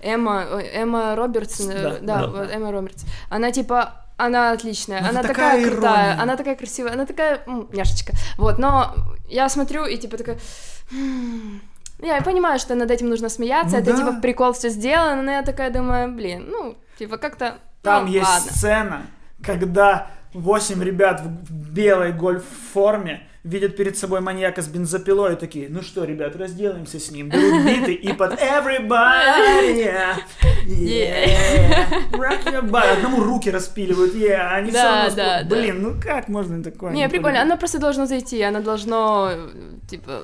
Эмма, 0.01 0.43
Эмма 0.73 1.15
Робертс, 1.15 1.61
э, 1.61 1.83
Да, 1.83 1.89
да, 2.01 2.21
да. 2.21 2.27
вот 2.27 2.49
Эмма 2.51 2.71
Робертс. 2.71 3.05
Она 3.29 3.51
типа, 3.51 3.93
она 4.19 4.51
отличная, 4.51 5.01
Ну, 5.01 5.09
она 5.09 5.21
такая, 5.21 5.57
такая 5.57 5.71
крутая, 5.71 6.05
ирония. 6.09 6.21
она 6.23 6.35
такая 6.37 6.55
красивая, 6.55 6.93
она 6.93 7.05
такая 7.05 7.41
м, 7.47 7.67
няшечка. 7.71 8.13
Вот, 8.37 8.57
но 8.59 8.93
я 9.29 9.49
смотрю 9.49 9.85
и 9.85 9.97
типа 9.97 10.17
такая... 10.17 10.37
«М, 10.91 11.61
Я 12.01 12.21
понимаю, 12.21 12.59
что 12.59 12.75
над 12.75 12.91
этим 12.91 13.09
нужно 13.09 13.29
смеяться, 13.29 13.75
Ну 13.75 13.81
это 13.81 13.91
да. 13.91 13.97
типа 13.97 14.21
прикол 14.21 14.53
все 14.53 14.69
сделано, 14.69 15.21
но 15.21 15.31
я 15.31 15.41
такая 15.41 15.69
думаю, 15.69 16.11
блин, 16.13 16.45
ну, 16.49 16.77
типа 16.97 17.17
как-то... 17.17 17.57
Там 17.81 18.05
ну, 18.05 18.11
есть 18.11 18.27
ладно. 18.29 18.51
сцена, 18.51 19.01
когда 19.43 20.07
восемь 20.33 20.83
ребят 20.83 21.21
в 21.21 21.73
белой 21.73 22.11
гольф-форме 22.13 23.27
видят 23.43 23.75
перед 23.77 23.97
собой 23.97 24.21
маньяка 24.21 24.61
с 24.61 24.67
бензопилой 24.67 25.33
и 25.33 25.35
такие, 25.35 25.67
ну 25.69 25.81
что, 25.81 26.03
ребят, 26.03 26.35
разделаемся 26.35 26.99
с 26.99 27.09
ним. 27.11 27.29
Берут 27.29 27.65
биты 27.65 27.93
и 27.93 28.11
под 28.13 28.33
everybody, 28.33 29.85
yeah, 29.85 30.17
yeah, 30.65 32.11
rock 32.11 32.43
your 32.45 32.63
body. 32.69 32.97
Одному 32.97 33.23
руки 33.23 33.49
распиливают, 33.49 34.13
yeah, 34.15 34.49
они 34.55 34.71
Да, 34.71 35.07
все 35.07 35.15
да, 35.15 35.39
скоро- 35.39 35.49
да. 35.49 35.55
Блин, 35.55 35.81
ну 35.81 35.95
как 36.01 36.27
можно 36.27 36.61
такое? 36.63 36.91
Не, 36.91 37.07
прикольно, 37.09 37.41
оно 37.41 37.57
просто 37.57 37.79
должно 37.79 38.05
зайти, 38.05 38.41
оно 38.41 38.61
должно, 38.61 39.31
типа, 39.89 40.23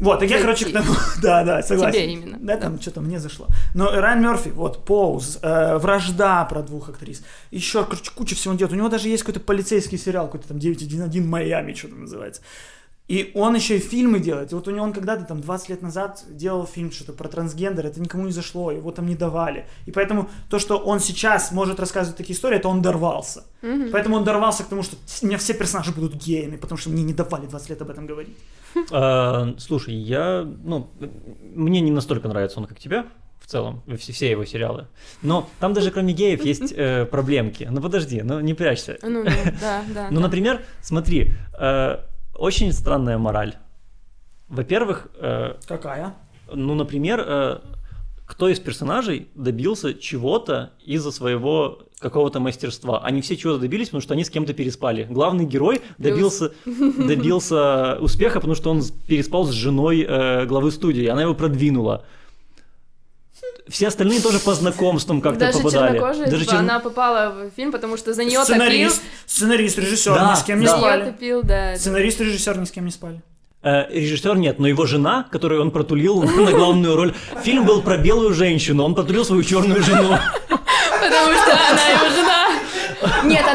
Вот, 0.00 0.20
так 0.20 0.28
я, 0.30 0.40
короче, 0.40 0.66
к 0.66 0.72
тому... 0.72 0.92
Да, 1.22 1.42
да, 1.44 1.62
согласен. 1.62 1.92
Тебе 1.92 2.12
именно, 2.12 2.38
Да, 2.38 2.54
да. 2.54 2.60
там 2.60 2.80
что-то 2.80 3.00
мне 3.00 3.18
зашло. 3.18 3.46
Но 3.74 3.90
Райан 3.90 4.20
Мерфи, 4.22 4.50
вот, 4.50 4.84
Поуз, 4.84 5.38
э, 5.42 5.78
Вражда 5.78 6.44
про 6.44 6.62
двух 6.62 6.88
актрис, 6.90 7.22
еще, 7.50 7.84
короче, 7.84 8.10
куча 8.14 8.34
всего 8.34 8.52
он 8.52 8.58
делает. 8.58 8.74
У 8.74 8.76
него 8.76 8.88
даже 8.88 9.08
есть 9.08 9.22
какой-то 9.22 9.40
полицейский 9.40 9.98
сериал, 9.98 10.26
какой-то 10.26 10.48
там 10.48 10.58
911 10.58 11.24
Майами, 11.24 11.72
что-то 11.72 11.94
называется. 11.94 12.42
И 13.08 13.30
он 13.34 13.54
еще 13.54 13.76
и 13.76 13.78
фильмы 13.78 14.18
делает. 14.18 14.50
И 14.50 14.54
вот 14.56 14.66
у 14.66 14.72
него 14.72 14.84
он 14.84 14.92
когда-то 14.92 15.24
там 15.24 15.40
20 15.40 15.68
лет 15.68 15.82
назад 15.82 16.24
делал 16.28 16.66
фильм 16.66 16.90
что-то 16.90 17.12
про 17.12 17.28
трансгендер, 17.28 17.86
это 17.86 18.00
никому 18.00 18.26
не 18.26 18.32
зашло, 18.32 18.72
его 18.72 18.90
там 18.90 19.06
не 19.06 19.14
давали. 19.14 19.66
И 19.86 19.92
поэтому 19.92 20.28
то, 20.50 20.58
что 20.58 20.76
он 20.76 20.98
сейчас 20.98 21.52
может 21.52 21.78
рассказывать 21.78 22.16
такие 22.16 22.34
истории, 22.36 22.56
это 22.56 22.68
он 22.68 22.82
дорвался. 22.82 23.44
Поэтому 23.92 24.16
он 24.16 24.24
дорвался 24.24 24.64
к 24.64 24.66
тому, 24.66 24.82
что 24.82 24.96
у 25.22 25.26
меня 25.26 25.38
все 25.38 25.54
персонажи 25.54 25.92
будут 25.92 26.14
геями, 26.14 26.56
потому 26.56 26.78
что 26.78 26.90
мне 26.90 27.04
не 27.04 27.14
давали 27.14 27.46
20 27.46 27.70
лет 27.70 27.82
об 27.82 27.90
этом 27.90 28.06
говорить. 28.06 28.36
А, 28.90 29.54
слушай, 29.58 29.94
я, 29.94 30.46
ну, 30.64 30.90
мне 31.54 31.80
не 31.80 31.90
настолько 31.90 32.28
нравится 32.28 32.58
он, 32.60 32.66
как 32.66 32.78
тебе, 32.78 33.04
в 33.40 33.46
целом, 33.46 33.82
все, 33.98 34.12
все 34.12 34.30
его 34.30 34.44
сериалы. 34.44 34.88
Но 35.22 35.48
там 35.60 35.72
даже 35.72 35.90
кроме 35.90 36.12
геев 36.12 36.44
есть 36.44 36.72
э, 36.76 37.06
проблемки. 37.06 37.68
Ну 37.70 37.80
подожди, 37.80 38.22
ну 38.22 38.40
не 38.40 38.54
прячься. 38.54 38.98
ну, 39.02 39.22
ну, 39.22 39.30
да, 39.60 39.82
да. 39.94 40.08
Ну, 40.10 40.16
да. 40.16 40.22
например, 40.22 40.62
смотри, 40.82 41.32
э, 41.58 41.98
очень 42.34 42.72
странная 42.72 43.18
мораль. 43.18 43.54
Во-первых, 44.48 45.08
э, 45.16 45.54
Какая? 45.66 46.14
ну, 46.52 46.74
например, 46.74 47.24
э, 47.26 47.58
кто 48.26 48.48
из 48.48 48.58
персонажей 48.58 49.28
добился 49.34 49.94
чего-то 49.94 50.72
из-за 50.84 51.12
своего 51.12 51.78
какого-то 52.00 52.40
мастерства. 52.40 53.00
Они 53.02 53.22
все 53.22 53.36
чего-то 53.36 53.60
добились, 53.60 53.88
потому 53.88 54.02
что 54.02 54.14
они 54.14 54.24
с 54.24 54.30
кем-то 54.30 54.52
переспали. 54.52 55.04
Главный 55.08 55.44
герой 55.46 55.80
добился, 55.96 56.52
добился 56.66 57.96
успеха, 58.00 58.40
потому 58.40 58.54
что 58.56 58.70
он 58.70 58.82
переспал 59.06 59.44
с 59.46 59.50
женой 59.52 60.04
э, 60.06 60.44
главы 60.46 60.70
студии, 60.72 61.06
она 61.06 61.22
его 61.22 61.34
продвинула. 61.34 62.04
Все 63.68 63.88
остальные 63.88 64.20
тоже 64.20 64.38
по 64.38 64.54
знакомствам 64.54 65.20
как-то 65.20 65.40
Даже 65.40 65.58
попадали. 65.58 65.94
чернокожая, 65.98 66.30
Даже 66.30 66.44
типа, 66.44 66.54
чер- 66.54 66.58
она 66.58 66.78
попала 66.80 67.30
в 67.34 67.50
фильм, 67.56 67.72
потому 67.72 67.96
что 67.96 68.12
за 68.14 68.22
нее 68.24 68.38
топил, 68.38 68.44
Сценарист, 68.54 69.02
сценарист, 69.26 69.78
режиссер, 69.78 70.14
Да, 70.14 70.32
ни 70.32 70.36
с 70.36 70.42
кем 70.44 70.60
не 70.60 70.66
да. 70.66 70.72
нее 70.72 70.80
спали. 70.80 71.04
топил, 71.10 71.42
да. 71.42 71.72
да. 71.72 71.76
Сценарист, 71.76 72.20
режиссер 72.20 72.58
ни 72.58 72.64
с 72.64 72.70
кем 72.70 72.84
не 72.84 72.92
спали. 72.92 73.22
Э, 73.66 73.86
режиссер 73.90 74.36
нет, 74.36 74.60
но 74.60 74.68
его 74.68 74.86
жена, 74.86 75.26
которую 75.30 75.60
он 75.60 75.72
протулил 75.72 76.22
на 76.46 76.52
главную 76.52 76.94
роль. 76.94 77.14
Фильм 77.42 77.64
был 77.64 77.82
про 77.82 77.96
белую 77.96 78.32
женщину, 78.32 78.84
он 78.84 78.94
протулил 78.94 79.24
свою 79.24 79.42
черную 79.42 79.82
жену. 79.82 80.10
Потому 80.48 81.34
что 81.34 81.52
она 81.52 81.86
его 81.88 82.06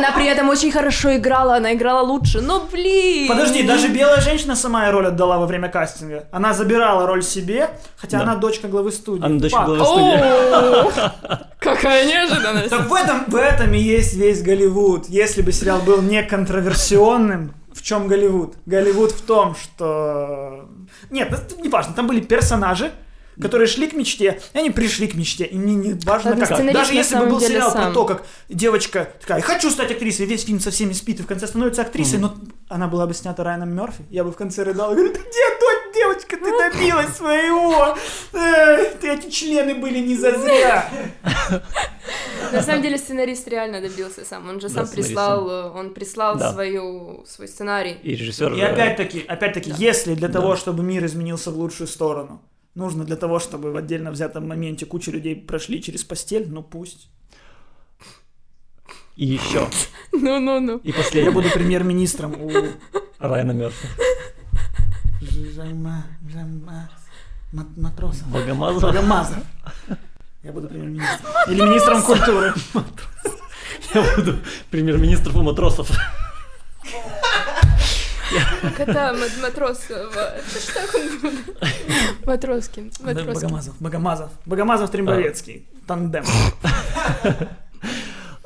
она 0.02 0.12
при 0.14 0.26
этом 0.26 0.50
очень 0.50 0.72
хорошо 0.72 1.16
играла, 1.16 1.58
она 1.58 1.74
играла 1.74 2.02
лучше. 2.02 2.42
Ну, 2.42 2.64
блин! 2.72 3.28
Подожди, 3.28 3.64
даже 3.64 3.88
белая 3.88 4.20
женщина 4.20 4.56
сама 4.56 4.90
роль 4.92 5.08
отдала 5.08 5.38
во 5.38 5.46
время 5.46 5.70
кастинга. 5.70 6.26
Она 6.32 6.54
забирала 6.54 7.06
роль 7.06 7.24
себе, 7.24 7.70
хотя 7.98 8.18
Да. 8.18 8.24
она 8.24 8.36
дочка 8.36 8.68
главы 8.68 8.92
студии. 8.92 9.24
Она 9.24 9.40
дочь 9.40 9.52
Фак. 9.52 9.66
главы 9.66 9.86
студии. 9.86 11.40
Какая 11.60 12.06
неожиданность. 12.08 12.70
Так 12.70 12.90
в 12.90 12.94
этом, 12.94 13.26
в 13.28 13.36
этом 13.36 13.74
и 13.74 13.80
есть 13.80 14.16
весь 14.16 14.42
Голливуд. 14.42 15.08
Если 15.08 15.44
бы 15.44 15.52
сериал 15.52 15.80
был 15.82 16.02
не 16.02 16.24
контроверсионным, 16.24 17.54
в 17.74 17.82
чем 17.82 18.08
Голливуд? 18.08 18.56
Голливуд 18.66 19.12
в 19.12 19.22
том, 19.22 19.56
что... 19.56 20.70
Нет, 21.10 21.32
не 21.62 21.70
важно, 21.70 21.94
там 21.94 22.08
были 22.08 22.22
персонажи, 22.22 22.92
которые 23.40 23.68
шли 23.68 23.88
к 23.88 23.94
мечте, 23.94 24.42
и 24.54 24.58
они 24.58 24.70
пришли 24.70 25.08
к 25.08 25.16
мечте, 25.16 25.46
и 25.46 25.58
мне 25.58 25.74
не 25.74 25.94
важно 26.06 26.32
Ладно, 26.32 26.46
как. 26.46 26.74
Даже 26.74 26.94
если 26.94 27.18
бы 27.18 27.28
был 27.28 27.40
сериал 27.40 27.72
про 27.72 27.84
сам. 27.84 27.94
то, 27.94 28.06
как 28.06 28.24
девочка 28.50 29.14
такая, 29.20 29.42
хочу 29.42 29.70
стать 29.70 29.92
актрисой, 29.92 30.26
весь 30.26 30.44
фильм 30.44 30.60
со 30.60 30.72
всеми 30.72 30.94
спит, 30.94 31.20
и 31.20 31.24
в 31.24 31.28
конце 31.28 31.48
становится 31.48 31.82
актрисой, 31.82 32.20
но 32.20 32.36
она 32.68 32.88
была 32.88 33.08
бы 33.08 33.14
снята 33.14 33.44
Райаном 33.44 33.74
Мерфи, 33.74 34.04
я 34.10 34.24
бы 34.24 34.32
в 34.32 34.36
конце 34.36 34.64
рыдал 34.64 34.92
и 34.92 34.96
говорю, 34.96 35.14
«Да 35.14 35.20
где 35.20 35.58
девочка, 36.02 36.38
ты 36.38 36.52
добилась 36.72 37.16
своего, 37.16 37.96
ты 38.32 39.10
эти 39.14 39.30
члены 39.30 39.76
были 39.76 40.00
не 40.00 40.16
зазря. 40.16 40.90
На 42.52 42.62
самом 42.62 42.82
деле 42.82 42.98
сценарист 42.98 43.48
реально 43.48 43.82
добился 43.82 44.26
сам. 44.26 44.50
Он 44.50 44.60
же 44.60 44.68
Да, 44.68 44.74
сам 44.74 44.86
сценарист 44.86 45.10
прислал, 45.10 45.50
э, 45.50 45.70
он 45.72 45.94
прислал 45.94 46.38
Да. 46.38 46.52
свою, 46.52 47.24
свой 47.28 47.48
сценарий. 47.48 47.98
И 48.04 48.16
режиссер... 48.16 48.54
И 48.54 48.60
э, 48.60 48.66
опять-таки, 48.66 49.20
опять-таки, 49.28 49.72
если 49.78 50.16
для 50.16 50.28
Да. 50.28 50.40
того, 50.40 50.56
чтобы 50.56 50.84
мир 50.84 51.06
изменился 51.06 51.52
в 51.52 51.58
лучшую 51.58 51.88
сторону, 51.88 52.42
нужно 52.76 53.04
для 53.06 53.16
того, 53.16 53.40
чтобы 53.40 53.72
в 53.72 53.78
отдельно 53.78 54.12
взятом 54.12 54.48
моменте 54.48 54.86
куча 54.86 55.12
людей 55.12 55.36
прошли 55.36 55.82
через 55.82 56.04
постель, 56.04 56.48
ну 56.50 56.62
пусть. 56.64 57.10
И 59.16 59.26
еще. 59.26 59.68
Ну-ну-ну. 60.12 60.78
И 60.84 60.90
Я 60.90 60.94
последний. 60.94 61.32
буду 61.32 61.50
премьер-министром 61.52 62.42
у 62.42 62.52
Райана 63.20 63.52
Мерфи. 63.52 63.88
Жама- 65.22 66.04
Мат- 67.54 67.78
матросов. 67.78 68.28
Богомазов. 68.28 68.82
Богомазов. 68.82 69.38
Я 70.44 70.52
буду 70.52 70.68
премьер-министром. 70.68 71.32
Или 71.50 71.62
министром 71.62 72.02
культуры. 72.02 72.54
Я 73.94 74.16
буду 74.16 74.38
премьер-министром 74.72 75.36
у 75.38 75.44
матросов. 75.44 75.90
Мат- 78.32 79.42
Матросова? 79.42 80.34
Он 80.96 81.20
будет. 81.22 82.26
Матроскин. 82.26 82.92
Матроскин. 83.02 83.34
Богомазов. 83.34 83.76
Богомазов. 83.80 84.30
Богомазов 84.46 84.90
Трембовецкий. 84.90 85.68
Тандем. 85.88 86.24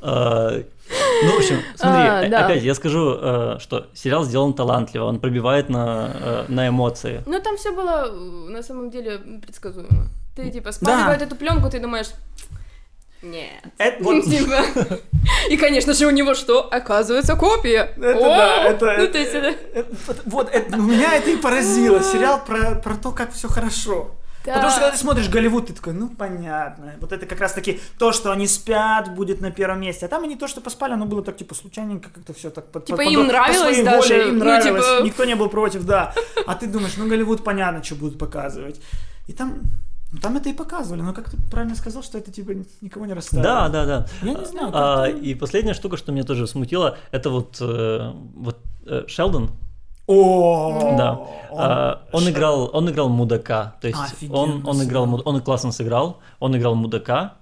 Ну, 1.24 1.32
в 1.32 1.38
общем, 1.38 1.62
смотри, 1.76 2.02
А, 2.08 2.30
да. 2.30 2.46
опять 2.46 2.64
я 2.64 2.76
скажу, 2.76 3.18
э, 3.22 3.58
что 3.60 3.88
сериал 3.94 4.24
сделан 4.26 4.54
талантливо, 4.54 5.06
он 5.06 5.20
пробивает 5.20 5.70
на, 5.70 6.12
э, 6.14 6.46
на 6.48 6.68
эмоции. 6.68 7.24
Ну, 7.26 7.40
там 7.40 7.56
все 7.58 7.72
было 7.72 8.08
э, 8.08 8.52
на 8.52 8.64
самом 8.64 8.90
деле 8.90 9.18
предсказуемо. 9.42 10.08
Ты, 10.36 10.50
типа, 10.52 10.72
спаливает 10.72 11.22
эту 11.22 11.36
пленку, 11.36 11.70
ты 11.70 11.80
думаешь, 11.80 12.08
нет. 13.22 13.64
Это 13.78 14.04
вот 14.04 14.24
Типа. 14.30 14.64
И, 15.50 15.58
конечно 15.58 15.94
же, 15.94 16.06
у 16.06 16.12
него 16.12 16.36
что? 16.36 16.68
Оказывается, 16.70 17.36
копия. 17.36 17.90
Это 17.98 18.18
О! 18.20 18.22
да, 18.22 18.64
это- 18.66 18.96
Ну, 19.00 19.08
то 19.08 19.18
есть 19.18 19.34
это... 19.34 19.48
Это- 19.74 19.96
вот- 20.08 20.22
Вот, 20.26 20.50
это, 20.52 20.78
меня 20.78 21.16
это 21.16 21.30
и 21.32 21.38
поразило. 21.38 22.04
Сериал 22.04 22.42
про, 22.46 22.76
про 22.76 22.96
то, 22.96 23.12
как 23.12 23.32
все 23.34 23.48
хорошо. 23.48 24.12
Да. 24.46 24.54
Потому 24.54 24.72
что 24.72 24.80
когда 24.80 24.92
ты 24.92 24.98
смотришь 24.98 25.30
Голливуд, 25.30 25.68
ты 25.68 25.74
такой, 25.74 25.94
ну 25.94 26.10
понятно. 26.10 26.94
Вот 27.02 27.12
это 27.12 27.26
как 27.26 27.40
раз 27.40 27.54
таки 27.54 27.80
то, 27.98 28.12
что 28.12 28.32
они 28.32 28.48
спят, 28.48 29.14
будет 29.16 29.42
на 29.42 29.52
первом 29.52 29.82
месте. 29.82 30.06
А 30.06 30.10
там 30.10 30.24
они 30.24 30.36
то, 30.36 30.48
что 30.48 30.62
поспали, 30.62 30.94
оно 30.94 31.06
было 31.06 31.24
так 31.24 31.38
типа 31.38 31.56
случайненько, 31.56 32.10
как-то 32.10 32.34
все 32.34 32.50
так 32.50 32.72
под, 32.72 32.86
Типа 32.86 32.98
под- 32.98 33.08
им 33.08 33.22
по 33.22 33.28
нравилось 33.28 33.60
своей 33.60 33.84
даже, 33.84 34.14
воле, 34.14 34.30
им 34.30 34.38
ну, 34.38 34.46
нравилось, 34.46 34.86
типа- 34.86 35.04
никто 35.04 35.26
не 35.26 35.36
был 35.36 35.50
против, 35.50 35.86
да. 35.86 36.14
А 36.46 36.56
ты 36.56 36.68
думаешь, 36.68 36.94
ну 36.98 37.08
Голливуд 37.08 37.44
понятно, 37.44 37.84
что 37.84 37.96
будут 37.96 38.20
показывать. 38.20 38.80
И 39.28 39.34
там, 39.34 39.62
ну, 40.12 40.20
там 40.20 40.38
это 40.38 40.50
и 40.50 40.54
показывали, 40.54 41.02
но 41.02 41.14
как 41.14 41.30
ты 41.30 41.38
правильно 41.52 41.76
сказал, 41.76 42.04
что 42.04 42.18
это 42.18 42.32
типа 42.32 42.52
никого 42.82 43.06
не 43.06 43.14
расставило. 43.14 43.44
Да, 43.44 43.70
да, 43.70 43.86
да. 43.86 44.08
Я 44.22 44.34
не 44.34 44.46
знаю, 44.46 44.70
А, 44.74 45.08
и 45.10 45.34
последняя 45.34 45.74
штука, 45.74 45.98
что 45.98 46.12
меня 46.12 46.24
тоже 46.24 46.46
смутило, 46.48 46.98
это 47.12 47.30
вот, 47.32 47.58
э, 47.60 48.12
вот 48.36 48.60
э, 48.86 49.04
Шелдон, 49.08 49.50
О, 50.08 50.96
да, 50.98 51.20
а, 51.52 52.02
он 52.12 52.24
Ш- 52.24 52.30
играл, 52.30 52.70
он 52.74 52.90
играл 52.90 53.10
мудака, 53.10 53.76
то 53.82 53.88
есть 53.88 54.00
Офигенно 54.00 54.38
он, 54.40 54.64
он 54.68 54.84
играл, 54.84 55.08
муд- 55.08 55.24
он 55.26 55.42
классно 55.42 55.72
сыграл, 55.72 56.20
он 56.40 56.56
играл 56.56 56.76
мудака, 56.76 57.34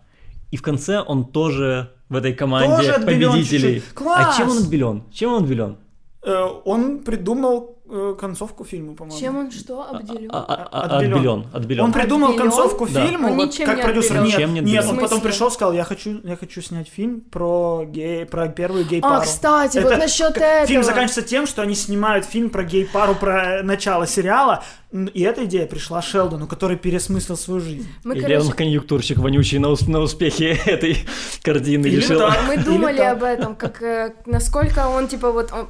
и 0.51 0.55
в 0.57 0.61
конце 0.61 0.99
он 1.01 1.25
тоже 1.25 1.91
в 2.09 2.15
этой 2.15 2.33
команде 2.33 2.93
победителей. 2.93 3.75
чуть-чуть. 3.81 3.93
Класс! 3.93 4.35
А 4.35 4.37
чем 4.37 4.49
он 4.49 4.57
отбелен? 4.59 5.03
Чем 5.11 5.33
он 5.33 5.43
отбелен? 5.43 5.77
Э, 6.25 6.45
Он 6.65 6.99
придумал 6.99 7.75
концовку 8.19 8.63
фильма, 8.65 8.95
по-моему. 8.95 9.19
Чем 9.19 9.37
он 9.37 9.51
что 9.51 9.87
обделил? 9.89 10.29
А- 10.33 10.67
Отбелен. 10.95 11.45
Отбелен. 11.53 11.83
Он 11.85 11.91
придумал 11.93 12.29
Отбелен? 12.29 12.49
концовку 12.51 12.87
Да. 12.91 13.05
фильма, 13.05 13.27
Он 13.29 13.35
вот 13.35 13.55
как 13.57 13.77
не 13.77 13.83
продюсер. 13.83 14.17
отбелен. 14.17 14.53
Нет, 14.53 14.63
не 14.63 14.71
нет, 14.71 14.85
он 14.89 14.97
потом 14.99 15.21
пришел, 15.21 15.51
сказал, 15.51 15.73
я 15.73 15.83
хочу, 15.83 16.19
я 16.23 16.35
хочу 16.35 16.61
снять 16.61 16.87
фильм 16.89 17.21
про 17.21 17.83
гей, 17.85 18.25
про 18.25 18.47
первую 18.47 18.85
гей-пару. 18.85 19.15
А, 19.15 19.21
кстати, 19.21 19.77
вот 19.77 19.91
Это 19.91 19.97
насчет 19.97 20.33
к- 20.33 20.37
этого. 20.37 20.67
Фильм 20.67 20.83
заканчивается 20.83 21.21
тем, 21.21 21.45
что 21.47 21.61
они 21.61 21.75
снимают 21.75 22.25
фильм 22.25 22.49
про 22.49 22.63
гей-пару, 22.63 23.15
про 23.15 23.61
начало 23.63 24.07
сериала, 24.07 24.63
и 24.91 25.21
эта 25.21 25.45
идея 25.45 25.65
пришла 25.65 26.01
Шелдону, 26.01 26.47
который 26.47 26.77
пересмыслил 26.77 27.35
свою 27.37 27.59
жизнь. 27.61 27.87
Мы, 28.03 28.15
Или 28.15 28.21
короче, 28.21 28.39
он 28.47 28.51
конъюнктурщик 28.51 29.17
вонючий 29.17 29.57
на, 29.59 29.73
на 29.87 29.99
успехе 29.99 30.51
этой 30.65 30.97
картины 31.41 31.87
Или 31.87 31.95
решил. 31.97 32.21
мы 32.47 32.57
думали 32.57 33.01
об 33.01 33.23
этом, 33.23 33.55
как 33.55 33.81
э, 33.81 34.13
насколько 34.25 34.87
он, 34.87 35.07
типа, 35.07 35.31
вот 35.31 35.51
он- 35.51 35.67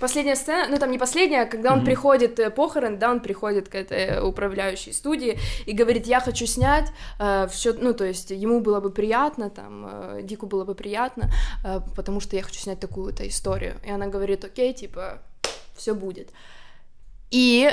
Последняя 0.00 0.34
сцена, 0.36 0.66
ну 0.68 0.78
там 0.78 0.90
не 0.90 0.98
последняя, 0.98 1.44
когда 1.44 1.72
он 1.72 1.78
Мгм. 1.78 1.86
приходит, 1.86 2.38
э, 2.38 2.50
похорон, 2.50 2.98
да, 2.98 3.10
он 3.10 3.20
приходит 3.20 3.68
к 3.68 3.74
этой 3.74 3.98
э, 3.98 4.20
управляющей 4.22 4.92
студии 4.92 5.38
и 5.66 5.72
говорит, 5.72 6.06
я 6.06 6.20
хочу 6.20 6.46
снять, 6.46 6.86
все, 7.50 7.72
ну 7.74 7.92
то 7.92 8.04
есть 8.04 8.30
ему 8.30 8.60
было 8.60 8.80
бы 8.80 8.90
приятно, 8.90 9.50
там, 9.50 9.86
э, 9.90 10.20
Дику 10.22 10.46
было 10.46 10.64
бы 10.64 10.74
приятно, 10.74 11.30
э, 11.64 11.80
потому 11.96 12.20
что 12.20 12.36
я 12.36 12.42
хочу 12.42 12.60
снять 12.60 12.80
такую-то 12.80 13.28
историю. 13.28 13.74
И 13.86 13.90
она 13.90 14.06
говорит, 14.06 14.44
окей, 14.44 14.72
типа, 14.72 15.22
все 15.76 15.94
будет. 15.94 16.30
И 17.30 17.70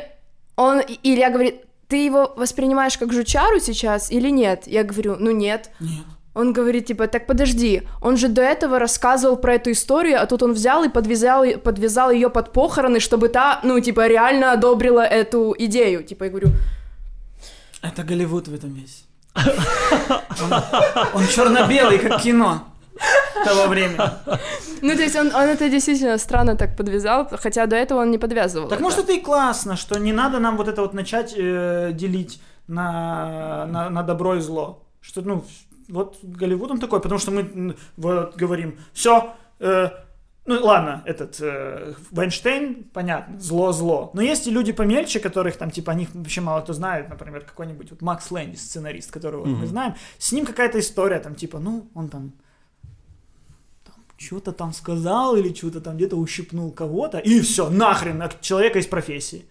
он, 0.56 0.82
Илья 1.04 1.30
говорит, 1.30 1.64
ты 1.88 2.06
его 2.06 2.34
воспринимаешь 2.36 2.98
как 2.98 3.14
жучару 3.14 3.60
сейчас 3.60 4.12
или 4.12 4.30
нет? 4.30 4.68
Я 4.68 4.84
говорю, 4.84 5.16
ну 5.18 5.32
нет. 5.32 5.72
Нет. 5.80 6.06
Он 6.38 6.54
говорит, 6.54 6.86
типа, 6.86 7.08
так 7.08 7.26
подожди, 7.26 7.82
он 8.00 8.16
же 8.18 8.28
до 8.28 8.42
этого 8.42 8.78
рассказывал 8.78 9.38
про 9.38 9.56
эту 9.56 9.72
историю, 9.72 10.22
а 10.22 10.26
тут 10.28 10.44
он 10.44 10.54
взял 10.54 10.84
и 10.84 10.90
подвязал, 10.90 11.44
подвязал 11.64 12.12
ее 12.12 12.30
под 12.30 12.54
похороны, 12.54 13.00
чтобы 13.00 13.30
та, 13.30 13.60
ну, 13.64 13.80
типа, 13.80 14.08
реально 14.08 14.52
одобрила 14.52 15.02
эту 15.02 15.56
идею. 15.58 16.04
Типа, 16.04 16.26
я 16.26 16.30
говорю, 16.30 16.50
Это 17.82 18.04
Голливуд 18.04 18.48
в 18.48 18.54
этом 18.54 18.74
весь. 18.74 19.06
Он, 21.14 21.28
черно-белый, 21.28 21.98
как 22.00 22.22
кино 22.22 22.62
того 23.46 23.68
времени. 23.68 24.00
ну, 24.82 24.96
то 24.96 25.02
есть 25.02 25.16
он, 25.16 25.28
он 25.28 25.50
это 25.50 25.70
действительно 25.70 26.18
странно 26.18 26.56
так 26.56 26.76
подвязал, 26.76 27.28
хотя 27.32 27.66
до 27.66 27.76
этого 27.76 28.02
он 28.02 28.12
не 28.12 28.18
подвязывал. 28.18 28.68
Так 28.68 28.80
это. 28.80 28.84
может 28.84 29.00
это 29.00 29.14
и 29.14 29.22
классно, 29.22 29.76
что 29.76 30.00
не 30.00 30.14
надо 30.14 30.40
нам 30.40 30.58
вот 30.58 30.68
это 30.68 30.82
вот 30.82 30.94
начать 30.94 31.34
э, 31.38 31.92
делить 31.94 32.40
на, 32.68 33.66
на, 33.68 33.90
на 33.90 34.04
добро 34.04 34.36
и 34.36 34.40
зло. 34.40 34.84
Что, 35.02 35.22
ну, 35.22 35.44
вот 35.88 36.20
Голливуд 36.22 36.72
он 36.72 36.80
такой, 36.80 37.02
потому 37.02 37.20
что 37.20 37.32
мы 37.32 37.76
вот 37.98 38.36
говорим, 38.36 38.80
все, 38.94 39.36
ну 40.48 40.64
ладно, 40.64 41.04
этот 41.06 41.42
э, 41.42 41.94
Вайнштейн, 42.10 42.86
понятно, 42.94 43.38
зло-зло. 43.38 44.12
Но 44.14 44.22
есть 44.22 44.48
и 44.48 44.52
люди 44.52 44.72
помельче, 44.72 45.20
которых 45.20 45.58
там, 45.58 45.72
типа, 45.72 45.92
о 45.92 45.96
них 45.96 46.08
вообще 46.14 46.40
мало 46.40 46.62
кто 46.62 46.72
знает, 46.72 47.10
например, 47.10 47.42
какой-нибудь 47.42 47.92
вот 47.92 48.02
Макс 48.02 48.32
Лэндис, 48.32 48.62
сценарист, 48.62 49.12
которого 49.12 49.42
вот 49.42 49.58
мы 49.58 49.68
знаем, 49.68 49.96
с 50.18 50.32
ним 50.32 50.46
какая-то 50.46 50.80
история, 50.80 51.20
там, 51.20 51.36
типа, 51.36 51.60
ну, 51.60 51.90
он 51.94 52.08
там 52.08 52.32
что-то 54.18 54.54
там 54.54 54.74
сказал 54.74 55.36
или 55.36 55.54
что-то 55.54 55.82
там 55.82 55.98
где-то 55.98 56.16
ущипнул 56.16 56.72
кого-то, 56.72 57.20
и 57.20 57.42
все, 57.42 57.70
нахрен 57.70 58.22
от 58.22 58.40
человека 58.40 58.80
из 58.80 58.88
профессии. 58.88 59.46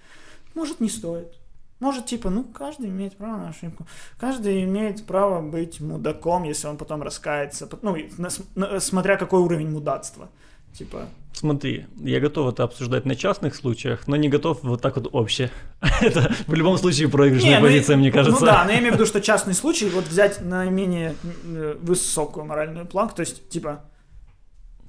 Может, 0.54 0.80
не 0.80 0.88
стоит. 0.88 1.35
Может, 1.78 2.06
типа, 2.06 2.30
ну, 2.30 2.44
каждый 2.44 2.88
имеет 2.88 3.16
право 3.16 3.36
на 3.36 3.48
ошибку. 3.50 3.86
Каждый 4.18 4.64
имеет 4.64 5.04
право 5.04 5.42
быть 5.42 5.80
мудаком, 5.80 6.44
если 6.44 6.68
он 6.68 6.78
потом 6.78 7.02
раскается. 7.02 7.68
Ну, 7.82 7.96
на- 8.16 8.28
на- 8.54 8.80
смотря 8.80 9.16
какой 9.16 9.40
уровень 9.40 9.70
мудацтва. 9.70 10.28
Типа, 10.72 11.06
Смотри, 11.32 11.86
я 11.96 12.18
готов 12.20 12.54
это 12.54 12.64
обсуждать 12.64 13.04
на 13.04 13.14
частных 13.14 13.54
случаях, 13.54 14.08
но 14.08 14.16
не 14.16 14.30
готов 14.30 14.62
вот 14.62 14.80
так 14.80 14.96
вот 14.96 15.14
обще. 15.14 15.50
Это 16.00 16.34
в 16.46 16.54
любом 16.54 16.78
случае 16.78 17.10
проигрышная 17.10 17.50
Не, 17.50 17.58
ну 17.58 17.66
позиция, 17.66 17.96
мне 17.96 18.10
кажется. 18.10 18.40
Ну 18.40 18.46
да, 18.46 18.64
но 18.64 18.70
я 18.72 18.78
имею 18.78 18.92
в 18.92 18.94
виду, 18.94 19.04
что 19.04 19.20
частный 19.20 19.52
случай, 19.52 19.90
вот 19.90 20.06
взять 20.06 20.40
наименее 20.40 21.14
э, 21.44 21.76
высокую 21.82 22.46
моральную 22.46 22.86
планку, 22.86 23.16
то 23.16 23.20
есть, 23.20 23.50
типа, 23.50 23.84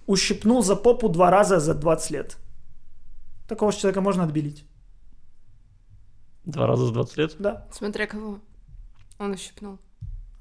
ущипнул 0.05 0.63
за 0.63 0.77
попу 0.77 1.09
два 1.09 1.29
раза 1.31 1.59
за 1.59 1.73
20 1.73 2.11
лет. 2.11 2.37
Такого 3.49 3.73
человека 3.73 3.99
можно 3.99 4.23
отбелить. 4.23 4.63
Два 6.47 6.65
раза 6.65 6.85
за 6.87 6.93
20 6.93 7.17
лет. 7.17 7.35
Да. 7.39 7.67
Смотря 7.71 8.07
кого. 8.07 8.39
Он 9.19 9.31
ущипнул. 9.31 9.77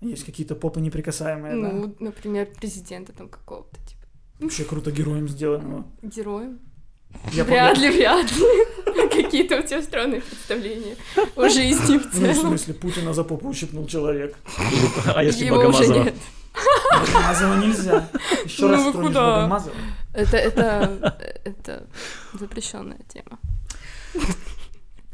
Есть 0.01 0.25
какие-то 0.25 0.55
попы 0.55 0.81
неприкасаемые, 0.81 1.61
да. 1.61 1.73
Ну, 1.73 1.95
например, 1.99 2.47
президента 2.47 3.13
там 3.13 3.29
какого-то, 3.29 3.77
типа. 3.87 4.03
Вообще 4.41 4.65
круто 4.65 4.91
героем 4.93 5.29
сделано. 5.29 5.85
Героем? 6.03 6.61
Я 7.33 7.45
вряд 7.45 7.75
помню- 7.75 7.91
ли, 7.91 7.97
вряд 7.97 8.31
ли. 8.31 9.07
Какие-то 9.23 9.59
у 9.59 9.63
тебя 9.63 9.83
странные 9.83 10.21
представления 10.21 10.97
о 11.35 11.49
жизни 11.49 11.99
в 11.99 12.05
Ну, 12.05 12.11
в 12.11 12.13
целом. 12.13 12.35
смысле, 12.35 12.75
Путина 12.75 13.15
за 13.15 13.25
попу 13.25 13.49
ущипнул 13.49 13.87
человек. 13.87 14.37
А 15.15 15.25
если 15.25 15.47
Его 15.47 15.57
уже 15.57 15.67
Богомазова? 15.69 16.05
нет. 16.05 16.15
Богомазова 16.93 17.55
нельзя. 17.65 18.09
Еще 18.45 18.63
Ну 18.63 18.69
раз 18.69 18.83
тронешь 18.93 19.07
куда? 19.09 19.37
Богомазова. 19.37 19.75
Это, 20.15 20.37
это, 20.37 21.19
это 21.45 21.87
запрещенная 22.39 23.01
тема. 23.13 23.39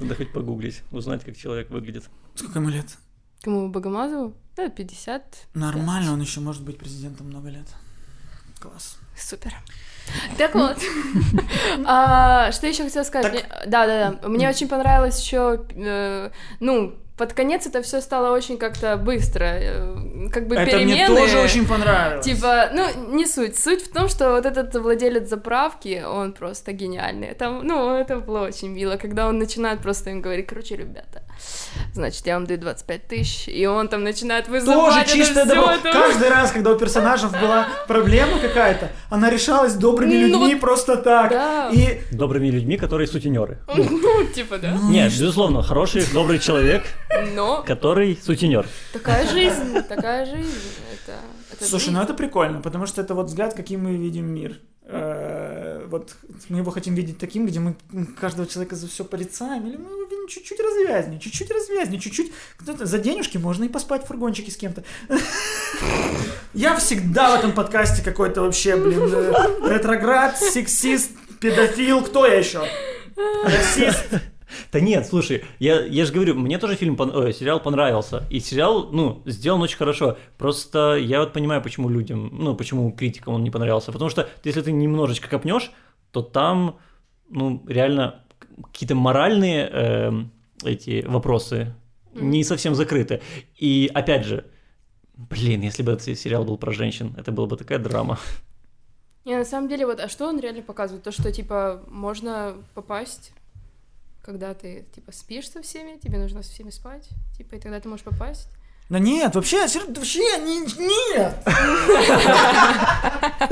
Надо 0.02 0.14
хоть 0.16 0.32
погуглить, 0.32 0.82
узнать, 0.90 1.24
как 1.24 1.36
человек 1.36 1.70
выглядит. 1.70 2.04
Сколько 2.34 2.58
ему 2.58 2.68
лет? 2.70 2.86
Кому 3.42 3.68
Богомазову? 3.70 4.34
Да, 4.56 4.68
50. 4.68 5.48
Нормально, 5.54 6.12
он 6.12 6.20
еще 6.20 6.40
может 6.40 6.62
быть 6.62 6.78
президентом 6.78 7.26
много 7.28 7.48
лет. 7.48 7.66
Класс. 8.60 8.98
Супер. 9.16 9.54
Так 10.36 10.54
вот, 10.56 10.78
А, 11.86 12.50
что 12.52 12.66
еще 12.66 12.82
хотела 12.84 13.04
сказать? 13.04 13.32
Так- 13.48 13.66
Да, 13.68 13.86
да, 13.86 14.18
да. 14.20 14.28
Мне 14.28 14.48
очень 14.48 14.68
понравилось 14.68 15.20
еще, 15.20 15.64
э, 15.70 16.30
ну, 16.60 16.96
под 17.16 17.34
конец 17.34 17.66
это 17.66 17.82
все 17.82 18.00
стало 18.00 18.34
очень 18.34 18.56
как-то 18.56 18.96
быстро, 18.96 19.44
э, 19.44 20.28
как 20.32 20.46
бы 20.48 20.56
Это 20.56 20.70
перемены. 20.72 20.92
мне 20.92 21.06
тоже 21.06 21.38
очень 21.40 21.66
понравилось. 21.66 22.24
Типа, 22.24 22.70
ну, 22.72 23.14
не 23.14 23.26
суть. 23.26 23.58
Суть 23.58 23.82
в 23.82 23.92
том, 23.92 24.08
что 24.08 24.32
вот 24.32 24.46
этот 24.46 24.74
владелец 24.74 25.28
заправки, 25.28 26.02
он 26.06 26.32
просто 26.32 26.72
гениальный. 26.72 27.34
Там, 27.34 27.66
ну, 27.66 27.94
это 27.94 28.18
было 28.20 28.46
очень 28.46 28.68
мило, 28.68 28.96
когда 28.96 29.28
он 29.28 29.38
начинает 29.38 29.80
просто 29.80 30.10
им 30.10 30.22
говорить, 30.22 30.46
короче, 30.46 30.76
ребята, 30.76 31.21
значит, 31.94 32.26
я 32.26 32.34
вам 32.34 32.46
даю 32.46 32.60
25 32.60 33.08
тысяч, 33.08 33.48
и 33.48 33.66
он 33.66 33.88
там 33.88 34.04
начинает 34.04 34.48
вызывать 34.48 35.06
Тоже 35.06 35.18
чистое 35.18 35.44
добро. 35.46 35.70
это- 35.72 35.92
Каждый 35.92 36.28
раз, 36.28 36.50
когда 36.52 36.72
у 36.72 36.78
персонажей 36.78 37.28
была 37.30 37.66
проблема 37.88 38.38
какая-то, 38.38 38.90
она 39.10 39.30
решалась 39.30 39.74
добрыми 39.74 40.14
Ну, 40.14 40.20
людьми 40.26 40.52
вот 40.54 40.60
просто 40.60 40.96
так. 40.96 41.30
да. 41.30 41.70
И 41.72 42.00
Добрыми 42.10 42.48
людьми, 42.48 42.76
которые 42.76 43.06
сутенеры. 43.06 43.58
Ну, 43.76 44.24
типа, 44.34 44.58
да. 44.58 44.72
Нет, 44.84 45.12
безусловно, 45.12 45.62
хороший, 45.62 46.04
добрый 46.12 46.38
человек, 46.38 46.84
Но 47.34 47.62
который 47.62 48.18
сутенер. 48.22 48.66
такая 48.92 49.26
жизнь, 49.28 49.80
такая 49.88 50.26
жизнь. 50.26 50.50
Это, 51.04 51.16
это 51.52 51.64
Слушай, 51.64 51.84
жизнь. 51.86 51.96
ну 51.96 52.02
это 52.02 52.14
прикольно, 52.14 52.60
потому 52.60 52.86
что 52.86 53.00
это 53.00 53.14
вот 53.14 53.26
взгляд, 53.26 53.54
каким 53.54 53.84
мы 53.84 53.96
видим 53.96 54.26
мир. 54.26 54.58
Э, 54.84 55.86
Вот 55.88 56.14
мы 56.48 56.58
его 56.58 56.70
хотим 56.70 56.94
видеть 56.94 57.18
таким, 57.18 57.46
где 57.46 57.60
мы 57.60 57.74
каждого 58.20 58.46
человека 58.48 58.76
за 58.76 58.86
все 58.88 59.04
порицаем, 59.04 59.66
или 59.66 59.76
мы 59.76 59.90
его 59.90 60.06
чуть-чуть 60.28 60.60
развязнее, 60.60 61.20
чуть-чуть 61.20 61.50
развязнее, 61.50 62.00
чуть-чуть 62.00 62.32
за 62.60 62.98
денежки 62.98 63.38
можно 63.38 63.64
и 63.64 63.68
поспать 63.68 64.04
в 64.04 64.06
фургончике 64.06 64.50
с 64.50 64.56
кем-то. 64.56 64.84
Я 66.54 66.76
всегда 66.76 67.34
в 67.34 67.38
этом 67.38 67.52
подкасте 67.52 68.02
какой-то 68.02 68.42
вообще, 68.42 68.76
блин, 68.76 69.10
э, 69.12 69.74
ретроград, 69.74 70.38
сексист, 70.38 71.10
педофил, 71.40 72.02
кто 72.02 72.26
я 72.26 72.34
еще? 72.34 72.62
Расист. 73.44 74.06
Да 74.70 74.80
нет, 74.80 75.06
слушай, 75.06 75.44
я, 75.58 75.84
я 75.84 76.04
же 76.04 76.12
говорю, 76.12 76.34
мне 76.34 76.58
тоже 76.58 76.76
фильм, 76.76 76.98
ой, 76.98 77.32
сериал 77.32 77.60
понравился. 77.60 78.24
И 78.30 78.40
сериал, 78.40 78.90
ну, 78.92 79.22
сделан 79.24 79.62
очень 79.62 79.76
хорошо. 79.76 80.18
Просто 80.38 80.96
я 80.96 81.20
вот 81.20 81.32
понимаю, 81.32 81.62
почему 81.62 81.88
людям, 81.88 82.30
ну, 82.32 82.54
почему 82.54 82.90
критикам 82.92 83.34
он 83.34 83.44
не 83.44 83.50
понравился. 83.50 83.92
Потому 83.92 84.10
что 84.10 84.28
если 84.44 84.60
ты 84.60 84.72
немножечко 84.72 85.28
копнешь, 85.28 85.72
то 86.10 86.22
там, 86.22 86.78
ну, 87.28 87.62
реально 87.66 88.21
какие-то 88.64 88.94
моральные 88.94 89.68
эм, 89.68 90.32
эти 90.64 91.04
вопросы 91.06 91.74
не 92.14 92.44
совсем 92.44 92.74
закрыты. 92.74 93.22
И 93.56 93.90
опять 93.92 94.24
же, 94.24 94.44
блин, 95.14 95.62
если 95.62 95.82
бы 95.82 95.92
этот 95.92 96.18
сериал 96.18 96.44
был 96.44 96.58
про 96.58 96.72
женщин, 96.72 97.14
это 97.16 97.32
была 97.32 97.46
бы 97.46 97.56
такая 97.56 97.78
драма. 97.78 98.18
Не, 99.24 99.36
на 99.36 99.44
самом 99.44 99.68
деле, 99.68 99.86
вот, 99.86 100.00
а 100.00 100.08
что 100.08 100.26
он 100.26 100.40
реально 100.40 100.62
показывает? 100.62 101.04
То, 101.04 101.12
что, 101.12 101.30
типа, 101.30 101.82
можно 101.86 102.56
попасть, 102.74 103.32
когда 104.20 104.52
ты, 104.52 104.86
типа, 104.94 105.12
спишь 105.12 105.48
со 105.48 105.62
всеми, 105.62 105.98
тебе 105.98 106.18
нужно 106.18 106.42
со 106.42 106.50
всеми 106.50 106.70
спать, 106.70 107.08
типа, 107.36 107.54
и 107.54 107.60
тогда 107.60 107.78
ты 107.78 107.88
можешь 107.88 108.04
попасть. 108.04 108.48
Да 108.88 108.98
нет, 108.98 109.34
вообще, 109.34 109.60
вообще 109.60 110.38
не, 110.40 110.60
нет. 110.60 111.36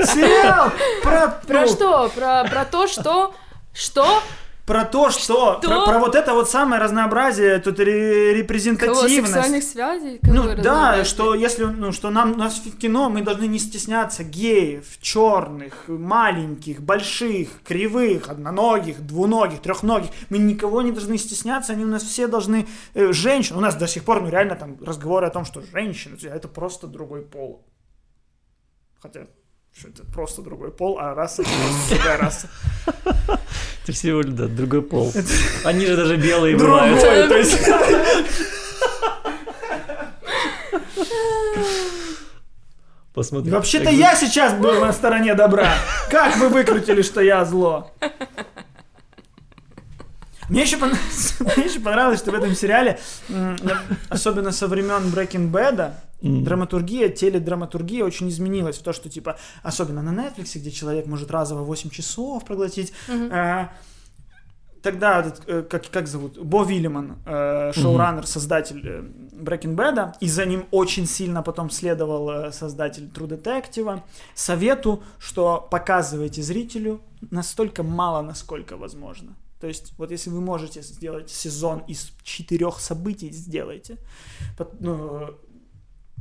Сериал 0.05 0.71
про, 1.01 1.29
Про 1.47 1.61
ну, 1.61 1.67
что? 1.67 2.09
Про, 2.09 2.43
про 2.49 2.65
то, 2.65 2.87
что... 2.87 3.33
Что? 3.73 4.21
Про 4.65 4.85
то, 4.85 5.09
что, 5.09 5.59
про, 5.59 5.85
про 5.85 5.99
вот 5.99 6.15
это 6.15 6.33
вот 6.33 6.49
самое 6.49 6.81
разнообразие, 6.81 7.59
тут 7.59 7.79
ре- 7.79 8.29
Кого? 8.29 8.39
репрезентативность. 8.39 9.33
Сексуальных 9.33 9.63
связей? 9.63 10.19
Ну 10.23 10.43
Какое 10.43 10.55
да, 10.61 11.03
что 11.03 11.33
если, 11.33 11.65
ну, 11.65 11.91
что 11.91 12.09
нам, 12.09 12.33
у 12.33 12.35
нас 12.37 12.59
в 12.59 12.77
кино 12.77 13.09
мы 13.09 13.21
должны 13.21 13.47
не 13.47 13.59
стесняться 13.59 14.23
геев, 14.23 14.85
черных, 15.01 15.87
маленьких, 15.87 16.81
больших, 16.81 17.49
кривых, 17.63 18.29
одноногих, 18.29 19.01
двуногих, 19.05 19.61
трехногих. 19.61 20.11
Мы 20.29 20.37
никого 20.37 20.81
не 20.81 20.91
должны 20.91 21.17
стесняться, 21.17 21.73
они 21.73 21.83
у 21.83 21.87
нас 21.87 22.03
все 22.03 22.27
должны, 22.27 22.67
э, 22.93 23.11
женщин, 23.11 23.55
у 23.57 23.61
нас 23.61 23.75
до 23.75 23.87
сих 23.87 24.03
пор, 24.03 24.21
ну 24.21 24.29
реально 24.29 24.55
там 24.55 24.77
разговоры 24.81 25.27
о 25.27 25.31
том, 25.31 25.43
что 25.43 25.61
женщины, 25.61 26.17
это 26.23 26.47
просто 26.47 26.87
другой 26.87 27.23
пол. 27.23 27.65
Хотя, 29.01 29.25
что 29.77 29.87
это 29.87 30.03
просто 30.03 30.41
другой 30.41 30.71
пол, 30.71 30.99
а 30.99 31.13
раса 31.13 31.43
это 31.43 31.51
другая 31.89 32.17
раса. 32.17 32.47
Это 33.83 33.93
всего 33.93 34.21
лишь, 34.21 34.33
да, 34.33 34.45
другой 34.45 34.83
пол. 34.83 35.11
Они 35.63 35.87
же 35.87 35.95
даже 35.95 36.15
белые 36.15 36.55
бывают. 36.55 37.01
то 37.01 37.35
есть... 37.35 37.57
Вообще-то 43.13 43.89
я 43.89 44.15
сейчас 44.15 44.53
был 44.53 44.79
на 44.79 44.93
стороне 44.93 45.33
добра. 45.35 45.73
Как 46.09 46.37
вы 46.37 46.49
выкрутили, 46.49 47.01
что 47.01 47.21
я 47.21 47.43
зло? 47.43 47.91
Мне 50.47 50.61
еще, 50.63 50.77
пон- 50.77 50.95
мне 51.55 51.65
еще 51.65 51.79
понравилось, 51.79 52.19
что 52.19 52.31
в 52.31 52.35
этом 52.35 52.55
сериале, 52.55 52.99
особенно 54.09 54.51
со 54.51 54.67
времен 54.67 55.03
Breaking 55.13 55.49
Bad, 55.49 55.93
М. 56.21 56.43
драматургия, 56.43 57.09
теледраматургия 57.09 58.05
очень 58.05 58.29
изменилась 58.29 58.77
в 58.77 58.83
то, 58.83 58.93
что, 58.93 59.09
типа, 59.09 59.37
особенно 59.63 60.01
на 60.01 60.11
Netflix, 60.11 60.59
где 60.59 60.71
человек 60.71 61.07
может 61.07 61.31
разово 61.31 61.63
8 61.63 61.89
часов 61.89 62.45
проглотить, 62.45 62.93
э, 63.07 63.67
тогда, 64.81 65.19
этот, 65.21 65.41
э, 65.47 65.63
как, 65.63 65.89
как 65.89 66.07
зовут, 66.07 66.37
Бо 66.37 66.63
Вильяман, 66.63 67.17
э, 67.25 67.71
шоураннер, 67.73 68.25
создатель 68.27 68.81
э, 68.87 69.03
Breaking 69.33 69.75
Bad, 69.75 70.13
и 70.19 70.27
за 70.27 70.45
ним 70.45 70.65
очень 70.71 71.05
сильно 71.07 71.43
потом 71.43 71.69
следовал 71.69 72.29
э, 72.29 72.51
создатель 72.51 73.09
True 73.13 73.27
Detective, 73.27 74.01
совету, 74.35 75.03
что 75.19 75.67
показывайте 75.71 76.41
зрителю 76.41 77.01
настолько 77.31 77.83
мало, 77.83 78.21
насколько 78.21 78.77
возможно. 78.77 79.35
То 79.59 79.67
есть, 79.67 79.93
вот 79.99 80.11
если 80.11 80.31
вы 80.31 80.41
можете 80.41 80.81
сделать 80.81 81.29
сезон 81.29 81.83
из 81.87 82.11
четырех 82.23 82.79
событий, 82.79 83.31
сделайте. 83.31 83.97
Ну, 84.79 85.35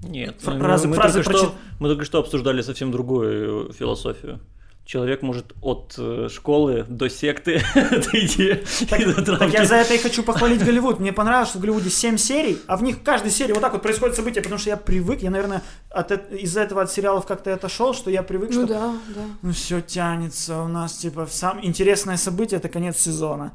Нет, 0.02 0.36
Фра- 0.40 0.54
мы, 0.54 0.60
фразы- 0.64 0.88
мы 0.88 0.96
фразы 0.96 1.22
только 1.22 1.30
что, 1.38 1.46
прочит- 1.48 1.54
мы 1.78 1.88
только 1.88 2.04
что 2.04 2.18
обсуждали 2.18 2.62
совсем 2.62 2.90
другую 2.90 3.70
э, 3.70 3.72
философию. 3.72 4.40
Человек 4.86 5.22
может 5.22 5.52
от 5.60 5.94
э, 5.98 6.28
школы 6.32 6.84
до 6.88 7.08
секты 7.08 7.62
отойти 7.74 8.60
Так, 8.88 9.00
и 9.00 9.04
до 9.04 9.14
так 9.22 9.24
травки. 9.38 9.54
я 9.54 9.64
за 9.66 9.76
это 9.76 9.94
и 9.94 9.98
хочу 9.98 10.22
похвалить 10.24 10.64
Голливуд. 10.64 10.98
Мне 11.00 11.12
понравилось, 11.12 11.50
что 11.50 11.58
в 11.58 11.60
Голливуде 11.60 11.90
7 11.90 12.16
серий, 12.16 12.58
а 12.66 12.76
в 12.76 12.82
них 12.82 12.96
в 12.96 13.02
каждой 13.02 13.30
серии 13.30 13.52
вот 13.52 13.60
так 13.60 13.72
вот 13.74 13.82
происходит 13.82 14.16
событие, 14.16 14.42
потому 14.42 14.58
что 14.58 14.70
я 14.70 14.76
привык, 14.76 15.20
я, 15.22 15.30
наверное, 15.30 15.62
от, 15.90 16.10
из-за 16.32 16.62
этого 16.62 16.82
от 16.82 16.90
сериалов 16.90 17.26
как-то 17.26 17.52
отошел, 17.54 17.94
что 17.94 18.10
я 18.10 18.22
привык, 18.22 18.50
Ну 18.52 18.64
что 18.64 18.66
да, 18.66 18.94
да. 19.14 19.20
ну 19.42 19.52
все 19.52 19.80
тянется 19.80 20.60
у 20.62 20.66
нас, 20.68 20.94
типа, 20.94 21.28
сам 21.30 21.60
интересное 21.64 22.16
событие 22.16 22.58
это 22.58 22.68
конец 22.68 22.96
сезона. 22.98 23.52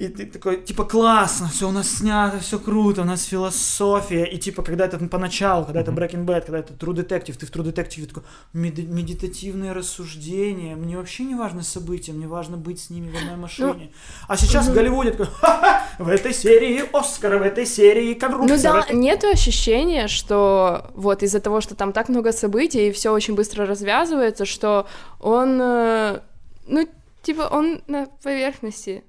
И 0.00 0.08
ты 0.08 0.24
такой, 0.24 0.62
типа, 0.62 0.84
классно, 0.84 1.48
все 1.48 1.68
у 1.68 1.72
нас 1.72 1.98
снято, 1.98 2.38
все 2.38 2.58
круто, 2.58 3.02
у 3.02 3.04
нас 3.04 3.24
философия. 3.24 4.24
И 4.24 4.38
типа, 4.38 4.62
когда 4.62 4.86
это 4.86 4.98
поначалу, 4.98 5.66
когда 5.66 5.82
это 5.82 5.90
Breaking 5.90 6.24
Bad, 6.24 6.46
когда 6.46 6.60
это 6.60 6.72
True 6.72 6.94
Detective, 6.94 7.36
ты 7.36 7.44
в 7.44 7.50
True 7.50 7.70
Detective 7.70 8.06
такой, 8.06 8.22
«Меди- 8.54 8.86
медитативные 8.86 9.72
рассуждения, 9.72 10.74
мне 10.74 10.96
вообще 10.96 11.24
не 11.24 11.34
важно 11.34 11.62
события, 11.62 12.12
мне 12.12 12.26
важно 12.26 12.56
быть 12.56 12.80
с 12.80 12.88
ними 12.88 13.10
в 13.10 13.14
одной 13.14 13.36
машине. 13.36 13.92
а 14.26 14.38
сейчас 14.38 14.68
в 14.68 14.72
Голливуде 14.72 15.10
такой, 15.10 15.26
ха-ха, 15.26 15.84
в 15.98 16.08
этой 16.08 16.32
серии 16.32 16.82
Оскар, 16.94 17.36
в 17.36 17.42
этой 17.42 17.66
серии 17.66 18.14
коррупция. 18.14 18.56
Ну 18.56 18.62
да, 18.62 18.86
нету 18.94 19.28
ощущения, 19.28 20.08
что 20.08 20.90
вот 20.94 21.22
из-за 21.22 21.40
того, 21.40 21.60
что 21.60 21.74
там 21.74 21.92
так 21.92 22.08
много 22.08 22.32
событий 22.32 22.88
и 22.88 22.92
все 22.92 23.12
очень 23.12 23.34
быстро 23.34 23.66
развязывается, 23.66 24.46
что 24.46 24.86
он, 25.20 25.60
э, 25.60 26.20
ну, 26.66 26.88
типа, 27.22 27.50
он 27.52 27.82
на 27.86 28.06
поверхности 28.22 29.04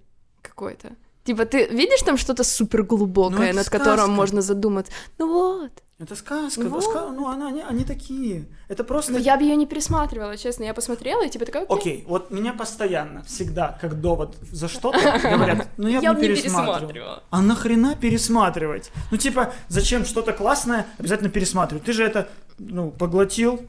какой-то. 0.61 0.89
Типа, 1.23 1.45
ты 1.45 1.67
видишь 1.67 2.01
там 2.03 2.17
что-то 2.17 2.43
супер 2.43 2.79
Ну, 2.79 2.85
глубокое, 2.85 3.47
это 3.49 3.55
над 3.57 3.69
которым 3.69 3.97
сказка. 3.97 4.11
можно 4.11 4.41
задуматься? 4.41 4.91
Ну 5.19 5.27
вот. 5.27 5.71
Это 5.99 6.15
сказка, 6.15 6.61
Вот. 6.63 6.83
ска- 6.83 7.11
ну 7.15 7.27
она, 7.27 7.47
они, 7.49 7.61
они 7.61 7.83
такие. 7.83 8.45
Это 8.69 8.83
просто 8.83 9.11
Но 9.11 9.19
я 9.19 9.38
бы 9.38 9.43
ее 9.43 9.55
не 9.55 9.67
пересматривала, 9.67 10.35
честно. 10.38 10.63
Я 10.65 10.73
посмотрела 10.73 11.23
и 11.25 11.29
типа 11.29 11.45
такая, 11.45 11.63
окей. 11.63 11.75
Окей, 11.77 12.05
вот 12.07 12.31
меня 12.31 12.53
постоянно, 12.53 13.21
всегда, 13.23 13.77
как 13.81 14.01
довод 14.01 14.35
за 14.51 14.67
что-то 14.67 14.97
говорят, 15.23 15.67
ну 15.77 15.88
я, 15.89 15.99
Я 15.99 16.13
бы 16.13 16.21
не 16.21 16.27
не 16.29 16.35
пересматривал. 16.35 16.73
пересматривала. 16.79 17.23
А 17.29 17.41
нахрена 17.41 17.95
пересматривать? 17.95 18.91
Ну 19.11 19.17
типа, 19.17 19.53
зачем 19.69 20.05
что-то 20.05 20.33
классное 20.33 20.85
обязательно 20.97 21.29
пересматривать? 21.29 21.83
Ты 21.85 21.93
же 21.93 22.03
это, 22.03 22.27
ну, 22.57 22.89
поглотил, 22.89 23.59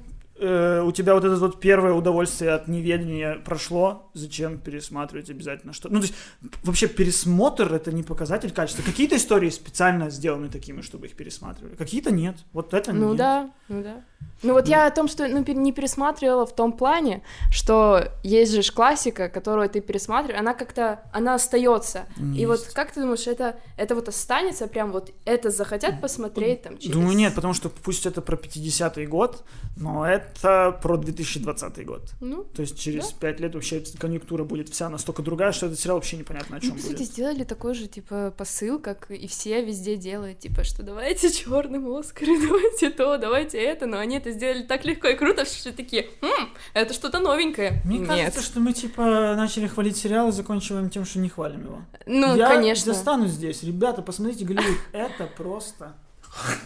э, 0.43 0.83
у 0.83 0.93
тебя 0.93 1.15
вот 1.15 1.25
это 1.25 1.37
вот 1.37 1.61
первое 1.61 1.93
удовольствие 1.93 2.53
от 2.53 2.69
неведения 2.69 3.37
прошло, 3.45 4.11
зачем 4.15 4.59
пересматривать 4.59 5.31
обязательно 5.31 5.73
что? 5.73 5.89
Ну, 5.89 6.01
то 6.01 6.07
есть, 6.07 6.15
вообще 6.63 6.89
пересмотр 6.89 7.73
это 7.73 7.93
не 7.93 8.03
показатель 8.03 8.51
качества. 8.51 8.83
Какие-то 8.83 9.17
истории 9.17 9.51
специально 9.51 10.11
сделаны 10.11 10.49
такими, 10.49 10.81
чтобы 10.83 11.07
их 11.07 11.15
пересматривали, 11.15 11.75
какие-то 11.75 12.11
нет. 12.11 12.37
Вот 12.53 12.75
это 12.75 12.93
Ну 12.93 13.11
нет. 13.11 13.17
да, 13.17 13.51
ну 13.69 13.83
да. 13.83 14.03
Ну 14.43 14.55
вот 14.55 14.67
я 14.67 14.87
о 14.87 14.91
том, 14.91 15.09
что 15.09 15.29
ну, 15.29 15.45
не 15.47 15.73
пересматривала 15.73 16.47
в 16.47 16.55
том 16.55 16.73
плане, 16.73 17.23
что 17.53 18.09
есть 18.23 18.53
же 18.53 18.73
классика, 18.73 19.29
которую 19.29 19.69
ты 19.69 19.81
пересматриваешь, 19.81 20.41
она 20.41 20.55
как-то, 20.55 21.03
она 21.13 21.35
остается. 21.35 22.07
И 22.37 22.47
вот 22.47 22.61
как 22.75 22.93
ты 22.93 23.01
думаешь, 23.01 23.27
это, 23.27 23.57
это 23.77 23.95
вот 23.95 24.09
останется, 24.09 24.67
прям 24.67 24.91
вот 24.91 25.13
это 25.25 25.51
захотят 25.51 26.01
посмотреть 26.01 26.63
там 26.63 26.79
через... 26.79 26.93
Думаю, 26.95 27.17
нет, 27.17 27.35
потому 27.35 27.55
что 27.55 27.69
пусть 27.69 28.07
это 28.07 28.21
про 28.21 28.37
50-й 28.37 29.07
год, 29.07 29.45
но 29.77 30.07
это 30.07 30.32
про 30.41 30.97
2020 30.97 31.85
год. 31.87 32.11
Ну, 32.21 32.45
То 32.45 32.63
есть 32.63 32.79
через 32.79 33.13
пять 33.13 33.41
лет 33.41 33.55
вообще 33.55 33.83
конъюнктура 33.99 34.45
будет 34.45 34.69
вся 34.69 34.89
настолько 34.89 35.23
другая, 35.23 35.53
что 35.53 35.67
этот 35.67 35.79
сериал 35.79 35.97
вообще 35.97 36.17
непонятно 36.17 36.57
о 36.57 36.61
чем 36.61 36.71
ну, 36.71 36.77
кстати, 36.77 36.95
будет. 36.95 37.07
сделали 37.07 37.45
такой 37.45 37.75
же, 37.75 37.87
типа, 37.89 38.33
посыл, 38.37 38.79
как 38.79 39.11
и 39.11 39.27
все 39.27 39.65
везде 39.65 39.97
делают, 39.97 40.39
типа, 40.41 40.65
что 40.65 40.83
давайте 40.83 41.33
черным 41.33 41.93
Оскары, 41.95 42.39
давайте 42.49 42.91
то, 42.91 43.19
давайте 43.19 43.59
это, 43.59 43.87
но 43.87 43.99
они 43.99 44.17
это 44.17 44.31
сделали 44.33 44.63
так 44.63 44.85
легко 44.85 45.09
и 45.09 45.15
круто, 45.17 45.45
что 45.45 45.55
все 45.55 45.73
такие, 45.73 46.09
«М, 46.23 46.51
это 46.75 46.95
что-то 46.95 47.21
новенькое. 47.21 47.83
Мне 47.85 47.99
Нет. 47.99 48.09
кажется, 48.09 48.43
что 48.43 48.61
мы 48.61 48.73
типа 48.73 49.35
начали 49.37 49.67
хвалить 49.67 49.97
сериал 49.97 50.29
и 50.29 50.33
заканчиваем 50.33 50.91
тем, 50.91 51.05
что 51.05 51.19
не 51.19 51.29
хвалим 51.29 51.65
его. 51.65 51.79
Ну, 52.07 52.37
Я 52.37 52.49
конечно. 52.49 52.93
застану 52.93 53.27
здесь. 53.27 53.63
Ребята, 53.63 54.03
посмотрите 54.03 54.45
Голливуд. 54.45 54.79
Это 54.93 55.27
просто... 55.37 55.95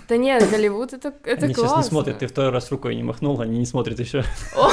Да 0.08 0.16
нет, 0.16 0.48
Голливуд 0.48 0.92
это, 0.92 1.12
это 1.24 1.46
Они 1.46 1.54
классно. 1.54 1.76
сейчас 1.76 1.84
не 1.86 1.90
смотрят, 1.90 2.18
ты 2.20 2.26
второй 2.26 2.50
раз 2.52 2.70
рукой 2.70 2.94
не 2.94 3.02
махнул, 3.02 3.40
они 3.40 3.58
не 3.58 3.66
смотрят 3.66 3.98
еще. 3.98 4.24
О. 4.54 4.70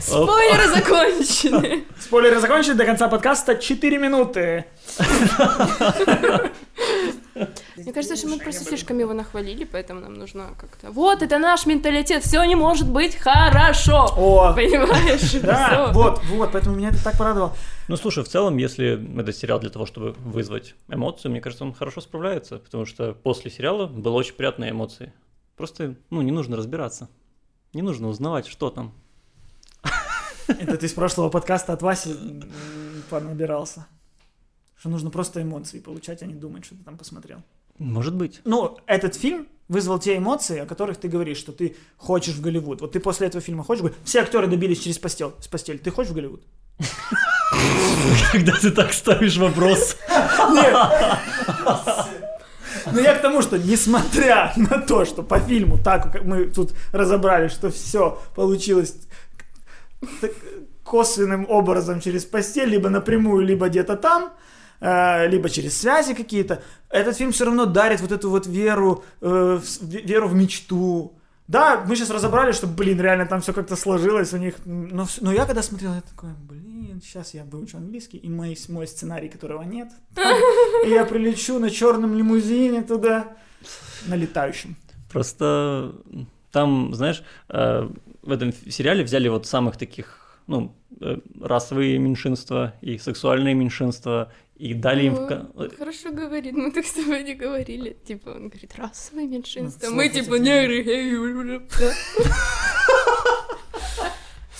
Спойлеры 0.00 0.68
закончены. 0.68 1.84
Спойлеры 1.98 2.40
закончены 2.40 2.74
до 2.74 2.84
конца 2.84 3.08
подкаста 3.08 3.56
4 3.56 3.98
минуты. 3.98 4.64
Мне 7.76 7.92
кажется, 7.92 8.16
что 8.16 8.28
мы 8.28 8.38
просто 8.38 8.64
слишком 8.64 8.98
его 8.98 9.12
нахвалили, 9.12 9.64
поэтому 9.64 10.00
нам 10.00 10.14
нужно 10.14 10.54
как-то... 10.58 10.90
Вот, 10.90 11.22
это 11.22 11.38
наш 11.38 11.66
менталитет, 11.66 12.22
все 12.22 12.44
не 12.44 12.54
может 12.54 12.88
быть 12.88 13.16
хорошо. 13.16 14.06
О, 14.16 14.52
Понимаешь? 14.54 15.32
да, 15.42 15.90
вот, 15.92 16.22
вот, 16.24 16.52
поэтому 16.52 16.76
меня 16.76 16.90
это 16.90 17.02
так 17.02 17.18
порадовало. 17.18 17.54
Ну, 17.88 17.96
слушай, 17.96 18.22
в 18.22 18.28
целом, 18.28 18.56
если 18.56 19.20
этот 19.20 19.36
сериал 19.36 19.60
для 19.60 19.70
того, 19.70 19.86
чтобы 19.86 20.12
вызвать 20.24 20.74
эмоции, 20.88 21.28
мне 21.28 21.40
кажется, 21.40 21.64
он 21.64 21.74
хорошо 21.74 22.00
справляется, 22.00 22.58
потому 22.58 22.86
что 22.86 23.12
после 23.12 23.50
сериала 23.50 23.86
было 23.86 24.14
очень 24.14 24.34
приятные 24.34 24.70
эмоции. 24.70 25.12
Просто, 25.56 25.96
ну, 26.10 26.22
не 26.22 26.32
нужно 26.32 26.56
разбираться. 26.56 27.08
Не 27.72 27.82
нужно 27.82 28.08
узнавать, 28.08 28.46
что 28.46 28.70
там. 28.70 28.92
Это 30.46 30.76
ты 30.76 30.86
из 30.86 30.92
прошлого 30.92 31.30
подкаста 31.30 31.72
от 31.72 31.82
Васи 31.82 32.14
понабирался. 33.08 33.86
Что 34.84 34.90
нужно 34.90 35.08
просто 35.08 35.40
эмоции 35.40 35.80
получать, 35.80 36.22
а 36.22 36.26
не 36.26 36.34
думать, 36.34 36.66
что 36.66 36.74
ты 36.74 36.84
там 36.84 36.98
посмотрел. 36.98 37.38
Может 37.78 38.14
быть. 38.14 38.42
Ну, 38.44 38.76
этот 38.84 39.14
фильм 39.14 39.48
вызвал 39.66 39.98
те 39.98 40.18
эмоции, 40.18 40.58
о 40.58 40.66
которых 40.66 40.98
ты 40.98 41.08
говоришь, 41.08 41.38
что 41.38 41.52
ты 41.52 41.74
хочешь 41.96 42.34
в 42.34 42.42
Голливуд. 42.42 42.82
Вот 42.82 42.92
ты 42.92 43.00
после 43.00 43.28
этого 43.28 43.40
фильма 43.40 43.64
хочешь? 43.64 43.90
Все 44.04 44.20
актеры 44.20 44.46
добились 44.46 44.80
через 44.80 44.98
постель, 44.98 45.30
с 45.40 45.48
постель. 45.48 45.78
Ты 45.78 45.90
хочешь 45.90 46.12
в 46.12 46.14
Голливуд? 46.14 46.42
Когда 48.32 48.52
ты 48.60 48.70
так 48.72 48.92
ставишь 48.92 49.38
вопрос. 49.38 49.96
Ну, 52.92 53.00
я 53.00 53.14
к 53.14 53.22
тому, 53.22 53.40
что 53.40 53.56
несмотря 53.56 54.52
на 54.56 54.82
то, 54.82 55.06
что 55.06 55.22
по 55.22 55.40
фильму, 55.40 55.78
так 55.82 56.12
как 56.12 56.24
мы 56.24 56.44
тут 56.44 56.74
разобрали, 56.92 57.48
что 57.48 57.70
все 57.70 58.18
получилось 58.34 58.98
косвенным 60.82 61.46
образом 61.48 62.02
через 62.02 62.26
постель, 62.26 62.68
либо 62.68 62.90
напрямую, 62.90 63.46
либо 63.46 63.70
где-то 63.70 63.96
там, 63.96 64.34
либо 64.84 65.48
через 65.48 65.78
связи 65.78 66.14
какие-то, 66.14 66.62
этот 66.90 67.16
фильм 67.16 67.32
все 67.32 67.46
равно 67.46 67.64
дарит 67.64 68.00
вот 68.00 68.12
эту 68.12 68.28
вот 68.28 68.46
веру, 68.46 69.04
э, 69.20 69.60
веру 69.80 70.28
в 70.28 70.34
мечту. 70.34 71.14
Да, 71.48 71.84
мы 71.86 71.96
сейчас 71.96 72.10
разобрали, 72.10 72.52
что, 72.52 72.66
блин, 72.66 73.00
реально 73.00 73.26
там 73.26 73.40
все 73.40 73.52
как-то 73.52 73.76
сложилось 73.76 74.32
у 74.32 74.36
них. 74.36 74.54
Но, 74.64 75.06
но 75.20 75.32
я 75.32 75.46
когда 75.46 75.62
смотрел, 75.62 75.94
я 75.94 76.00
такой, 76.02 76.30
блин, 76.48 77.00
сейчас 77.02 77.34
я 77.34 77.44
выучу 77.44 77.76
английский, 77.76 78.18
и 78.18 78.28
мой, 78.28 78.58
мой 78.68 78.86
сценарий, 78.86 79.28
которого 79.28 79.62
нет, 79.62 79.88
и 80.86 80.88
я 80.90 81.04
прилечу 81.04 81.58
на 81.58 81.70
черном 81.70 82.14
лимузине 82.14 82.82
туда, 82.82 83.36
на 84.06 84.14
летающем. 84.14 84.76
Просто 85.10 85.94
там, 86.50 86.94
знаешь, 86.94 87.22
э, 87.48 87.88
в 88.22 88.30
этом 88.30 88.52
сериале 88.70 89.04
взяли 89.04 89.28
вот 89.28 89.46
самых 89.46 89.76
таких, 89.76 90.23
ну, 90.46 90.74
э, 91.00 91.18
расовые 91.40 91.98
меньшинства 91.98 92.74
и 92.80 92.98
сексуальные 92.98 93.54
меньшинства, 93.54 94.32
и 94.56 94.72
дали 94.74 95.06
им... 95.06 95.14
в 95.14 95.26
ко- 95.26 95.48
Ну, 95.54 95.68
Хорошо 95.78 96.10
говорит, 96.12 96.52
мы 96.54 96.70
так 96.70 96.84
с 96.86 96.92
тобой 96.92 97.22
не 97.24 97.34
говорили. 97.34 97.96
Типа, 98.06 98.30
он 98.30 98.48
говорит, 98.48 98.72
расовое 98.76 99.26
меньшинство. 99.26 99.88
Ну, 99.90 99.96
Мы 99.96 100.08
типа, 100.08 100.34
негры. 100.34 100.84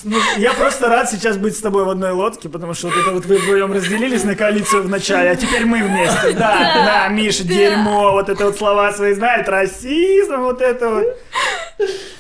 Ну, 0.07 0.19
я 0.37 0.53
просто 0.53 0.89
рад 0.89 1.11
сейчас 1.11 1.39
быть 1.39 1.57
с 1.57 1.61
тобой 1.61 1.85
в 1.85 1.89
одной 1.89 2.13
лодке, 2.13 2.51
потому 2.51 2.75
что 2.75 2.89
вот 2.89 2.97
это 2.97 3.11
вот 3.13 3.25
вы 3.25 3.39
вдвоем 3.39 3.73
разделились 3.73 4.25
на 4.25 4.35
коалицию 4.35 4.83
в 4.83 4.89
начале, 4.91 5.31
а 5.31 5.37
теперь 5.37 5.65
мы 5.65 5.83
вместе. 5.83 6.33
Да, 6.33 6.85
да, 6.85 7.09
Миша, 7.09 7.43
дерьмо, 7.45 8.13
вот 8.13 8.29
это 8.29 8.45
вот 8.47 8.57
слова 8.59 8.93
свои 8.93 9.15
знает, 9.15 9.49
расизм, 9.49 10.41
вот 10.41 10.61
это 10.61 10.91
вот. 10.91 11.07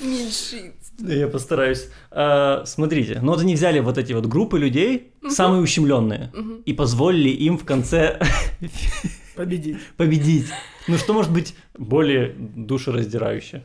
Меньшинство. 0.01 0.84
Я 0.99 1.29
постараюсь. 1.29 1.89
А, 2.11 2.65
смотрите, 2.66 3.19
ну 3.21 3.33
вот 3.33 3.41
они 3.41 3.55
взяли 3.55 3.81
вот 3.81 3.99
эти 3.99 4.12
вот 4.12 4.27
группы 4.27 4.59
людей, 4.59 5.12
самые 5.29 5.62
ущемленные, 5.62 6.33
и 6.65 6.73
позволили 6.73 7.29
им 7.31 7.59
в 7.59 7.65
конце 7.65 8.21
Победить. 9.37 9.79
победить. 9.97 10.47
Ну 10.87 10.97
что 10.99 11.12
может 11.12 11.33
быть 11.33 11.57
более 11.77 12.35
душераздирающе? 12.39 13.62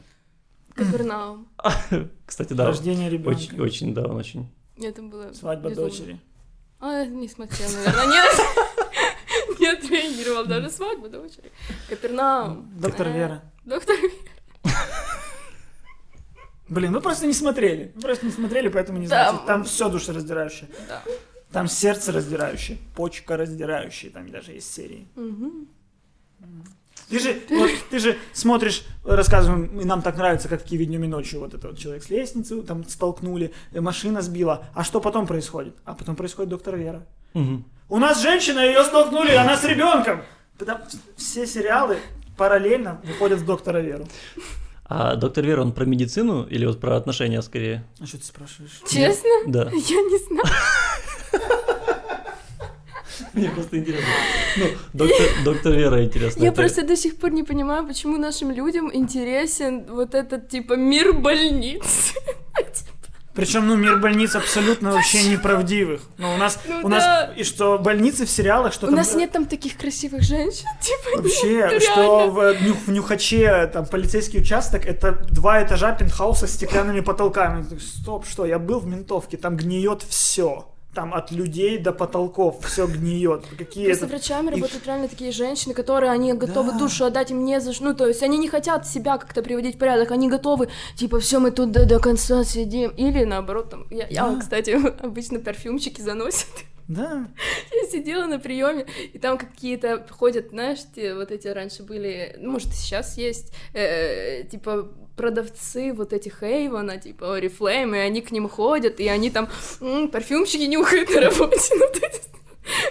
Капернаум. 0.74 1.48
Кстати, 2.26 2.54
да. 2.54 2.66
Рождение 2.68 3.10
ребенка. 3.10 3.38
Очень, 3.38 3.60
очень, 3.62 3.94
да, 3.94 4.06
он 4.06 4.16
очень. 4.16 4.48
Это 4.82 5.02
было 5.02 5.32
Свадьба 5.34 5.70
безумно. 5.70 5.90
дочери. 5.90 6.20
А, 6.80 7.06
не 7.06 7.28
смотрел, 7.28 7.68
наверное, 7.72 8.08
нет. 8.08 8.40
Не 9.60 9.68
отреагировал 9.68 10.46
даже 10.46 10.70
свадьба 10.70 11.10
дочери. 11.10 11.52
Капернаум. 11.90 12.72
Доктор 12.80 13.08
А, 13.08 13.12
Вера. 13.12 13.42
Доктор 13.66 13.96
Вера. 13.98 14.74
Блин, 16.70 16.94
вы 16.94 17.02
просто 17.02 17.26
не 17.28 17.34
смотрели. 17.34 17.92
Вы 17.96 18.02
просто 18.02 18.26
не 18.26 18.32
смотрели, 18.32 18.68
поэтому 18.70 19.00
не 19.00 19.08
Да. 19.08 19.30
знаете. 19.32 19.48
Там 19.48 19.64
все 19.64 19.90
душераздирающее. 19.90 20.70
Да. 20.88 21.02
Там 21.52 21.68
сердце 21.68 22.12
раздирающее, 22.12 22.78
почка 22.96 23.36
раздирающая, 23.36 24.12
там 24.12 24.30
даже 24.30 24.52
есть 24.52 24.72
серии. 24.74 25.08
Мгм. 25.16 25.68
Ты 27.10 27.20
же, 27.20 27.42
вот, 27.50 27.72
ты 27.90 27.98
же 27.98 28.18
смотришь, 28.34 28.84
рассказываем, 29.04 29.80
и 29.82 29.84
нам 29.84 30.04
так 30.04 30.16
нравится, 30.16 30.48
как 30.48 30.62
в 30.62 30.66
Кивиднюме 30.66 31.08
ночью, 31.08 31.40
вот 31.40 31.56
это 31.56 31.70
вот 31.70 31.80
человек 31.80 32.04
с 32.04 32.10
лестницы, 32.12 32.62
там 32.62 32.88
столкнули, 32.88 33.52
э, 33.72 33.82
машина 33.82 34.22
сбила. 34.22 34.68
А 34.76 34.84
что 34.84 35.02
потом 35.02 35.26
происходит? 35.26 35.74
А 35.86 35.96
потом 35.96 36.16
происходит 36.16 36.50
доктор 36.52 36.76
Вера. 36.76 37.04
Мгм. 37.34 37.66
У 37.90 37.98
нас 37.98 38.22
женщина, 38.22 38.60
ее 38.60 38.84
столкнули, 38.84 39.32
она 39.32 39.58
с 39.58 39.64
ребенком. 39.64 40.22
Потому- 40.60 40.84
Все 41.18 41.48
сериалы 41.48 41.98
параллельно 42.38 43.02
выходят 43.04 43.40
в 43.40 43.46
доктора 43.46 43.80
Веру. 43.80 44.08
А 44.92 45.16
доктор 45.16 45.46
Вера, 45.46 45.62
он 45.62 45.72
про 45.72 45.86
медицину 45.86 46.44
или 46.50 46.66
вот 46.66 46.80
про 46.80 46.98
отношения 46.98 47.42
скорее? 47.44 47.84
А 48.02 48.08
что 48.08 48.18
ты 48.18 48.24
спрашиваешь? 48.26 48.82
Честно? 48.90 49.30
Да. 49.46 49.64
Я 49.72 50.02
не 50.02 50.18
знаю. 50.28 50.44
Мне 53.34 53.50
просто 53.50 53.78
интересно. 53.78 54.08
Ну, 54.58 54.66
доктор, 54.94 55.28
доктор 55.46 55.74
Вера 55.74 56.04
интересно. 56.04 56.42
Я 56.42 56.48
это- 56.50 56.56
просто 56.62 56.84
до 56.88 56.96
сих 56.96 57.18
пор 57.18 57.32
не 57.32 57.44
понимаю, 57.44 57.86
почему 57.86 58.18
нашим 58.18 58.50
людям 58.52 58.90
интересен 58.94 59.86
вот 59.90 60.16
этот, 60.16 60.50
типа, 60.50 60.74
мир 60.74 61.14
больниц. 61.14 62.14
Причем, 63.34 63.68
ну, 63.68 63.76
мир 63.76 63.98
больниц 63.98 64.36
абсолютно 64.36 64.92
вообще 64.92 65.24
неправдивых. 65.30 66.02
Ну, 66.18 66.34
у 66.34 66.38
нас, 66.38 66.60
Ну 66.68 66.82
у 66.84 66.88
нас, 66.90 67.04
да. 67.04 67.34
и 67.38 67.44
что 67.44 67.78
больницы 67.78 68.26
в 68.26 68.30
сериалах, 68.30 68.74
что 68.74 68.88
У 68.88 68.90
там... 68.90 68.98
нас 68.98 69.14
нет 69.16 69.32
там 69.32 69.46
таких 69.46 69.78
красивых 69.78 70.24
женщин, 70.24 70.66
типа, 70.82 71.22
Вообще, 71.22 71.54
нет, 71.72 71.84
что 71.84 72.26
реально. 72.26 72.32
в, 72.32 72.62
Ню- 72.64 72.78
в 72.88 72.92
Нюхаче 72.92 73.68
там 73.72 73.86
полицейский 73.86 74.42
участок 74.42 74.86
это 74.86 75.12
два 75.30 75.64
этажа 75.64 75.94
пентхауса 75.94 76.48
с 76.48 76.52
стеклянными 76.54 77.02
потолками. 77.02 77.66
Стоп, 77.80 78.26
что? 78.28 78.46
Я 78.46 78.60
был 78.60 78.80
в 78.80 78.88
ментовке, 78.88 79.38
там 79.38 79.56
гниет 79.56 80.04
все. 80.04 80.68
Там 80.94 81.14
от 81.14 81.32
людей 81.32 81.78
до 81.78 81.92
потолков 81.94 82.66
все 82.66 82.88
гниет. 82.88 83.46
Какие 83.58 83.86
Просто 83.86 84.06
это... 84.06 84.14
врачами 84.16 84.48
их- 84.48 84.54
работают 84.56 84.86
реально 84.88 85.08
такие 85.08 85.32
женщины, 85.32 85.74
которые 85.76 86.12
они 86.12 86.34
готовы 86.34 86.72
Да. 86.72 86.80
душу 86.80 87.06
отдать 87.06 87.30
им 87.30 87.46
не 87.46 87.60
за 87.62 87.74
что. 87.74 87.84
Ну, 87.84 87.94
то 87.94 88.08
есть 88.08 88.24
они 88.24 88.38
не 88.40 88.48
хотят 88.50 88.88
себя 88.88 89.18
как-то 89.20 89.44
приводить 89.44 89.76
в 89.76 89.78
порядок, 89.78 90.10
они 90.12 90.30
готовы, 90.30 90.68
типа, 90.96 91.20
все, 91.20 91.40
мы 91.40 91.52
тут 91.52 91.72
до, 91.72 91.86
до 91.86 92.00
конца 92.00 92.44
сидим. 92.44 92.90
Или 92.92 93.24
наоборот, 93.24 93.70
там, 93.70 93.86
я, 93.92 94.08
я, 94.10 94.28
Да. 94.30 94.40
кстати, 94.40 94.72
обычно 95.06 95.40
парфюмчики 95.40 96.02
заносят. 96.02 96.48
Да. 96.88 97.28
Я 97.84 97.88
сидела 97.88 98.26
на 98.26 98.40
приеме, 98.40 98.88
и 99.14 99.20
там 99.20 99.38
какие-то 99.38 100.08
ходят, 100.10 100.50
знаешь, 100.50 100.80
те, 100.96 101.14
вот 101.14 101.30
эти 101.30 101.48
раньше 101.48 101.84
были, 101.84 102.36
ну, 102.40 102.54
может, 102.54 102.74
сейчас 102.74 103.16
есть, 103.16 103.54
э, 103.76 104.44
типа 104.46 104.90
продавцы 105.24 105.92
вот 105.94 106.14
этих 106.14 106.44
Эйвона, 106.44 106.98
типа 106.98 107.26
Oriflame, 107.38 107.96
и 107.96 108.00
они 108.00 108.22
к 108.22 108.32
ним 108.32 108.48
ходят, 108.48 109.00
и 109.02 109.08
они 109.10 109.30
там 109.30 109.48
м, 109.82 110.08
парфюмчики 110.08 110.64
нюхают 110.64 111.10
на 111.10 111.22
работе. 111.22 111.74
Ну, 111.80 111.86
то 112.00 112.06
есть, 112.06 112.30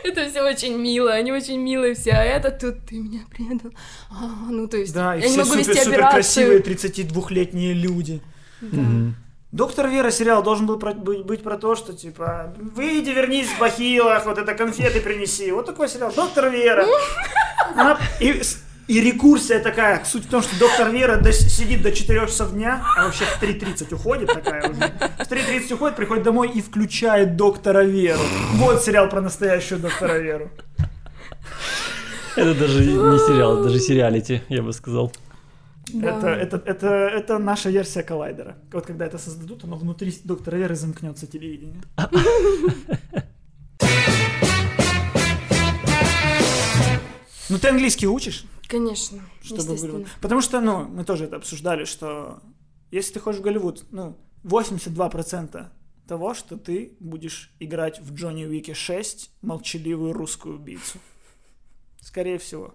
это 0.05 0.29
все 0.31 0.43
очень 0.43 0.77
мило, 0.77 1.13
они 1.13 1.33
очень 1.33 1.59
милые 1.61 1.95
все, 1.95 2.11
а 2.11 2.23
это 2.25 2.51
тут 2.51 2.75
ты 2.89 2.97
меня 2.99 3.21
предал. 3.31 3.71
А, 4.11 4.51
ну, 4.51 4.67
то 4.69 4.77
есть, 4.77 4.93
Да, 4.95 5.15
и 5.17 5.21
я 5.21 5.27
не 5.29 5.33
все 5.33 5.39
могу 5.45 5.51
супер, 5.53 5.69
вести 5.75 5.85
супер 5.85 6.11
красивые 6.11 6.59
операцию. 6.59 6.91
32-летние 6.91 7.73
люди. 7.75 8.21
Мгм. 8.61 9.15
Доктор 9.53 9.89
Вера 9.89 10.11
сериал 10.11 10.43
должен 10.43 10.67
был 10.67 10.79
про- 10.79 10.93
быть, 10.95 11.25
быть 11.25 11.43
про 11.43 11.57
то, 11.57 11.75
что 11.77 11.93
типа 11.95 12.55
выйди, 12.59 13.11
вернись 13.11 13.47
в 13.49 13.59
бахилах, 13.61 14.27
вот 14.27 14.37
это 14.39 14.53
конфеты 14.55 15.01
принеси. 15.01 15.51
Вот 15.53 15.65
такой 15.67 15.89
сериал. 15.89 16.13
Доктор 16.15 16.51
Вера. 16.51 16.85
Она- 17.75 17.99
и, 18.21 18.43
с- 18.43 18.63
и 18.89 19.01
рекурсия 19.01 19.61
такая. 19.61 20.03
Суть 20.05 20.25
в 20.25 20.29
том, 20.31 20.43
что 20.43 20.59
доктор 20.59 20.91
Вера 20.91 21.17
до- 21.17 21.33
сидит 21.33 21.83
до 21.83 21.93
4 21.93 22.27
часов 22.27 22.53
дня, 22.53 22.83
а 22.97 23.05
вообще 23.05 23.25
в 23.25 23.43
3.30 23.43 23.95
уходит 23.95 24.33
такая 24.33 24.69
уже. 24.69 24.81
В 24.81 25.31
3.30 25.31 25.75
уходит, 25.75 25.97
приходит 25.97 26.25
домой 26.25 26.51
и 26.55 26.61
включает 26.63 27.37
доктора 27.37 27.85
Веру. 27.85 28.21
Вот 28.55 28.83
сериал 28.83 29.09
про 29.09 29.21
настоящую 29.21 29.81
доктора 29.81 30.19
Веру. 30.19 30.51
Это 32.37 32.55
даже 32.55 32.81
не 32.85 33.19
сериал, 33.19 33.55
это 33.55 33.65
даже 33.65 33.79
сериалити, 33.81 34.43
я 34.49 34.63
бы 34.63 34.73
сказал. 34.73 35.13
Да. 35.93 36.09
Это, 36.19 36.29
это, 36.29 36.63
это, 36.67 36.87
это 36.87 37.39
наша 37.39 37.71
версия 37.71 38.03
коллайдера. 38.03 38.57
Вот 38.73 38.87
когда 38.87 39.07
это 39.07 39.19
создадут, 39.19 39.65
оно 39.65 39.77
внутри 39.77 40.15
доктора 40.25 40.57
Веры 40.57 40.75
замкнется 40.77 41.27
телевидение. 41.27 41.83
Ну 47.49 47.59
ты 47.59 47.69
английский 47.69 48.07
учишь? 48.07 48.45
Конечно, 48.69 49.21
Чтобы 49.43 49.63
естественно. 49.63 50.07
Потому 50.21 50.41
что, 50.43 50.61
ну, 50.61 50.85
мы 50.85 51.05
тоже 51.05 51.25
это 51.25 51.37
обсуждали, 51.37 51.85
что 51.85 52.41
если 52.91 53.15
ты 53.15 53.21
хочешь 53.21 53.41
в 53.41 53.45
Голливуд, 53.45 53.85
ну, 53.91 54.17
82% 54.45 55.67
того, 56.07 56.35
что 56.35 56.57
ты 56.57 56.97
будешь 57.01 57.53
играть 57.61 58.01
в 58.01 58.15
Джонни 58.15 58.45
Уике 58.45 58.75
6 58.75 59.31
молчаливую 59.43 60.13
русскую 60.13 60.57
убийцу. 60.57 60.99
Скорее 62.01 62.39
всего. 62.39 62.75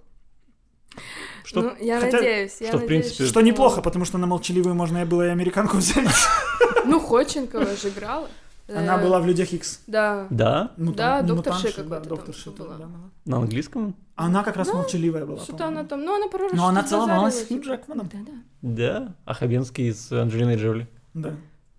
Что? 1.43 1.61
Ну, 1.61 1.75
я 1.79 1.99
Хотя- 1.99 2.17
надеюсь, 2.17 2.57
я 2.61 2.67
что, 2.67 2.77
в 2.77 2.81
надеюсь, 2.81 3.03
принципе, 3.05 3.25
Что 3.29 3.41
неплохо, 3.41 3.81
потому 3.81 4.05
что 4.05 4.17
на 4.19 4.27
молчаливую 4.27 4.75
можно 4.75 5.01
и 5.01 5.05
было 5.05 5.25
и 5.27 5.29
американку 5.29 5.77
взять. 5.77 6.07
Ну, 6.85 6.99
Ходченкова 6.99 7.75
же 7.77 7.89
играла. 7.89 8.29
Она 8.67 8.99
Э, 8.99 9.01
была 9.03 9.19
в 9.21 9.25
«Людях 9.25 9.53
Икс». 9.53 9.79
Да. 9.87 10.27
Да? 10.29 10.73
Ну, 10.77 10.93
Да, 10.93 11.19
там, 11.19 11.27
доктор 11.27 11.55
Ши 11.55 11.71
какой-то 11.71 12.09
доктор 12.09 12.35
Ши, 12.35 12.51
была. 12.51 12.75
да, 12.77 12.85
да. 12.85 12.89
На 13.25 13.37
английском? 13.37 13.95
Она 14.15 14.43
как 14.43 14.57
раз 14.57 14.71
молчаливая 14.71 15.25
была. 15.25 15.39
Что-то 15.39 15.67
она 15.67 15.83
там, 15.85 16.03
ну, 16.03 16.15
она 16.15 16.27
пару 16.27 16.45
раз 16.45 16.53
Но 16.53 16.67
она 16.67 16.83
целовалась 16.83 17.35
с 17.39 17.47
Хью 17.47 17.57
типа. 17.59 17.65
Джекманом. 17.73 18.09
Да-да. 18.13 18.33
Да. 18.61 19.15
А 19.25 19.33
Хабенский 19.33 19.91
с 19.93 20.11
Анджелиной 20.11 20.55
Джоли. 20.57 20.87
Да. 21.13 21.35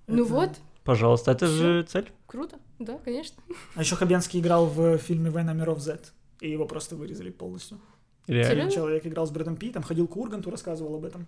Ну 0.06 0.24
Это- 0.24 0.32
вот, 0.32 0.50
Пожалуйста, 0.82 1.30
это 1.30 1.46
же 1.46 1.82
цель. 1.84 2.10
круто, 2.26 2.58
да, 2.78 2.98
конечно. 3.04 3.36
А 3.74 3.80
еще 3.80 3.96
Хабенский 3.96 4.40
играл 4.40 4.66
в 4.66 4.98
фильме 4.98 5.30
«Война 5.30 5.52
миров 5.54 5.80
Z», 5.80 5.98
и 6.40 6.50
его 6.50 6.66
просто 6.66 6.96
вырезали 6.96 7.30
полностью. 7.30 7.78
Реально. 8.26 8.50
Серьезно? 8.50 8.72
Человек 8.72 9.06
играл 9.06 9.26
с 9.26 9.30
Брэдом 9.30 9.56
Питтом, 9.56 9.82
ходил 9.82 10.06
к 10.08 10.16
Урганту, 10.16 10.50
рассказывал 10.50 10.96
об 10.96 11.04
этом. 11.04 11.26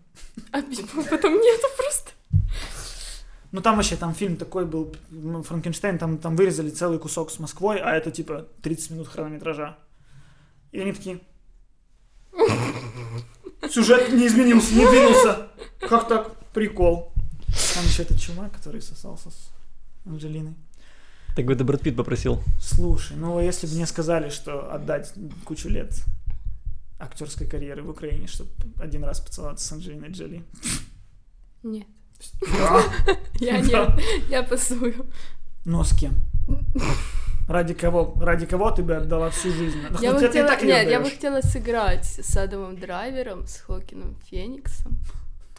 А 0.53 0.61
потом 0.61 1.35
нету 1.35 1.66
просто. 1.77 2.11
Ну 3.53 3.61
там 3.62 3.77
вообще, 3.77 3.97
там 3.97 4.12
фильм 4.15 4.37
такой 4.37 4.66
был, 4.66 4.95
ну, 5.11 5.43
Франкенштейн, 5.43 5.99
там, 5.99 6.19
там 6.19 6.37
вырезали 6.37 6.69
целый 6.70 6.99
кусок 6.99 7.31
с 7.31 7.39
Москвой, 7.39 7.78
а 7.78 7.95
это 7.95 8.11
типа 8.11 8.47
30 8.62 8.91
минут 8.91 9.09
хронометража. 9.09 9.77
И 10.72 10.80
они 10.80 10.93
такие... 10.93 11.20
Сюжет 13.70 14.12
не 14.12 14.26
изменился, 14.26 14.74
не 14.74 14.86
двинулся. 14.88 15.48
Как 15.80 16.09
так? 16.09 16.36
Прикол. 16.52 17.12
Там 17.74 17.84
еще 17.84 18.02
этот 18.02 18.20
чувак, 18.20 18.52
который 18.52 18.80
сосался 18.80 19.30
с 19.30 19.51
Анджелиной. 20.06 20.55
Так 21.34 21.51
это 21.51 21.64
Брэд 21.64 21.82
Питт 21.82 21.97
попросил. 21.97 22.43
Слушай, 22.60 23.16
ну 23.16 23.40
если 23.40 23.66
бы 23.66 23.74
мне 23.74 23.86
сказали, 23.86 24.30
что 24.30 24.72
отдать 24.72 25.12
кучу 25.44 25.68
лет 25.68 25.93
актерской 26.98 27.47
карьеры 27.47 27.82
в 27.82 27.90
Украине, 27.90 28.26
чтобы 28.26 28.51
один 28.78 29.05
раз 29.05 29.20
поцеловаться 29.20 29.66
с 29.66 29.72
Анджелиной 29.72 30.10
Джоли. 30.10 30.44
Нет, 31.62 31.86
я 33.40 33.60
нет, 33.60 34.01
я 34.30 34.43
пасую. 34.43 35.06
Но 35.64 35.84
с 35.84 35.93
кем? 35.94 36.14
Ради 37.48 37.74
кого? 37.74 38.14
Ради 38.20 38.47
кого 38.47 38.70
ты 38.73 38.82
бы 38.82 38.97
отдала 38.97 39.31
всю 39.31 39.51
жизнь? 39.52 39.78
Ну, 39.90 39.98
Я 40.01 40.12
ну, 40.12 40.18
бы 40.20 40.27
хотела, 40.27 40.48
так 40.48 40.62
её 40.62 40.74
нет, 40.74 40.90
я 40.90 41.01
бы 41.01 41.09
хотела 41.10 41.40
сыграть 41.43 42.05
с 42.05 42.36
Адамом 42.36 42.77
Драйвером, 42.77 43.47
с 43.47 43.60
Хокином 43.60 44.16
Фениксом 44.28 44.98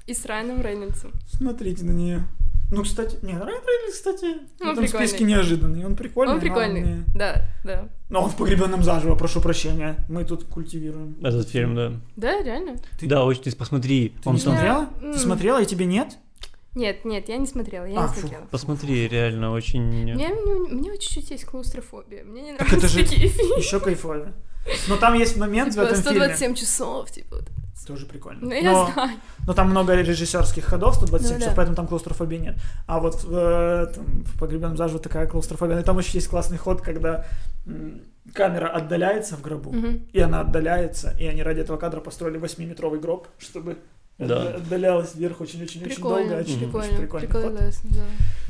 и 0.06 0.14
с 0.14 0.26
Райаном 0.26 0.62
Рейнольдсом. 0.62 1.12
Смотрите 1.32 1.86
на 1.86 1.92
нее. 1.92 2.24
Ну, 2.70 2.84
кстати, 2.84 3.18
не, 3.22 3.32
Райан 3.32 3.46
Рейнольдс, 3.66 3.94
кстати, 3.96 4.26
в 4.60 4.62
Он 4.62 4.72
этом 4.72 4.84
прикольный. 4.84 5.08
списке 5.08 5.24
неожиданный. 5.24 5.86
Он 5.86 5.96
прикольный. 5.96 6.34
Он 6.34 6.38
но 6.38 6.42
прикольный, 6.42 6.82
не- 6.82 7.04
да, 7.16 7.46
да. 7.64 7.88
Но 8.10 8.24
он 8.24 8.30
в 8.30 8.36
погребенном 8.36 8.84
заживо, 8.84 9.16
прошу 9.16 9.40
прощения. 9.40 9.96
Мы 10.10 10.26
тут 10.26 10.44
культивируем. 10.44 11.16
Этот 11.24 11.48
фильм, 11.48 11.76
да. 11.76 11.94
Да, 12.18 12.42
реально? 12.44 12.76
Ты- 13.00 13.08
Да, 13.08 13.24
очень, 13.24 13.44
ты 13.44 13.56
посмотри. 13.56 14.10
Ты 14.22 14.28
он 14.28 14.36
не 14.36 14.42
там... 14.42 14.52
смотрела? 14.54 14.90
М. 15.02 15.14
Ты 15.14 15.20
смотрела, 15.20 15.62
и 15.62 15.66
тебе 15.66 15.86
нет? 15.86 16.18
Нет, 16.78 17.06
нет, 17.06 17.28
я 17.30 17.38
не 17.38 17.48
смотрела, 17.48 17.86
я 17.86 18.00
А, 18.00 18.04
не 18.04 18.14
фу. 18.14 18.20
смотрела. 18.20 18.44
Посмотри, 18.52 19.08
реально 19.08 19.52
очень... 19.52 19.82
Мне, 19.84 20.14
мне, 20.30 20.54
мне 20.70 20.98
чуть-чуть 20.98 21.32
есть 21.32 21.46
клаустрофобия. 21.46 22.24
Мне 22.24 22.42
не 22.44 22.52
Так 22.58 22.68
это 22.68 22.76
нравятся 22.78 22.98
же 23.00 23.04
такие 23.04 23.28
фильмы. 23.30 23.58
Еще 23.58 23.80
кайфово. 23.80 24.34
Но 24.90 24.98
там 24.98 25.14
есть 25.16 25.38
момент 25.38 25.70
в 25.70 25.76
Типа 25.76 25.86
этом 25.86 25.98
127 25.98 26.38
фильме. 26.40 26.56
часов, 26.56 27.12
типа. 27.12 27.36
вот. 27.38 27.46
Тоже 27.88 28.06
прикольно. 28.06 28.40
Ну, 28.42 28.52
я 28.52 28.72
Но- 28.72 28.92
знаю. 28.92 29.12
Но 29.48 29.54
там 29.54 29.70
много 29.70 29.96
режиссерских 29.96 30.66
ходов, 30.66 30.96
127 30.96 31.34
Ну 31.36 31.40
часов, 31.40 31.54
да. 31.54 31.56
поэтому 31.56 31.76
там 31.78 31.88
клаустрофобии 31.88 32.36
нет. 32.38 32.56
А 32.86 33.00
вот 33.00 33.24
в, 33.24 33.34
э, 33.34 33.86
там, 33.96 34.06
в 34.26 34.38
погребенном 34.38 34.76
заживо 34.76 35.00
такая 35.00 35.26
клаустрофобия. 35.26 35.80
И 35.80 35.84
там 35.84 35.98
еще 35.98 36.18
есть 36.18 36.28
классный 36.28 36.58
ход, 36.58 36.82
когда 36.82 37.26
камера 38.34 38.68
отдаляется 38.68 39.38
в 39.38 39.42
гробу, 39.42 39.72
Мгм. 39.72 40.02
и 40.12 40.20
она 40.20 40.42
отдаляется, 40.42 41.16
и 41.18 41.26
они 41.28 41.42
ради 41.44 41.62
этого 41.62 41.78
кадра 41.78 42.02
построили 42.02 42.38
8-метровый 42.38 43.00
гроб, 43.00 43.28
чтобы 43.40 43.78
Да. 44.18 44.26
отда- 44.42 44.56
отдалялась 44.56 45.14
вверх 45.16 45.42
очень-очень-очень 45.42 46.02
долго. 46.02 46.18
Прикольно, 46.24 46.38
Очень, 46.40 46.58
прикольно, 46.60 47.08
ход. 47.10 47.22
прикольно, 47.22 47.60
да. 47.84 48.04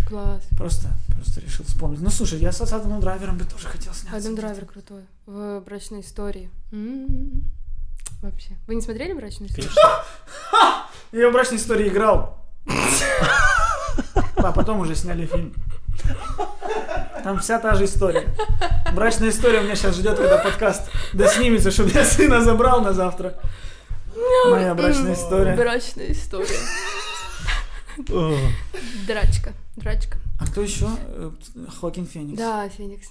Класс. 0.08 0.44
Просто, 0.58 0.88
просто 1.16 1.42
решил 1.42 1.66
вспомнить. 1.66 2.00
Ну, 2.02 2.10
слушай, 2.10 2.40
я 2.40 2.52
с 2.54 2.62
Адамом 2.62 3.02
Драйвером 3.02 3.38
бы 3.38 3.44
тоже 3.46 3.68
хотел 3.68 3.94
сняться. 3.94 4.18
Адам 4.18 4.36
Драйвер 4.36 4.66
крутой. 4.66 5.02
В 5.26 5.60
«Брачной 5.62 6.00
истории». 6.00 6.50
М-м-м. 6.72 7.44
Вообще. 8.22 8.56
Вы 8.68 8.76
не 8.76 8.82
смотрели 8.82 9.12
«Брачную 9.14 9.50
историю»? 9.50 9.72
Я 11.12 11.30
в 11.30 11.34
брачной 11.34 11.58
истории 11.58 11.88
играл. 11.90 12.42
А 14.38 14.52
потом 14.52 14.80
уже 14.80 14.96
сняли 14.96 15.26
фильм. 15.26 15.54
Там 17.24 17.40
вся 17.40 17.60
та 17.60 17.74
же 17.76 17.86
история. 17.86 18.28
Брачная 18.94 19.30
история 19.30 19.60
у 19.60 19.64
меня 19.64 19.76
сейчас 19.76 19.96
ждет, 19.96 20.16
когда 20.18 20.38
подкаст 20.38 20.90
доснимется, 21.14 21.72
чтобы 21.72 21.90
я 21.90 22.06
сына 22.06 22.42
забрал 22.42 22.82
на 22.82 22.94
завтра. 22.94 23.34
Моя 24.50 24.74
брачная 24.76 25.14
история. 25.14 25.56
«Брачная 25.56 26.12
история». 26.12 26.60
Драчка. 29.08 29.54
Драчка. 29.76 30.18
А 30.40 30.46
кто 30.46 30.62
еще? 30.62 30.88
Э, 31.08 31.32
Хоакин 31.80 32.06
Феникс. 32.06 32.38
Да, 32.38 32.68
Феникс. 32.70 33.10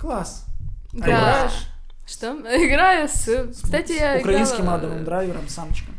Класс. 0.00 0.44
А 0.92 0.96
Да. 0.98 1.06
играешь? 1.06 1.66
Что? 2.06 2.32
Играю 2.66 3.08
с... 3.08 3.48
Кстати, 3.52 3.92
я 3.92 4.18
Украинским 4.18 4.64
играла- 4.64 4.74
Адамом 4.78 5.04
Драйвером, 5.04 5.48
самочком. 5.48 5.94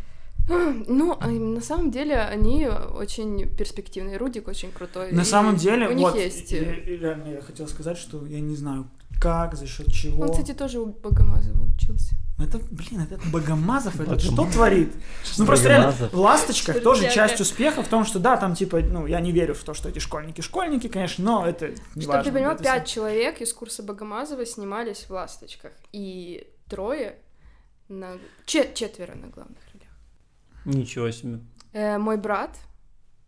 Ну, 0.48 1.18
а 1.20 1.28
на 1.28 1.62
самом 1.62 1.90
деле 1.90 2.20
они 2.20 2.68
очень 2.68 3.49
перспективные. 3.49 4.18
Рудик 4.18 4.48
очень 4.48 4.72
крутой. 4.72 5.12
На 5.12 5.26
самом 5.26 5.56
деле, 5.56 5.88
у 5.88 5.94
них 5.94 6.07
вот, 6.12 6.16
есть... 6.16 6.52
и- 6.52 6.57
э, 6.57 6.98
реально 6.98 7.30
я 7.30 7.41
хотел 7.41 7.68
сказать, 7.68 7.98
что 7.98 8.24
я 8.28 8.40
не 8.40 8.56
знаю, 8.56 8.88
как, 9.20 9.56
за 9.56 9.66
счет 9.66 9.91
чего. 9.91 10.24
Он, 10.24 10.30
кстати, 10.32 10.53
тоже 10.53 10.80
у 10.80 10.88
Богомазова 10.88 11.64
учился. 11.74 12.14
Это, 12.38 12.60
блин, 12.70 13.02
это 13.02 13.18
Богомазов, 13.32 13.98
это 13.99 14.20
что 14.20 14.45
творит? 14.52 14.94
Ну 15.38 15.45
просто 15.45 15.70
реально, 15.70 15.91
в 15.91 16.20
«Ласточках» 16.20 16.82
тоже 16.84 17.10
часть 17.10 17.40
успеха 17.40 17.82
в 17.82 17.88
том, 17.88 18.03
что 18.03 18.20
да, 18.20 18.36
там 18.36 18.56
типа, 18.56 18.82
ну, 18.82 19.07
я 19.07 19.22
не 19.22 19.32
верю 19.32 19.53
в 19.53 19.64
то, 19.64 19.74
что 19.74 19.88
эти 19.88 19.99
школьники 19.99 20.41
школьники, 20.41 20.88
конечно, 20.88 21.24
но 21.24 21.48
это 21.48 21.70
не 21.95 22.02
Чтобы 22.02 22.24
ты 22.24 22.32
понимал, 22.34 22.57
пять 22.57 22.88
человек 22.88 23.40
из 23.40 23.53
курса 23.53 23.84
Богомазова 23.84 24.45
снимались 24.45 25.06
в 25.06 25.12
«Ласточках». 25.12 25.72
И 25.94 26.45
трое 26.70 27.20
на... 27.88 28.18
че- 28.45 28.74
четверо 28.74 29.16
на 29.16 29.28
главных 29.28 29.60
ролях. 29.74 29.90
Ничего 30.66 31.10
себе. 31.12 31.40
Э, 31.72 31.98
мой 31.98 32.18
брат, 32.18 32.57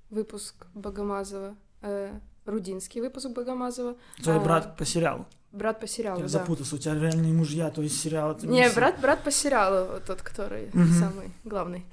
выпуск 0.09 0.67
Богомазова, 0.73 1.55
э, 1.81 2.19
Рудинский 2.45 3.01
выпуск 3.01 3.29
Богомазова, 3.29 3.95
Твой 4.21 4.37
а, 4.37 4.39
брат 4.39 4.77
по 4.77 4.85
сериалу. 4.85 5.25
Брат 5.51 5.79
по 5.79 5.87
сериалу, 5.87 6.17
Я 6.17 6.23
да. 6.23 6.29
запутался, 6.29 6.75
у 6.75 6.77
тебя 6.77 6.95
реальные 6.95 7.33
мужья, 7.33 7.69
то 7.69 7.81
есть 7.81 7.99
сериал. 7.99 8.31
это 8.31 8.47
Не, 8.47 8.69
брат, 8.69 8.99
брат 8.99 9.23
по 9.23 9.31
сериалу, 9.31 9.99
тот, 10.05 10.21
который 10.21 10.69
Мгм. 10.73 10.93
самый 10.99 11.31
главный 11.43 11.85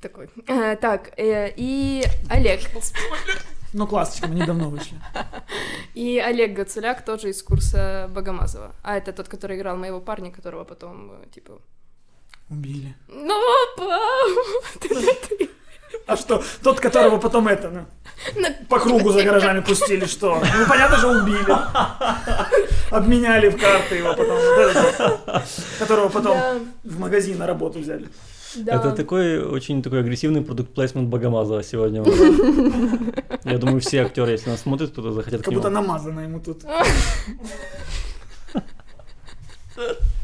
такой. 0.00 0.28
Э, 0.46 0.76
так, 0.76 1.12
э, 1.18 1.52
и 1.56 2.04
Олег. 2.30 2.60
Ну, 3.74 3.86
к 3.86 3.92
ласточкам, 3.92 4.30
они 4.30 4.44
давно 4.46 4.70
вышли. 4.70 4.96
И 5.94 6.18
Олег 6.18 6.54
Гацуляк 6.54 7.04
тоже 7.04 7.28
из 7.30 7.42
курса 7.42 8.08
Богомазова. 8.14 8.74
А 8.82 8.96
это 8.96 9.12
тот, 9.12 9.28
который 9.28 9.58
играл 9.58 9.76
моего 9.76 10.00
парня, 10.00 10.30
которого 10.30 10.64
потом, 10.64 11.12
э, 11.12 11.26
типа... 11.34 11.60
Убили. 12.48 12.94
Ну, 13.08 13.38
пап! 13.76 14.90
А 16.08 16.16
что, 16.16 16.42
тот, 16.62 16.80
которого 16.80 17.18
потом 17.18 17.48
это, 17.48 17.70
ну, 18.34 18.46
по 18.70 18.78
кругу 18.80 19.10
за 19.12 19.22
гаражами 19.24 19.60
пустили, 19.60 20.06
что? 20.06 20.36
Ну, 20.36 20.66
понятно 20.66 20.96
же, 20.96 21.06
убили. 21.06 21.54
Обменяли 22.90 23.50
в 23.50 23.60
карты 23.60 23.96
его 23.96 24.14
потом, 24.14 24.38
которого 25.78 26.08
потом 26.08 26.32
Да, 26.34 26.54
в 26.84 26.98
магазин 26.98 27.36
на 27.36 27.46
работу 27.46 27.80
взяли. 27.80 28.08
да. 28.56 28.76
Это 28.76 28.92
такой 28.92 29.38
очень 29.44 29.82
такой 29.82 30.00
агрессивный 30.00 30.40
продукт 30.40 30.72
плейсмент 30.72 31.08
Богомазова 31.10 31.62
сегодня. 31.62 32.02
Я 33.44 33.58
думаю, 33.58 33.80
все 33.82 34.00
актеры, 34.02 34.30
если 34.32 34.48
нас 34.48 34.62
смотрят, 34.62 34.90
кто-то 34.92 35.12
захотят 35.12 35.42
Как 35.42 35.52
будто 35.52 35.68
намазано 35.68 36.20
ему 36.20 36.40
тут. 36.40 36.62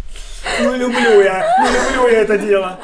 Ну, 0.61 0.77
люблю 0.77 1.21
я, 1.23 1.57
ну, 1.59 1.66
люблю 1.66 2.09
я 2.09 2.21
это 2.23 2.39
дело. 2.39 2.81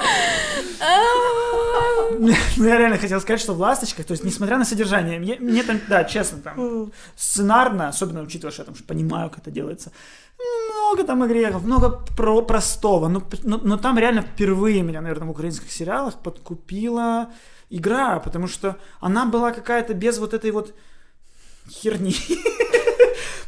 Ну, 2.56 2.66
я 2.66 2.76
реально 2.78 2.98
хотел 2.98 3.20
сказать, 3.20 3.40
что 3.40 3.54
в 3.54 3.60
«Ласточках», 3.60 4.04
то 4.06 4.12
есть, 4.12 4.24
несмотря 4.24 4.58
на 4.58 4.64
содержание, 4.64 5.18
мне, 5.18 5.62
там, 5.62 5.80
да, 5.88 6.04
честно, 6.04 6.38
там, 6.38 6.92
сценарно, 7.16 7.88
особенно 7.88 8.22
учитывая, 8.22 8.52
что 8.52 8.62
я 8.62 8.66
там 8.66 8.74
понимаю, 8.86 9.30
как 9.30 9.40
это 9.40 9.50
делается, 9.50 9.92
много 10.68 11.04
там 11.04 11.22
огрехов, 11.22 11.62
много 11.62 11.90
про 12.16 12.42
простого, 12.42 13.08
но, 13.08 13.22
но, 13.42 13.58
но 13.58 13.76
там 13.76 13.98
реально 13.98 14.22
впервые 14.22 14.82
меня, 14.82 15.00
наверное, 15.00 15.28
в 15.28 15.30
украинских 15.30 15.70
сериалах 15.70 16.18
подкупила 16.18 17.30
игра, 17.70 18.18
потому 18.20 18.48
что 18.48 18.76
она 19.00 19.26
была 19.26 19.52
какая-то 19.52 19.94
без 19.94 20.18
вот 20.18 20.34
этой 20.34 20.50
вот 20.50 20.74
херни. 21.70 22.16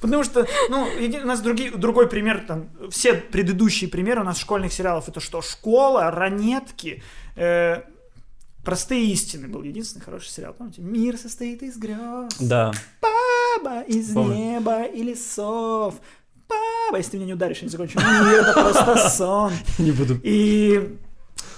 Потому 0.02 0.24
что, 0.24 0.46
ну, 0.68 0.84
у 1.22 1.26
нас 1.26 1.40
другие, 1.40 1.70
другой 1.70 2.08
пример, 2.08 2.44
там, 2.46 2.68
все 2.90 3.14
предыдущие 3.14 3.88
примеры 3.88 4.20
у 4.22 4.24
нас 4.24 4.36
школьных 4.36 4.72
сериалов, 4.72 5.08
это 5.08 5.20
что, 5.20 5.40
школа, 5.42 6.10
ранетки, 6.10 7.04
э, 7.36 7.82
простые 8.64 9.06
истины 9.06 9.46
был 9.46 9.62
единственный 9.62 10.02
хороший 10.02 10.28
сериал, 10.28 10.54
помните? 10.58 10.82
Мир 10.82 11.16
состоит 11.16 11.62
из 11.62 11.76
грез, 11.78 12.36
Да. 12.40 12.72
баба 13.00 13.82
из 13.82 14.12
Помню. 14.12 14.34
неба 14.34 14.82
и 14.82 15.04
лесов, 15.04 15.94
баба, 16.48 16.98
если 16.98 17.12
ты 17.12 17.16
меня 17.18 17.26
не 17.28 17.34
ударишь, 17.34 17.58
я 17.58 17.66
не 17.66 17.70
закончу, 17.70 18.00
мир 18.00 18.40
это 18.40 18.52
просто 18.54 19.08
сон. 19.08 19.52
Не 19.78 19.92
буду. 19.92 20.18
И... 20.24 20.98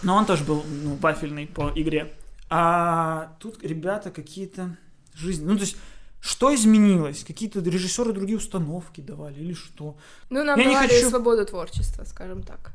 Но 0.02 0.16
он 0.16 0.26
тоже 0.26 0.44
был 0.44 0.62
ну, 0.82 0.96
вафельный 0.96 1.46
по 1.46 1.72
игре. 1.74 2.12
А 2.50 3.34
тут 3.40 3.64
ребята 3.64 4.10
какие-то 4.10 4.76
жизни... 5.14 5.46
Ну, 5.46 5.54
то 5.56 5.62
есть, 5.62 5.78
что 6.26 6.54
изменилось? 6.54 7.22
Какие-то 7.26 7.60
режиссеры 7.60 8.12
другие 8.12 8.38
установки 8.38 9.02
давали 9.02 9.40
или 9.40 9.52
что? 9.54 9.96
Ну, 10.30 10.42
нам 10.44 10.58
Я 10.58 10.64
не 10.66 10.72
давали 10.74 10.88
хочу- 10.88 11.10
свободу 11.10 11.44
творчества, 11.44 12.04
скажем 12.04 12.42
так. 12.42 12.72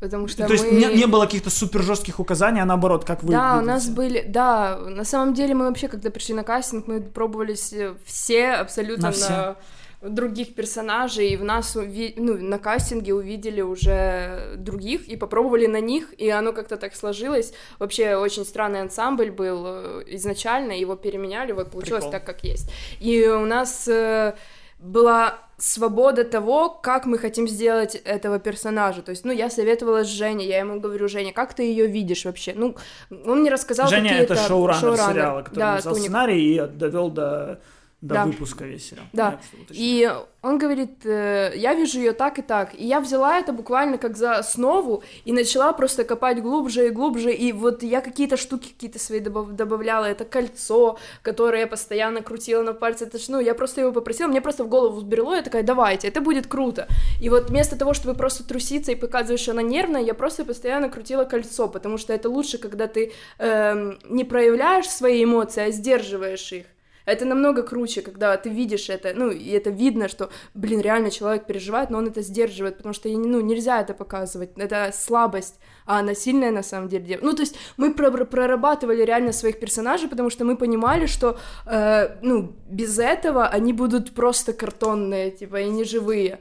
Потому 0.00 0.28
что 0.28 0.46
то 0.46 0.52
есть 0.54 0.64
мы... 0.64 0.78
не, 0.78 0.86
не 0.96 1.06
было 1.06 1.26
каких-то 1.26 1.50
супер 1.50 1.82
жестких 1.82 2.20
указаний, 2.20 2.60
а 2.62 2.64
наоборот, 2.64 3.04
как 3.04 3.22
вы 3.22 3.32
Да, 3.32 3.56
у 3.56 3.60
видите? 3.60 3.72
нас 3.72 3.88
были, 3.90 4.24
да, 4.26 4.78
на 4.78 5.04
самом 5.04 5.34
деле 5.34 5.54
мы 5.54 5.66
вообще, 5.68 5.88
когда 5.88 6.10
пришли 6.10 6.34
на 6.34 6.42
кастинг, 6.42 6.86
мы 6.88 7.02
пробовали 7.02 7.54
с- 7.54 7.94
все 8.06 8.52
абсолютно 8.52 9.08
На 9.08 9.12
все. 9.12 9.28
на 9.30 9.56
других 10.02 10.54
персонажей, 10.54 11.28
и 11.30 11.36
в 11.36 11.44
нас 11.44 11.76
уви- 11.76 12.14
ну, 12.16 12.38
на 12.38 12.58
кастинге 12.58 13.12
увидели 13.12 13.60
уже 13.60 14.54
других 14.56 15.08
и 15.08 15.16
попробовали 15.16 15.66
на 15.66 15.80
них, 15.80 16.14
и 16.16 16.30
оно 16.30 16.52
как-то 16.52 16.76
так 16.76 16.94
сложилось. 16.94 17.52
Вообще 17.78 18.16
очень 18.16 18.44
странный 18.44 18.80
ансамбль 18.80 19.30
был 19.30 19.64
э, 19.66 20.02
изначально, 20.06 20.72
его 20.72 20.96
переменяли, 20.96 21.52
вот 21.52 21.70
получилось 21.70 22.04
Прикол. 22.04 22.12
так, 22.12 22.24
как 22.24 22.44
есть. 22.44 22.70
И 22.98 23.26
у 23.26 23.44
нас 23.44 23.86
э, 23.88 24.34
была 24.78 25.38
свобода 25.58 26.24
того, 26.24 26.70
как 26.70 27.04
мы 27.04 27.18
хотим 27.18 27.46
сделать 27.46 27.94
этого 27.94 28.38
персонажа. 28.38 29.02
То 29.02 29.10
есть, 29.10 29.26
ну, 29.26 29.32
я 29.32 29.50
советовала 29.50 30.04
с 30.04 30.08
Женей, 30.08 30.48
я 30.48 30.60
ему 30.60 30.80
говорю, 30.80 31.06
Женя, 31.08 31.34
как 31.34 31.52
ты 31.52 31.64
ее 31.64 31.86
видишь 31.86 32.24
вообще? 32.24 32.54
Ну, 32.56 32.76
он 33.10 33.40
мне 33.40 33.50
рассказал 33.50 33.86
Женя 33.88 34.08
какие-то... 34.08 34.32
это 34.32 34.48
шоураннер, 34.48 34.80
шоураннер. 34.80 35.12
сериала, 35.12 35.42
который 35.42 35.58
да, 35.58 35.72
написал 35.72 35.92
Туник. 35.92 36.04
сценарий 36.06 36.54
и 36.56 36.66
довел 36.66 37.10
до, 37.10 37.60
до 38.00 38.14
Да. 38.14 38.24
выпуска 38.24 38.64
сериал. 38.78 39.04
Да. 39.12 39.40
И 39.70 40.10
он 40.42 40.56
говорит, 40.56 41.04
э, 41.04 41.52
я 41.54 41.74
вижу 41.74 41.98
ее 41.98 42.12
так 42.12 42.38
и 42.38 42.42
так. 42.42 42.74
И 42.74 42.86
я 42.86 42.98
взяла 43.00 43.38
это 43.38 43.52
буквально 43.52 43.98
как 43.98 44.16
за 44.16 44.36
основу 44.36 45.02
и 45.26 45.32
начала 45.32 45.72
просто 45.74 46.04
копать 46.04 46.40
глубже 46.40 46.86
и 46.86 46.90
глубже. 46.90 47.30
И 47.32 47.52
вот 47.52 47.82
я 47.82 48.00
какие-то 48.00 48.38
штуки 48.38 48.68
какие-то 48.68 48.98
свои 48.98 49.20
добав- 49.20 49.52
добавляла. 49.52 50.06
Это 50.06 50.24
кольцо, 50.24 50.98
которое 51.20 51.60
я 51.60 51.66
постоянно 51.66 52.22
крутила 52.22 52.62
на 52.62 52.72
пальце. 52.72 53.04
Это 53.04 53.18
ж, 53.18 53.28
ну, 53.28 53.38
я 53.38 53.54
просто 53.54 53.82
его 53.82 53.92
попросила, 53.92 54.28
мне 54.28 54.40
просто 54.40 54.64
в 54.64 54.68
голову 54.68 54.96
взбрело, 54.96 55.34
я 55.34 55.42
такая, 55.42 55.62
давайте, 55.62 56.08
это 56.08 56.22
будет 56.22 56.46
круто. 56.46 56.88
И 57.20 57.28
вот 57.28 57.50
вместо 57.50 57.76
того, 57.76 57.92
чтобы 57.92 58.14
просто 58.14 58.44
труситься 58.44 58.92
и 58.92 58.94
показывать, 58.94 59.40
что 59.40 59.50
она 59.52 59.62
нервная, 59.62 60.00
я 60.02 60.14
просто 60.14 60.44
постоянно 60.46 60.88
крутила 60.88 61.24
кольцо, 61.24 61.68
потому 61.68 61.98
что 61.98 62.14
это 62.14 62.30
лучше, 62.30 62.56
когда 62.56 62.86
ты 62.86 63.12
эм, 63.38 63.98
не 64.08 64.24
проявляешь 64.24 64.88
свои 64.88 65.22
эмоции, 65.22 65.64
а 65.64 65.70
сдерживаешь 65.70 66.50
их. 66.52 66.64
Это 67.06 67.24
намного 67.24 67.62
круче, 67.62 68.02
когда 68.02 68.36
ты 68.36 68.50
видишь 68.50 68.90
это, 68.90 69.12
ну, 69.14 69.30
и 69.30 69.48
это 69.50 69.70
видно, 69.70 70.08
что, 70.08 70.30
блин, 70.54 70.80
реально 70.80 71.10
человек 71.10 71.46
переживает, 71.46 71.90
но 71.90 71.98
он 71.98 72.06
это 72.06 72.22
сдерживает, 72.22 72.76
потому 72.76 72.92
что, 72.94 73.08
ну, 73.08 73.40
нельзя 73.40 73.80
это 73.80 73.94
показывать, 73.94 74.50
это 74.56 74.90
слабость, 74.94 75.58
а 75.86 75.98
она 76.00 76.14
сильная 76.14 76.50
на 76.50 76.62
самом 76.62 76.88
деле. 76.88 77.18
Ну, 77.22 77.32
то 77.32 77.42
есть 77.42 77.56
мы 77.76 77.94
про- 77.94 78.10
прорабатывали 78.24 79.04
реально 79.04 79.32
своих 79.32 79.58
персонажей, 79.60 80.08
потому 80.08 80.30
что 80.30 80.44
мы 80.44 80.56
понимали, 80.56 81.06
что, 81.06 81.38
э, 81.66 82.16
ну, 82.22 82.52
без 82.68 82.98
этого 82.98 83.46
они 83.46 83.72
будут 83.72 84.12
просто 84.14 84.52
картонные, 84.52 85.30
типа, 85.30 85.60
и 85.60 85.70
неживые. 85.70 86.38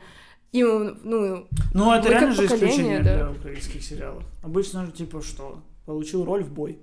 И, 0.51 0.63
ну, 0.63 1.47
Ну, 1.73 1.93
это 1.93 2.09
реально 2.09 2.31
же 2.31 2.45
исключение 2.45 2.99
да. 2.99 3.15
для 3.15 3.31
украинских 3.31 3.83
сериалов. 3.83 4.23
Обычно 4.43 4.85
же 4.85 4.91
типа 4.91 5.21
что? 5.21 5.59
Получил 5.85 6.25
роль 6.25 6.43
в 6.43 6.51
бой. 6.51 6.79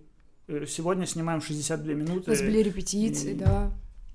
Э, 0.49 0.65
Сегодня 0.69 1.07
снимаем 1.07 1.41
62 1.43 1.93
у 1.93 1.97
минуты. 1.97 2.31
нас 2.31 2.41
были 2.41 2.63
репетиции, 2.63 3.33
и- 3.33 3.35
да, 3.35 3.71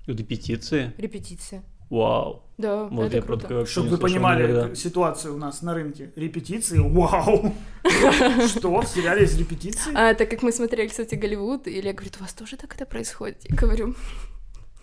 Репетиции. 0.06 0.92
репетиции. 0.98 1.62
Вау. 1.90 2.42
Да, 2.56 2.84
Вот 2.84 3.08
это 3.08 3.16
я 3.16 3.22
круто. 3.22 3.46
про 3.46 3.66
Чтобы 3.66 3.90
вы 3.90 3.98
понимали 3.98 4.44
никогда. 4.50 4.74
ситуацию 4.74 5.34
у 5.34 5.38
нас 5.38 5.60
на 5.60 5.74
рынке. 5.74 6.10
Репетиции, 6.16 6.78
вау! 6.78 7.54
Что, 8.48 8.80
в 8.80 8.86
сериале 8.88 9.22
есть 9.22 9.38
репетиции? 9.38 9.92
А, 9.94 10.14
так 10.14 10.30
как 10.30 10.42
мы 10.42 10.52
смотрели, 10.52 10.88
кстати, 10.88 11.16
Голливуд, 11.16 11.66
или 11.66 11.86
я 11.88 11.92
говорю, 11.92 12.10
у 12.18 12.22
вас 12.22 12.32
тоже 12.32 12.56
так 12.56 12.74
это 12.74 12.86
происходит? 12.86 13.44
Я 13.46 13.54
говорю, 13.56 13.94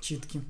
Читки. 0.02 0.42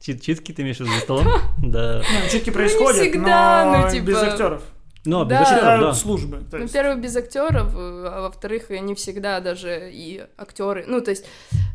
Чит- 0.00 0.22
Читки 0.22 0.52
ты 0.52 0.62
имеешь 0.62 0.76
в 0.76 0.80
виду 0.80 0.92
за 0.92 1.00
столом? 1.00 1.26
Да. 1.60 2.02
Ну, 2.02 2.30
читки 2.30 2.50
происходят, 2.50 3.00
всегда, 3.00 3.64
но 3.72 3.86
ну, 3.86 3.90
типа, 3.92 4.04
без 4.06 4.16
актеров. 4.18 4.62
Ну, 5.06 5.20
а 5.20 5.24
без 5.24 5.38
Да. 5.38 5.42
актеров, 5.42 5.80
да. 5.80 5.94
службы. 5.94 6.44
ну, 6.50 6.58
есть. 6.58 6.72
во-первых, 6.74 7.00
без 7.02 7.16
актеров, 7.16 7.72
а 7.74 8.22
во-вторых, 8.22 8.70
не 8.70 8.94
всегда 8.94 9.40
даже 9.40 9.90
и 9.92 10.24
актеры. 10.38 10.84
Ну, 10.86 11.00
то 11.02 11.10
есть, 11.10 11.26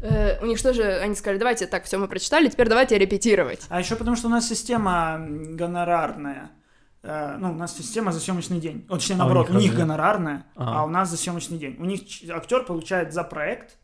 э, 0.02 0.42
у 0.42 0.48
них 0.48 0.58
что 0.58 0.74
же, 0.74 0.84
они 0.84 1.14
сказали, 1.16 1.38
давайте, 1.38 1.68
так, 1.68 1.84
все 1.84 1.98
мы 2.00 2.08
прочитали, 2.08 2.48
теперь 2.50 2.68
давайте 2.70 2.98
репетировать. 2.98 3.62
А 3.70 3.80
еще 3.80 3.96
потому, 3.96 4.16
что 4.16 4.28
у 4.28 4.32
нас 4.32 4.48
система 4.48 5.20
гонорарная. 5.20 6.52
Э, 7.04 7.38
Ну, 7.40 7.52
у 7.52 7.56
нас 7.56 7.78
система 7.78 8.12
за 8.12 8.20
съемочный 8.20 8.60
день. 8.60 8.86
Вот, 8.90 9.00
точнее, 9.00 9.16
А 9.16 9.18
у 9.18 9.20
наоборот, 9.20 9.50
у 9.50 9.54
них 9.54 9.62
них 9.72 9.76
гонорарная, 9.76 10.46
Ага. 10.56 10.80
а 10.82 10.84
у 10.86 10.90
нас 10.90 11.10
за 11.10 11.16
съемочный 11.18 11.58
день. 11.58 11.76
У 11.80 11.86
них 11.86 12.02
актер 12.30 12.66
получает 12.66 13.14
за 13.14 13.24
проект, 13.24 13.78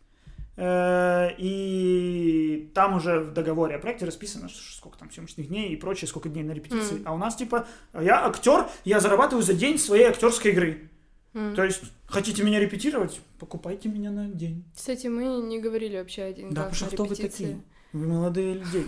и 0.57 2.71
там 2.73 2.95
уже 2.95 3.19
в 3.19 3.33
договоре 3.33 3.75
о 3.75 3.79
проекте 3.79 4.05
расписано, 4.05 4.49
сколько 4.49 4.97
там 4.97 5.11
съемочных 5.11 5.49
дней 5.49 5.69
и 5.69 5.75
прочее, 5.75 6.07
сколько 6.07 6.29
дней 6.29 6.43
на 6.43 6.53
репетиции. 6.53 6.95
Мгм. 6.95 7.07
А 7.07 7.13
у 7.13 7.17
нас 7.17 7.35
типа, 7.35 7.67
я 7.93 8.25
актер, 8.25 8.67
я 8.85 8.99
зарабатываю 8.99 9.43
за 9.43 9.53
день 9.53 9.77
своей 9.77 10.05
актерской 10.05 10.51
игры. 10.51 10.89
М. 11.33 11.53
То 11.55 11.63
есть, 11.63 11.83
хотите 12.07 12.43
меня 12.43 12.61
репетировать, 12.61 13.19
покупайте 13.39 13.89
меня 13.89 14.11
на 14.11 14.27
день. 14.27 14.63
Кстати, 14.73 15.07
мы 15.07 15.25
не 15.45 15.59
говорили 15.59 15.97
вообще 15.97 16.23
о 16.23 16.33
деньгах 16.33 16.53
Да, 16.53 16.61
потому 16.63 16.75
что 16.75 16.85
кто 16.87 17.03
вы 17.03 17.15
такие? 17.15 17.61
Вы 17.91 18.07
молодые 18.07 18.53
люди. 18.53 18.85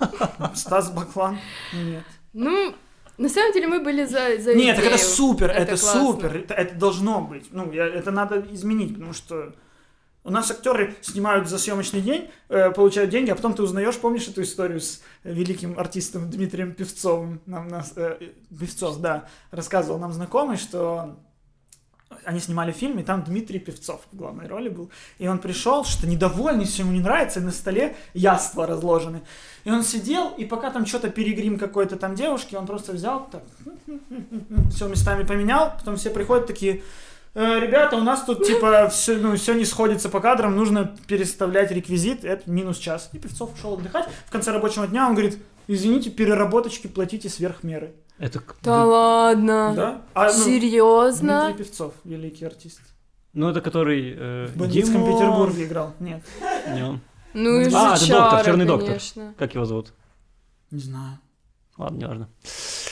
Стас 0.54 0.90
Баклан? 0.90 1.38
Нет. 1.72 2.02
Ну, 2.32 2.74
на 3.18 3.28
самом 3.28 3.52
деле 3.52 3.68
мы 3.68 3.80
были 3.80 4.04
за, 4.04 4.38
за 4.38 4.54
Нет, 4.54 4.76
так 4.76 4.86
это 4.86 4.98
супер, 4.98 5.50
это, 5.50 5.76
классно. 5.76 6.00
супер, 6.00 6.36
это, 6.38 6.54
это 6.54 6.74
должно 6.74 7.20
быть. 7.20 7.48
Ну, 7.52 7.70
я, 7.70 7.86
это 7.86 8.10
надо 8.10 8.44
изменить, 8.52 8.94
потому 8.94 9.12
что 9.12 9.54
у 10.22 10.30
нас 10.30 10.50
актеры 10.50 10.94
снимают 11.00 11.48
за 11.48 11.58
съемочный 11.58 12.02
день, 12.02 12.30
э, 12.48 12.70
получают 12.70 13.10
деньги, 13.10 13.30
а 13.30 13.34
потом 13.34 13.54
ты 13.54 13.62
узнаешь, 13.62 13.98
помнишь 13.98 14.28
эту 14.28 14.42
историю 14.42 14.80
с 14.80 15.02
великим 15.24 15.78
артистом 15.78 16.30
Дмитрием 16.30 16.74
Певцовым? 16.74 17.40
Нам 17.46 17.68
нас, 17.68 17.92
э, 17.96 18.18
Певцов, 18.50 19.00
да, 19.00 19.28
рассказывал 19.50 19.98
нам 19.98 20.12
знакомый, 20.12 20.56
что 20.56 21.16
они 22.24 22.40
снимали 22.40 22.72
фильм, 22.72 22.98
и 22.98 23.02
там 23.02 23.22
Дмитрий 23.22 23.58
Певцов 23.58 24.02
в 24.12 24.16
главной 24.16 24.46
роли 24.46 24.68
был. 24.68 24.90
И 25.18 25.26
он 25.26 25.38
пришел, 25.38 25.84
что 25.84 26.06
недовольный, 26.06 26.64
все 26.64 26.82
ему 26.82 26.92
не 26.92 27.00
нравится, 27.00 27.40
и 27.40 27.42
на 27.42 27.52
столе 27.52 27.96
яства 28.12 28.66
разложены. 28.66 29.22
И 29.64 29.70
он 29.70 29.84
сидел, 29.84 30.30
и 30.30 30.44
пока 30.44 30.70
там 30.70 30.86
что-то 30.86 31.08
перегрим 31.08 31.58
какой-то 31.58 31.96
там 31.96 32.14
девушки, 32.14 32.56
он 32.56 32.66
просто 32.66 32.92
взял 32.92 33.28
так, 33.30 33.42
все 34.70 34.88
местами 34.88 35.24
поменял, 35.24 35.72
потом 35.78 35.96
все 35.96 36.10
приходят 36.10 36.46
такие, 36.46 36.76
«Э, 36.76 36.80
ребята, 37.34 37.96
у 37.96 38.02
нас 38.02 38.24
тут 38.24 38.44
типа 38.46 38.88
все, 38.88 39.16
ну, 39.16 39.36
все 39.36 39.54
не 39.54 39.64
сходится 39.64 40.08
по 40.08 40.20
кадрам, 40.20 40.54
нужно 40.56 40.96
переставлять 41.06 41.70
реквизит, 41.70 42.24
это 42.24 42.50
минус 42.50 42.78
час. 42.78 43.10
И 43.12 43.18
Певцов 43.18 43.54
ушел 43.54 43.74
отдыхать. 43.74 44.08
В 44.26 44.30
конце 44.30 44.52
рабочего 44.52 44.86
дня 44.86 45.06
он 45.06 45.12
говорит, 45.14 45.38
извините, 45.68 46.10
переработочки 46.10 46.86
платите 46.86 47.28
сверх 47.28 47.62
меры. 47.62 47.94
Это... 48.18 48.42
Да 48.62 48.84
ладно. 48.84 49.72
Да? 49.74 50.02
А, 50.14 50.26
ну, 50.26 50.44
Серьезно? 50.44 51.46
Дмитрий 51.46 51.64
Певцов, 51.64 51.94
великий 52.04 52.44
артист. 52.44 52.80
Ну, 53.32 53.48
это 53.48 53.60
который... 53.60 54.14
э, 54.16 54.46
В 54.48 54.56
бандитском 54.56 55.02
Димон. 55.04 55.12
Петербурге 55.14 55.64
играл. 55.64 55.94
Нет, 56.00 56.22
Не 56.74 56.82
он. 56.82 57.00
Ну 57.32 57.60
и 57.60 57.72
А, 57.72 57.94
это 57.94 58.08
доктор, 58.08 58.44
черный 58.44 58.64
доктор. 58.66 58.98
Как 59.38 59.54
его 59.54 59.64
зовут? 59.64 59.92
не 60.72 60.80
знаю. 60.80 61.18
Ладно, 61.78 61.96
неважно. 61.96 62.28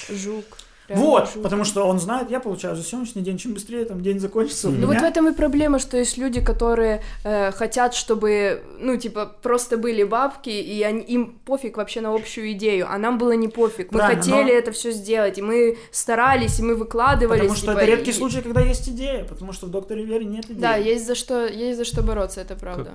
Жук. 0.09 0.44
Реально 0.89 1.05
Вот, 1.05 1.31
жук. 1.35 1.43
потому 1.43 1.65
что 1.65 1.85
он 1.86 1.98
знает, 2.01 2.31
я 2.31 2.40
получаю 2.40 2.74
за 2.74 2.82
сегодняшний 2.82 3.20
день, 3.23 3.36
чем 3.36 3.52
быстрее 3.52 3.85
там 3.85 4.01
день 4.01 4.19
закончится. 4.20 4.69
у 4.69 4.70
Ну 4.70 4.86
вот 4.86 4.97
в 4.97 5.02
этом 5.02 5.28
и 5.28 5.32
проблема, 5.35 5.78
что 5.78 5.98
есть 5.98 6.16
люди, 6.16 6.40
которые 6.40 7.02
э, 7.24 7.52
хотят, 7.52 7.94
чтобы, 7.94 8.62
ну, 8.81 8.97
типа, 8.97 9.27
просто 9.43 9.77
были 9.77 10.02
бабки, 10.02 10.48
и 10.48 10.82
они- 10.82 11.02
им 11.02 11.39
пофиг 11.44 11.77
вообще 11.77 12.01
на 12.01 12.15
общую 12.15 12.52
идею, 12.52 12.86
а 12.89 12.97
нам 12.97 13.19
было 13.19 13.32
не 13.32 13.48
пофиг. 13.48 13.93
Мы 13.93 13.98
Правильно, 13.98 14.23
хотели 14.23 14.51
но- 14.52 14.59
это 14.59 14.73
все 14.73 14.90
сделать, 14.93 15.36
и 15.39 15.43
мы 15.43 15.77
старались, 15.93 16.59
и 16.59 16.62
мы 16.62 16.74
выкладывались. 16.74 17.40
Потому 17.43 17.56
что 17.56 17.66
типа, 17.73 17.78
это 17.78 17.85
редкий 17.85 18.10
и- 18.10 18.15
случай, 18.15 18.40
когда 18.40 18.62
есть 18.62 18.89
идея, 18.89 19.24
потому 19.24 19.52
что 19.52 19.66
в 19.66 19.70
Докторе 19.70 20.05
Вере 20.05 20.24
нет 20.24 20.47
идеи. 20.47 20.59
Да, 20.60 20.77
есть 20.77 21.06
за 21.06 21.15
что, 21.15 21.47
есть 21.47 21.77
за 21.77 21.85
что 21.85 22.02
бороться, 22.02 22.40
это 22.40 22.55
правда. 22.56 22.93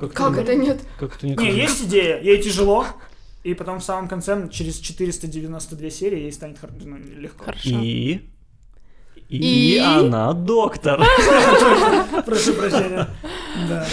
Как, 0.00 0.12
Как 0.12 0.38
это 0.38 0.56
нет? 0.56 0.80
Как 0.98 1.14
это 1.16 1.26
не 1.26 1.36
Не, 1.36 1.52
есть 1.52 1.84
идея, 1.84 2.20
ей 2.20 2.42
тяжело, 2.42 2.84
и 3.44 3.54
потом 3.54 3.78
в 3.78 3.84
самом 3.84 4.08
конце, 4.08 4.48
через 4.50 4.78
492 4.78 5.90
серии, 5.90 6.20
ей 6.20 6.32
станет 6.32 6.58
хор- 6.58 6.70
ну, 6.82 6.96
легко. 6.96 7.44
Хорошо. 7.44 7.68
И... 7.68 8.30
И, 9.28 9.76
И? 9.76 9.78
она 9.78 10.32
доктор. 10.32 10.98
Прошу 12.26 12.54
прощения. 12.54 13.08
Да. 13.68 13.86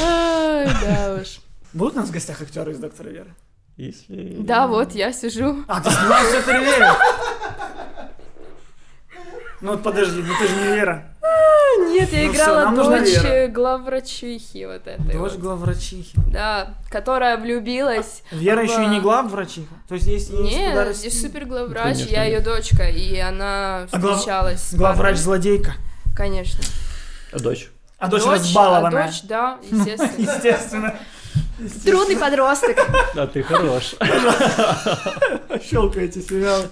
Да 0.82 1.20
уж. 1.22 1.40
Будут 1.74 1.96
у 1.96 2.00
нас 2.00 2.10
в 2.10 2.12
гостях 2.12 2.42
актеры 2.42 2.72
из 2.72 2.80
Доктора 2.80 3.10
Веры? 3.10 3.36
Если... 3.78 4.38
Да, 4.40 4.68
вот 4.68 4.94
я 4.94 5.12
сижу. 5.14 5.64
А, 5.68 5.82
ты 5.82 5.90
снимаешь 5.90 6.28
в 6.28 6.32
Докторе 6.34 6.60
Вере? 6.60 6.88
Ну 9.62 9.72
вот 9.72 9.84
подожди, 9.84 10.22
ну 10.22 10.34
ты 10.40 10.48
же 10.48 10.56
не 10.56 10.76
Вера. 10.76 11.16
Нет, 11.92 12.12
я 12.14 12.26
Ну 12.28 12.34
играла 12.34 12.76
дочь 12.76 13.10
Вера. 13.24 13.48
главврачихи 13.52 14.66
вот 14.66 14.88
этой 14.88 15.14
Дочь 15.14 15.34
главврачихи. 15.34 16.14
Да, 16.28 16.76
которая 16.90 17.38
влюбилась. 17.38 18.24
Вера 18.32 18.62
в- 18.62 18.64
еще 18.64 18.84
и 18.84 18.88
не 18.88 19.00
главврачиха. 19.00 19.74
То 19.88 19.96
есть 19.96 20.08
есть, 20.08 20.32
Нет, 20.34 20.88
есть 21.04 21.22
супер 21.22 21.46
главврач, 21.46 21.98
я 22.00 22.24
ее 22.26 22.40
дочка, 22.40 22.84
и 22.84 23.18
она 23.20 23.84
А 23.84 23.88
встречалась 23.88 24.62
с 24.62 24.74
Главврач-злодейка. 24.74 25.72
парнем. 25.76 26.16
Конечно. 26.16 26.64
А 27.32 27.40
дочь? 27.40 27.70
А 27.98 28.08
дочь, 28.08 28.24
а 28.26 28.32
разбалованная. 28.34 29.08
дочь, 29.08 29.22
да, 29.24 29.58
естественно. 29.70 30.12
Естественно. 30.18 30.96
Трудный 31.86 32.18
подросток. 32.18 32.76
Да, 33.16 33.28
ты 33.28 33.44
хорош. 33.44 33.94
Щелкаете 35.70 36.22
сериалы. 36.22 36.68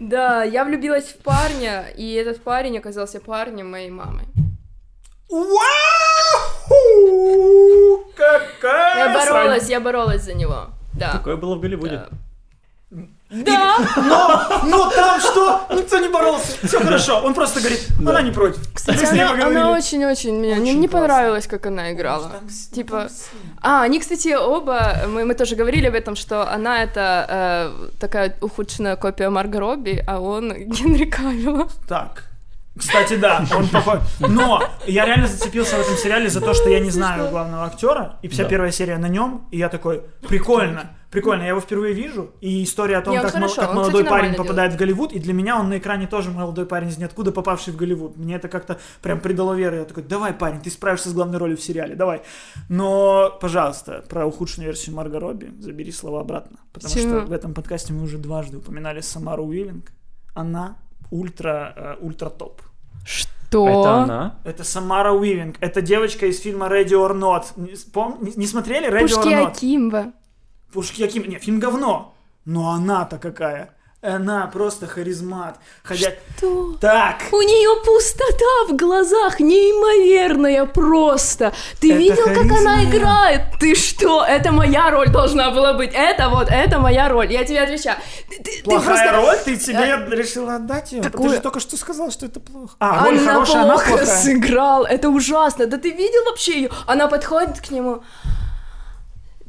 Да, 0.00 0.44
я 0.44 0.64
влюбилась 0.64 1.08
в 1.08 1.16
парня, 1.18 1.86
и 1.96 2.12
этот 2.14 2.42
парень 2.42 2.78
оказался 2.78 3.20
парнем 3.20 3.70
моей 3.70 3.90
мамы. 3.90 4.22
Вау! 5.28 5.62
Какая 8.14 9.08
Я 9.08 9.14
боролась, 9.14 9.68
я 9.68 9.80
боролась 9.80 10.22
за 10.22 10.34
него. 10.34 10.66
Да. 10.94 11.12
Такое 11.12 11.36
было 11.36 11.56
в 11.56 11.60
Голливуде. 11.60 11.96
Да. 11.96 12.08
Но, 13.32 14.60
но 14.64 14.90
там 14.90 15.20
что? 15.20 15.66
Никто 15.70 15.98
не 15.98 16.08
боролся. 16.08 16.66
Все 16.66 16.78
хорошо. 16.78 17.20
Он 17.24 17.32
просто 17.34 17.60
говорит, 17.60 17.86
она 17.98 18.20
не 18.22 18.30
против. 18.30 18.60
Кстати, 18.74 19.04
она, 19.18 19.70
очень-очень 19.70 20.34
мне 20.34 20.54
не, 20.56 20.60
Очень 20.60 20.80
не 20.80 20.88
классно. 20.88 21.08
понравилось, 21.08 21.46
как 21.46 21.66
она 21.66 21.92
играла. 21.92 22.28
Там 22.28 22.48
Типа, 22.72 22.98
там 23.00 23.08
А, 23.62 23.82
они, 23.82 24.00
кстати, 24.00 24.34
оба, 24.34 25.02
мы, 25.08 25.24
мы 25.24 25.34
тоже 25.34 25.56
говорили 25.56 25.86
об 25.86 25.94
этом, 25.94 26.14
что 26.14 26.46
она 26.52 26.82
это 26.82 27.26
э, 27.28 27.88
такая 27.98 28.36
ухудшенная 28.40 28.96
копия 28.96 29.30
Марго 29.30 29.60
Робби, 29.60 30.04
а 30.06 30.20
он 30.20 30.52
Генри 30.66 31.06
Кавилла. 31.06 31.68
Так. 31.88 32.24
Кстати, 32.76 33.16
да, 33.16 33.44
он 33.54 33.68
похож. 33.68 33.98
Но 34.20 34.62
я 34.86 35.04
реально 35.04 35.26
зацепился 35.26 35.76
в 35.76 35.80
этом 35.80 35.94
сериале 35.96 36.30
за 36.30 36.40
то, 36.40 36.54
что 36.54 36.70
я 36.70 36.80
не 36.80 36.90
знаю 36.90 37.30
главного 37.30 37.64
актера, 37.66 38.18
и 38.22 38.28
вся 38.28 38.44
Да. 38.44 38.48
первая 38.48 38.72
серия 38.72 38.96
на 38.98 39.08
нем, 39.08 39.46
и 39.50 39.58
я 39.58 39.68
такой, 39.68 40.02
прикольно, 40.26 40.96
прикольно, 41.10 41.42
я 41.42 41.48
его 41.48 41.60
впервые 41.60 41.92
вижу, 41.92 42.30
и 42.40 42.64
история 42.64 42.96
о 42.96 43.02
том, 43.02 43.12
Не, 43.12 43.18
он 43.18 43.24
как, 43.26 43.34
хорошо, 43.34 43.56
как 43.60 43.70
он, 43.70 43.76
молодой 43.76 44.04
кстати, 44.04 44.20
парень 44.20 44.34
попадает 44.34 44.72
в 44.72 44.76
Голливуд, 44.78 45.12
и 45.12 45.18
для 45.18 45.34
меня 45.34 45.60
он 45.60 45.68
на 45.68 45.76
экране 45.76 46.06
тоже 46.06 46.30
молодой 46.30 46.64
парень 46.64 46.88
из 46.88 46.96
ниоткуда, 46.96 47.30
попавший 47.30 47.74
в 47.74 47.76
Голливуд. 47.76 48.16
Мне 48.16 48.36
это 48.36 48.48
как-то 48.48 48.78
прям 49.02 49.20
придало 49.20 49.52
веры. 49.52 49.76
Я 49.76 49.84
такой, 49.84 50.02
давай, 50.02 50.32
парень, 50.32 50.62
ты 50.62 50.70
справишься 50.70 51.10
с 51.10 51.12
главной 51.12 51.36
ролью 51.36 51.58
в 51.58 51.62
сериале, 51.62 51.94
давай. 51.94 52.22
Но, 52.70 53.36
пожалуйста, 53.38 54.02
про 54.08 54.24
ухудшенную 54.24 54.68
версию 54.68 54.96
Марго 54.96 55.20
Робби 55.20 55.52
забери 55.60 55.92
слова 55.92 56.22
обратно. 56.22 56.58
Потому 56.72 56.94
Почему? 56.94 57.18
что 57.20 57.26
в 57.26 57.32
этом 57.32 57.52
подкасте 57.52 57.92
мы 57.92 58.02
уже 58.02 58.16
дважды 58.16 58.56
упоминали 58.56 59.02
Самару 59.02 59.44
Уивинг. 59.44 59.92
Она 60.34 60.78
ультра, 61.12 61.72
э, 61.76 61.96
ультра 62.00 62.30
топ. 62.30 62.62
Что? 63.04 63.68
Это 63.68 63.94
она? 64.02 64.34
Это 64.44 64.64
Самара 64.64 65.12
Уивинг. 65.12 65.56
Это 65.60 65.82
девочка 65.82 66.26
из 66.26 66.40
фильма 66.40 66.66
Ready 66.66 66.92
or 66.94 67.12
Not. 67.14 67.44
Не, 67.56 67.72
пом- 67.92 68.16
не- 68.24 68.32
не 68.36 68.46
смотрели 68.46 68.88
Ready 68.90 69.02
Пушки 69.02 69.28
or 69.28 69.42
Not? 69.44 69.46
Акимба. 69.52 70.12
Пушки 70.72 71.02
Аким. 71.02 71.28
Не, 71.28 71.38
фильм 71.38 71.60
говно. 71.60 72.14
Но 72.46 72.70
она-то 72.70 73.18
какая. 73.18 73.74
Она 74.04 74.48
просто 74.48 74.88
харизмат. 74.88 75.58
Ходя... 75.84 76.08
Что? 76.36 76.72
Так. 76.80 77.18
У 77.30 77.40
нее 77.40 77.80
пустота 77.84 78.66
в 78.68 78.76
глазах, 78.76 79.38
неимоверная 79.38 80.66
просто. 80.66 81.52
Ты 81.80 81.90
Это 81.92 81.98
видел, 82.00 82.24
как 82.24 82.36
харизма. 82.38 82.58
она 82.58 82.84
играет? 82.84 83.42
Ты 83.60 83.76
что? 83.76 84.24
Это 84.24 84.50
моя 84.50 84.90
роль 84.90 85.08
должна 85.08 85.52
была 85.52 85.74
быть. 85.74 85.92
Это 85.94 86.30
вот, 86.30 86.48
это 86.50 86.80
моя 86.80 87.08
роль. 87.08 87.30
Я 87.32 87.44
тебе 87.44 87.60
отвечаю. 87.62 87.96
Ты, 88.28 88.42
ты- 88.42 88.56
ты 88.56 88.62
Плохая 88.64 89.12
просто... 89.12 89.12
роль, 89.30 89.38
ты 89.44 89.56
тебе 89.56 90.16
решила 90.16 90.56
отдать 90.56 90.90
ее? 90.90 91.02
Такую- 91.02 91.28
Ты 91.30 91.36
же 91.36 91.40
только 91.40 91.60
что 91.60 91.76
сказал, 91.76 92.10
что 92.10 92.26
это 92.26 92.40
плохо. 92.40 92.74
А, 92.80 93.04
роль 93.04 93.18
Она 93.18 93.32
хорошая, 93.34 93.62
она 93.62 93.74
плохо 93.74 93.88
плохая. 93.88 94.06
сыграл. 94.06 94.84
Это 94.84 95.10
ужасно. 95.10 95.66
Да 95.66 95.78
ты 95.78 95.90
видел 95.92 96.24
вообще 96.28 96.62
ее? 96.62 96.70
Она 96.88 97.06
подходит 97.06 97.60
к 97.60 97.70
нему. 97.70 98.02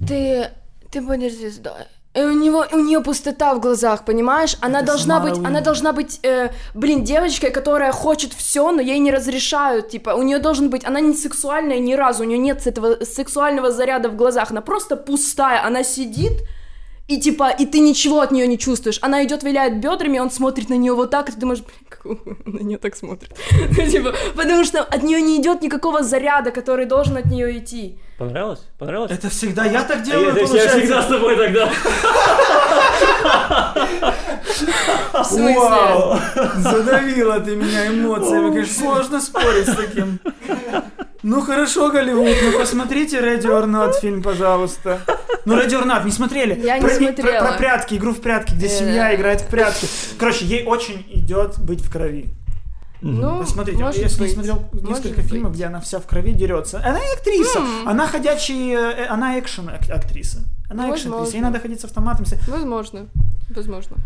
Ты, 0.07 0.51
ты 0.91 1.01
будешь 1.01 1.33
звездой. 1.33 1.87
И 2.15 2.21
у 2.21 2.31
него, 2.31 2.65
у 2.71 2.77
нее 2.77 3.01
пустота 3.01 3.55
в 3.55 3.59
глазах, 3.59 4.05
понимаешь? 4.05 4.55
Она 4.61 4.79
Это 4.79 4.87
должна 4.87 5.19
быть, 5.19 5.33
она 5.33 5.47
Уильямс. 5.47 5.65
должна 5.65 5.93
быть, 5.93 6.19
э, 6.21 6.49
блин, 6.75 7.03
девочкой, 7.03 7.49
которая 7.49 7.91
хочет 7.91 8.33
все, 8.33 8.71
но 8.71 8.81
ей 8.81 8.99
не 8.99 9.11
разрешают, 9.11 9.89
типа, 9.89 10.11
у 10.11 10.21
нее 10.21 10.37
должен 10.37 10.69
быть, 10.69 10.85
она 10.85 10.99
не 10.99 11.15
сексуальная 11.15 11.79
ни 11.79 11.93
разу, 11.93 12.23
у 12.23 12.27
нее 12.27 12.37
нет 12.37 12.67
этого 12.67 13.03
сексуального 13.03 13.71
заряда 13.71 14.09
в 14.09 14.15
глазах, 14.15 14.51
она 14.51 14.61
просто 14.61 14.95
пустая, 14.95 15.65
она 15.65 15.83
сидит 15.83 16.43
и 17.07 17.19
типа, 17.19 17.49
и 17.49 17.65
ты 17.65 17.79
ничего 17.79 18.21
от 18.21 18.31
нее 18.31 18.47
не 18.47 18.57
чувствуешь. 18.57 18.97
Она 19.01 19.25
идет, 19.25 19.43
виляет 19.43 19.79
бедрами, 19.79 20.19
он 20.19 20.31
смотрит 20.31 20.69
на 20.69 20.75
нее 20.75 20.93
вот 20.93 21.11
так, 21.11 21.29
и 21.29 21.31
ты 21.33 21.37
думаешь, 21.39 21.61
на 22.45 22.59
нее 22.59 22.77
так 22.77 22.95
смотрит. 22.95 23.31
Типа, 23.91 24.13
потому 24.35 24.63
что 24.65 24.81
от 24.81 25.03
нее 25.03 25.21
не 25.21 25.37
идет 25.41 25.61
никакого 25.61 26.03
заряда, 26.03 26.51
который 26.51 26.85
должен 26.85 27.17
от 27.17 27.25
нее 27.25 27.57
идти. 27.57 27.97
Понравилось? 28.17 28.61
Понравилось? 28.77 29.11
Это 29.11 29.29
всегда 29.29 29.65
я 29.65 29.83
так 29.83 29.97
А 29.97 30.03
делаю, 30.05 30.33
я, 30.35 30.41
я 30.41 30.47
получается. 30.47 30.79
всегда 30.79 31.01
с 31.01 31.07
тобой 31.07 31.35
тогда. 31.35 31.69
В 35.13 35.23
смысле? 35.25 35.59
Вау, 35.59 36.17
задавила 36.57 37.39
ты 37.39 37.55
меня 37.55 37.87
эмоциями, 37.87 38.51
конечно, 38.51 38.73
сложно 38.83 39.21
спорить 39.21 39.67
с 39.67 39.75
таким. 39.75 40.19
Ну 41.21 41.41
хорошо, 41.41 41.89
Голливуд, 41.89 42.35
ну 42.43 42.59
посмотрите 42.59 43.19
Ready 43.19 43.45
or 43.45 43.65
Not 43.65 43.93
фильм, 44.01 44.21
пожалуйста. 44.21 44.99
Ну 45.45 45.57
Ready 45.57 45.71
or 45.81 45.85
Not, 45.85 46.05
не 46.05 46.11
смотрели? 46.11 46.59
Я 46.63 46.77
не 46.79 46.85
про, 46.85 46.95
смотрела. 46.95 47.39
Про, 47.39 47.47
про 47.49 47.57
прятки, 47.57 47.95
игру 47.95 48.13
в 48.13 48.21
прятки, 48.21 48.53
где 48.53 48.67
Э, 48.67 48.69
семья 48.69 49.03
да. 49.09 49.15
играет 49.15 49.41
в 49.41 49.47
прятки. 49.47 49.87
Короче, 50.17 50.45
ей 50.45 50.65
очень 50.65 51.05
идет 51.09 51.59
быть 51.59 51.81
в 51.81 51.91
крови. 51.91 52.27
Ну, 53.01 53.39
Посмотрите, 53.39 53.83
может 53.83 53.99
если 54.01 54.19
быть. 54.19 54.29
не 54.29 54.33
смотрел 54.35 54.69
Может 54.71 55.03
несколько 55.03 55.21
фильмов, 55.23 55.51
быть. 55.51 55.57
где 55.57 55.65
она 55.65 55.81
вся 55.81 55.99
в 55.99 56.05
крови 56.05 56.31
дерется. 56.31 56.77
Она 56.85 56.99
и 56.99 57.13
актриса, 57.17 57.59
она 57.85 58.07
ходячий, 58.07 58.71
э, 58.73 59.07
она 59.07 59.37
экшен 59.39 59.67
ак- 59.69 59.89
актриса. 59.89 60.39
Она 60.69 60.89
экшен 60.89 61.13
актриса, 61.13 61.33
ей 61.33 61.41
надо 61.41 61.59
ходить 61.59 61.81
с 61.81 61.83
автоматом. 61.83 62.25
Возможно. 62.47 63.07
Возможно. 63.49 63.97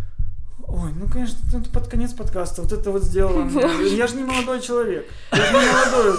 Ой, 0.68 0.92
ну 1.00 1.08
конечно, 1.08 1.38
это 1.54 1.70
под 1.70 1.88
конец 1.88 2.12
подкаста 2.14 2.62
вот 2.64 2.74
это 2.74 2.92
вот 2.92 3.04
сделала. 3.04 3.48
Я 3.96 4.08
же 4.08 4.16
не 4.16 4.24
молодой 4.24 4.60
человек. 4.62 5.08
Я 5.32 5.38
же 5.46 5.54
не 5.54 5.72
молодой. 5.72 6.18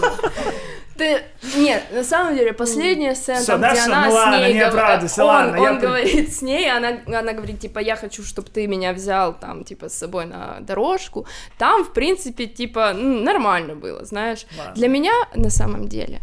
Ты... 0.99 1.23
Нет, 1.57 1.85
на 1.93 2.03
самом 2.05 2.37
деле, 2.37 2.53
последняя 2.53 3.15
сцена, 3.15 3.39
Всё, 3.41 3.53
там, 3.53 3.61
да, 3.61 3.71
где 3.73 3.81
всё, 3.81 3.93
она 3.93 4.05
ну 4.05 4.11
с 4.11 4.15
ладно, 4.15 4.45
ней 4.45 4.55
не 4.55 4.61
гов- 4.61 4.69
оправдывайся, 4.69 5.23
он, 5.25 5.29
ладно, 5.29 5.57
я 5.57 5.71
он 5.71 5.79
при- 5.79 5.87
говорит 5.87 6.35
с 6.35 6.43
ней, 6.43 6.71
она, 6.71 6.89
она 7.07 7.33
говорит, 7.33 7.61
типа, 7.61 7.79
я 7.79 7.97
хочу, 7.97 8.23
чтобы 8.25 8.49
ты 8.51 8.67
меня 8.67 8.93
взял 8.93 9.33
там, 9.39 9.65
типа, 9.65 9.89
с 9.89 9.95
собой 9.95 10.27
на 10.27 10.59
дорожку. 10.61 11.27
Там, 11.57 11.85
в 11.85 11.93
принципе, 11.93 12.47
типа, 12.47 12.93
нормально 12.93 13.75
было, 13.77 14.05
знаешь. 14.05 14.45
Ладно. 14.59 14.75
Для 14.75 14.89
меня, 14.89 15.13
на 15.35 15.51
самом 15.51 15.89
деле, 15.89 16.21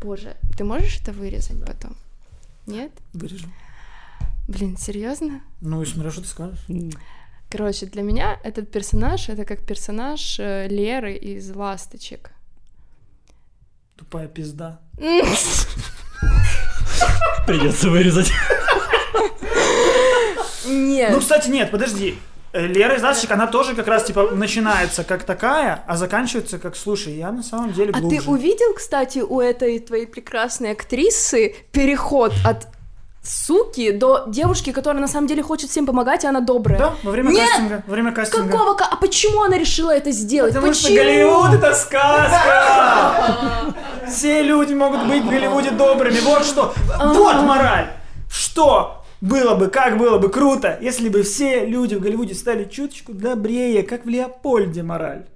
боже, 0.00 0.36
ты 0.58 0.64
можешь 0.64 1.00
это 1.00 1.12
вырезать 1.12 1.64
потом? 1.64 1.96
Нет? 2.66 2.92
Вырежу. 3.14 3.46
Блин, 4.48 4.76
серьезно? 4.76 5.40
Ну 5.60 5.82
и 5.82 5.86
смотря, 5.86 6.10
что 6.10 6.20
ты 6.20 6.28
скажешь. 6.28 6.58
Короче, 7.50 7.86
для 7.86 8.02
меня 8.02 8.38
этот 8.44 8.70
персонаж 8.70 9.28
это 9.28 9.44
как 9.44 9.60
персонаж 9.66 10.36
э, 10.40 10.68
Леры 10.68 11.14
из 11.14 11.50
Ласточек. 11.54 12.30
Тупая 14.02 14.26
пизда. 14.26 14.80
Придется 17.46 17.88
вырезать. 17.88 18.32
Нет. 20.64 21.12
Ну, 21.12 21.20
кстати, 21.20 21.48
нет, 21.48 21.70
подожди. 21.70 22.18
Э, 22.52 22.66
Лера 22.66 22.96
из 22.96 23.02
«Ласточек», 23.04 23.30
она 23.30 23.46
тоже 23.46 23.76
как 23.76 23.86
раз, 23.86 24.02
типа, 24.02 24.30
начинается 24.32 25.04
как 25.04 25.22
такая, 25.22 25.84
а 25.86 25.96
заканчивается 25.96 26.58
как, 26.58 26.74
слушай, 26.74 27.14
я 27.14 27.30
на 27.30 27.44
самом 27.44 27.72
деле 27.72 27.92
А 27.94 28.00
глубже. 28.00 28.22
ты 28.22 28.28
увидел, 28.28 28.74
кстати, 28.74 29.20
у 29.20 29.40
этой 29.40 29.78
твоей 29.78 30.06
прекрасной 30.06 30.72
актрисы 30.72 31.54
переход 31.70 32.32
от 32.44 32.66
суки 33.22 33.92
до 33.92 34.24
девушки, 34.26 34.72
которая 34.72 35.00
на 35.00 35.08
самом 35.08 35.26
деле 35.28 35.42
хочет 35.42 35.70
всем 35.70 35.86
помогать, 35.86 36.24
и 36.24 36.26
она 36.26 36.40
добрая? 36.40 36.78
Да, 36.78 36.94
во 37.02 37.10
время 37.12 37.30
Нет! 37.30 37.48
кастинга. 37.48 37.82
Во 37.86 37.92
время 37.92 38.12
кастинга. 38.12 38.48
Какого? 38.48 38.74
ка- 38.74 38.88
А 38.90 38.96
почему 38.96 39.42
она 39.42 39.56
решила 39.58 39.90
это 39.94 40.10
сделать? 40.10 40.54
Потому 40.54 40.74
что 40.74 40.88
почему? 40.88 41.04
Голливуд 41.04 41.54
это 41.54 41.74
сказка! 41.74 43.74
Все 44.08 44.42
люди 44.42 44.74
могут 44.74 45.06
быть 45.06 45.22
в 45.22 45.30
Голливуде 45.30 45.70
добрыми. 45.70 46.18
Вот 46.20 46.44
что. 46.44 46.74
Вот 46.98 47.42
мораль. 47.42 47.92
Что 48.30 49.04
было 49.20 49.54
бы, 49.54 49.68
как 49.68 49.98
было 49.98 50.18
бы 50.18 50.28
круто, 50.28 50.78
если 50.80 51.08
бы 51.08 51.22
все 51.22 51.64
люди 51.64 51.94
в 51.94 52.00
Голливуде 52.00 52.34
стали 52.34 52.64
чуточку 52.64 53.12
добрее, 53.12 53.82
как 53.84 54.04
в 54.04 54.08
Леопольде 54.08 54.82
мораль. 54.82 55.26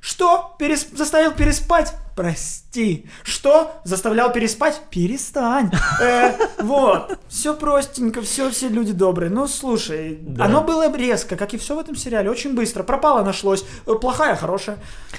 Что? 0.00 0.54
Перес- 0.58 0.96
Заставил 0.96 1.32
переспать? 1.32 1.92
Прости. 2.14 3.06
Что? 3.22 3.72
Заставлял 3.84 4.32
переспать? 4.32 4.80
Перестань. 4.90 5.70
Э, 6.00 6.32
вот. 6.58 7.18
Все 7.28 7.54
простенько, 7.54 8.20
все, 8.22 8.50
все 8.50 8.68
люди 8.68 8.92
добрые. 8.92 9.30
Ну, 9.30 9.46
слушай, 9.48 10.18
Да. 10.20 10.44
оно 10.44 10.60
было 10.62 10.94
резко, 10.94 11.36
как 11.36 11.54
и 11.54 11.58
все 11.58 11.74
в 11.74 11.78
этом 11.78 11.96
сериале, 11.96 12.30
очень 12.30 12.54
быстро. 12.54 12.82
Пропало, 12.82 13.22
нашлось. 13.22 13.64
Э, 13.86 13.94
Плохая, 13.94 14.36
хорошая. 14.36 14.78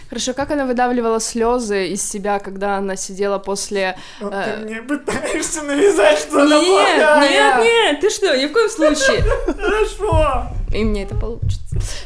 Хорошо, 0.09 0.33
как 0.33 0.51
она 0.51 0.65
выдавливала 0.65 1.19
слезы 1.19 1.87
из 1.87 2.07
себя, 2.07 2.39
когда 2.39 2.77
она 2.77 2.95
сидела 2.95 3.39
после... 3.39 3.97
Э, 4.21 4.55
Ты 4.59 4.65
мне 4.65 4.81
пытаешься 4.81 5.63
навязать, 5.63 6.19
что 6.19 6.41
она 6.43 6.59
Нет, 6.59 6.67
плохая. 6.95 7.29
нет, 7.29 7.63
нет, 7.63 8.01
ты 8.01 8.09
что, 8.09 8.37
ни 8.37 8.45
в 8.47 8.51
коем 8.53 8.69
случае. 8.69 9.23
Хорошо. 9.57 10.43
И 10.73 10.83
мне 10.83 11.03
это 11.03 11.13
получится. 11.15 11.59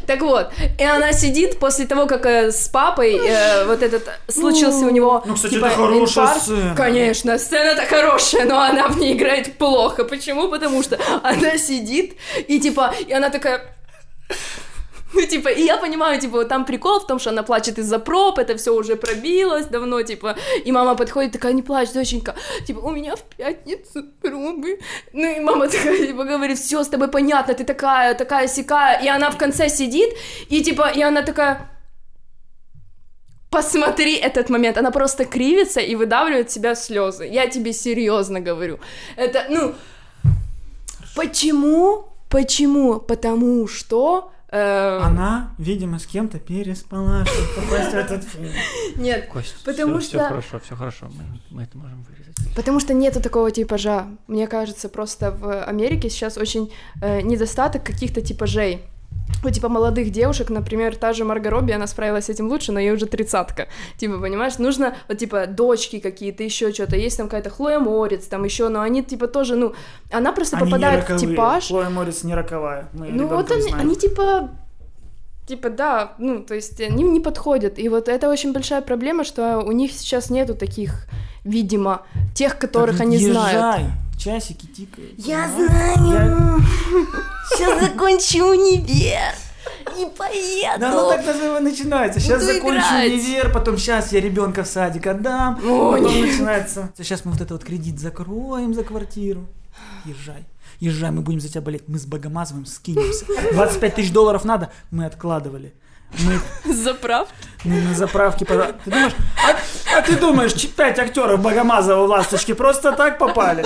Так 0.05 0.22
вот, 0.22 0.49
и 0.77 0.84
она 0.84 1.14
сидит 1.14 1.57
после 1.59 1.85
того, 1.88 2.05
как 2.05 2.26
э, 2.26 2.51
с 2.51 2.68
папой 2.68 3.15
э, 3.18 3.65
вот 3.65 3.81
этот 3.81 4.09
случился 4.27 4.77
у 4.86 4.90
него 4.90 5.24
Ну, 5.26 5.36
кстати, 5.36 5.54
типа, 5.56 5.66
это 5.66 5.76
хорошая 5.76 6.24
инфаркт. 6.26 6.44
сцена. 6.44 6.76
Конечно, 6.76 7.38
сцена-то 7.38 7.86
хорошая, 7.86 8.45
но 8.45 8.60
она 8.60 8.88
в 8.88 8.98
ней 8.98 9.14
играет 9.14 9.58
плохо. 9.58 10.04
Почему? 10.04 10.49
Потому 10.49 10.84
что 10.84 10.99
она 11.24 11.58
сидит 11.58 12.16
и 12.48 12.60
типа, 12.60 12.94
и 13.08 13.14
она 13.14 13.30
такая... 13.30 13.74
Ну, 15.14 15.26
типа, 15.26 15.48
и 15.48 15.64
я 15.64 15.78
понимаю, 15.78 16.20
типа, 16.20 16.44
там 16.44 16.66
прикол 16.66 16.99
в 16.99 17.08
том, 17.08 17.18
что 17.18 17.30
она 17.30 17.41
плачет 17.41 17.80
из-за 17.80 17.98
проб, 17.98 18.38
это 18.40 18.58
все 18.58 18.76
уже 18.76 18.98
пробилось 18.98 19.66
давно, 19.66 20.02
типа, 20.02 20.36
и 20.66 20.72
мама 20.72 20.95
подходит, 20.95 21.32
такая, 21.32 21.54
не 21.54 21.62
плачь, 21.62 21.91
доченька, 21.91 22.36
типа, 22.68 22.80
у 22.80 22.91
меня 22.91 23.16
в 23.16 23.22
пятницу 23.22 24.04
пробы. 24.22 24.80
Ну, 25.14 25.38
и 25.38 25.40
мама 25.40 25.70
такая, 25.70 26.06
типа, 26.08 26.26
говорит, 26.26 26.60
все 26.60 26.84
с 26.84 26.90
тобой 26.90 27.08
понятно, 27.08 27.54
ты 27.54 27.64
такая, 27.64 28.16
такая 28.16 28.48
сякая, 28.49 29.02
и 29.02 29.08
она 29.08 29.32
в 29.32 29.38
конце 29.38 29.70
сидит, 29.70 30.10
и, 30.49 30.62
типа, 30.62 30.91
и 30.94 31.02
она 31.02 31.22
такая, 31.22 31.72
Посмотри 33.58 34.16
этот 34.16 34.50
момент. 34.50 34.78
Она 34.78 34.92
просто 34.92 35.26
кривится 35.26 35.80
и 35.80 35.96
выдавливает 35.96 36.50
в 36.50 36.54
себя 36.54 36.76
слезы. 36.76 37.26
Я 37.26 37.48
тебе 37.48 37.74
серьезно 37.74 38.40
говорю. 38.40 38.80
Это, 39.16 39.46
ну, 39.50 39.74
почему? 41.16 42.06
Почему? 42.30 43.00
Потому 43.00 43.68
что 43.68 44.32
э, 44.52 45.00
Она, 45.02 45.56
видимо, 45.58 45.98
с 45.98 46.06
кем-то 46.06 46.40
переспала, 46.40 47.26
чтобы 47.26 47.48
попасть 47.56 47.92
в 47.92 47.96
этот 47.96 48.24
фильм. 48.26 48.52
нет, 48.96 49.28
Кость, 49.28 49.56
Потому 49.66 50.00
все, 50.00 50.10
что- 50.10 50.28
хорошо, 50.28 50.60
все 50.60 50.76
хорошо. 50.76 51.08
Мы, 51.10 51.24
мы 51.50 51.64
это 51.64 51.78
можем 51.78 52.04
вырезать. 52.04 52.56
потому 52.56 52.80
что 52.80 52.94
нету 52.94 53.22
такого 53.22 53.50
типажа. 53.50 54.06
Мне 54.28 54.48
кажется, 54.48 54.88
просто 54.88 55.32
в 55.32 55.64
Америке 55.64 56.10
сейчас 56.10 56.38
очень 56.38 56.72
э, 57.02 57.22
недостаток 57.22 57.84
каких-то 57.84 58.22
типажей. 58.22 58.84
Вот, 59.44 59.54
типа, 59.54 59.70
молодых 59.70 60.12
девушек, 60.12 60.49
например, 60.49 60.95
та 60.95 61.14
же 61.14 61.24
Марго 61.24 61.49
Робби, 61.49 61.72
она 61.72 61.88
справилась 61.88 62.26
с 62.26 62.30
этим 62.30 62.48
лучше, 62.48 62.72
но 62.72 62.80
ей 62.80 62.91
уже 62.91 63.06
тридцатка. 63.06 63.68
Типа, 63.98 64.18
понимаешь, 64.18 64.58
нужно, 64.58 64.95
вот, 65.08 65.18
типа, 65.18 65.48
дочки 65.48 65.99
какие-то, 65.99 66.44
еще 66.44 66.74
что-то. 66.74 66.95
Есть 66.95 67.18
там 67.18 67.28
какая-то 67.28 67.49
Хлоя 67.49 67.80
Морец, 67.80 68.26
там 68.28 68.44
еще, 68.44 68.70
но 68.70 68.82
они, 68.82 69.04
типа, 69.04 69.28
тоже, 69.28 69.56
ну, 69.56 69.74
она 70.12 70.32
просто 70.32 70.58
Они 70.58 70.66
не 70.66 70.72
попадает 70.72 71.10
в 71.10 71.18
типаж. 71.18 71.68
Хлоя 71.68 71.90
Морец 71.90 72.24
не 72.24 72.34
роковая. 72.34 72.90
Мы 72.94 73.08
Ну 73.10 73.28
вот 73.28 73.52
они, 73.52 73.62
знаем. 73.62 73.80
они 73.80 73.95
типа, 73.95 74.49
типа, 75.48 75.70
да, 75.70 76.14
ну, 76.18 76.44
то 76.44 76.56
есть 76.56 76.80
они 76.82 77.04
не 77.04 77.20
подходят. 77.20 77.80
И 77.80 77.90
вот 77.90 78.10
это 78.10 78.30
очень 78.30 78.54
большая 78.54 78.82
проблема, 78.82 79.24
что 79.24 79.60
у 79.60 79.72
них 79.72 79.91
сейчас 79.91 80.30
нету 80.30 80.56
таких, 80.56 81.08
видимо, 81.44 82.02
тех, 82.36 82.58
которых 82.58 82.98
Так 82.98 83.08
они 83.08 83.18
знают. 83.18 83.54
езжай, 83.54 83.86
Часики 84.18 84.66
тикают. 84.66 85.14
Я 85.18 85.48
знаю. 85.49 86.62
Сейчас 87.56 87.82
закончу 87.82 88.45
универ. 88.45 89.34
И 89.98 90.06
поеду. 90.18 90.80
Да 90.80 90.91
ну 90.91 91.10
так 91.10 91.26
даже 91.26 91.60
начинается. 91.60 92.19
Сейчас 92.19 92.41
Буду 92.41 92.53
закончу 92.53 92.78
играть. 92.78 93.11
универ, 93.11 93.52
потом 93.52 93.78
сейчас 93.78 94.11
я 94.11 94.19
ребенка 94.22 94.64
в 94.64 94.68
садик 94.68 95.07
отдам, 95.07 95.60
Ой. 95.68 96.02
потом 96.02 96.22
начинается. 96.22 96.90
Сейчас 96.98 97.26
мы 97.26 97.32
вот 97.32 97.41
это 97.41 97.53
вот 97.53 97.64
кредит 97.64 97.99
закроем 97.99 98.74
за 98.74 98.84
квартиру. 98.84 99.48
Езжай. 100.06 100.45
Езжай, 100.80 101.10
мы 101.11 101.22
будем 101.22 101.40
за 101.40 101.49
тебя 101.49 101.61
болеть. 101.61 101.84
Мы 101.88 101.98
с 101.99 102.06
Богомазовым 102.06 102.65
скинемся. 102.65 103.26
25 103.53 103.95
тысяч 103.95 104.11
долларов 104.11 104.45
надо, 104.45 104.72
мы 104.91 105.06
откладывали. 105.06 105.74
Мы, 106.19 106.40
Заправ. 106.74 107.28
мы 107.65 107.82
на 107.82 107.94
заправке... 107.94 108.45
пода- 108.45 108.74
Ты 108.86 108.91
думаешь, 108.91 109.14
а, 109.45 109.98
а 109.98 110.02
ты 110.02 110.15
думаешь, 110.15 110.53
пять 110.69 110.98
актеров 110.99 111.41
Богомазова 111.41 112.06
в 112.06 112.10
«Ласточке» 112.10 112.56
просто 112.56 112.91
так 112.94 113.18
попали? 113.18 113.65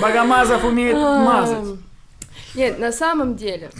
Богомазов 0.00 0.64
умеет 0.64 0.96
мазать. 0.96 1.78
Нет, 2.54 2.78
на 2.78 2.92
самом 2.92 3.36
деле. 3.36 3.70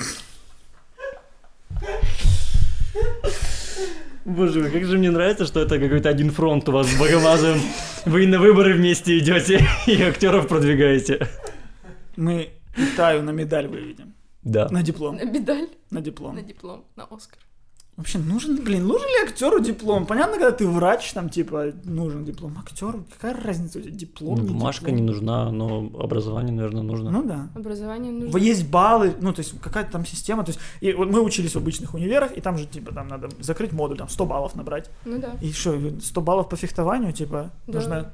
Боже 4.25 4.61
мой, 4.61 4.71
как 4.71 4.85
же 4.85 4.99
мне 4.99 5.11
нравится, 5.11 5.47
что 5.47 5.61
это 5.61 5.79
какой-то 5.79 6.09
один 6.09 6.31
фронт 6.31 6.69
у 6.69 6.73
вас 6.73 6.87
с 6.89 6.99
Богомазовым. 6.99 7.61
Вы 8.05 8.27
на 8.27 8.39
выборы 8.39 8.75
вместе 8.75 9.19
идете 9.19 9.67
и 9.87 10.01
актеров 10.03 10.47
продвигаете. 10.49 11.27
Мы 12.17 12.51
Таю 12.97 13.23
на 13.23 13.31
медаль 13.31 13.67
выведем. 13.67 14.15
Да. 14.43 14.69
На 14.71 14.83
диплом. 14.83 15.17
На 15.17 15.25
медаль, 15.25 15.69
На 15.91 16.01
диплом. 16.01 16.35
на 16.37 16.43
диплом, 16.43 16.85
на 16.97 17.05
Оскар. 17.05 17.39
Вообще, 17.97 18.19
нужен, 18.19 18.57
блин, 18.65 18.87
нужен 18.87 19.07
ли 19.09 19.29
актеру 19.29 19.61
диплом? 19.61 20.07
Понятно, 20.07 20.39
когда 20.39 20.53
ты 20.53 20.67
врач, 20.67 21.13
там, 21.13 21.29
типа, 21.29 21.73
нужен 21.85 22.25
диплом. 22.25 22.57
Актеру, 22.59 23.05
какая 23.13 23.35
разница 23.39 23.79
у 23.79 23.83
тебя, 23.83 23.93
диплом, 23.93 24.39
Ну, 24.39 24.45
бумажка 24.47 24.87
диплом? 24.87 24.97
не 24.97 25.03
нужна, 25.03 25.51
но 25.51 25.91
образование, 25.99 26.55
наверное, 26.55 26.83
нужно. 26.83 27.11
Ну 27.11 27.23
да. 27.25 27.49
Образование 27.55 28.11
нужно. 28.11 28.39
Есть 28.39 28.67
баллы, 28.69 29.15
ну, 29.21 29.35
то 29.35 29.41
есть 29.41 29.53
какая-то 29.61 29.93
там 29.93 30.07
система, 30.07 30.45
то 30.45 30.51
есть, 30.53 30.61
и 30.81 30.95
вот 30.95 31.11
мы 31.11 31.21
учились 31.21 31.53
в 31.55 31.59
обычных 31.59 31.93
универах, 31.93 32.33
и 32.37 32.41
там 32.41 32.57
же, 32.57 32.65
типа, 32.67 32.95
там 32.95 33.09
надо 33.09 33.29
закрыть 33.41 33.73
модуль, 33.73 33.99
там, 33.99 34.09
100 34.09 34.25
баллов 34.25 34.55
набрать. 34.55 34.89
Ну 35.05 35.19
да. 35.19 35.33
И 35.43 35.53
что, 35.53 35.79
100 36.01 36.21
баллов 36.23 36.49
по 36.49 36.57
фехтованию, 36.57 37.13
типа, 37.13 37.51
Да. 37.67 37.73
нужно 37.75 38.13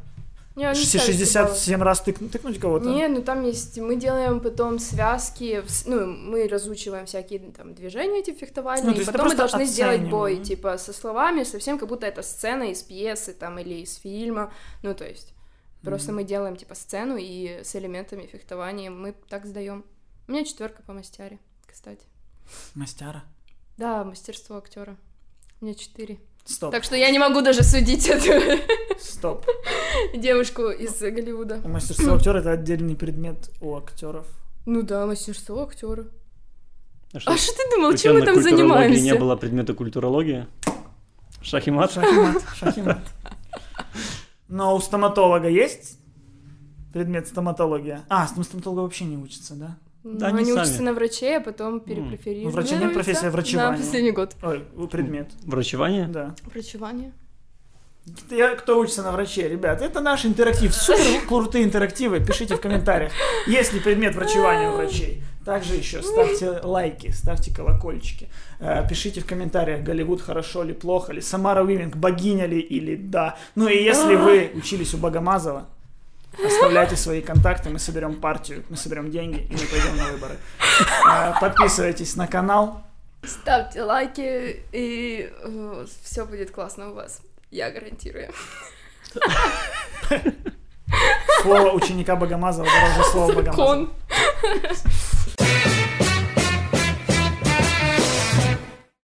Не, 0.56 0.64
они 0.64 0.80
все 0.80 0.98
ставят 0.98 1.16
67 1.50 1.82
раз 1.82 2.02
тык- 2.04 2.28
тыкнуть 2.30 2.58
кого-то? 2.58 2.88
Не, 2.88 3.08
ну 3.08 3.22
там 3.22 3.44
есть, 3.44 3.78
мы 3.78 3.96
делаем 3.96 4.40
потом 4.40 4.78
связки, 4.78 5.62
ну, 5.84 6.06
мы 6.06 6.48
разучиваем 6.48 7.04
всякие 7.04 7.40
там 7.52 7.74
движения 7.74 8.20
эти 8.20 8.32
фехтовальные, 8.32 8.94
Ну, 8.94 9.00
и 9.00 9.04
потом 9.04 9.28
мы 9.28 9.36
должны 9.36 9.66
сделать 9.66 10.00
оцениваем, 10.00 10.10
бой, 10.10 10.42
типа, 10.42 10.78
со 10.78 10.92
словами, 10.94 11.44
совсем 11.44 11.78
как 11.78 11.88
будто 11.90 12.06
это 12.06 12.22
сцена 12.22 12.64
из 12.70 12.82
пьесы 12.82 13.34
там 13.34 13.58
или 13.58 13.82
из 13.82 13.96
фильма, 13.96 14.50
ну, 14.82 14.94
то 14.94 15.06
есть, 15.06 15.34
просто 15.82 16.12
мы 16.12 16.24
делаем, 16.24 16.56
типа, 16.56 16.74
сцену 16.74 17.16
и 17.18 17.60
с 17.62 17.76
элементами 17.76 18.26
фехтования 18.26 18.90
мы 18.90 19.14
так 19.28 19.44
сдаем. 19.44 19.84
У 20.26 20.32
меня 20.32 20.44
четверка 20.44 20.82
по 20.82 20.92
мастяре, 20.94 21.38
кстати. 21.66 22.02
Мастера. 22.74 23.22
Да, 23.76 24.02
мастерство 24.04 24.56
актера. 24.56 24.96
У 25.60 25.64
меня 25.66 25.74
четыре. 25.74 26.18
Стоп, 26.46 26.70
Так 26.70 26.84
что 26.84 26.94
я 26.96 27.10
не 27.10 27.18
могу 27.18 27.40
даже 27.42 27.62
судить 27.64 28.06
эту 28.08 28.62
стоп. 29.00 29.44
девушку 30.14 30.70
из 30.70 30.98
Голливуда. 31.00 31.60
У 31.64 31.68
мастерства 31.68 32.14
актера 32.14 32.38
это 32.38 32.52
отдельный 32.52 32.94
предмет 32.94 33.50
у 33.60 33.74
актеров. 33.76 34.26
Ну 34.64 34.82
да, 34.82 35.06
мастерство 35.06 35.62
актера. 35.64 36.06
А 37.12 37.20
что, 37.20 37.32
А 37.32 37.36
что 37.36 37.52
ты 37.52 37.70
думал, 37.76 37.94
чем 37.96 38.14
мы 38.14 38.22
там 38.24 38.40
занимаемся? 38.42 39.02
не 39.02 39.14
было 39.14 39.36
предмета 39.36 39.74
культурологии? 39.74 40.46
Шах 41.42 41.66
и 41.66 41.70
мат? 41.70 41.92
Шахимат, 41.92 42.42
шахимат. 42.56 42.98
Но 44.48 44.74
у 44.76 44.80
стоматолога 44.80 45.48
есть 45.48 45.98
предмет 46.92 47.26
стоматология? 47.28 48.04
А, 48.08 48.26
стом- 48.26 48.44
стоматолога 48.44 48.80
вообще 48.80 49.04
не 49.04 49.16
учится, 49.16 49.54
да? 49.54 49.76
Да, 50.14 50.28
они 50.28 50.38
они 50.38 50.52
сами. 50.52 50.62
учатся 50.62 50.82
на 50.82 50.92
врачей, 50.92 51.36
а 51.36 51.40
потом 51.40 51.80
перепрофилируют. 51.80 52.44
Ну, 52.44 52.50
врача 52.50 52.76
нет, 52.76 52.94
профессия 52.94 53.30
врачевания. 53.30 53.72
На 53.72 53.76
последний 53.76 54.12
год. 54.12 54.36
Ой, 54.42 54.64
предмет, 54.90 55.30
Врачевание? 55.44 56.06
да. 56.06 56.34
Врачевание. 56.44 57.12
Я, 58.30 58.54
кто 58.54 58.78
учится 58.78 59.02
на 59.02 59.10
враче, 59.10 59.48
ребят, 59.48 59.82
это 59.82 60.00
наш 60.00 60.24
интерактив. 60.24 60.72
Супер 60.72 61.26
крутые 61.26 61.64
интерактивы, 61.64 62.20
пишите 62.24 62.54
в 62.54 62.60
комментариях. 62.60 63.10
Есть 63.48 63.72
ли 63.72 63.80
предмет 63.80 64.14
врачевания 64.14 64.70
у 64.70 64.76
врачей? 64.76 65.22
Также 65.44 65.74
еще 65.74 66.02
ставьте 66.02 66.60
лайки, 66.62 67.10
ставьте 67.10 67.54
колокольчики. 67.54 68.28
Э, 68.58 68.84
Пишите 68.88 69.20
в 69.20 69.26
комментариях, 69.26 69.82
Голливуд 69.84 70.20
хорошо 70.20 70.64
ли, 70.64 70.72
плохо 70.72 71.12
ли, 71.12 71.20
Самара 71.20 71.62
Уивинг 71.64 71.96
богиня 71.96 72.46
ли 72.46 72.58
или 72.58 72.96
да. 72.96 73.36
Ну 73.54 73.68
и 73.68 73.76
если 73.80 74.16
вы 74.16 74.50
учились 74.54 74.92
у 74.94 74.98
Богомазова, 74.98 75.68
оставляйте 76.44 76.96
свои 76.96 77.22
контакты, 77.22 77.70
мы 77.70 77.78
соберем 77.78 78.20
партию, 78.20 78.64
мы 78.68 78.76
соберем 78.76 79.10
деньги 79.10 79.40
и 79.40 79.52
мы 79.52 79.58
пойдем 79.58 79.96
на 79.96 80.12
выборы. 80.12 80.36
Э, 81.10 81.32
Подписывайтесь 81.40 82.16
на 82.16 82.26
канал. 82.26 82.82
Ставьте 83.24 83.82
лайки, 83.82 84.62
и 84.72 85.32
все 86.02 86.24
будет 86.24 86.50
классно 86.50 86.90
у 86.90 86.94
вас. 86.94 87.20
Я 87.50 87.70
гарантирую. 87.70 88.30
Слово 91.42 91.70
ученика 91.72 92.16
Богомазова 92.16 92.68
дороже 92.68 93.10
слова 93.10 93.32
Богомазова. 93.32 93.88